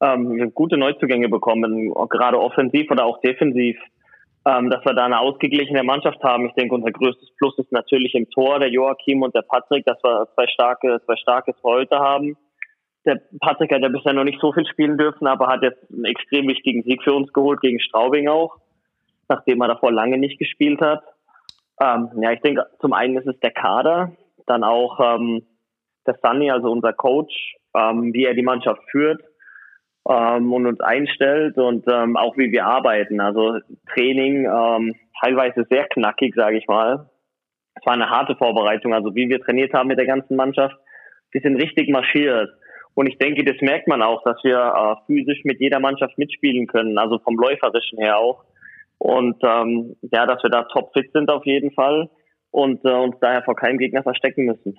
Ähm, 0.00 0.34
wir 0.34 0.44
haben 0.44 0.54
gute 0.54 0.76
Neuzugänge 0.76 1.28
bekommen, 1.28 1.94
gerade 2.08 2.40
offensiv 2.40 2.90
oder 2.90 3.04
auch 3.04 3.20
defensiv. 3.20 3.76
Ähm, 4.46 4.70
dass 4.70 4.84
wir 4.84 4.94
da 4.94 5.04
eine 5.04 5.20
ausgeglichene 5.20 5.82
Mannschaft 5.82 6.22
haben. 6.22 6.46
Ich 6.46 6.54
denke, 6.54 6.74
unser 6.74 6.90
größtes 6.90 7.30
Plus 7.36 7.58
ist 7.58 7.70
natürlich 7.70 8.14
im 8.14 8.30
Tor 8.30 8.58
der 8.60 8.70
Joachim 8.70 9.22
und 9.22 9.34
der 9.34 9.42
Patrick, 9.42 9.84
dass 9.84 10.02
wir 10.02 10.26
zwei 10.34 10.46
starke, 10.46 11.00
zwei 11.04 11.16
starke 11.16 11.54
heute 11.62 11.98
haben. 11.98 12.36
Der 13.04 13.20
Patrick 13.40 13.72
hat 13.72 13.82
ja 13.82 13.88
bisher 13.88 14.12
noch 14.12 14.24
nicht 14.24 14.40
so 14.40 14.52
viel 14.52 14.66
spielen 14.66 14.96
dürfen, 14.96 15.26
aber 15.26 15.48
hat 15.48 15.62
jetzt 15.62 15.82
einen 15.92 16.06
extrem 16.06 16.48
wichtigen 16.48 16.82
Sieg 16.82 17.02
für 17.02 17.12
uns 17.12 17.32
geholt 17.32 17.60
gegen 17.60 17.80
Straubing 17.80 18.28
auch, 18.28 18.56
nachdem 19.28 19.60
er 19.60 19.68
davor 19.68 19.92
lange 19.92 20.18
nicht 20.18 20.38
gespielt 20.38 20.80
hat. 20.80 21.02
Ähm, 21.80 22.10
ja, 22.20 22.32
ich 22.32 22.40
denke, 22.40 22.66
zum 22.80 22.92
einen 22.92 23.16
ist 23.16 23.26
es 23.26 23.38
der 23.40 23.52
Kader, 23.52 24.12
dann 24.46 24.64
auch 24.64 24.98
ähm, 25.00 25.42
der 26.06 26.18
Sunny, 26.22 26.50
also 26.50 26.70
unser 26.70 26.92
Coach, 26.92 27.56
ähm, 27.76 28.12
wie 28.12 28.24
er 28.24 28.34
die 28.34 28.42
Mannschaft 28.42 28.82
führt 28.90 29.22
ähm, 30.08 30.52
und 30.52 30.66
uns 30.66 30.80
einstellt 30.80 31.56
und 31.58 31.84
ähm, 31.88 32.16
auch 32.16 32.36
wie 32.36 32.50
wir 32.50 32.66
arbeiten. 32.66 33.20
Also 33.20 33.58
Training 33.92 34.46
ähm, 34.46 34.94
teilweise 35.22 35.66
sehr 35.70 35.86
knackig, 35.88 36.34
sage 36.34 36.58
ich 36.58 36.66
mal. 36.66 37.10
Es 37.74 37.86
war 37.86 37.94
eine 37.94 38.10
harte 38.10 38.34
Vorbereitung, 38.36 38.92
also 38.92 39.14
wie 39.14 39.28
wir 39.28 39.40
trainiert 39.40 39.72
haben 39.72 39.88
mit 39.88 39.98
der 39.98 40.06
ganzen 40.06 40.36
Mannschaft. 40.36 40.76
Wir 41.30 41.40
sind 41.42 41.56
richtig 41.56 41.88
marschiert. 41.90 42.50
Und 42.94 43.06
ich 43.06 43.18
denke, 43.18 43.44
das 43.44 43.60
merkt 43.60 43.86
man 43.86 44.02
auch, 44.02 44.24
dass 44.24 44.42
wir 44.42 44.58
äh, 44.58 45.06
physisch 45.06 45.44
mit 45.44 45.60
jeder 45.60 45.78
Mannschaft 45.78 46.18
mitspielen 46.18 46.66
können, 46.66 46.98
also 46.98 47.18
vom 47.20 47.36
Läuferischen 47.36 47.98
her 47.98 48.18
auch. 48.18 48.44
Und 48.98 49.36
ähm, 49.42 49.96
ja, 50.12 50.26
dass 50.26 50.42
wir 50.42 50.50
da 50.50 50.64
topfit 50.64 51.12
sind 51.12 51.30
auf 51.30 51.46
jeden 51.46 51.72
Fall 51.72 52.10
und 52.50 52.84
äh, 52.84 52.92
uns 52.92 53.16
daher 53.20 53.42
vor 53.42 53.54
keinem 53.54 53.78
Gegner 53.78 54.02
verstecken 54.02 54.46
müssen. 54.46 54.76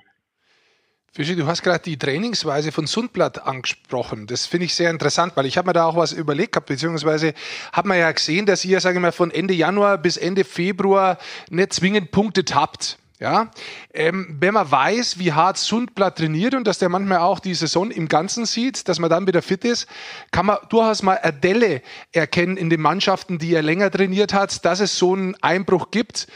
Fischi, 1.12 1.36
du 1.36 1.48
hast 1.48 1.64
gerade 1.64 1.84
die 1.84 1.98
Trainingsweise 1.98 2.72
von 2.72 2.86
Sundblatt 2.86 3.46
angesprochen. 3.48 4.28
Das 4.28 4.46
finde 4.46 4.66
ich 4.66 4.76
sehr 4.76 4.92
interessant, 4.92 5.36
weil 5.36 5.48
ich 5.48 5.58
habe 5.58 5.68
mir 5.68 5.74
da 5.74 5.86
auch 5.86 5.96
was 5.96 6.14
überlegt 6.14 6.52
gehabt, 6.52 6.68
beziehungsweise 6.68 7.34
habe 7.74 7.88
man 7.88 7.98
ja 7.98 8.12
gesehen, 8.12 8.46
dass 8.46 8.64
ihr, 8.64 8.80
sage 8.80 8.98
ich 8.98 9.02
mal, 9.02 9.12
von 9.12 9.32
Ende 9.32 9.56
Januar 9.56 9.98
bis 9.98 10.18
Ende 10.18 10.44
Februar 10.44 11.18
nicht 11.50 11.74
zwingend 11.74 12.12
Punkte 12.12 12.44
habt. 12.54 13.00
Ja, 13.22 13.52
ähm, 13.94 14.38
wenn 14.40 14.54
man 14.54 14.72
weiß, 14.72 15.20
wie 15.20 15.34
hart 15.34 15.58
Sundblatt 15.58 16.18
trainiert 16.18 16.56
und 16.56 16.66
dass 16.66 16.80
der 16.80 16.88
manchmal 16.88 17.18
auch 17.18 17.42
die 17.42 17.54
Saison 17.54 17.92
im 17.92 18.08
Ganzen 18.08 18.46
sieht, 18.46 18.88
dass 18.88 18.98
man 18.98 19.10
dann 19.10 19.28
wieder 19.28 19.42
fit 19.42 19.66
ist, 19.66 19.90
kann 20.32 20.46
man 20.46 20.58
durchaus 20.70 21.04
mal 21.04 21.20
Adelle 21.22 21.82
erkennen 22.14 22.56
in 22.56 22.70
den 22.70 22.80
Mannschaften, 22.80 23.38
die 23.38 23.54
er 23.54 23.62
länger 23.62 23.92
trainiert 23.92 24.34
hat, 24.34 24.64
dass 24.64 24.80
es 24.80 24.98
so 24.98 25.14
einen 25.14 25.36
Einbruch 25.42 25.92
gibt 25.92 26.28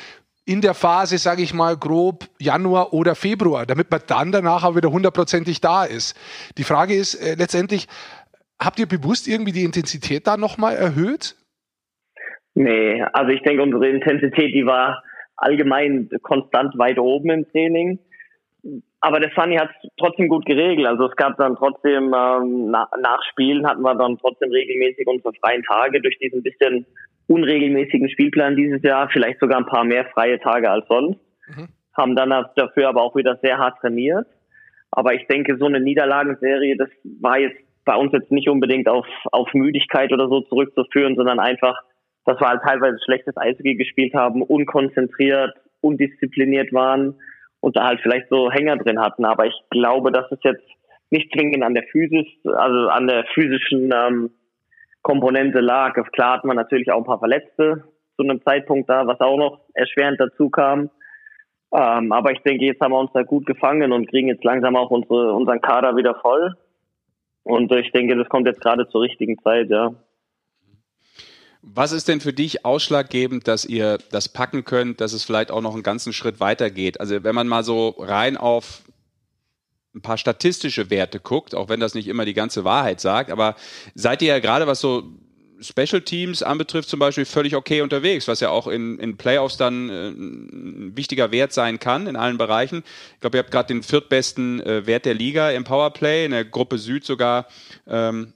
in 0.45 0.59
der 0.59 0.73
Phase, 0.73 1.17
sage 1.19 1.41
ich 1.41 1.53
mal, 1.53 1.77
grob 1.77 2.25
Januar 2.38 2.91
oder 2.91 3.15
Februar, 3.15 3.65
damit 3.65 3.89
man 3.89 4.01
dann 4.07 4.34
danach 4.34 4.65
auch 4.65 4.75
wieder 4.75 4.91
hundertprozentig 4.91 5.61
da 5.61 5.86
ist. 5.86 6.19
Die 6.57 6.65
Frage 6.65 6.95
ist 6.95 7.15
äh, 7.15 7.36
letztendlich, 7.36 7.88
habt 8.59 8.77
ihr 8.77 8.88
bewusst 8.88 9.29
irgendwie 9.29 9.53
die 9.53 9.63
Intensität 9.63 10.27
da 10.27 10.36
nochmal 10.36 10.75
erhöht? 10.75 11.38
Nee, 12.55 13.01
also 13.13 13.31
ich 13.31 13.41
denke, 13.43 13.63
unsere 13.63 13.88
Intensität, 13.88 14.53
die 14.53 14.65
war 14.65 15.01
allgemein 15.43 16.09
konstant 16.21 16.77
weit 16.77 16.99
oben 16.99 17.29
im 17.29 17.51
Training. 17.51 17.99
Aber 19.01 19.19
der 19.19 19.31
Sunny 19.35 19.57
hat 19.57 19.69
es 19.69 19.89
trotzdem 19.97 20.29
gut 20.29 20.45
geregelt. 20.45 20.87
Also 20.87 21.07
es 21.07 21.15
gab 21.17 21.37
dann 21.37 21.57
trotzdem 21.57 22.13
ähm, 22.15 22.71
nach, 22.71 22.87
nach 23.01 23.21
Spielen 23.31 23.67
hatten 23.67 23.81
wir 23.81 23.95
dann 23.95 24.17
trotzdem 24.17 24.49
regelmäßig 24.49 25.05
unsere 25.07 25.33
freien 25.33 25.63
Tage 25.63 26.01
durch 26.01 26.17
diesen 26.19 26.41
bisschen 26.41 26.85
unregelmäßigen 27.27 28.09
Spielplan 28.09 28.55
dieses 28.55 28.81
Jahr, 28.81 29.09
vielleicht 29.09 29.39
sogar 29.39 29.57
ein 29.57 29.65
paar 29.65 29.83
mehr 29.83 30.05
freie 30.13 30.39
Tage 30.39 30.69
als 30.69 30.87
sonst. 30.87 31.19
Mhm. 31.47 31.67
Haben 31.95 32.15
dann 32.15 32.29
dafür 32.55 32.89
aber 32.89 33.01
auch 33.01 33.15
wieder 33.15 33.37
sehr 33.41 33.57
hart 33.57 33.79
trainiert. 33.79 34.27
Aber 34.91 35.13
ich 35.13 35.27
denke, 35.27 35.57
so 35.57 35.65
eine 35.65 35.79
Niederlagenserie, 35.79 36.77
das 36.77 36.89
war 37.19 37.39
jetzt 37.39 37.57
bei 37.85 37.95
uns 37.95 38.13
jetzt 38.13 38.31
nicht 38.31 38.47
unbedingt 38.47 38.87
auf, 38.87 39.05
auf 39.31 39.53
Müdigkeit 39.53 40.13
oder 40.13 40.27
so 40.29 40.41
zurückzuführen, 40.41 41.15
sondern 41.15 41.39
einfach 41.39 41.81
dass 42.26 42.39
wir 42.39 42.47
halt 42.47 42.61
teilweise 42.63 42.97
schlechtes 43.03 43.38
Eishockey 43.38 43.76
gespielt 43.76 44.13
haben, 44.13 44.41
unkonzentriert, 44.41 45.53
undiszipliniert 45.82 46.74
waren 46.74 47.15
und 47.59 47.76
da 47.76 47.86
halt 47.86 47.99
vielleicht 48.01 48.30
so 48.30 48.51
Hänger 48.51 48.78
drin 48.78 48.99
hatten. 48.99 49.26
Aber 49.26 49.45
ich 49.45 49.55
glaube, 49.69 50.11
dass 50.11 50.32
es 50.32 50.39
jetzt 50.43 50.65
nicht 51.09 51.32
zwingend 51.34 51.63
an 51.63 51.74
der 51.74 51.84
Physis, 51.84 52.28
also 52.45 52.89
an 52.89 53.07
der 53.07 53.26
physischen 53.34 53.91
ähm, 53.93 54.32
Komponente 55.01 55.59
lag. 55.59 55.93
Klar 56.13 56.38
hat 56.38 56.45
man 56.45 56.55
natürlich 56.55 56.91
auch 56.91 56.97
ein 56.97 57.05
paar 57.05 57.19
Verletzte 57.19 57.84
zu 58.15 58.24
einem 58.24 58.41
Zeitpunkt 58.43 58.89
da, 58.89 59.05
was 59.05 59.19
auch 59.19 59.38
noch 59.38 59.61
erschwerend 59.74 60.19
dazu 60.19 60.49
kam. 60.49 60.89
Ähm, 61.74 62.11
aber 62.11 62.32
ich 62.32 62.39
denke, 62.39 62.65
jetzt 62.65 62.82
haben 62.82 62.91
wir 62.91 62.99
uns 62.99 63.11
da 63.13 63.24
gut 63.24 63.45
gefangen 63.45 63.91
und 63.91 64.09
kriegen 64.09 64.28
jetzt 64.28 64.43
langsam 64.43 64.76
auch 64.76 64.91
unsere, 64.91 65.34
unseren 65.34 65.61
Kader 65.61 65.95
wieder 65.95 66.15
voll. 66.15 66.55
Und 67.43 67.71
ich 67.74 67.91
denke, 67.91 68.15
das 68.15 68.30
kommt 68.30 68.47
jetzt 68.47 68.61
gerade 68.61 68.88
zur 68.89 69.01
richtigen 69.01 69.38
Zeit, 69.39 69.69
ja. 69.69 69.93
Was 71.66 71.93
ist 71.93 72.09
denn 72.09 72.20
für 72.20 72.34
dich 72.34 72.66
ausschlaggebend, 72.66 73.47
dass 73.47 73.64
ihr 73.64 73.97
das 74.11 74.28
packen 74.28 74.66
könnt, 74.66 74.99
dass 74.99 75.14
es 75.14 75.24
vielleicht 75.24 75.49
auch 75.49 75.61
noch 75.61 75.74
einen 75.74 75.82
ganzen 75.82 76.11
Schritt 76.11 76.41
weiter 76.41 76.70
geht? 76.70 76.99
Also 76.99 77.24
wenn 77.24 77.34
man 77.34 77.47
mal 77.47 77.64
so 77.64 77.95
rein 77.99 78.36
auf 78.36 78.82
ein 79.95 80.01
paar 80.01 80.18
statistische 80.18 80.89
Werte 80.89 81.22
guckt, 81.22 81.55
auch 81.55 81.70
wenn 81.70 81.80
das 81.80 81.93
nicht 81.93 82.09
immer 82.09 82.26
die 82.26 82.34
ganze 82.34 82.66
Wahrheit 82.66 82.99
sagt, 82.99 83.32
aber 83.32 83.55
seid 83.95 84.22
ihr 84.22 84.28
ja 84.28 84.39
gerade, 84.39 84.68
was 84.68 84.82
so 84.82 85.03
Special 85.61 86.01
Teams 86.01 86.43
anbetrifft, 86.43 86.89
zum 86.89 86.99
Beispiel 86.99 87.24
völlig 87.24 87.55
okay 87.55 87.80
unterwegs, 87.80 88.28
was 88.28 88.41
ja 88.41 88.49
auch 88.49 88.68
in, 88.68 88.99
in 88.99 89.16
Playoffs 89.16 89.55
dann 89.55 89.89
äh, 89.89 90.09
ein 90.09 90.97
wichtiger 90.97 91.32
Wert 91.32 91.53
sein 91.53 91.80
kann 91.80 92.07
in 92.07 92.18
allen 92.18 92.38
Bereichen. 92.38 92.84
Ich 93.14 93.22
glaube, 93.22 93.38
ihr 93.38 93.39
habt 93.39 93.51
gerade 93.51 93.68
den 93.68 93.84
viertbesten 93.84 94.59
äh, 94.59 94.86
Wert 94.86 95.05
der 95.05 95.14
Liga 95.14 95.51
im 95.51 95.64
Powerplay, 95.64 96.26
in 96.26 96.32
der 96.32 96.43
Gruppe 96.43 96.78
Süd 96.78 97.05
sogar 97.05 97.47
ähm, 97.88 98.34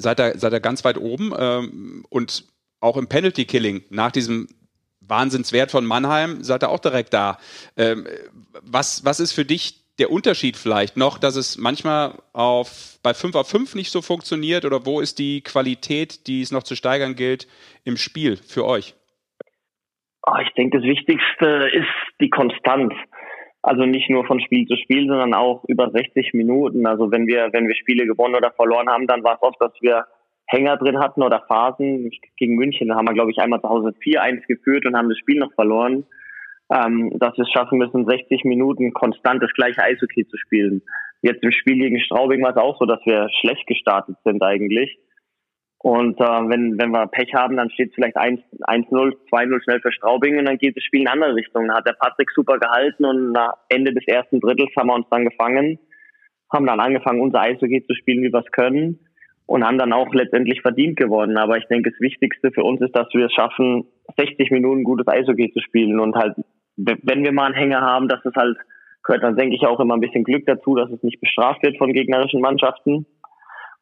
seid 0.00 0.20
ihr, 0.20 0.38
seid 0.38 0.52
ihr 0.52 0.60
ganz 0.60 0.84
weit 0.84 0.98
oben 0.98 1.32
ähm, 1.38 2.04
und 2.08 2.44
auch 2.80 2.96
im 2.96 3.08
Penalty 3.08 3.44
Killing 3.44 3.82
nach 3.90 4.12
diesem 4.12 4.48
Wahnsinnswert 5.00 5.70
von 5.70 5.84
Mannheim 5.84 6.42
seid 6.42 6.62
ihr 6.62 6.68
auch 6.68 6.80
direkt 6.80 7.14
da. 7.14 7.38
Ähm, 7.76 8.06
was, 8.62 9.04
was 9.04 9.20
ist 9.20 9.32
für 9.32 9.44
dich 9.44 9.84
der 9.98 10.10
Unterschied 10.10 10.56
vielleicht 10.56 10.96
noch, 10.96 11.18
dass 11.18 11.34
es 11.34 11.58
manchmal 11.58 12.14
auf, 12.32 12.98
bei 13.02 13.14
5 13.14 13.34
auf 13.34 13.48
5 13.48 13.74
nicht 13.74 13.90
so 13.90 14.00
funktioniert 14.00 14.64
oder 14.64 14.86
wo 14.86 15.00
ist 15.00 15.18
die 15.18 15.40
Qualität, 15.42 16.26
die 16.28 16.40
es 16.40 16.52
noch 16.52 16.62
zu 16.62 16.76
steigern 16.76 17.16
gilt 17.16 17.48
im 17.84 17.96
Spiel 17.96 18.36
für 18.36 18.64
euch? 18.64 18.94
Ah, 20.22 20.40
ich 20.42 20.50
denke, 20.54 20.78
das 20.78 20.86
Wichtigste 20.86 21.70
ist 21.72 21.88
die 22.20 22.28
Konstanz. 22.28 22.92
Also 23.62 23.84
nicht 23.84 24.08
nur 24.08 24.24
von 24.24 24.40
Spiel 24.40 24.66
zu 24.66 24.76
Spiel, 24.76 25.08
sondern 25.08 25.34
auch 25.34 25.64
über 25.66 25.90
60 25.90 26.32
Minuten. 26.34 26.86
Also 26.86 27.10
wenn 27.10 27.26
wir, 27.26 27.48
wenn 27.52 27.66
wir 27.66 27.74
Spiele 27.74 28.06
gewonnen 28.06 28.36
oder 28.36 28.52
verloren 28.52 28.88
haben, 28.88 29.06
dann 29.06 29.24
war 29.24 29.34
es 29.34 29.42
oft, 29.42 29.60
dass 29.60 29.72
wir 29.80 30.04
Hänger 30.46 30.76
drin 30.76 30.98
hatten 30.98 31.22
oder 31.22 31.44
Phasen. 31.46 32.10
Gegen 32.36 32.54
München 32.54 32.94
haben 32.94 33.06
wir, 33.06 33.14
glaube 33.14 33.30
ich, 33.30 33.38
einmal 33.38 33.60
zu 33.60 33.68
Hause 33.68 33.94
4-1 34.02 34.46
geführt 34.46 34.86
und 34.86 34.96
haben 34.96 35.08
das 35.08 35.18
Spiel 35.18 35.38
noch 35.38 35.52
verloren. 35.54 36.06
Ähm, 36.72 37.12
dass 37.18 37.36
wir 37.36 37.44
es 37.44 37.50
schaffen 37.50 37.78
müssen, 37.78 38.06
60 38.06 38.44
Minuten 38.44 38.92
konstant 38.92 39.42
das 39.42 39.52
gleiche 39.54 39.82
Eishockey 39.82 40.26
zu 40.28 40.36
spielen. 40.36 40.82
Jetzt 41.22 41.42
im 41.42 41.50
Spiel 41.50 41.78
gegen 41.78 41.98
Straubing 41.98 42.42
war 42.42 42.50
es 42.50 42.56
auch 42.56 42.78
so, 42.78 42.84
dass 42.84 43.00
wir 43.04 43.28
schlecht 43.40 43.66
gestartet 43.66 44.16
sind 44.24 44.42
eigentlich. 44.42 44.98
Und 45.80 46.20
äh, 46.20 46.24
wenn, 46.24 46.76
wenn 46.78 46.90
wir 46.90 47.06
Pech 47.06 47.32
haben, 47.34 47.56
dann 47.56 47.70
steht 47.70 47.90
es 47.90 47.94
vielleicht 47.94 48.16
1-0, 48.16 48.42
2-0 48.66 49.62
schnell 49.62 49.80
für 49.80 49.92
Straubing 49.92 50.38
und 50.38 50.46
dann 50.46 50.58
geht 50.58 50.76
das 50.76 50.82
Spiel 50.82 51.02
in 51.02 51.08
andere 51.08 51.36
Richtung. 51.36 51.68
Da 51.68 51.76
hat 51.76 51.86
der 51.86 51.92
Patrick 51.92 52.30
super 52.34 52.58
gehalten 52.58 53.04
und 53.04 53.32
nach 53.32 53.54
Ende 53.68 53.94
des 53.94 54.06
ersten 54.06 54.40
Drittels 54.40 54.70
haben 54.76 54.88
wir 54.88 54.94
uns 54.94 55.06
dann 55.10 55.24
gefangen, 55.24 55.78
haben 56.52 56.66
dann 56.66 56.80
angefangen, 56.80 57.20
unser 57.20 57.40
Eishockey 57.42 57.84
zu 57.86 57.94
spielen, 57.94 58.24
wie 58.24 58.32
wir 58.32 58.40
es 58.40 58.50
können 58.50 58.98
und 59.46 59.64
haben 59.64 59.78
dann 59.78 59.92
auch 59.92 60.12
letztendlich 60.12 60.62
verdient 60.62 60.96
geworden. 60.96 61.38
Aber 61.38 61.56
ich 61.58 61.66
denke, 61.68 61.90
das 61.90 62.00
Wichtigste 62.00 62.50
für 62.50 62.64
uns 62.64 62.80
ist, 62.80 62.96
dass 62.96 63.06
wir 63.12 63.26
es 63.26 63.32
schaffen, 63.32 63.84
60 64.16 64.50
Minuten 64.50 64.82
gutes 64.82 65.06
Eishockey 65.06 65.52
zu 65.52 65.60
spielen 65.60 66.00
und 66.00 66.16
halt, 66.16 66.34
wenn 66.76 67.24
wir 67.24 67.32
mal 67.32 67.46
einen 67.46 67.54
Hänger 67.54 67.82
haben, 67.82 68.08
dass 68.08 68.24
es 68.24 68.34
halt 68.34 68.56
gehört 69.08 69.22
dann 69.22 69.36
denke 69.36 69.56
ich 69.56 69.66
auch 69.66 69.80
immer 69.80 69.94
ein 69.94 70.00
bisschen 70.00 70.24
Glück 70.24 70.44
dazu, 70.46 70.74
dass 70.74 70.90
es 70.90 71.02
nicht 71.02 71.20
bestraft 71.20 71.62
wird 71.62 71.78
von 71.78 71.92
gegnerischen 71.92 72.40
Mannschaften. 72.40 73.06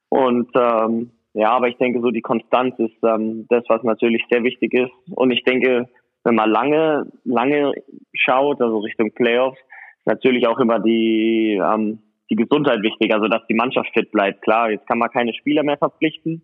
Und 0.08 0.48
ähm, 0.54 1.10
ja, 1.36 1.50
aber 1.50 1.68
ich 1.68 1.76
denke, 1.76 2.00
so 2.00 2.10
die 2.10 2.22
Konstanz 2.22 2.74
ist 2.78 2.96
ähm, 3.02 3.46
das, 3.50 3.62
was 3.68 3.82
natürlich 3.82 4.22
sehr 4.30 4.42
wichtig 4.42 4.72
ist. 4.72 4.90
Und 5.14 5.30
ich 5.30 5.44
denke, 5.44 5.86
wenn 6.24 6.34
man 6.34 6.48
lange, 6.48 7.12
lange 7.24 7.74
schaut, 8.14 8.62
also 8.62 8.78
Richtung 8.78 9.12
Playoffs, 9.12 9.58
ist 9.98 10.06
natürlich 10.06 10.46
auch 10.46 10.58
immer 10.58 10.80
die, 10.80 11.60
ähm, 11.62 11.98
die 12.30 12.36
Gesundheit 12.36 12.80
wichtig, 12.80 13.12
also 13.12 13.28
dass 13.28 13.46
die 13.50 13.54
Mannschaft 13.54 13.90
fit 13.92 14.10
bleibt. 14.12 14.40
Klar, 14.40 14.70
jetzt 14.70 14.86
kann 14.86 14.98
man 14.98 15.10
keine 15.10 15.34
Spieler 15.34 15.62
mehr 15.62 15.76
verpflichten. 15.76 16.40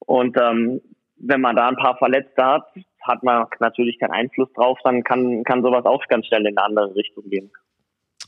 Und 0.00 0.36
ähm, 0.40 0.80
wenn 1.18 1.40
man 1.40 1.54
da 1.54 1.68
ein 1.68 1.76
paar 1.76 1.96
Verletzte 1.96 2.44
hat, 2.44 2.66
hat 3.02 3.22
man 3.22 3.46
natürlich 3.60 4.00
keinen 4.00 4.10
Einfluss 4.10 4.52
drauf, 4.54 4.76
dann 4.82 5.04
kann, 5.04 5.44
kann 5.44 5.62
sowas 5.62 5.84
auch 5.84 6.04
ganz 6.08 6.26
schnell 6.26 6.44
in 6.44 6.58
eine 6.58 6.66
andere 6.66 6.96
Richtung 6.96 7.30
gehen. 7.30 7.52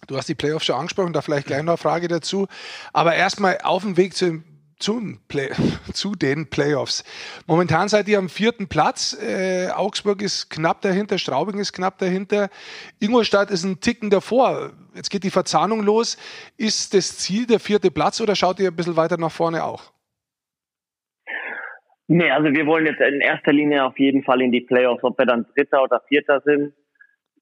Du 0.07 0.17
hast 0.17 0.29
die 0.29 0.37
Playoffs 0.37 0.67
schon 0.67 0.77
angesprochen, 0.77 1.13
da 1.13 1.23
vielleicht 1.23 1.49
gleich 1.49 1.65
noch 1.65 1.73
eine 1.73 1.77
Frage 1.77 2.07
dazu. 2.07 2.47
Aber 2.93 3.17
erstmal 3.17 3.59
auf 3.65 3.83
dem 3.83 3.97
Weg 3.97 4.15
zu 4.15 4.45
zum 4.79 5.19
Play, 5.29 5.51
zu 5.93 6.15
den 6.15 6.49
Playoffs. 6.51 7.05
Momentan 7.47 7.89
seid 7.89 8.09
ihr 8.09 8.19
am 8.19 8.29
vierten 8.29 8.69
Platz. 8.69 9.17
Äh, 9.21 9.71
Augsburg 9.71 10.23
ist 10.23 10.51
knapp 10.51 10.81
dahinter, 10.83 11.19
Straubing 11.19 11.59
ist 11.59 11.73
knapp 11.73 11.99
dahinter. 11.99 12.49
Ingolstadt 13.01 13.51
ist 13.51 13.65
ein 13.65 13.81
Ticken 13.81 14.11
davor. 14.11 14.73
Jetzt 14.95 15.11
geht 15.11 15.25
die 15.25 15.31
Verzahnung 15.31 15.83
los. 15.83 16.17
Ist 16.57 16.95
das 16.95 17.19
Ziel 17.19 17.47
der 17.47 17.61
vierte 17.61 17.91
Platz 17.91 18.21
oder 18.21 18.37
schaut 18.37 18.61
ihr 18.61 18.69
ein 18.69 18.77
bisschen 18.77 18.97
weiter 18.97 19.17
nach 19.19 19.33
vorne 19.33 19.65
auch? 19.65 19.93
Nee, 22.07 22.31
also 22.31 22.51
wir 22.51 22.67
wollen 22.67 22.87
jetzt 22.87 23.01
in 23.01 23.21
erster 23.21 23.53
Linie 23.53 23.85
auf 23.85 23.99
jeden 23.99 24.23
Fall 24.23 24.41
in 24.41 24.51
die 24.51 24.63
Playoffs. 24.63 25.05
Ob 25.05 25.19
wir 25.19 25.27
dann 25.27 25.45
Dritter 25.55 25.83
oder 25.83 26.01
Vierter 26.09 26.41
sind, 26.45 26.73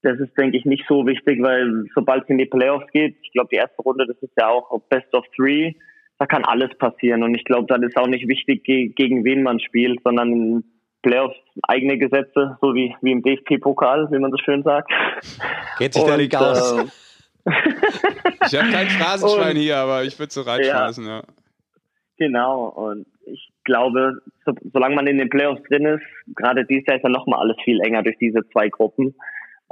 das 0.01 0.19
ist, 0.19 0.37
denke 0.37 0.57
ich, 0.57 0.65
nicht 0.65 0.85
so 0.87 1.07
wichtig, 1.07 1.41
weil 1.41 1.85
sobald 1.95 2.23
es 2.23 2.29
in 2.29 2.37
die 2.37 2.45
Playoffs 2.45 2.85
geht, 2.91 3.17
ich 3.21 3.31
glaube, 3.31 3.49
die 3.51 3.55
erste 3.55 3.81
Runde, 3.81 4.05
das 4.05 4.17
ist 4.21 4.33
ja 4.37 4.49
auch 4.49 4.69
Best 4.89 5.13
of 5.13 5.25
Three 5.35 5.73
da 6.19 6.25
kann 6.25 6.45
alles 6.45 6.75
passieren. 6.77 7.23
Und 7.23 7.35
ich 7.35 7.43
glaube, 7.43 7.67
dann 7.67 7.83
ist 7.83 7.97
auch 7.97 8.07
nicht 8.07 8.27
wichtig, 8.27 8.63
gegen 8.63 9.23
wen 9.23 9.43
man 9.43 9.59
spielt, 9.59 10.01
sondern 10.03 10.63
Playoffs 11.03 11.37
eigene 11.63 11.97
Gesetze, 11.97 12.57
so 12.61 12.73
wie, 12.73 12.95
wie 13.01 13.11
im 13.11 13.21
DFP-Pokal, 13.21 14.09
wie 14.11 14.19
man 14.19 14.31
so 14.31 14.37
schön 14.37 14.63
sagt. 14.63 14.91
Geht 15.77 15.93
sich 15.93 16.03
da 16.03 16.17
nicht 16.17 16.35
aus. 16.35 16.79
Äh, 16.79 16.85
ich 18.45 18.59
habe 18.59 18.71
kein 18.71 18.87
Phrasenschwein 18.89 19.55
und, 19.55 19.61
hier, 19.61 19.77
aber 19.77 20.03
ich 20.03 20.17
würde 20.19 20.33
so 20.33 20.41
reinschmeißen, 20.41 21.05
ja. 21.05 21.17
ja. 21.17 21.23
Genau, 22.17 22.69
und 22.69 23.05
ich 23.25 23.49
glaube, 23.63 24.21
so, 24.43 24.53
solange 24.73 24.95
man 24.95 25.07
in 25.07 25.17
den 25.17 25.29
Playoffs 25.29 25.61
drin 25.69 25.85
ist, 25.85 26.03
gerade 26.35 26.65
dieses 26.65 26.85
Jahr 26.87 26.97
ist 26.97 27.03
ja 27.03 27.09
nochmal 27.09 27.39
alles 27.39 27.57
viel 27.63 27.79
enger 27.81 28.01
durch 28.01 28.17
diese 28.17 28.41
zwei 28.49 28.69
Gruppen. 28.69 29.15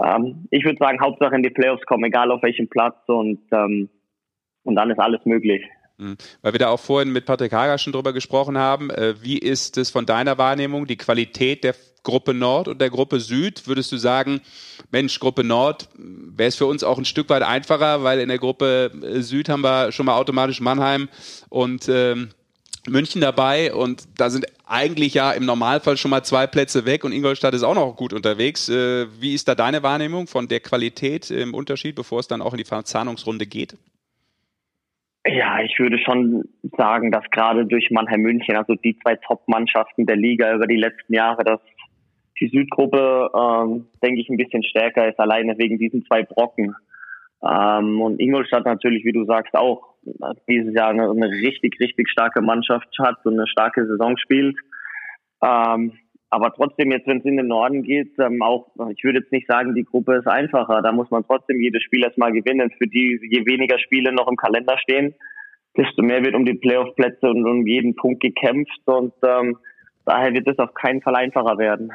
Ähm, 0.02 0.48
ich 0.52 0.64
würde 0.64 0.78
sagen, 0.78 1.02
Hauptsache 1.02 1.36
in 1.36 1.43
die 1.43 1.50
Playoffs 1.50 1.86
kommen, 1.86 2.04
egal 2.04 2.32
auf 2.32 2.43
welchem 2.43 2.70
Platz 2.70 2.98
und, 3.08 3.39
ähm, 3.52 3.89
und 4.64 4.76
dann 4.76 4.91
ist 4.91 5.00
alles 5.00 5.26
möglich. 5.26 5.64
Mhm. 5.98 6.18
Weil 6.41 6.54
wir 6.54 6.60
da 6.60 6.70
auch 6.70 6.80
vorhin 6.80 7.12
mit 7.12 7.26
Patrick 7.26 7.54
Hager 7.54 7.78
schon 7.78 7.93
drüber 7.93 8.14
gesprochen 8.14 8.58
haben. 8.58 8.89
Äh, 8.89 9.16
wie 9.22 9.38
ist 9.38 9.78
es 9.78 9.89
von 9.89 10.06
deiner 10.06 10.38
Wahrnehmung, 10.38 10.88
die 10.88 10.98
Qualität 10.98 11.64
der 11.64 11.76
Gruppe 12.04 12.34
Nord 12.34 12.68
und 12.68 12.82
der 12.82 12.89
Gruppe 12.89 13.20
Süd? 13.20 13.68
Würdest 13.68 13.91
du 13.91 13.98
sagen, 13.98 14.41
Mensch, 14.91 15.20
Gruppe 15.20 15.43
Nord 15.43 15.89
wäre 15.98 16.50
es 16.50 16.56
für 16.56 16.66
uns 16.66 16.84
auch 16.84 16.98
ein 16.98 17.06
Stück 17.06 17.30
weit 17.30 17.43
einfacher, 17.43 18.04
weil 18.04 18.20
in 18.20 18.30
der 18.30 18.39
Gruppe 18.39 18.91
äh, 19.02 19.22
Süd 19.22 19.50
haben 19.50 19.62
wir 19.62 19.91
schon 19.91 20.06
mal 20.06 20.16
automatisch 20.16 20.60
Mannheim 20.60 21.10
und, 21.50 21.88
ähm, 21.88 22.30
München 22.88 23.22
dabei 23.22 23.74
und 23.74 24.04
da 24.16 24.30
sind 24.30 24.46
eigentlich 24.68 25.16
ja 25.16 25.32
im 25.32 25.46
Normalfall 25.46 25.98
schon 25.98 26.12
mal 26.12 26.24
zwei 26.24 26.46
Plätze 26.48 26.86
weg 26.86 27.04
und 27.04 27.14
Ingolstadt 27.14 27.54
ist 27.54 27.64
auch 27.64 27.74
noch 27.74 27.96
gut 27.96 28.14
unterwegs. 28.14 28.70
Äh, 28.70 29.08
wie 29.20 29.34
ist 29.34 29.48
da 29.48 29.56
deine 29.56 29.84
Wahrnehmung 29.84 30.28
von 30.28 30.48
der 30.48 30.60
Qualität 30.60 31.32
im 31.32 31.54
Unterschied, 31.54 31.96
bevor 31.96 32.20
es 32.20 32.28
dann 32.28 32.41
auch 32.41 32.54
in 32.54 32.58
die 32.58 32.66
Verzahnungsrunde 32.66 33.48
geht? 33.48 33.76
Ja, 35.28 35.60
ich 35.60 35.80
würde 35.80 35.98
schon 35.98 36.44
sagen, 36.78 37.12
dass 37.12 37.24
gerade 37.32 37.66
durch 37.66 37.90
Mannheim 37.90 38.22
München, 38.22 38.56
also 38.56 38.76
die 38.76 38.98
zwei 39.00 39.16
Top-Mannschaften 39.16 40.06
der 40.06 40.18
Liga 40.18 40.54
über 40.54 40.68
die 40.68 40.78
letzten 40.78 41.14
Jahre, 41.14 41.44
dass 41.44 41.60
die 42.40 42.48
Südgruppe, 42.50 43.32
ähm, 43.34 43.88
denke 44.04 44.22
ich, 44.22 44.30
ein 44.30 44.38
bisschen 44.38 44.64
stärker 44.64 45.08
ist, 45.08 45.20
alleine 45.20 45.58
wegen 45.58 45.80
diesen 45.80 46.06
zwei 46.06 46.22
Brocken. 46.22 46.76
Ähm, 47.44 48.02
und 48.02 48.20
Ingolstadt 48.20 48.66
natürlich, 48.66 49.04
wie 49.04 49.14
du 49.14 49.26
sagst, 49.26 49.56
auch 49.56 49.96
dieses 50.48 50.76
Jahr 50.76 50.90
eine, 50.90 51.10
eine 51.10 51.30
richtig, 51.30 51.80
richtig 51.80 52.10
starke 52.10 52.42
Mannschaft 52.42 52.88
hat 53.00 53.26
und 53.26 53.34
eine 53.34 53.48
starke 53.48 53.88
Saison 53.88 54.18
spielt. 54.18 54.56
Ähm, 55.42 55.94
aber 56.30 56.54
trotzdem, 56.54 56.92
jetzt 56.92 57.08
wenn 57.08 57.20
es 57.20 57.26
in 57.26 57.38
den 57.38 57.48
Norden 57.48 57.84
geht, 57.84 58.18
ähm, 58.20 58.42
auch, 58.42 58.68
ich 58.90 59.04
würde 59.04 59.20
jetzt 59.20 59.32
nicht 59.32 59.48
sagen, 59.48 59.76
die 59.76 59.86
Gruppe 59.86 60.18
ist 60.18 60.28
einfacher. 60.28 60.82
Da 60.82 60.92
muss 60.92 61.10
man 61.12 61.26
trotzdem 61.26 61.62
jedes 61.62 61.84
Spiel 61.84 62.04
erstmal 62.04 62.32
gewinnen. 62.32 62.72
Für 62.78 62.88
die, 62.88 63.20
je 63.30 63.46
weniger 63.46 63.80
Spiele 63.80 64.12
noch 64.12 64.28
im 64.28 64.36
Kalender 64.36 64.78
stehen, 64.80 65.14
desto 65.78 66.02
mehr 66.02 66.24
wird 66.24 66.36
um 66.36 66.46
die 66.46 66.56
Playoff-Plätze 66.56 67.28
und 67.28 67.46
um 67.46 67.68
jeden 67.68 67.96
Punkt 67.96 68.22
gekämpft. 68.22 68.82
Und 68.86 69.14
ähm, 69.24 69.58
daher 70.06 70.34
wird 70.34 70.48
es 70.48 70.60
auf 70.60 70.74
keinen 70.74 71.02
Fall 71.02 71.16
einfacher 71.16 71.58
werden. 71.58 71.92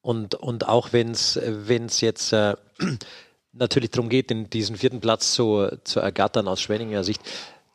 Und, 0.00 0.34
und 0.34 0.68
auch 0.68 0.92
wenn 0.92 1.10
es 1.10 2.00
jetzt 2.00 2.32
äh, 2.32 2.54
natürlich 3.52 3.90
darum 3.90 4.08
geht, 4.08 4.30
den, 4.30 4.48
diesen 4.50 4.76
vierten 4.76 5.00
Platz 5.00 5.32
zu, 5.32 5.68
zu 5.84 6.00
ergattern 6.00 6.46
aus 6.46 6.62
Schwenninger 6.62 7.04
Sicht. 7.04 7.22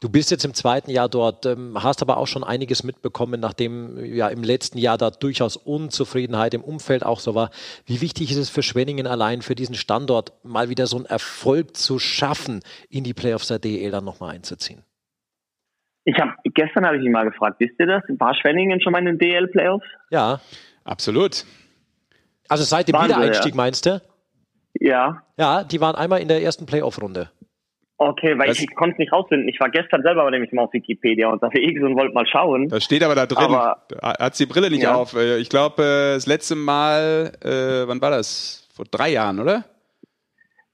Du 0.03 0.09
bist 0.09 0.31
jetzt 0.31 0.43
im 0.43 0.53
zweiten 0.53 0.91
Jahr 0.91 1.07
dort, 1.07 1.45
ähm, 1.45 1.81
hast 1.81 2.01
aber 2.01 2.17
auch 2.17 2.27
schon 2.27 2.43
einiges 2.43 2.83
mitbekommen, 2.83 3.39
nachdem 3.39 4.03
ja 4.03 4.27
im 4.27 4.43
letzten 4.43 4.77
Jahr 4.77 4.97
da 4.97 5.09
durchaus 5.09 5.55
Unzufriedenheit 5.55 6.53
im 6.53 6.61
Umfeld 6.61 7.05
auch 7.05 7.21
so 7.21 7.35
war. 7.35 7.51
Wie 7.85 8.01
wichtig 8.01 8.29
ist 8.29 8.35
es 8.35 8.49
für 8.49 8.63
Schwenningen 8.63 9.07
allein, 9.07 9.41
für 9.41 9.55
diesen 9.55 9.75
Standort 9.75 10.33
mal 10.43 10.67
wieder 10.67 10.87
so 10.87 10.97
einen 10.97 11.05
Erfolg 11.05 11.77
zu 11.77 11.99
schaffen, 11.99 12.59
in 12.89 13.05
die 13.05 13.13
Playoffs 13.13 13.47
der 13.47 13.59
DEL 13.59 13.91
dann 13.91 14.03
nochmal 14.03 14.35
einzuziehen? 14.35 14.83
Ich 16.03 16.19
habe 16.19 16.33
gestern 16.53 16.85
habe 16.85 16.97
ich 16.97 17.05
ihn 17.05 17.13
mal 17.13 17.23
gefragt, 17.23 17.61
wisst 17.61 17.79
ihr 17.79 17.87
das? 17.87 18.03
War 18.19 18.35
Schwenningen 18.35 18.81
schon 18.81 18.91
mal 18.91 18.99
in 18.99 19.05
den 19.05 19.19
DEL 19.19 19.47
Playoffs? 19.47 19.87
Ja, 20.09 20.41
absolut. 20.83 21.45
Also 22.49 22.65
seit 22.65 22.89
dem 22.89 22.95
Wahnsinn, 22.95 23.15
Wiedereinstieg 23.15 23.53
ja. 23.53 23.55
meinst 23.55 23.85
du? 23.85 24.01
Ja. 24.81 25.23
Ja, 25.37 25.63
die 25.63 25.79
waren 25.79 25.95
einmal 25.95 26.19
in 26.19 26.27
der 26.27 26.43
ersten 26.43 26.65
Playoff-Runde. 26.65 27.29
Okay, 27.97 28.37
weil 28.37 28.49
Was? 28.49 28.57
ich, 28.57 28.69
ich 28.69 28.75
konnte 28.75 28.93
es 28.93 28.99
nicht 28.99 29.13
rausfinden. 29.13 29.47
Ich 29.47 29.59
war 29.59 29.69
gestern 29.69 30.01
selber 30.01 30.29
nämlich 30.29 30.51
mal 30.51 30.63
auf 30.63 30.73
Wikipedia 30.73 31.29
unterwegs 31.29 31.81
und 31.81 31.95
wollte 31.95 32.13
mal 32.13 32.25
schauen. 32.27 32.67
Da 32.67 32.81
steht 32.81 33.03
aber 33.03 33.15
da 33.15 33.25
drin. 33.25 33.43
Aber, 33.45 33.85
hat 34.01 34.39
die 34.39 34.45
Brille 34.45 34.69
nicht 34.69 34.83
ja. 34.83 34.95
auf. 34.95 35.13
Äh, 35.15 35.37
ich 35.37 35.49
glaube, 35.49 35.83
äh, 35.83 36.13
das 36.15 36.25
letzte 36.25 36.55
Mal, 36.55 37.31
äh, 37.43 37.87
wann 37.87 38.01
war 38.01 38.09
das? 38.09 38.67
Vor 38.75 38.85
drei 38.89 39.09
Jahren, 39.09 39.39
oder? 39.39 39.65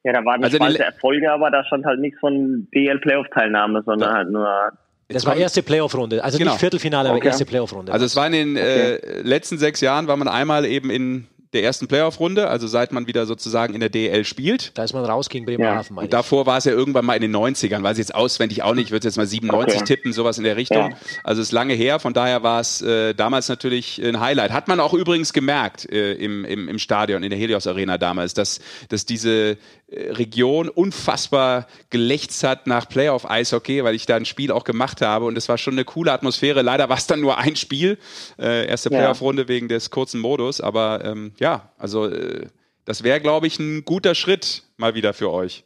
Ja, 0.04 0.14
da 0.14 0.24
waren 0.24 0.42
also 0.42 0.56
spalte 0.56 0.84
Erfolge, 0.84 1.30
aber 1.30 1.52
da 1.52 1.66
stand 1.66 1.86
halt 1.86 2.00
nichts 2.00 2.18
von 2.20 2.68
DL-Playoff-Teilnahme, 2.74 3.84
sondern 3.86 4.10
da. 4.10 4.16
halt 4.16 4.30
nur 4.32 4.72
das 5.12 5.26
war 5.26 5.36
erste 5.36 5.64
Playoff-Runde, 5.64 6.24
also 6.24 6.38
genau. 6.38 6.52
nicht 6.52 6.60
Viertelfinale, 6.60 7.10
aber 7.10 7.18
okay. 7.18 7.28
erste 7.28 7.44
Playoff-Runde. 7.44 7.92
Also 7.92 8.06
es 8.06 8.16
war 8.16 8.28
in 8.28 8.32
den 8.32 8.52
okay. 8.52 8.96
äh, 8.96 9.22
letzten 9.22 9.58
sechs 9.58 9.82
Jahren, 9.82 10.08
war 10.08 10.16
man 10.16 10.28
einmal 10.28 10.66
eben 10.66 10.92
in 10.92 11.28
der 11.54 11.64
ersten 11.64 11.88
Playoff-Runde, 11.88 12.48
also 12.48 12.68
seit 12.68 12.92
man 12.92 13.08
wieder 13.08 13.26
sozusagen 13.26 13.74
in 13.74 13.80
der 13.80 13.90
DL 13.90 14.24
spielt. 14.24 14.78
Da 14.78 14.84
ist 14.84 14.94
man 14.94 15.04
raus 15.04 15.30
gegen 15.30 15.46
Bremerhaven. 15.46 15.96
Ja. 15.98 16.04
Und 16.04 16.14
davor 16.14 16.46
war 16.46 16.60
es 16.60 16.66
ja 16.66 16.72
irgendwann 16.74 17.06
mal 17.06 17.16
in 17.16 17.24
den 17.24 17.36
90ern, 17.36 17.82
weiß 17.82 17.98
ich 17.98 18.04
jetzt 18.04 18.14
auswendig 18.14 18.62
auch 18.62 18.76
nicht, 18.76 18.86
ich 18.86 18.92
würde 18.92 19.08
jetzt 19.08 19.18
mal 19.18 19.26
97 19.26 19.76
okay. 19.76 19.86
tippen, 19.86 20.14
sowas 20.14 20.38
in 20.38 20.44
der 20.44 20.58
Richtung. 20.58 20.92
Ja. 20.92 20.98
Also 21.24 21.42
ist 21.42 21.52
lange 21.52 21.74
her, 21.74 22.00
von 22.00 22.14
daher 22.14 22.44
war 22.44 22.60
es 22.60 22.82
äh, 22.84 23.16
damals 23.16 23.50
natürlich 23.50 24.00
ein 24.04 24.20
Highlight. 24.20 24.52
Hat 24.52 24.68
man 24.68 24.80
auch 24.80 24.94
übrigens 24.94 25.34
gemerkt 25.34 25.92
äh, 25.92 26.14
im, 26.14 26.46
im, 26.46 26.70
im 26.70 26.78
Stadion, 26.78 27.24
in 27.24 27.32
der 27.32 27.40
Helios 27.40 27.66
Arena 27.66 27.98
damals, 27.98 28.36
dass, 28.36 28.60
dass 28.90 29.08
diese 29.08 29.58
Region 29.92 30.70
unfassbar 30.70 31.68
gelächzt 31.90 32.44
hat 32.44 32.68
nach 32.68 32.88
Playoff-Eishockey, 32.88 33.84
weil 33.84 33.96
ich 33.96 34.06
da 34.06 34.16
ein 34.16 34.26
Spiel 34.26 34.52
auch 34.52 34.64
gemacht 34.64 35.02
habe 35.02 35.26
und 35.26 35.38
es 35.38 35.50
war 35.50 35.58
schon 35.58 35.74
eine 35.74 35.86
coole 35.86 36.12
Atmosphäre. 36.12 36.62
Leider 36.62 36.90
war 36.90 36.98
es 36.98 37.08
dann 37.08 37.22
nur 37.22 37.38
ein 37.38 37.56
Spiel, 37.56 37.98
äh, 38.40 38.68
erste 38.68 38.90
Playoff-Runde 38.90 39.48
wegen 39.48 39.68
des 39.68 39.90
kurzen 39.90 40.22
Modus, 40.22 40.62
aber 40.62 41.04
ähm, 41.04 41.34
ja, 41.40 41.72
also 41.78 42.08
äh, 42.08 42.48
das 42.86 43.04
wäre, 43.04 43.20
glaube 43.20 43.48
ich, 43.48 43.60
ein 43.60 43.84
guter 43.86 44.16
Schritt 44.16 44.64
mal 44.78 44.96
wieder 44.96 45.14
für 45.14 45.32
euch. 45.32 45.64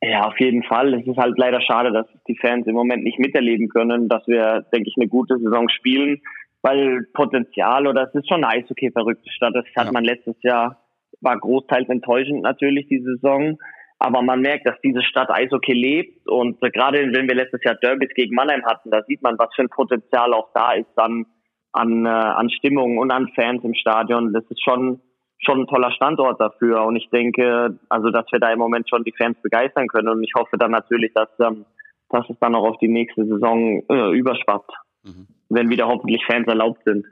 Ja, 0.00 0.26
auf 0.26 0.38
jeden 0.38 0.62
Fall. 0.62 0.94
Es 0.94 1.06
ist 1.06 1.16
halt 1.16 1.36
leider 1.38 1.60
schade, 1.60 1.92
dass 1.92 2.06
die 2.28 2.36
Fans 2.36 2.66
im 2.66 2.74
Moment 2.74 3.02
nicht 3.02 3.18
miterleben 3.18 3.68
können, 3.68 4.08
dass 4.08 4.26
wir, 4.28 4.64
denke 4.72 4.88
ich, 4.88 4.96
eine 4.96 5.08
gute 5.08 5.38
Saison 5.38 5.68
spielen, 5.68 6.20
weil 6.62 7.06
Potenzial 7.14 7.86
oder 7.86 8.08
es 8.08 8.14
ist 8.14 8.28
schon 8.28 8.44
eine 8.44 8.62
Eishockey-verrückte 8.62 9.30
Stadt. 9.32 9.54
Das 9.54 9.64
hat 9.76 9.86
ja. 9.86 9.92
man 9.92 10.04
letztes 10.04 10.36
Jahr, 10.42 10.80
war 11.20 11.38
großteils 11.38 11.88
enttäuschend 11.88 12.42
natürlich 12.42 12.88
die 12.88 13.00
Saison. 13.00 13.58
Aber 14.00 14.22
man 14.22 14.40
merkt, 14.40 14.66
dass 14.66 14.80
diese 14.82 15.02
Stadt 15.02 15.28
Eishockey 15.28 15.72
lebt 15.72 16.28
und 16.28 16.60
gerade 16.60 16.98
wenn 17.12 17.26
wir 17.26 17.34
letztes 17.34 17.64
Jahr 17.64 17.74
Derbys 17.74 18.10
gegen 18.14 18.34
Mannheim 18.34 18.64
hatten, 18.64 18.92
da 18.92 19.02
sieht 19.02 19.22
man, 19.22 19.36
was 19.38 19.48
für 19.56 19.62
ein 19.62 19.68
Potenzial 19.68 20.32
auch 20.34 20.50
da 20.54 20.72
ist 20.72 20.90
dann 20.94 21.26
an, 21.72 22.06
äh, 22.06 22.08
an 22.08 22.50
Stimmung 22.50 22.98
und 22.98 23.10
an 23.10 23.28
Fans 23.34 23.62
im 23.64 23.74
Stadion. 23.74 24.32
Das 24.32 24.44
ist 24.50 24.62
schon, 24.62 25.00
schon 25.38 25.60
ein 25.60 25.66
toller 25.66 25.92
Standort 25.92 26.40
dafür. 26.40 26.84
Und 26.84 26.96
ich 26.96 27.08
denke, 27.10 27.78
also, 27.88 28.10
dass 28.10 28.26
wir 28.30 28.38
da 28.38 28.52
im 28.52 28.58
Moment 28.58 28.88
schon 28.88 29.04
die 29.04 29.14
Fans 29.16 29.36
begeistern 29.42 29.88
können. 29.88 30.08
Und 30.08 30.22
ich 30.22 30.32
hoffe 30.36 30.56
dann 30.58 30.70
natürlich, 30.70 31.12
dass, 31.14 31.28
ähm, 31.40 31.64
dass 32.10 32.28
es 32.28 32.36
dann 32.40 32.54
auch 32.54 32.68
auf 32.68 32.78
die 32.78 32.88
nächste 32.88 33.24
Saison 33.26 33.82
äh, 33.88 34.16
überschwappt, 34.16 34.70
mhm. 35.04 35.26
wenn 35.48 35.70
wieder 35.70 35.86
hoffentlich 35.88 36.24
Fans 36.26 36.46
erlaubt 36.46 36.82
sind. 36.84 37.04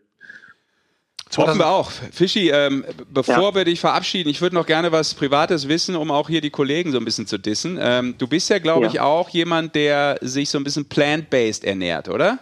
Hoffen 1.36 1.58
wir 1.58 1.68
auch. 1.68 1.90
Fischi, 2.12 2.50
ähm, 2.50 2.84
bevor 3.10 3.50
ja. 3.50 3.54
wir 3.56 3.64
dich 3.64 3.80
verabschieden, 3.80 4.28
ich 4.28 4.40
würde 4.40 4.54
noch 4.54 4.66
gerne 4.66 4.92
was 4.92 5.14
Privates 5.14 5.68
wissen, 5.68 5.96
um 5.96 6.10
auch 6.10 6.28
hier 6.28 6.40
die 6.40 6.50
Kollegen 6.50 6.92
so 6.92 6.98
ein 6.98 7.04
bisschen 7.04 7.26
zu 7.26 7.38
dissen. 7.38 7.78
Ähm, 7.80 8.14
du 8.16 8.28
bist 8.28 8.48
ja, 8.48 8.58
glaube 8.58 8.86
ja. 8.86 8.90
ich, 8.92 9.00
auch 9.00 9.28
jemand, 9.30 9.74
der 9.74 10.18
sich 10.20 10.48
so 10.48 10.58
ein 10.58 10.64
bisschen 10.64 10.88
plant-based 10.88 11.64
ernährt, 11.64 12.08
oder? 12.08 12.38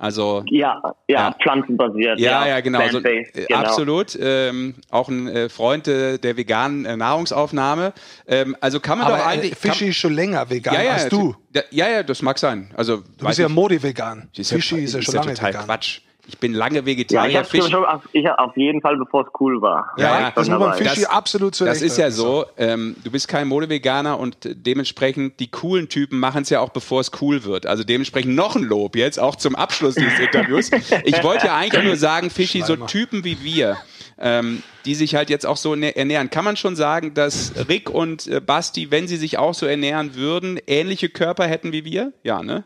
Also 0.00 0.42
ja, 0.46 0.80
ja, 1.08 1.28
ja. 1.28 1.36
pflanzenbasiert. 1.42 2.18
Ja, 2.18 2.46
ja, 2.46 2.48
ja 2.48 2.60
genau. 2.60 2.80
So, 2.88 3.00
äh, 3.00 3.30
genau. 3.34 3.60
Absolut. 3.60 4.18
Ähm, 4.18 4.76
auch 4.88 5.10
ein 5.10 5.28
äh, 5.28 5.48
Freund 5.50 5.88
äh, 5.88 6.16
der 6.16 6.38
veganen 6.38 6.86
äh, 6.86 6.96
Nahrungsaufnahme. 6.96 7.92
Ähm, 8.26 8.56
also 8.62 8.80
kann 8.80 8.96
man 8.96 9.08
Aber 9.08 9.18
doch 9.18 9.26
eigentlich. 9.26 9.56
Fischi 9.56 9.88
ist 9.88 9.96
schon 9.96 10.14
länger 10.14 10.48
vegan 10.48 10.72
ja, 10.72 10.82
ja, 10.82 10.92
als 10.92 11.10
du. 11.10 11.36
Ja, 11.70 11.88
ja, 11.90 12.02
das 12.02 12.22
mag 12.22 12.38
sein. 12.38 12.72
Also 12.76 13.02
du 13.18 13.26
bist 13.26 13.40
ja 13.40 13.50
Mode-vegan. 13.50 14.30
Fischi 14.32 14.84
ist 14.84 14.94
ja 14.94 15.02
schon 15.02 15.16
lange 15.16 15.34
total 15.34 15.52
vegan. 15.52 15.66
Quatsch. 15.66 16.00
Ich 16.32 16.38
bin 16.38 16.54
lange 16.54 16.86
Vegetarier. 16.86 17.28
Ja, 17.28 17.40
ich 17.42 17.72
habe 17.72 17.88
auf, 17.88 18.02
ich, 18.12 18.30
auf 18.30 18.56
jeden 18.56 18.80
Fall, 18.80 18.96
bevor 18.96 19.26
es 19.26 19.32
cool 19.40 19.60
war. 19.60 19.92
Ja, 19.96 20.20
ja 20.20 20.30
das 20.30 20.48
muss 20.48 20.58
man 20.60 20.74
Fischi 20.74 21.04
absolut 21.04 21.56
zu 21.56 21.64
Das 21.64 21.82
ist 21.82 21.98
ja 21.98 22.12
so, 22.12 22.46
ähm, 22.56 22.94
du 23.02 23.10
bist 23.10 23.26
kein 23.26 23.48
Modeveganer 23.48 24.16
und 24.16 24.36
dementsprechend 24.44 25.40
die 25.40 25.50
coolen 25.50 25.88
Typen 25.88 26.20
machen 26.20 26.42
es 26.42 26.50
ja 26.50 26.60
auch, 26.60 26.68
bevor 26.68 27.00
es 27.00 27.10
cool 27.20 27.42
wird. 27.42 27.66
Also 27.66 27.82
dementsprechend 27.82 28.36
noch 28.36 28.54
ein 28.54 28.62
Lob 28.62 28.94
jetzt, 28.94 29.18
auch 29.18 29.34
zum 29.34 29.56
Abschluss 29.56 29.96
dieses 29.96 30.20
Interviews. 30.20 30.70
Ich 31.04 31.20
wollte 31.24 31.46
ja 31.46 31.56
eigentlich 31.56 31.84
nur 31.84 31.96
sagen, 31.96 32.30
Fischi, 32.30 32.62
so 32.62 32.76
Typen 32.76 33.24
wie 33.24 33.42
wir, 33.42 33.76
ähm, 34.16 34.62
die 34.84 34.94
sich 34.94 35.16
halt 35.16 35.30
jetzt 35.30 35.46
auch 35.46 35.56
so 35.56 35.74
ernähren. 35.74 36.30
Kann 36.30 36.44
man 36.44 36.56
schon 36.56 36.76
sagen, 36.76 37.12
dass 37.12 37.52
Rick 37.68 37.90
und 37.90 38.28
äh, 38.28 38.40
Basti, 38.40 38.92
wenn 38.92 39.08
sie 39.08 39.16
sich 39.16 39.36
auch 39.36 39.54
so 39.54 39.66
ernähren 39.66 40.14
würden, 40.14 40.60
ähnliche 40.68 41.08
Körper 41.08 41.48
hätten 41.48 41.72
wie 41.72 41.84
wir? 41.84 42.12
Ja, 42.22 42.40
ne? 42.44 42.62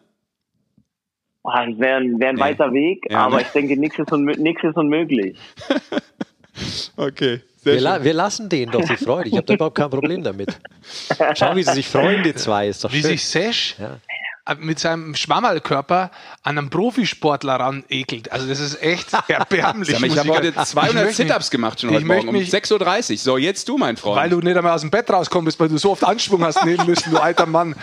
Das 1.44 1.78
wäre 1.78 2.00
wär 2.18 2.30
ein 2.30 2.38
weiter 2.40 2.72
Weg, 2.72 3.06
ja, 3.10 3.18
aber 3.18 3.36
ne? 3.36 3.42
ich 3.42 3.48
denke, 3.48 3.76
nichts 3.76 3.98
ist, 3.98 4.10
un 4.10 4.28
ist 4.28 4.76
unmöglich. 4.76 5.36
okay. 6.96 7.40
Wir, 7.62 7.80
la 7.80 8.02
wir, 8.02 8.12
lassen 8.12 8.48
denen 8.48 8.72
doch 8.72 8.84
die 8.84 8.96
Freude. 8.96 9.28
Ich 9.28 9.36
habe 9.36 9.46
da 9.46 9.54
überhaupt 9.54 9.76
kein 9.76 9.90
Problem 9.90 10.22
damit. 10.22 10.58
Schau, 11.34 11.56
wie 11.56 11.62
sie 11.62 11.72
sich 11.72 11.88
freuen, 11.88 12.22
die 12.22 12.34
zwei. 12.34 12.68
Ist 12.68 12.84
doch 12.84 12.92
wie 12.92 13.00
schön. 13.00 13.10
sich 13.10 13.24
Sesh 13.24 13.76
ja 13.78 13.98
mit 14.58 14.78
seinem 14.78 15.14
Schwammerlkörper 15.14 16.10
an 16.42 16.58
einem 16.58 16.68
Profisportler 16.68 17.54
ran 17.54 17.84
ekelt. 17.88 18.30
Also 18.30 18.46
das 18.46 18.60
ist 18.60 18.82
echt 18.82 19.08
erbärmlich. 19.28 19.88
ich 19.88 20.18
habe 20.18 20.28
heute 20.28 20.54
200 20.54 21.12
Sit-Ups 21.12 21.50
gemacht 21.50 21.80
schon 21.80 21.90
heute 21.90 22.04
Morgen 22.04 22.28
um 22.28 22.36
6.30 22.36 23.12
Uhr. 23.12 23.18
So, 23.18 23.38
jetzt 23.38 23.68
du, 23.68 23.78
mein 23.78 23.96
Freund. 23.96 24.16
Weil 24.16 24.30
du 24.30 24.40
nicht 24.40 24.56
einmal 24.56 24.74
aus 24.74 24.82
dem 24.82 24.90
Bett 24.90 25.08
rauskommst, 25.10 25.58
weil 25.58 25.68
du 25.68 25.78
so 25.78 25.92
oft 25.92 26.04
Anschwung 26.04 26.44
hast 26.44 26.64
nehmen 26.64 26.86
müssen, 26.86 27.10
du 27.10 27.18
alter 27.18 27.46
Mann. 27.46 27.74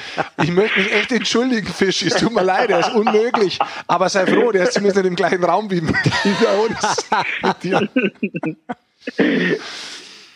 Ich 0.42 0.52
möchte 0.52 0.80
mich 0.80 0.92
echt 0.92 1.12
entschuldigen, 1.12 1.68
Fisch. 1.68 2.04
Es 2.04 2.16
tut 2.16 2.34
mir 2.34 2.44
leid, 2.44 2.70
er 2.70 2.80
ist 2.80 2.94
unmöglich. 2.94 3.58
Aber 3.88 4.10
sei 4.10 4.28
froh, 4.28 4.52
der 4.52 4.64
ist 4.64 4.74
zumindest 4.74 4.98
nicht 4.98 5.08
im 5.08 5.16
gleichen 5.16 5.44
Raum 5.44 5.72
wie, 5.72 5.82
wie 5.82 6.36
bei 6.44 6.58
uns. 6.58 6.78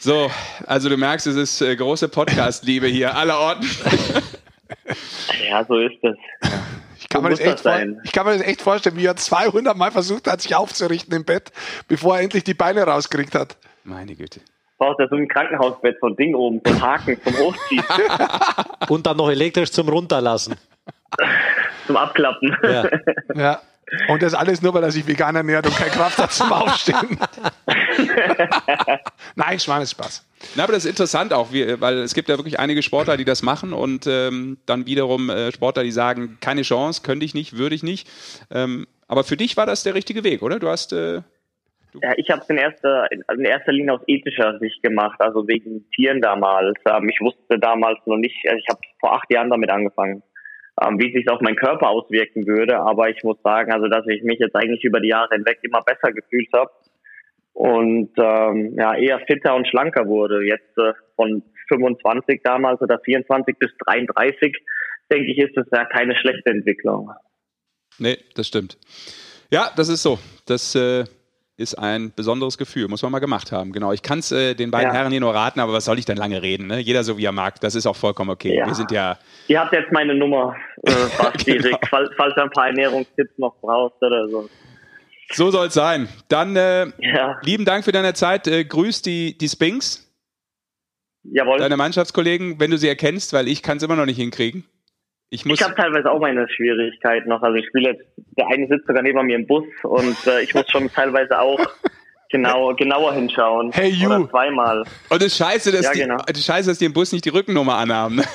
So, 0.06 0.30
also 0.68 0.88
du 0.88 0.98
merkst, 0.98 1.26
es 1.26 1.36
ist 1.36 1.62
äh, 1.62 1.76
große 1.76 2.10
Podcast-Liebe 2.10 2.86
hier, 2.86 3.16
aller 3.16 3.40
Orten. 3.40 3.68
Ja, 5.50 5.64
so 5.66 5.78
ist 5.78 6.04
es. 6.04 6.16
Ich 7.00 7.10
kann, 7.10 7.24
mir 7.24 7.30
das 7.30 7.40
echt 7.40 7.66
das 7.66 7.84
ich 8.04 8.12
kann 8.12 8.26
mir 8.26 8.34
das 8.34 8.42
echt 8.42 8.62
vorstellen, 8.62 8.98
wie 8.98 9.06
er 9.06 9.16
200 9.16 9.78
Mal 9.78 9.92
versucht 9.92 10.28
hat, 10.28 10.42
sich 10.42 10.56
aufzurichten 10.56 11.14
im 11.16 11.24
Bett, 11.24 11.52
bevor 11.88 12.18
er 12.18 12.24
endlich 12.24 12.44
die 12.44 12.54
Beine 12.54 12.84
rausgekriegt 12.84 13.36
hat. 13.36 13.58
Meine 13.84 14.16
Güte. 14.16 14.42
Braucht 14.78 15.00
er 15.00 15.08
so 15.08 15.16
ein 15.16 15.28
Krankenhausbett, 15.28 15.98
so 16.02 16.08
ein 16.08 16.16
Ding 16.16 16.36
oben, 16.36 16.62
so 16.66 16.74
ein 16.74 16.82
Haken 16.82 17.18
zum 17.24 17.38
Hochziehen. 17.38 17.84
Und 18.90 19.06
dann 19.06 19.18
noch 19.18 19.30
elektrisch 19.30 19.72
zum 19.72 19.88
Runterlassen. 19.88 20.56
zum 21.86 21.96
Abklappen. 21.96 22.58
Ja. 22.64 22.90
ja. 23.36 23.62
Und 24.08 24.22
das 24.22 24.34
alles 24.34 24.62
nur, 24.62 24.74
weil 24.74 24.84
er 24.84 24.92
sich 24.92 25.06
vegan 25.06 25.36
ernährt 25.36 25.68
und 25.68 25.76
keine 25.76 25.92
Kraft 25.92 26.18
hat 26.18 26.32
zum 26.32 26.52
Aufstehen. 26.52 27.20
Nein, 29.36 29.60
Schmarrn 29.60 29.84
ist 29.84 29.92
Spaß. 29.92 30.26
Na, 30.56 30.64
aber 30.64 30.74
das 30.74 30.86
ist 30.86 30.92
interessant 30.92 31.34
auch, 31.34 31.52
weil 31.52 31.98
es 32.00 32.14
gibt 32.14 32.30
ja 32.30 32.38
wirklich 32.38 32.60
einige 32.60 32.82
Sportler, 32.82 33.18
die 33.18 33.26
das 33.26 33.42
machen 33.42 33.74
und 33.74 34.08
ähm, 34.08 34.58
dann 34.66 34.86
wiederum 34.86 35.30
äh, 35.30 35.52
Sportler, 35.52 35.84
die 35.84 35.92
sagen, 35.92 36.38
keine 36.42 36.62
Chance, 36.62 37.02
könnte 37.04 37.26
ich 37.26 37.34
nicht, 37.34 37.58
würde 37.58 37.76
ich 37.76 37.84
nicht. 37.84 38.08
Ähm, 38.52 38.88
aber 39.08 39.24
für 39.24 39.38
dich 39.38 39.58
war 39.58 39.66
das 39.66 39.84
der 39.84 39.96
richtige 39.96 40.24
Weg, 40.24 40.42
oder? 40.42 40.60
Du 40.60 40.68
hast 40.68 40.94
äh, 40.94 41.22
Ja, 42.02 42.14
ich 42.18 42.30
habe 42.30 42.42
es 42.42 42.50
in 42.50 42.58
erster, 42.58 43.12
in 43.12 43.46
erster 43.46 43.72
Linie 43.72 43.94
aus 43.94 44.02
ethischer 44.08 44.58
Sicht 44.60 44.82
gemacht, 44.82 45.20
also 45.20 45.48
wegen 45.48 45.90
Tieren 45.92 46.22
damals. 46.22 46.78
Ähm, 46.90 47.10
ich 47.10 47.20
wusste 47.22 47.60
damals 47.60 48.00
noch 48.06 48.18
nicht, 48.18 48.38
also 48.48 48.58
ich 48.58 48.70
habe 48.70 48.80
vor 49.00 49.14
acht 49.14 49.32
Jahren 49.32 49.50
damit 49.50 49.70
angefangen, 49.70 50.24
ähm, 50.82 51.00
wie 51.00 51.12
sich 51.14 51.30
auf 51.30 51.42
meinen 51.42 51.56
Körper 51.56 51.90
auswirken 51.90 52.48
würde. 52.48 52.80
Aber 52.80 53.10
ich 53.10 53.24
muss 53.24 53.38
sagen, 53.44 53.72
also 53.72 53.88
dass 53.88 54.08
ich 54.08 54.24
mich 54.24 54.40
jetzt 54.40 54.56
eigentlich 54.56 54.84
über 54.84 55.00
die 55.00 55.10
Jahre 55.10 55.36
hinweg 55.36 55.60
immer 55.62 55.82
besser 55.82 56.12
gefühlt 56.12 56.50
habe 56.54 56.72
und 57.56 58.12
ähm, 58.18 58.76
ja 58.78 58.96
eher 58.96 59.20
fitter 59.28 59.56
und 59.56 59.68
schlanker 59.68 60.08
wurde. 60.08 60.44
Jetzt 60.46 60.78
äh, 60.78 60.94
von 61.16 61.42
25 61.70 62.42
damals 62.44 62.82
oder 62.82 63.00
24 63.00 63.58
bis 63.58 63.72
33 63.86 64.54
denke 65.12 65.32
ich, 65.32 65.38
ist 65.38 65.56
das 65.56 65.66
ja 65.72 65.86
keine 65.86 66.16
schlechte 66.16 66.50
Entwicklung. 66.50 67.12
Nee, 67.98 68.18
das 68.36 68.48
stimmt. 68.48 68.78
Ja, 69.52 69.70
das 69.76 69.88
ist 69.88 70.04
so. 70.04 70.20
Das 70.48 70.76
äh, 70.76 71.06
ist 71.58 71.76
ein 71.76 72.12
besonderes 72.14 72.58
Gefühl, 72.58 72.90
muss 72.90 73.02
man 73.04 73.12
mal 73.14 73.20
gemacht 73.20 73.54
haben. 73.54 73.72
Genau. 73.72 73.94
Ich 73.94 74.02
kann 74.02 74.20
es 74.20 74.34
äh, 74.34 74.54
den 74.54 74.70
beiden 74.72 74.90
Ja. 74.92 74.94
Herren 74.98 75.12
hier 75.12 75.22
nur 75.22 75.34
raten, 75.34 75.62
aber 75.62 75.72
was 75.72 75.86
soll 75.86 75.98
ich 75.98 76.06
denn 76.06 76.18
lange 76.18 76.42
reden? 76.42 76.68
Ne? 76.68 76.80
Jeder 76.80 77.04
so 77.06 77.18
wie 77.18 77.24
er 77.24 77.32
mag. 77.32 77.62
Das 77.62 77.74
ist 77.76 77.86
auch 77.88 77.96
vollkommen 77.96 78.32
okay. 78.32 78.58
Ja. 78.58 78.66
Wir 78.66 78.76
sind 78.76 78.92
ja. 78.92 79.18
Ihr 79.48 79.62
habt 79.62 79.72
jetzt 79.72 79.92
meine 79.94 80.14
Nummer, 80.14 80.56
äh, 80.84 80.92
Basti, 81.18 81.58
Genau. 81.58 81.78
falls, 81.90 82.10
falls 82.18 82.36
du 82.36 82.42
ein 82.44 82.50
paar 82.50 82.68
Ernährungstipps 82.68 83.38
noch 83.38 83.56
brauchst 83.62 84.02
oder 84.04 84.28
so. 84.28 84.50
So 85.32 85.52
soll 85.52 85.68
es 85.68 85.74
sein. 85.74 86.08
Dann 86.30 86.56
äh, 86.56 86.88
Ja, 87.00 87.40
lieben 87.44 87.66
Dank 87.66 87.84
für 87.86 87.92
deine 87.92 88.14
Zeit. 88.14 88.48
Äh, 88.48 88.66
grüß 88.66 89.02
die, 89.02 89.38
die 89.38 89.50
Spinks, 89.50 90.08
jawohl. 91.24 91.58
deine 91.58 91.78
Mannschaftskollegen, 91.78 92.60
wenn 92.60 92.72
du 92.72 92.78
sie 92.78 92.88
erkennst, 92.88 93.34
weil 93.34 93.48
ich 93.48 93.64
kann 93.64 93.78
es 93.78 93.84
immer 93.84 93.96
noch 93.96 94.06
nicht 94.06 94.18
hinkriegen. 94.18 94.66
Ich 95.32 95.44
muss. 95.46 95.60
Ich 95.60 95.66
habe 95.66 95.76
teilweise 95.76 96.12
auch 96.12 96.20
meine 96.20 96.48
Schwierigkeiten 96.50 97.30
noch. 97.30 97.42
Also 97.42 97.56
ich 97.58 97.66
spiele 97.68 97.92
jetzt, 97.94 98.04
der 98.38 98.48
eine 98.48 98.68
sitzt 98.68 98.86
sogar 98.88 99.02
neben 99.02 99.26
mir 99.26 99.36
im 99.36 99.48
Bus 99.48 99.66
und 99.84 100.16
äh, 100.28 100.42
ich 100.44 100.54
muss 100.54 100.70
schon 100.70 100.90
teilweise 100.92 101.40
auch 101.40 101.60
genau, 102.30 102.76
genauer 102.76 103.14
hinschauen. 103.14 103.72
Hey, 103.74 103.90
you. 103.90 104.08
Oder 104.08 104.30
zweimal. 104.30 104.84
Und 105.10 105.22
es 105.22 105.28
ist 105.28 105.38
scheiße, 105.38 105.72
dass 105.72 105.86
Ja, 105.86 105.92
die, 105.94 106.00
genau. 106.02 106.18
ist 106.28 106.46
scheiße, 106.46 106.70
dass 106.70 106.78
die 106.78 106.86
im 106.86 106.94
Bus 106.94 107.12
nicht 107.12 107.26
die 107.26 107.30
Rückennummer 107.30 107.76
anhaben. 107.76 108.22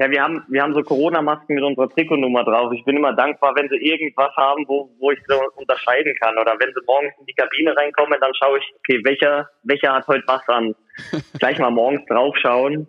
Ja, 0.00 0.08
wir 0.08 0.22
haben, 0.22 0.44
wir 0.48 0.62
haben 0.62 0.74
so 0.74 0.82
Corona-Masken 0.82 1.56
mit 1.56 1.64
unserer 1.64 1.88
Trikotnummer 1.88 2.44
drauf. 2.44 2.72
Ich 2.72 2.84
bin 2.84 2.96
immer 2.96 3.14
dankbar, 3.14 3.54
wenn 3.56 3.68
sie 3.68 3.76
irgendwas 3.76 4.30
haben, 4.36 4.64
wo, 4.68 4.88
wo 5.00 5.10
ich 5.10 5.18
so 5.26 5.40
unterscheiden 5.56 6.14
kann. 6.20 6.38
Oder 6.38 6.54
wenn 6.60 6.72
sie 6.72 6.80
morgens 6.86 7.14
in 7.18 7.26
die 7.26 7.34
Kabine 7.34 7.76
reinkommen, 7.76 8.16
dann 8.20 8.32
schaue 8.34 8.58
ich, 8.58 8.64
okay, 8.78 9.00
welcher, 9.04 9.50
welcher 9.64 9.94
hat 9.94 10.06
heute 10.06 10.22
was 10.28 10.46
an? 10.46 10.76
Gleich 11.40 11.58
mal 11.58 11.70
morgens 11.70 12.04
draufschauen, 12.06 12.86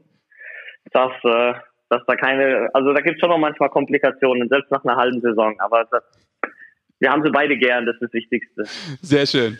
dass, 0.91 1.11
äh, 1.23 1.53
dass 1.89 2.05
da 2.05 2.15
keine, 2.15 2.69
also 2.73 2.93
da 2.93 3.01
gibt 3.01 3.15
es 3.15 3.19
schon 3.21 3.29
noch 3.29 3.39
manchmal 3.39 3.69
Komplikationen, 3.69 4.47
selbst 4.47 4.69
nach 4.69 4.85
einer 4.85 4.95
halben 4.95 5.19
Saison. 5.21 5.59
Aber 5.61 5.85
das, 5.89 6.03
wir 6.99 7.09
haben 7.09 7.23
sie 7.23 7.31
beide 7.31 7.57
gern, 7.57 7.87
das 7.87 7.95
ist 7.95 8.03
das 8.03 8.13
Wichtigste. 8.13 8.65
Sehr 9.01 9.25
schön. 9.25 9.57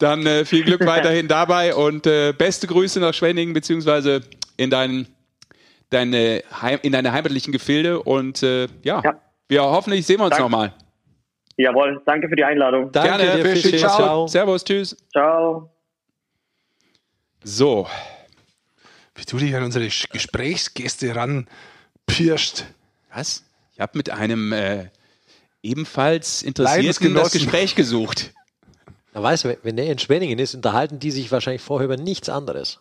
Dann 0.00 0.26
äh, 0.26 0.44
viel 0.44 0.64
Glück 0.64 0.80
weiterhin 0.86 1.28
dabei 1.28 1.76
und 1.76 2.08
äh, 2.08 2.32
beste 2.32 2.66
Grüße 2.66 2.98
nach 2.98 3.14
Schwenningen 3.14 3.54
beziehungsweise 3.54 4.22
in 4.56 4.70
deinen 4.70 5.06
deine 5.90 6.42
Heim, 6.60 6.78
in 6.82 6.92
deine 6.92 7.12
heimatlichen 7.12 7.52
Gefilde 7.52 8.02
und 8.02 8.42
äh, 8.42 8.66
ja, 8.82 9.00
Ja. 9.04 9.20
wir 9.48 9.62
hoffentlich 9.62 10.06
sehen 10.06 10.18
wir 10.18 10.26
uns 10.26 10.38
nochmal. 10.38 10.72
Jawohl, 11.56 12.00
danke 12.06 12.28
für 12.28 12.36
die 12.36 12.44
Einladung. 12.44 12.92
Danke 12.92 13.16
Gerne. 13.18 13.36
dir, 13.42 13.44
Fischi, 13.50 13.62
Fischi. 13.70 13.78
ciao. 13.78 13.96
Ciao. 13.96 14.26
Servus, 14.28 14.62
tschüss. 14.64 14.96
Ciao. 15.10 15.70
So, 17.42 17.86
Wie 19.14 19.24
du 19.24 19.38
dich 19.38 19.54
an 19.56 19.64
unsere 19.64 19.86
Gesprächsgäste 19.86 21.14
ranpirscht. 21.16 22.64
was? 23.12 23.44
Ich 23.72 23.80
habe 23.80 23.96
mit 23.96 24.10
einem 24.10 24.52
äh, 24.52 24.86
ebenfalls 25.62 26.42
interessierten 26.42 27.14
das. 27.14 27.32
Gespräch 27.32 27.74
gesucht. 27.74 28.32
Na, 29.12 29.22
weißt 29.22 29.44
du, 29.44 29.58
wenn 29.62 29.76
der 29.76 29.86
in 29.86 29.98
Schwenningen 29.98 30.38
ist, 30.38 30.54
unterhalten 30.54 30.98
die 30.98 31.10
sich 31.10 31.30
wahrscheinlich 31.32 31.62
vorher 31.62 31.86
über 31.86 31.96
nichts 31.96 32.28
anderes. 32.28 32.80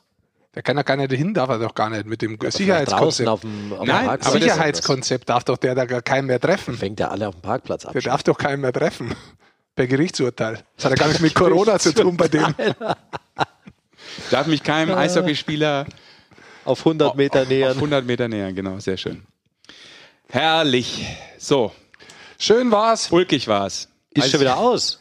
Der 0.57 0.63
kann 0.63 0.75
ja 0.75 0.81
gar 0.81 0.97
nicht 0.97 1.11
dahin, 1.11 1.35
darf 1.35 1.49
er 1.51 1.59
doch 1.59 1.75
gar 1.75 1.91
nicht 1.91 2.07
mit 2.07 2.19
dem 2.23 2.39
Draußen 2.39 2.57
Sicherheitskonzept. 2.57 3.29
auf 3.29 3.41
dem, 3.41 3.73
auf 3.73 3.77
dem 3.81 3.87
Nein, 3.89 4.07
Parkplatz. 4.07 4.27
aber 4.27 4.39
das- 4.39 4.49
Sicherheitskonzept 4.49 5.29
darf 5.29 5.43
doch 5.43 5.57
der 5.57 5.75
da 5.75 5.85
gar 5.85 6.01
keinen 6.01 6.25
mehr 6.25 6.39
treffen. 6.39 6.75
Fängt 6.75 6.99
ja 6.99 7.09
alle 7.09 7.27
auf 7.27 7.35
dem 7.35 7.41
Parkplatz 7.43 7.85
ab. 7.85 7.93
Der 7.93 8.01
darf 8.01 8.23
doch 8.23 8.39
keinen 8.39 8.61
mehr 8.61 8.73
treffen. 8.73 9.13
Per 9.75 9.85
Gerichtsurteil. 9.85 10.63
Das 10.75 10.85
hat 10.85 10.91
ja 10.93 10.95
gar 10.97 11.05
nichts 11.09 11.21
mit 11.21 11.35
Corona 11.35 11.77
zu 11.77 11.93
tun 11.93 12.17
bei 12.17 12.27
dem. 12.27 12.55
Darf 14.31 14.47
mich 14.47 14.63
keinem 14.63 14.95
Eishockeyspieler 14.97 15.85
Auf 16.65 16.79
100 16.79 17.15
Meter 17.15 17.43
auf 17.43 17.47
nähern. 17.49 17.75
100 17.75 18.03
Meter 18.03 18.27
nähern, 18.27 18.55
genau, 18.55 18.79
sehr 18.79 18.97
schön. 18.97 19.27
Herrlich. 20.29 21.05
So, 21.37 21.71
Schön 22.39 22.71
war's. 22.71 23.11
ulkig 23.11 23.47
war's. 23.47 23.89
Ist 24.09 24.31
schon 24.31 24.39
wieder 24.39 24.57
aus. 24.57 24.99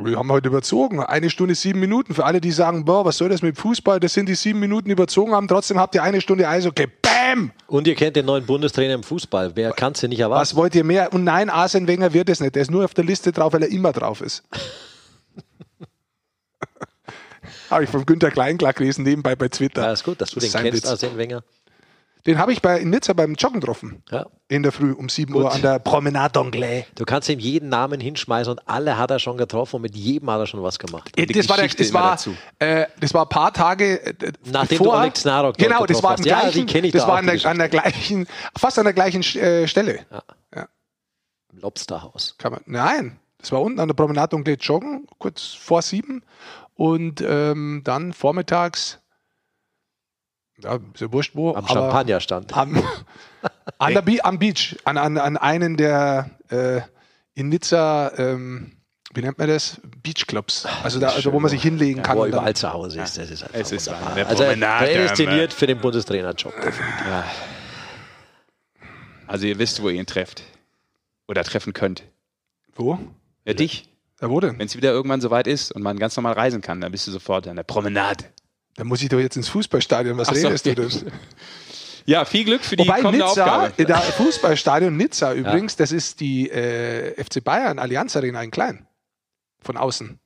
Wir 0.00 0.16
haben 0.16 0.30
heute 0.30 0.48
überzogen. 0.48 1.00
Eine 1.00 1.30
Stunde, 1.30 1.54
sieben 1.54 1.80
Minuten. 1.80 2.14
Für 2.14 2.24
alle, 2.24 2.40
die 2.40 2.52
sagen, 2.52 2.84
boah, 2.84 3.04
was 3.04 3.18
soll 3.18 3.28
das 3.28 3.42
mit 3.42 3.58
Fußball? 3.58 4.00
Das 4.00 4.14
sind 4.14 4.28
die 4.28 4.34
sieben 4.34 4.60
Minuten 4.60 4.90
überzogen 4.90 5.32
haben. 5.32 5.48
Trotzdem 5.48 5.78
habt 5.78 5.94
ihr 5.94 6.02
eine 6.02 6.20
Stunde 6.20 6.48
Eishockey. 6.48 6.88
Bam! 7.02 7.52
Und 7.66 7.86
ihr 7.86 7.94
kennt 7.94 8.16
den 8.16 8.26
neuen 8.26 8.46
Bundestrainer 8.46 8.94
im 8.94 9.02
Fußball. 9.02 9.52
Wer 9.54 9.72
kann 9.72 9.92
es 9.92 10.00
denn 10.00 10.10
nicht 10.10 10.20
erwarten? 10.20 10.40
Was 10.40 10.54
wollt 10.54 10.74
ihr 10.74 10.84
mehr? 10.84 11.12
Und 11.12 11.24
nein, 11.24 11.50
Arsene 11.50 11.86
Wenger 11.86 12.12
wird 12.12 12.28
es 12.28 12.40
nicht. 12.40 12.54
Der 12.54 12.62
ist 12.62 12.70
nur 12.70 12.84
auf 12.84 12.94
der 12.94 13.04
Liste 13.04 13.32
drauf, 13.32 13.52
weil 13.52 13.62
er 13.62 13.70
immer 13.70 13.92
drauf 13.92 14.20
ist. 14.20 14.42
habe 17.70 17.84
ich 17.84 17.90
von 17.90 18.06
Günter 18.06 18.30
Kleinklack 18.30 18.76
gelesen, 18.76 19.02
nebenbei 19.02 19.36
bei 19.36 19.48
Twitter. 19.48 19.82
Ja, 19.82 19.92
ist 19.92 20.04
gut, 20.04 20.20
dass 20.20 20.30
du 20.30 20.40
Das 20.40 20.52
den 20.52 20.62
kennst. 20.62 20.86
Arsene 20.86 21.16
Wenger. 21.16 21.42
Den 22.26 22.38
habe 22.38 22.52
ich 22.52 22.62
bei, 22.62 22.78
in 22.78 22.90
Nizza 22.90 23.14
beim 23.14 23.34
Joggen 23.34 23.60
getroffen. 23.60 24.02
Ja. 24.10 24.26
In 24.48 24.62
der 24.62 24.70
Früh 24.70 24.92
um 24.92 25.08
7 25.08 25.34
Uhr 25.34 25.52
an 25.52 25.60
der 25.60 25.80
Promenade 25.80 26.38
d'Anglais. 26.38 26.84
Du 26.94 27.04
kannst 27.04 27.28
ihm 27.28 27.40
jeden 27.40 27.68
Namen 27.68 28.00
hinschmeißen 28.00 28.52
und 28.52 28.68
alle 28.68 28.96
hat 28.96 29.10
er 29.10 29.18
schon 29.18 29.36
getroffen 29.36 29.76
und 29.76 29.82
mit 29.82 29.96
jedem 29.96 30.30
hat 30.30 30.38
er 30.38 30.46
schon 30.46 30.62
was 30.62 30.78
gemacht. 30.78 31.10
die 31.16 31.26
Das 31.26 31.48
war, 31.48 31.56
der, 31.56 31.68
das, 31.68 31.92
war, 31.92 32.18
äh, 32.60 32.86
das 33.00 33.12
war 33.14 33.22
ein 33.22 33.28
paar 33.28 33.52
Tage 33.52 34.06
äh, 34.06 34.32
Nachdem 34.44 34.78
bevor, 34.78 34.94
du 34.94 35.00
Oleg 35.00 35.16
Snarok 35.16 35.56
Genau, 35.56 35.84
das 35.84 36.02
war, 36.02 36.12
hast. 36.12 36.24
Ja, 36.24 36.40
gleichen, 36.40 36.84
ich 36.84 36.92
das 36.92 37.02
da 37.02 37.08
war 37.08 37.18
an 37.18 37.26
der, 37.26 37.44
an 37.46 37.58
der 37.58 37.68
gleichen, 37.68 38.26
fast 38.56 38.78
an 38.78 38.84
der 38.84 38.94
gleichen 38.94 39.22
äh, 39.36 39.66
Stelle. 39.66 40.06
Im 40.54 41.58
Lobsterhaus. 41.58 42.36
Kann 42.38 42.52
man, 42.52 42.60
nein, 42.66 43.18
das 43.38 43.50
war 43.50 43.60
unten 43.60 43.80
an 43.80 43.88
der 43.88 43.94
Promenade 43.94 44.36
d'Anglais 44.36 44.58
joggen, 44.60 45.06
kurz 45.18 45.54
vor 45.54 45.82
sieben. 45.82 46.22
Und 46.74 47.20
ähm, 47.20 47.82
dann 47.84 48.12
vormittags, 48.12 49.01
ja, 50.62 50.78
ist 50.94 51.00
ja 51.00 51.12
wurscht 51.12 51.34
wo, 51.34 51.50
Am 51.50 51.64
aber 51.64 51.68
Champagnerstand. 51.68 52.56
am, 52.56 52.82
an 53.78 53.94
der 53.94 54.02
Be 54.02 54.24
am 54.24 54.38
Beach, 54.38 54.76
an, 54.84 54.98
an, 54.98 55.18
an 55.18 55.36
einen 55.36 55.76
der 55.76 56.30
äh, 56.48 56.80
in 57.34 57.48
Nizza, 57.48 58.12
ähm, 58.18 58.72
wie 59.14 59.20
nennt 59.20 59.38
man 59.38 59.48
das? 59.48 59.80
Beachclubs. 60.02 60.66
Also 60.82 60.98
da, 60.98 61.08
also 61.10 61.32
wo 61.32 61.40
man 61.40 61.50
sich 61.50 61.62
hinlegen 61.62 62.02
kann. 62.02 62.16
Wo 62.16 62.22
er 62.22 62.28
überall 62.28 62.54
zu 62.54 62.72
Hause 62.72 63.00
ist. 63.00 63.18
Das 63.18 63.30
ist 63.30 63.42
einfach 63.42 63.58
Es 63.58 63.72
ist 63.72 63.86
wunderbar. 63.88 64.10
an 64.10 64.16
der 64.16 64.26
Also 64.26 64.44
prädestiniert 64.84 65.52
für 65.52 65.66
den 65.66 65.78
Bundestrainerjob. 65.80 66.52
Also 69.26 69.46
ihr 69.46 69.58
wisst, 69.58 69.82
wo 69.82 69.88
ihr 69.88 70.00
ihn 70.00 70.06
trefft. 70.06 70.42
Oder 71.28 71.44
treffen 71.44 71.72
könnt. 71.72 72.04
Wo? 72.74 72.98
Ja, 73.44 73.54
dich. 73.54 73.88
Ja, 74.20 74.30
wo 74.30 74.40
denn? 74.40 74.58
Wenn 74.58 74.66
es 74.66 74.76
wieder 74.76 74.92
irgendwann 74.92 75.20
soweit 75.20 75.46
ist 75.46 75.72
und 75.72 75.82
man 75.82 75.98
ganz 75.98 76.16
normal 76.16 76.34
reisen 76.34 76.60
kann, 76.60 76.80
dann 76.80 76.92
bist 76.92 77.06
du 77.06 77.10
sofort 77.10 77.46
an 77.48 77.56
der 77.56 77.62
Promenade. 77.64 78.24
Da 78.76 78.84
muss 78.84 79.02
ich 79.02 79.08
doch 79.08 79.18
jetzt 79.18 79.36
ins 79.36 79.48
Fußballstadion. 79.48 80.16
Was 80.16 80.28
Ach 80.28 80.34
so, 80.34 80.46
redest 80.48 80.66
du 80.66 80.70
ja. 80.70 80.74
denn? 80.74 81.12
Ja, 82.04 82.24
viel 82.24 82.44
Glück 82.44 82.62
für 82.62 82.76
die 82.76 82.84
Wobei 82.84 83.00
kommende 83.00 83.24
Nizza, 83.24 83.44
Aufgabe. 83.44 83.84
der 83.84 83.96
Fußballstadion 83.98 84.96
Nizza 84.96 85.34
übrigens, 85.34 85.76
das 85.76 85.92
ist 85.92 86.20
die 86.20 86.50
äh, 86.50 87.22
FC 87.22 87.44
Bayern 87.44 87.78
Allianz 87.78 88.16
Arena 88.16 88.42
in 88.42 88.50
klein. 88.50 88.86
Von 89.60 89.76
außen. 89.76 90.18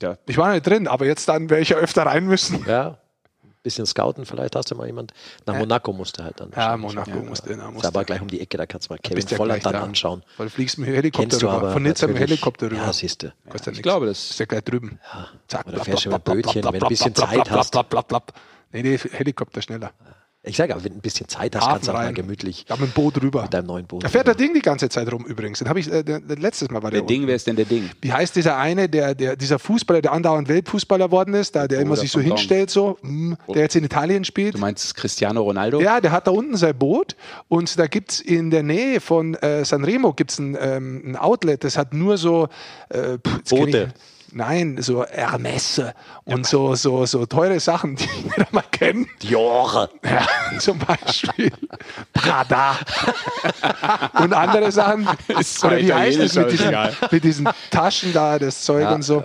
Ja. 0.00 0.16
Ich 0.26 0.36
war 0.38 0.52
nicht 0.52 0.66
drin, 0.66 0.86
aber 0.86 1.06
jetzt 1.06 1.28
dann 1.28 1.50
werde 1.50 1.62
ich 1.62 1.70
ja 1.70 1.76
öfter 1.76 2.06
rein 2.06 2.26
müssen. 2.26 2.64
Ja. 2.66 2.98
Bisschen 3.62 3.84
scouten, 3.84 4.24
vielleicht 4.24 4.56
hast 4.56 4.70
du 4.70 4.74
mal 4.74 4.86
jemand. 4.86 5.12
Nach 5.44 5.54
Monaco 5.54 5.92
musste 5.92 6.24
halt 6.24 6.40
dann. 6.40 6.50
Ja. 6.56 6.78
Monaco 6.78 7.10
Ja. 7.10 7.16
musste. 7.16 7.50
Ja, 7.52 7.66
Ist 7.68 7.72
musste. 7.74 7.88
aber 7.88 8.04
gleich 8.04 8.22
um 8.22 8.28
die 8.28 8.40
Ecke, 8.40 8.56
da 8.56 8.64
kannst 8.64 8.88
du 8.88 8.94
mal 8.94 8.98
Kevin 8.98 9.26
ja 9.28 9.36
Volland 9.36 9.66
dann 9.66 9.72
da. 9.74 9.82
anschauen. 9.82 10.22
Weil 10.38 10.46
du 10.46 10.50
fliegst 10.52 10.78
mit 10.78 10.88
dem 10.88 10.94
Helikopter 10.94 11.28
Kennst 11.28 11.42
du 11.42 11.46
rüber. 11.46 11.56
aber. 11.58 11.72
Von 11.72 11.82
Nizza 11.82 12.06
mit 12.06 12.16
dem. 12.16 12.20
Helikopter 12.20 12.66
rüber. 12.70 12.76
Ja, 12.80 12.92
siehst 12.94 13.22
du. 13.22 13.26
Ja 13.26 13.32
Ich 13.54 13.66
nichts. 13.66 13.82
glaube, 13.82 14.06
Ist 14.06 14.30
das 14.30 14.38
ja 14.38 14.46
gleich 14.46 14.64
drüben. 14.64 14.98
Zack, 15.46 15.66
Oder 15.66 15.84
fährst 15.84 16.06
du 16.06 16.08
über 16.08 16.18
Bötchen, 16.18 16.64
wenn 16.64 16.80
du 16.80 16.86
ein 16.86 16.88
bisschen 16.88 17.14
Zeit 17.14 17.50
hast. 17.50 17.74
Nee, 18.72 18.82
nee, 18.82 18.96
Helikopter 18.98 19.60
schneller. 19.60 19.92
Ich 20.42 20.56
sage 20.56 20.72
aber, 20.74 20.82
wenn 20.82 20.92
du 20.92 20.98
ein 20.98 21.02
bisschen 21.02 21.28
Zeit 21.28 21.54
hast, 21.54 21.66
kannst 21.68 21.88
du 21.88 21.92
auch 21.92 21.96
mal 21.96 22.14
gemütlich 22.14 22.64
Da 22.66 22.76
mit 22.76 22.88
dem 22.88 22.92
Boot 22.92 23.20
rüber. 23.22 23.42
mit 23.42 23.52
deinem 23.52 23.66
neuen 23.66 23.86
Boot. 23.86 24.02
Da 24.04 24.08
fährt 24.08 24.26
der 24.26 24.34
Ding 24.34 24.54
die 24.54 24.62
ganze 24.62 24.88
Zeit 24.88 25.12
rum 25.12 25.26
übrigens. 25.26 25.58
Den 25.58 25.68
habe 25.68 25.80
ich 25.80 25.92
äh, 25.92 26.02
der, 26.02 26.18
der 26.20 26.36
letztes 26.38 26.70
Mal 26.70 26.80
bei 26.80 26.88
der 26.88 27.00
Der 27.00 27.06
Ding, 27.06 27.26
wer 27.26 27.34
ist 27.36 27.46
denn 27.46 27.56
der 27.56 27.66
Ding? 27.66 27.90
Wie 28.00 28.10
heißt 28.10 28.34
dieser 28.34 28.56
eine, 28.56 28.88
der, 28.88 29.14
der, 29.14 29.36
dieser 29.36 29.58
Fußballer, 29.58 30.00
der 30.00 30.12
andauernd 30.12 30.48
Weltfußballer 30.48 31.10
worden 31.10 31.34
ist, 31.34 31.54
da, 31.56 31.68
der 31.68 31.80
immer 31.80 31.92
Oder 31.92 32.00
sich 32.00 32.10
so 32.10 32.20
hinstellt, 32.20 32.70
so, 32.70 32.96
mm, 33.02 33.34
der 33.52 33.62
jetzt 33.62 33.76
in 33.76 33.84
Italien 33.84 34.24
spielt? 34.24 34.54
Du 34.54 34.58
meinst 34.58 34.94
Cristiano 34.94 35.42
Ronaldo? 35.42 35.78
Ja, 35.78 36.00
der 36.00 36.10
hat 36.10 36.26
da 36.26 36.30
unten 36.30 36.56
sein 36.56 36.76
Boot 36.78 37.16
und 37.48 37.78
da 37.78 37.86
gibt 37.86 38.12
es 38.12 38.20
in 38.20 38.50
der 38.50 38.62
Nähe 38.62 39.00
von 39.00 39.34
äh, 39.34 39.62
Sanremo 39.66 40.14
gibt's 40.14 40.38
ein, 40.38 40.56
ähm, 40.58 41.02
ein 41.04 41.16
Outlet, 41.16 41.64
das 41.64 41.76
hat 41.76 41.92
nur 41.92 42.16
so 42.16 42.48
äh, 42.88 43.18
pff, 43.18 43.42
Boote. 43.50 43.92
Nein, 44.32 44.76
so 44.80 45.04
Hermes 45.04 45.82
und 46.24 46.46
so, 46.46 46.74
so, 46.74 47.06
so 47.06 47.26
teure 47.26 47.60
Sachen, 47.60 47.96
die 47.96 48.08
wir 48.36 48.46
mal 48.50 48.64
kennen. 48.70 49.08
Dior. 49.22 49.88
Ja, 50.04 50.26
zum 50.58 50.78
Beispiel 50.78 51.52
Prada 52.12 52.76
und 54.20 54.32
andere 54.32 54.70
Sachen. 54.72 55.08
zwar 55.42 55.72
Oder 55.72 55.80
wie 55.80 55.92
heißt 55.92 56.18
es 56.18 56.34
mit 56.34 56.46
ist 56.46 56.60
diesen, 56.60 56.76
mit 57.10 57.24
diesen 57.24 57.48
Taschen 57.70 58.12
da, 58.12 58.38
das 58.38 58.62
Zeug 58.62 58.90
und 58.90 59.02
so. 59.02 59.24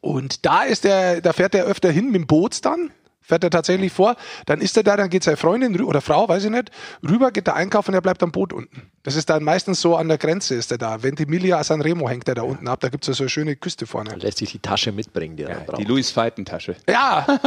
Und 0.00 0.44
da 0.44 0.64
ist 0.64 0.84
der, 0.84 1.20
da 1.20 1.32
fährt 1.32 1.54
er 1.54 1.64
öfter 1.64 1.90
hin 1.90 2.06
mit 2.06 2.16
dem 2.16 2.26
Boot 2.26 2.64
dann, 2.64 2.90
fährt 3.22 3.44
er 3.44 3.50
tatsächlich 3.50 3.92
vor, 3.92 4.16
dann 4.46 4.60
ist 4.60 4.76
er 4.76 4.82
da, 4.82 4.96
dann 4.96 5.08
geht 5.08 5.24
seine 5.24 5.36
Freundin 5.36 5.80
oder 5.82 6.00
Frau, 6.00 6.28
weiß 6.28 6.44
ich 6.44 6.50
nicht, 6.50 6.70
rüber, 7.08 7.30
geht 7.30 7.48
da 7.48 7.54
einkaufen 7.54 7.90
und 7.90 7.94
er 7.94 8.02
bleibt 8.02 8.22
am 8.22 8.32
Boot 8.32 8.52
unten. 8.52 8.90
Das 9.02 9.16
ist 9.16 9.30
dann 9.30 9.42
meistens 9.44 9.80
so 9.80 9.96
an 9.96 10.08
der 10.08 10.18
Grenze 10.18 10.54
ist 10.54 10.70
er 10.72 10.78
da. 10.78 11.02
Ventimiglia 11.02 11.62
Sanremo 11.64 12.08
hängt 12.08 12.28
er 12.28 12.34
da 12.34 12.42
unten 12.42 12.68
ab, 12.68 12.80
da 12.80 12.88
gibt 12.88 13.04
es 13.04 13.08
ja 13.08 13.14
so 13.14 13.24
eine 13.24 13.30
schöne 13.30 13.56
Küste 13.56 13.86
vorne. 13.86 14.10
Dann 14.10 14.20
lässt 14.20 14.38
sich 14.38 14.52
die 14.52 14.58
Tasche 14.58 14.92
mitbringen, 14.92 15.36
die 15.36 15.44
er 15.44 15.50
dann 15.54 15.60
Die 15.60 15.70
braucht. 15.70 15.88
Louis 15.88 16.16
Vuitton 16.16 16.44
Tasche. 16.44 16.76
Ja! 16.88 17.26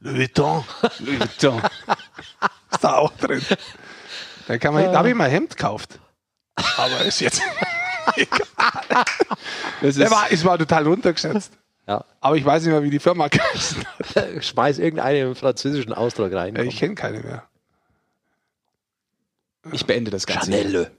Louis 0.00 0.18
Vuitton. 0.18 0.64
Louis 1.00 1.20
Vuitton. 1.20 1.62
Ist 2.72 2.84
da 2.84 2.94
auch 2.96 3.12
drin. 3.16 3.40
Da 4.46 4.58
kann 4.58 4.74
man, 4.74 4.84
da 4.84 4.98
habe 4.98 5.08
ich 5.08 5.14
mal 5.14 5.24
ein 5.24 5.30
Hemd 5.30 5.56
gekauft. 5.56 5.98
Aber 6.76 7.00
ist 7.04 7.20
jetzt. 7.20 7.40
Das 9.80 9.96
Der 9.96 10.06
ist, 10.06 10.12
war, 10.12 10.26
es 10.30 10.44
war 10.44 10.58
total 10.58 10.86
runtergeschätzt. 10.86 11.52
Ja. 11.86 12.04
Aber 12.20 12.36
ich 12.36 12.44
weiß 12.44 12.62
nicht 12.62 12.72
mehr, 12.72 12.82
wie 12.82 12.90
die 12.90 12.98
Firma 12.98 13.28
geheißen 13.30 13.84
hat. 13.84 14.44
Schmeiß 14.44 14.78
irgendeinen 14.78 15.34
französischen 15.34 15.92
Ausdruck 15.92 16.32
rein. 16.32 16.54
Ja, 16.56 16.62
Ich 16.62 16.78
kenne 16.78 16.94
keine 16.94 17.20
mehr. 17.20 17.44
ich 19.72 19.86
beende 19.86 20.10
das 20.10 20.26
Ganze. 20.26 20.50
Chanel. 20.52 20.90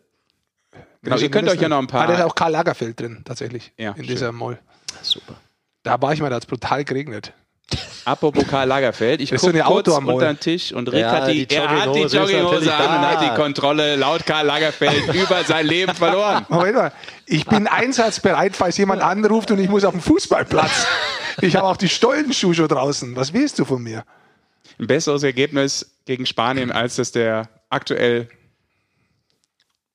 Genau, 1.01 1.17
ihr 1.17 1.29
könnt 1.29 1.49
euch 1.49 1.61
ja 1.61 1.69
noch 1.69 1.77
ein 1.79 1.87
Ah, 1.91 2.07
da 2.07 2.13
ist 2.13 2.17
paar. 2.19 2.25
auch 2.27 2.35
Karl 2.35 2.51
Lagerfeld 2.51 2.99
drin, 2.99 3.21
tatsächlich. 3.25 3.73
Ja, 3.77 3.91
in 3.91 3.97
schön. 3.97 4.07
dieser 4.07 4.31
Mall. 4.31 4.59
Super. 5.03 5.35
Da 5.83 6.01
war 6.01 6.13
ich 6.13 6.19
mal, 6.21 6.29
da 6.29 6.37
hat 6.37 6.43
es 6.43 6.47
brutal 6.49 6.83
geregnet. 6.83 7.33
Apropos 8.05 8.45
Karl 8.47 8.67
Lagerfeld, 8.67 9.21
ich 9.21 9.31
gucke 9.31 9.51
kurz 9.51 9.65
Outdoor-Mall. 9.65 10.13
unter 10.13 10.27
den 10.27 10.39
Tisch 10.39 10.71
und 10.71 10.91
Rick 10.91 11.01
Ja, 11.01 11.11
hat 11.11 11.27
die, 11.27 11.47
die 11.47 11.55
er 11.55 11.69
hat 11.69 11.95
die 11.95 12.01
Jogginghose 12.01 12.71
an 12.71 12.99
und 12.99 13.07
hat 13.07 13.21
die 13.23 13.35
Kontrolle 13.35 13.95
laut 13.95 14.25
Karl 14.27 14.45
Lagerfeld 14.45 15.13
über 15.15 15.43
sein 15.43 15.65
Leben 15.65 15.95
verloren. 15.95 16.45
Moment 16.49 16.75
mal, 16.75 16.91
ich 17.25 17.45
bin 17.47 17.65
einsatzbereit, 17.67 18.55
falls 18.55 18.77
jemand 18.77 19.01
anruft 19.01 19.49
und 19.49 19.59
ich 19.59 19.69
muss 19.69 19.83
auf 19.83 19.93
den 19.93 20.01
Fußballplatz. 20.01 20.85
Ich 21.41 21.55
habe 21.55 21.67
auch 21.67 21.77
die 21.77 21.89
Stollenschuhe 21.89 22.53
schon 22.53 22.67
draußen. 22.67 23.15
Was 23.15 23.33
willst 23.33 23.57
du 23.57 23.65
von 23.65 23.81
mir? 23.81 24.05
Ein 24.77 24.85
besseres 24.87 25.23
Ergebnis 25.23 25.97
gegen 26.05 26.27
Spanien, 26.27 26.71
als 26.71 26.97
das 26.97 27.11
der 27.11 27.49
aktuell 27.69 28.29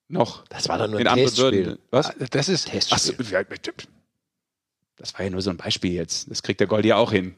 noch 0.09 0.43
Das 0.49 0.67
war 0.67 0.77
doch 0.77 0.87
nur 0.87 0.99
in 0.99 1.07
ein 1.07 1.13
anderen 1.13 1.33
Testspiel. 1.33 1.79
Was? 1.89 2.11
Das 2.31 2.49
ist. 2.49 2.67
Testspiel. 2.67 3.15
Achso, 3.15 3.43
das 4.97 5.13
war 5.13 5.23
ja 5.23 5.29
nur 5.31 5.41
so 5.41 5.49
ein 5.49 5.57
Beispiel 5.57 5.93
jetzt. 5.93 6.29
Das 6.29 6.43
kriegt 6.43 6.59
der 6.59 6.67
Goldi 6.67 6.89
ja 6.89 6.97
auch 6.97 7.11
hin. 7.11 7.35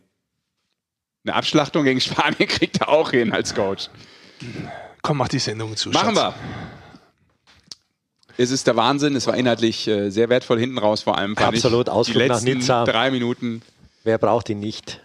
Eine 1.25 1.35
Abschlachtung 1.35 1.83
gegen 1.85 2.01
Spanien 2.01 2.35
kriegt 2.47 2.81
er 2.81 2.89
auch 2.89 3.11
hin 3.11 3.31
als 3.33 3.55
Coach. 3.55 3.89
Komm, 5.01 5.17
mach 5.17 5.27
die 5.29 5.39
Sendung 5.39 5.75
zu. 5.75 5.89
Machen 5.89 6.15
Schatz. 6.15 6.33
wir. 6.35 6.43
Es 8.37 8.51
ist 8.51 8.67
der 8.67 8.75
Wahnsinn. 8.75 9.15
Es 9.15 9.27
war 9.27 9.35
inhaltlich 9.37 9.87
äh, 9.87 10.09
sehr 10.09 10.29
wertvoll 10.29 10.59
hinten 10.59 10.77
raus, 10.79 11.03
vor 11.03 11.17
allem. 11.17 11.35
fand 11.35 11.55
Absolut, 11.55 11.87
ich. 11.87 11.93
Ausflug 11.93 12.21
Die 12.23 12.27
nach 12.29 12.35
letzten 12.41 12.57
Nizza. 12.57 12.83
drei 12.85 13.11
Minuten. 13.11 13.61
Wer 14.03 14.17
braucht 14.17 14.49
ihn 14.49 14.59
nicht? 14.59 14.99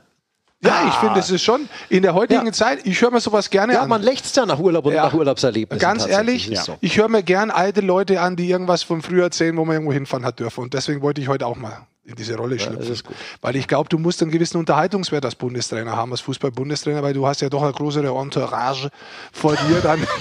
Ja, 0.65 0.89
ich 0.89 0.95
finde, 0.95 1.21
es 1.21 1.31
ist 1.31 1.43
schon 1.45 1.69
in 1.89 2.03
der 2.03 2.15
heutigen 2.15 2.47
Ja. 2.47 2.53
Zeit, 2.53 2.81
ich 2.85 3.01
höre 3.01 3.13
mir 3.13 3.21
sowas 3.21 3.49
gerne 3.51 3.75
Ja, 3.75 3.83
an. 3.83 3.89
man 3.89 4.03
lächzt 4.03 4.37
ja 4.37 4.45
nach 4.45 4.59
Urlaub 4.59 4.87
und 4.87 4.93
Ja. 4.93 5.05
nach 5.05 5.15
Urlaubserlebnissen. 5.15 5.79
Ganz 5.81 6.05
ehrlich, 6.05 6.51
so. 6.59 6.77
ich 6.81 6.97
höre 6.99 7.07
mir 7.09 7.23
gern 7.23 7.53
alte 7.53 7.81
Leute 7.81 8.21
an, 8.21 8.35
die 8.35 8.51
irgendwas 8.51 8.83
von 8.83 9.01
früher 9.01 9.25
erzählen, 9.25 9.57
wo 9.57 9.65
man 9.65 9.75
irgendwo 9.75 9.93
hinfahren 9.93 10.25
hat 10.27 10.41
dürfen. 10.41 10.63
Und 10.63 10.75
deswegen 10.75 11.01
wollte 11.01 11.21
ich 11.21 11.29
heute 11.29 11.47
auch 11.47 11.55
mal 11.55 11.87
in 12.09 12.15
diese 12.17 12.37
Rolle 12.37 12.59
schlüpfen. 12.59 12.81
das 12.81 12.89
ist 12.89 13.05
gut. 13.05 13.15
Weil 13.43 13.57
ich 13.57 13.69
glaube, 13.69 13.89
du 13.91 13.99
musst 13.99 14.23
einen 14.23 14.31
gewissen 14.31 14.57
Unterhaltungswert 14.57 15.25
als 15.25 15.35
Bundestrainer 15.35 15.95
haben, 15.95 16.11
als 16.11 16.23
Fußball-Bundestrainer, 16.23 17.03
weil 17.03 17.13
du 17.13 17.27
hast 17.27 17.43
ja 17.43 17.51
doch 17.51 17.63
eine 17.63 17.73
größere 17.73 18.09
Entourage 18.19 18.89
vor 19.33 19.55
dir 19.57 19.81
dann. 19.83 20.07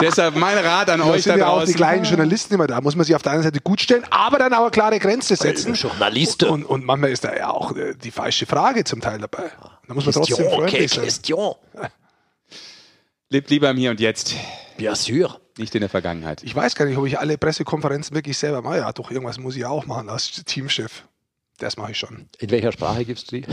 Deshalb 0.00 0.36
mein 0.36 0.56
Rat 0.58 0.90
an 0.90 1.00
Da 1.00 1.06
euch 1.06 1.24
da 1.24 1.32
sind 1.32 1.40
ja 1.40 1.48
auch 1.48 1.64
die 1.64 1.72
kleinen 1.72 2.04
Journalisten 2.04 2.54
immer 2.54 2.68
da. 2.68 2.80
Muss 2.80 2.94
man 2.94 3.04
sich 3.04 3.16
auf 3.16 3.22
der 3.22 3.32
einen 3.32 3.42
Seite 3.42 3.60
gut 3.60 3.80
stellen, 3.80 4.04
aber 4.10 4.38
dann 4.38 4.54
auch 4.54 4.62
eine 4.62 4.70
klare 4.70 5.00
Grenze 5.00 5.34
setzen. 5.34 5.74
Journalisten. 5.74 6.48
Und, 6.48 6.64
und 6.64 6.84
manchmal 6.84 7.10
ist 7.10 7.24
da 7.24 7.34
ja 7.34 7.50
auch 7.50 7.74
äh, 7.76 7.94
die 7.94 8.12
falsche 8.12 8.46
Frage 8.46 8.84
zum 8.84 9.00
Teil 9.00 9.18
dabei. 9.18 9.50
Da 9.88 9.94
muss 9.94 10.04
man 10.04 10.14
trotzdem 10.14 10.36
Question, 10.36 10.62
okay, 10.62 10.70
freundlich 10.70 10.90
sein. 10.92 11.02
Question. 11.02 11.54
Lebt 13.30 13.50
lieber 13.50 13.70
im 13.70 13.76
Hier 13.76 13.90
und 13.90 13.98
Jetzt, 14.00 14.36
Bien 14.76 14.94
sûr. 14.94 15.40
Nicht 15.58 15.74
in 15.74 15.80
der 15.80 15.90
Vergangenheit. 15.90 16.42
Ich 16.42 16.54
weiß 16.54 16.74
gar 16.74 16.84
nicht, 16.86 16.96
ob 16.96 17.06
ich 17.06 17.18
alle 17.18 17.38
Pressekonferenzen 17.38 18.14
wirklich 18.14 18.38
selber 18.38 18.62
mache. 18.62 18.78
Ja, 18.78 18.92
doch, 18.92 19.10
irgendwas 19.10 19.38
muss 19.38 19.56
ich 19.56 19.64
auch 19.64 19.86
machen 19.86 20.08
als 20.08 20.30
Teamchef. 20.44 21.04
Das 21.58 21.76
mache 21.76 21.92
ich 21.92 21.98
schon. 21.98 22.28
In 22.38 22.50
welcher 22.50 22.72
Sprache 22.72 23.04
gibst 23.04 23.32
du 23.32 23.40
die? 23.40 23.46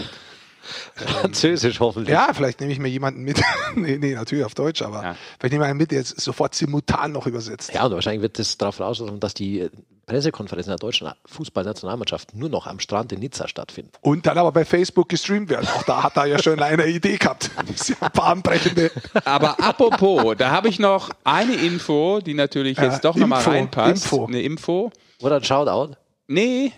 Französisch 0.96 1.80
hoffentlich. 1.80 2.14
Ja, 2.14 2.30
vielleicht 2.34 2.60
nehme 2.60 2.72
ich 2.72 2.80
mir 2.80 2.88
jemanden 2.90 3.22
mit. 3.24 3.42
nee, 3.76 3.98
nee, 3.98 4.14
natürlich 4.16 4.46
auf 4.46 4.56
Deutsch, 4.56 4.82
aber 4.82 5.04
Ja. 5.04 5.16
vielleicht 5.40 5.54
nehme 5.54 5.66
ich 5.66 5.70
einen 5.70 5.78
mit, 5.78 5.92
der 5.92 6.00
jetzt 6.00 6.20
sofort 6.20 6.56
simultan 6.56 7.12
noch 7.12 7.28
übersetzt. 7.28 7.74
Ja, 7.74 7.86
und 7.86 7.92
wahrscheinlich 7.94 8.22
wird 8.22 8.40
das 8.40 8.58
darauf 8.58 8.80
rauslaufen, 8.80 9.20
dass 9.20 9.34
die 9.34 9.62
äh, 9.62 9.70
Pressekonferenzen 10.06 10.70
der 10.70 10.78
deutschen 10.78 11.10
Fußballnationalmannschaft 11.26 12.36
nur 12.36 12.50
noch 12.50 12.68
am 12.68 12.80
Strand 12.80 13.12
in 13.12 13.20
Nizza 13.22 13.48
stattfinden. 13.48 13.92
Und 14.02 14.26
dann 14.28 14.38
aber 14.38 14.52
bei 14.52 14.64
Facebook 14.64 15.10
gestreamt 15.10 15.50
werden. 15.50 15.68
Auch 15.76 15.84
da 15.84 16.04
hat 16.04 16.16
er 16.18 16.26
ja 16.26 16.42
schon 16.42 16.62
eine 16.62 16.86
Idee 16.88 17.18
gehabt. 17.18 17.50
Ja 18.02 18.10
bahnbrechende. 18.10 18.92
Aber 19.26 19.60
apropos, 19.60 20.36
da 20.38 20.50
habe 20.52 20.70
ich 20.70 20.80
noch 20.80 21.10
eine 21.24 21.54
Info, 21.56 22.20
die 22.20 22.34
natürlich 22.34 22.78
Ja, 22.78 22.86
jetzt 22.86 23.04
doch 23.04 23.16
nochmal 23.16 23.42
reinpasst. 23.44 24.06
Info. 24.06 24.26
Eine 24.26 24.42
Info. 24.42 24.92
Oder 25.22 25.38
ein 25.38 25.44
Shoutout. 25.44 25.96
Nee, 26.28 26.72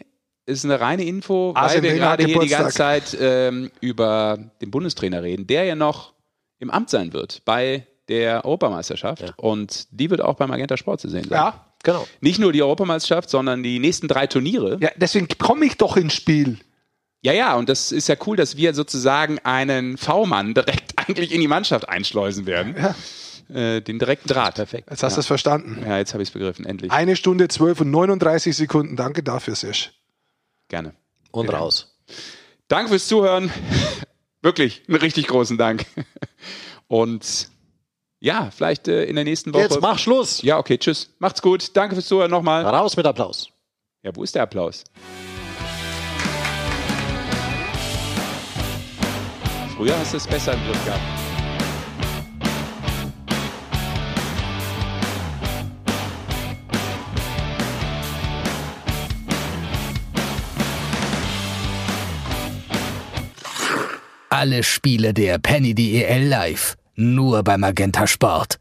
ist 0.47 0.65
eine 0.65 0.79
reine 0.79 1.03
Info, 1.03 1.53
Arsene 1.53 1.75
weil 1.75 1.83
wir 1.83 1.89
Wenger 1.91 2.01
gerade 2.01 2.25
hier 2.25 2.39
die 2.39 2.47
ganze. 2.47 2.77
Zeit 2.77 3.17
ähm, 3.19 3.69
über 3.81 4.39
den 4.61 4.71
Bundestrainer 4.71 5.21
reden, 5.21 5.45
der 5.45 5.65
ja 5.65 5.75
noch 5.75 6.13
im 6.59 6.71
Amt 6.71 6.89
sein 6.89 7.13
wird 7.13 7.43
bei 7.45 7.85
der 8.07 8.45
Europameisterschaft. 8.45 9.33
Und 9.37 9.87
die 9.91 10.09
wird 10.09 10.21
auch 10.21 10.35
beim 10.35 10.49
Magenta 10.49 10.77
Sport 10.77 11.01
zu 11.01 11.09
sehen 11.09 11.25
sein. 11.25 11.37
Ja. 11.37 11.63
Genau. 11.83 12.07
Nicht 12.21 12.39
nur 12.39 12.51
die 12.51 12.63
Europameisterschaft, 12.63 13.29
sondern 13.29 13.61
die 13.61 13.77
nächsten 13.77 14.07
drei 14.07 14.25
Turniere. 14.25 14.77
ja, 14.81 14.89
deswegen 14.95 15.27
komme 15.37 15.65
ich 15.65 15.77
doch 15.77 15.95
ins 15.95 16.13
Spiel. 16.13 16.57
Ja, 17.21 17.33
ja, 17.33 17.55
und 17.55 17.69
das 17.69 17.91
ist 17.91 18.07
ja 18.07 18.15
cool, 18.25 18.35
dass 18.35 18.57
wir 18.57 18.73
sozusagen 18.73 19.39
einen 19.39 19.97
V-Mann 19.97 20.53
direkt 20.53 20.93
eigentlich 21.07 21.31
in 21.31 21.41
die 21.41 21.47
Mannschaft 21.47 21.87
einschleusen 21.87 22.45
werden. 22.45 22.75
Äh, 23.53 23.81
den 23.81 23.99
direkten 23.99 24.27
Draht. 24.27 24.55
Perfekt. 24.55 24.89
Jetzt 24.89 25.03
hast 25.03 25.17
du 25.17 25.21
es 25.21 25.27
verstanden. 25.27 25.81
Ja, 25.85 25.97
jetzt 25.97 26.13
habe 26.13 26.23
ich 26.23 26.29
es 26.29 26.33
begriffen, 26.33 26.65
endlich. 26.65 26.91
Eine 26.91 27.15
Stunde, 27.15 27.47
12 27.47 27.81
und 27.81 27.91
39 27.91 28.55
Sekunden. 28.55 28.95
Danke 28.95 29.23
dafür, 29.23 29.55
Sesh. 29.55 29.91
Gerne. 30.67 30.95
Und 31.31 31.49
raus. 31.49 31.97
Danke 32.67 32.89
fürs 32.89 33.07
Zuhören. 33.07 33.51
Wirklich, 34.41 34.83
einen 34.87 34.97
richtig 34.97 35.27
großen 35.27 35.57
Dank. 35.57 35.85
Und 36.87 37.49
ja, 38.19 38.49
vielleicht 38.51 38.87
äh, 38.87 39.05
in 39.05 39.15
der 39.15 39.23
nächsten 39.23 39.53
Woche. 39.53 39.63
Jetzt 39.63 39.81
mach 39.81 39.99
Schluss. 39.99 40.41
Ja, 40.41 40.57
okay, 40.57 40.77
tschüss. 40.77 41.09
Macht's 41.19 41.41
gut. 41.41 41.75
Danke 41.75 41.95
fürs 41.95 42.07
Zuhören 42.07 42.31
nochmal. 42.31 42.65
Raus 42.65 42.97
mit 42.97 43.05
Applaus. 43.05 43.49
Ja, 44.03 44.15
wo 44.15 44.23
ist 44.23 44.35
der 44.35 44.43
Applaus? 44.43 44.83
Früher 49.75 49.97
hast 49.99 50.13
du 50.13 50.17
es 50.17 50.27
besser 50.27 50.53
im 50.53 50.65
Griff 50.65 50.85
gehabt. 50.85 51.16
Alle 64.29 64.61
Spiele 64.63 65.13
der 65.13 65.39
Penny 65.39 65.73
DEL 65.73 66.27
live. 66.27 66.75
Nur 66.95 67.43
bei 67.43 67.57
Magenta 67.57 68.05
Sport. 68.07 68.57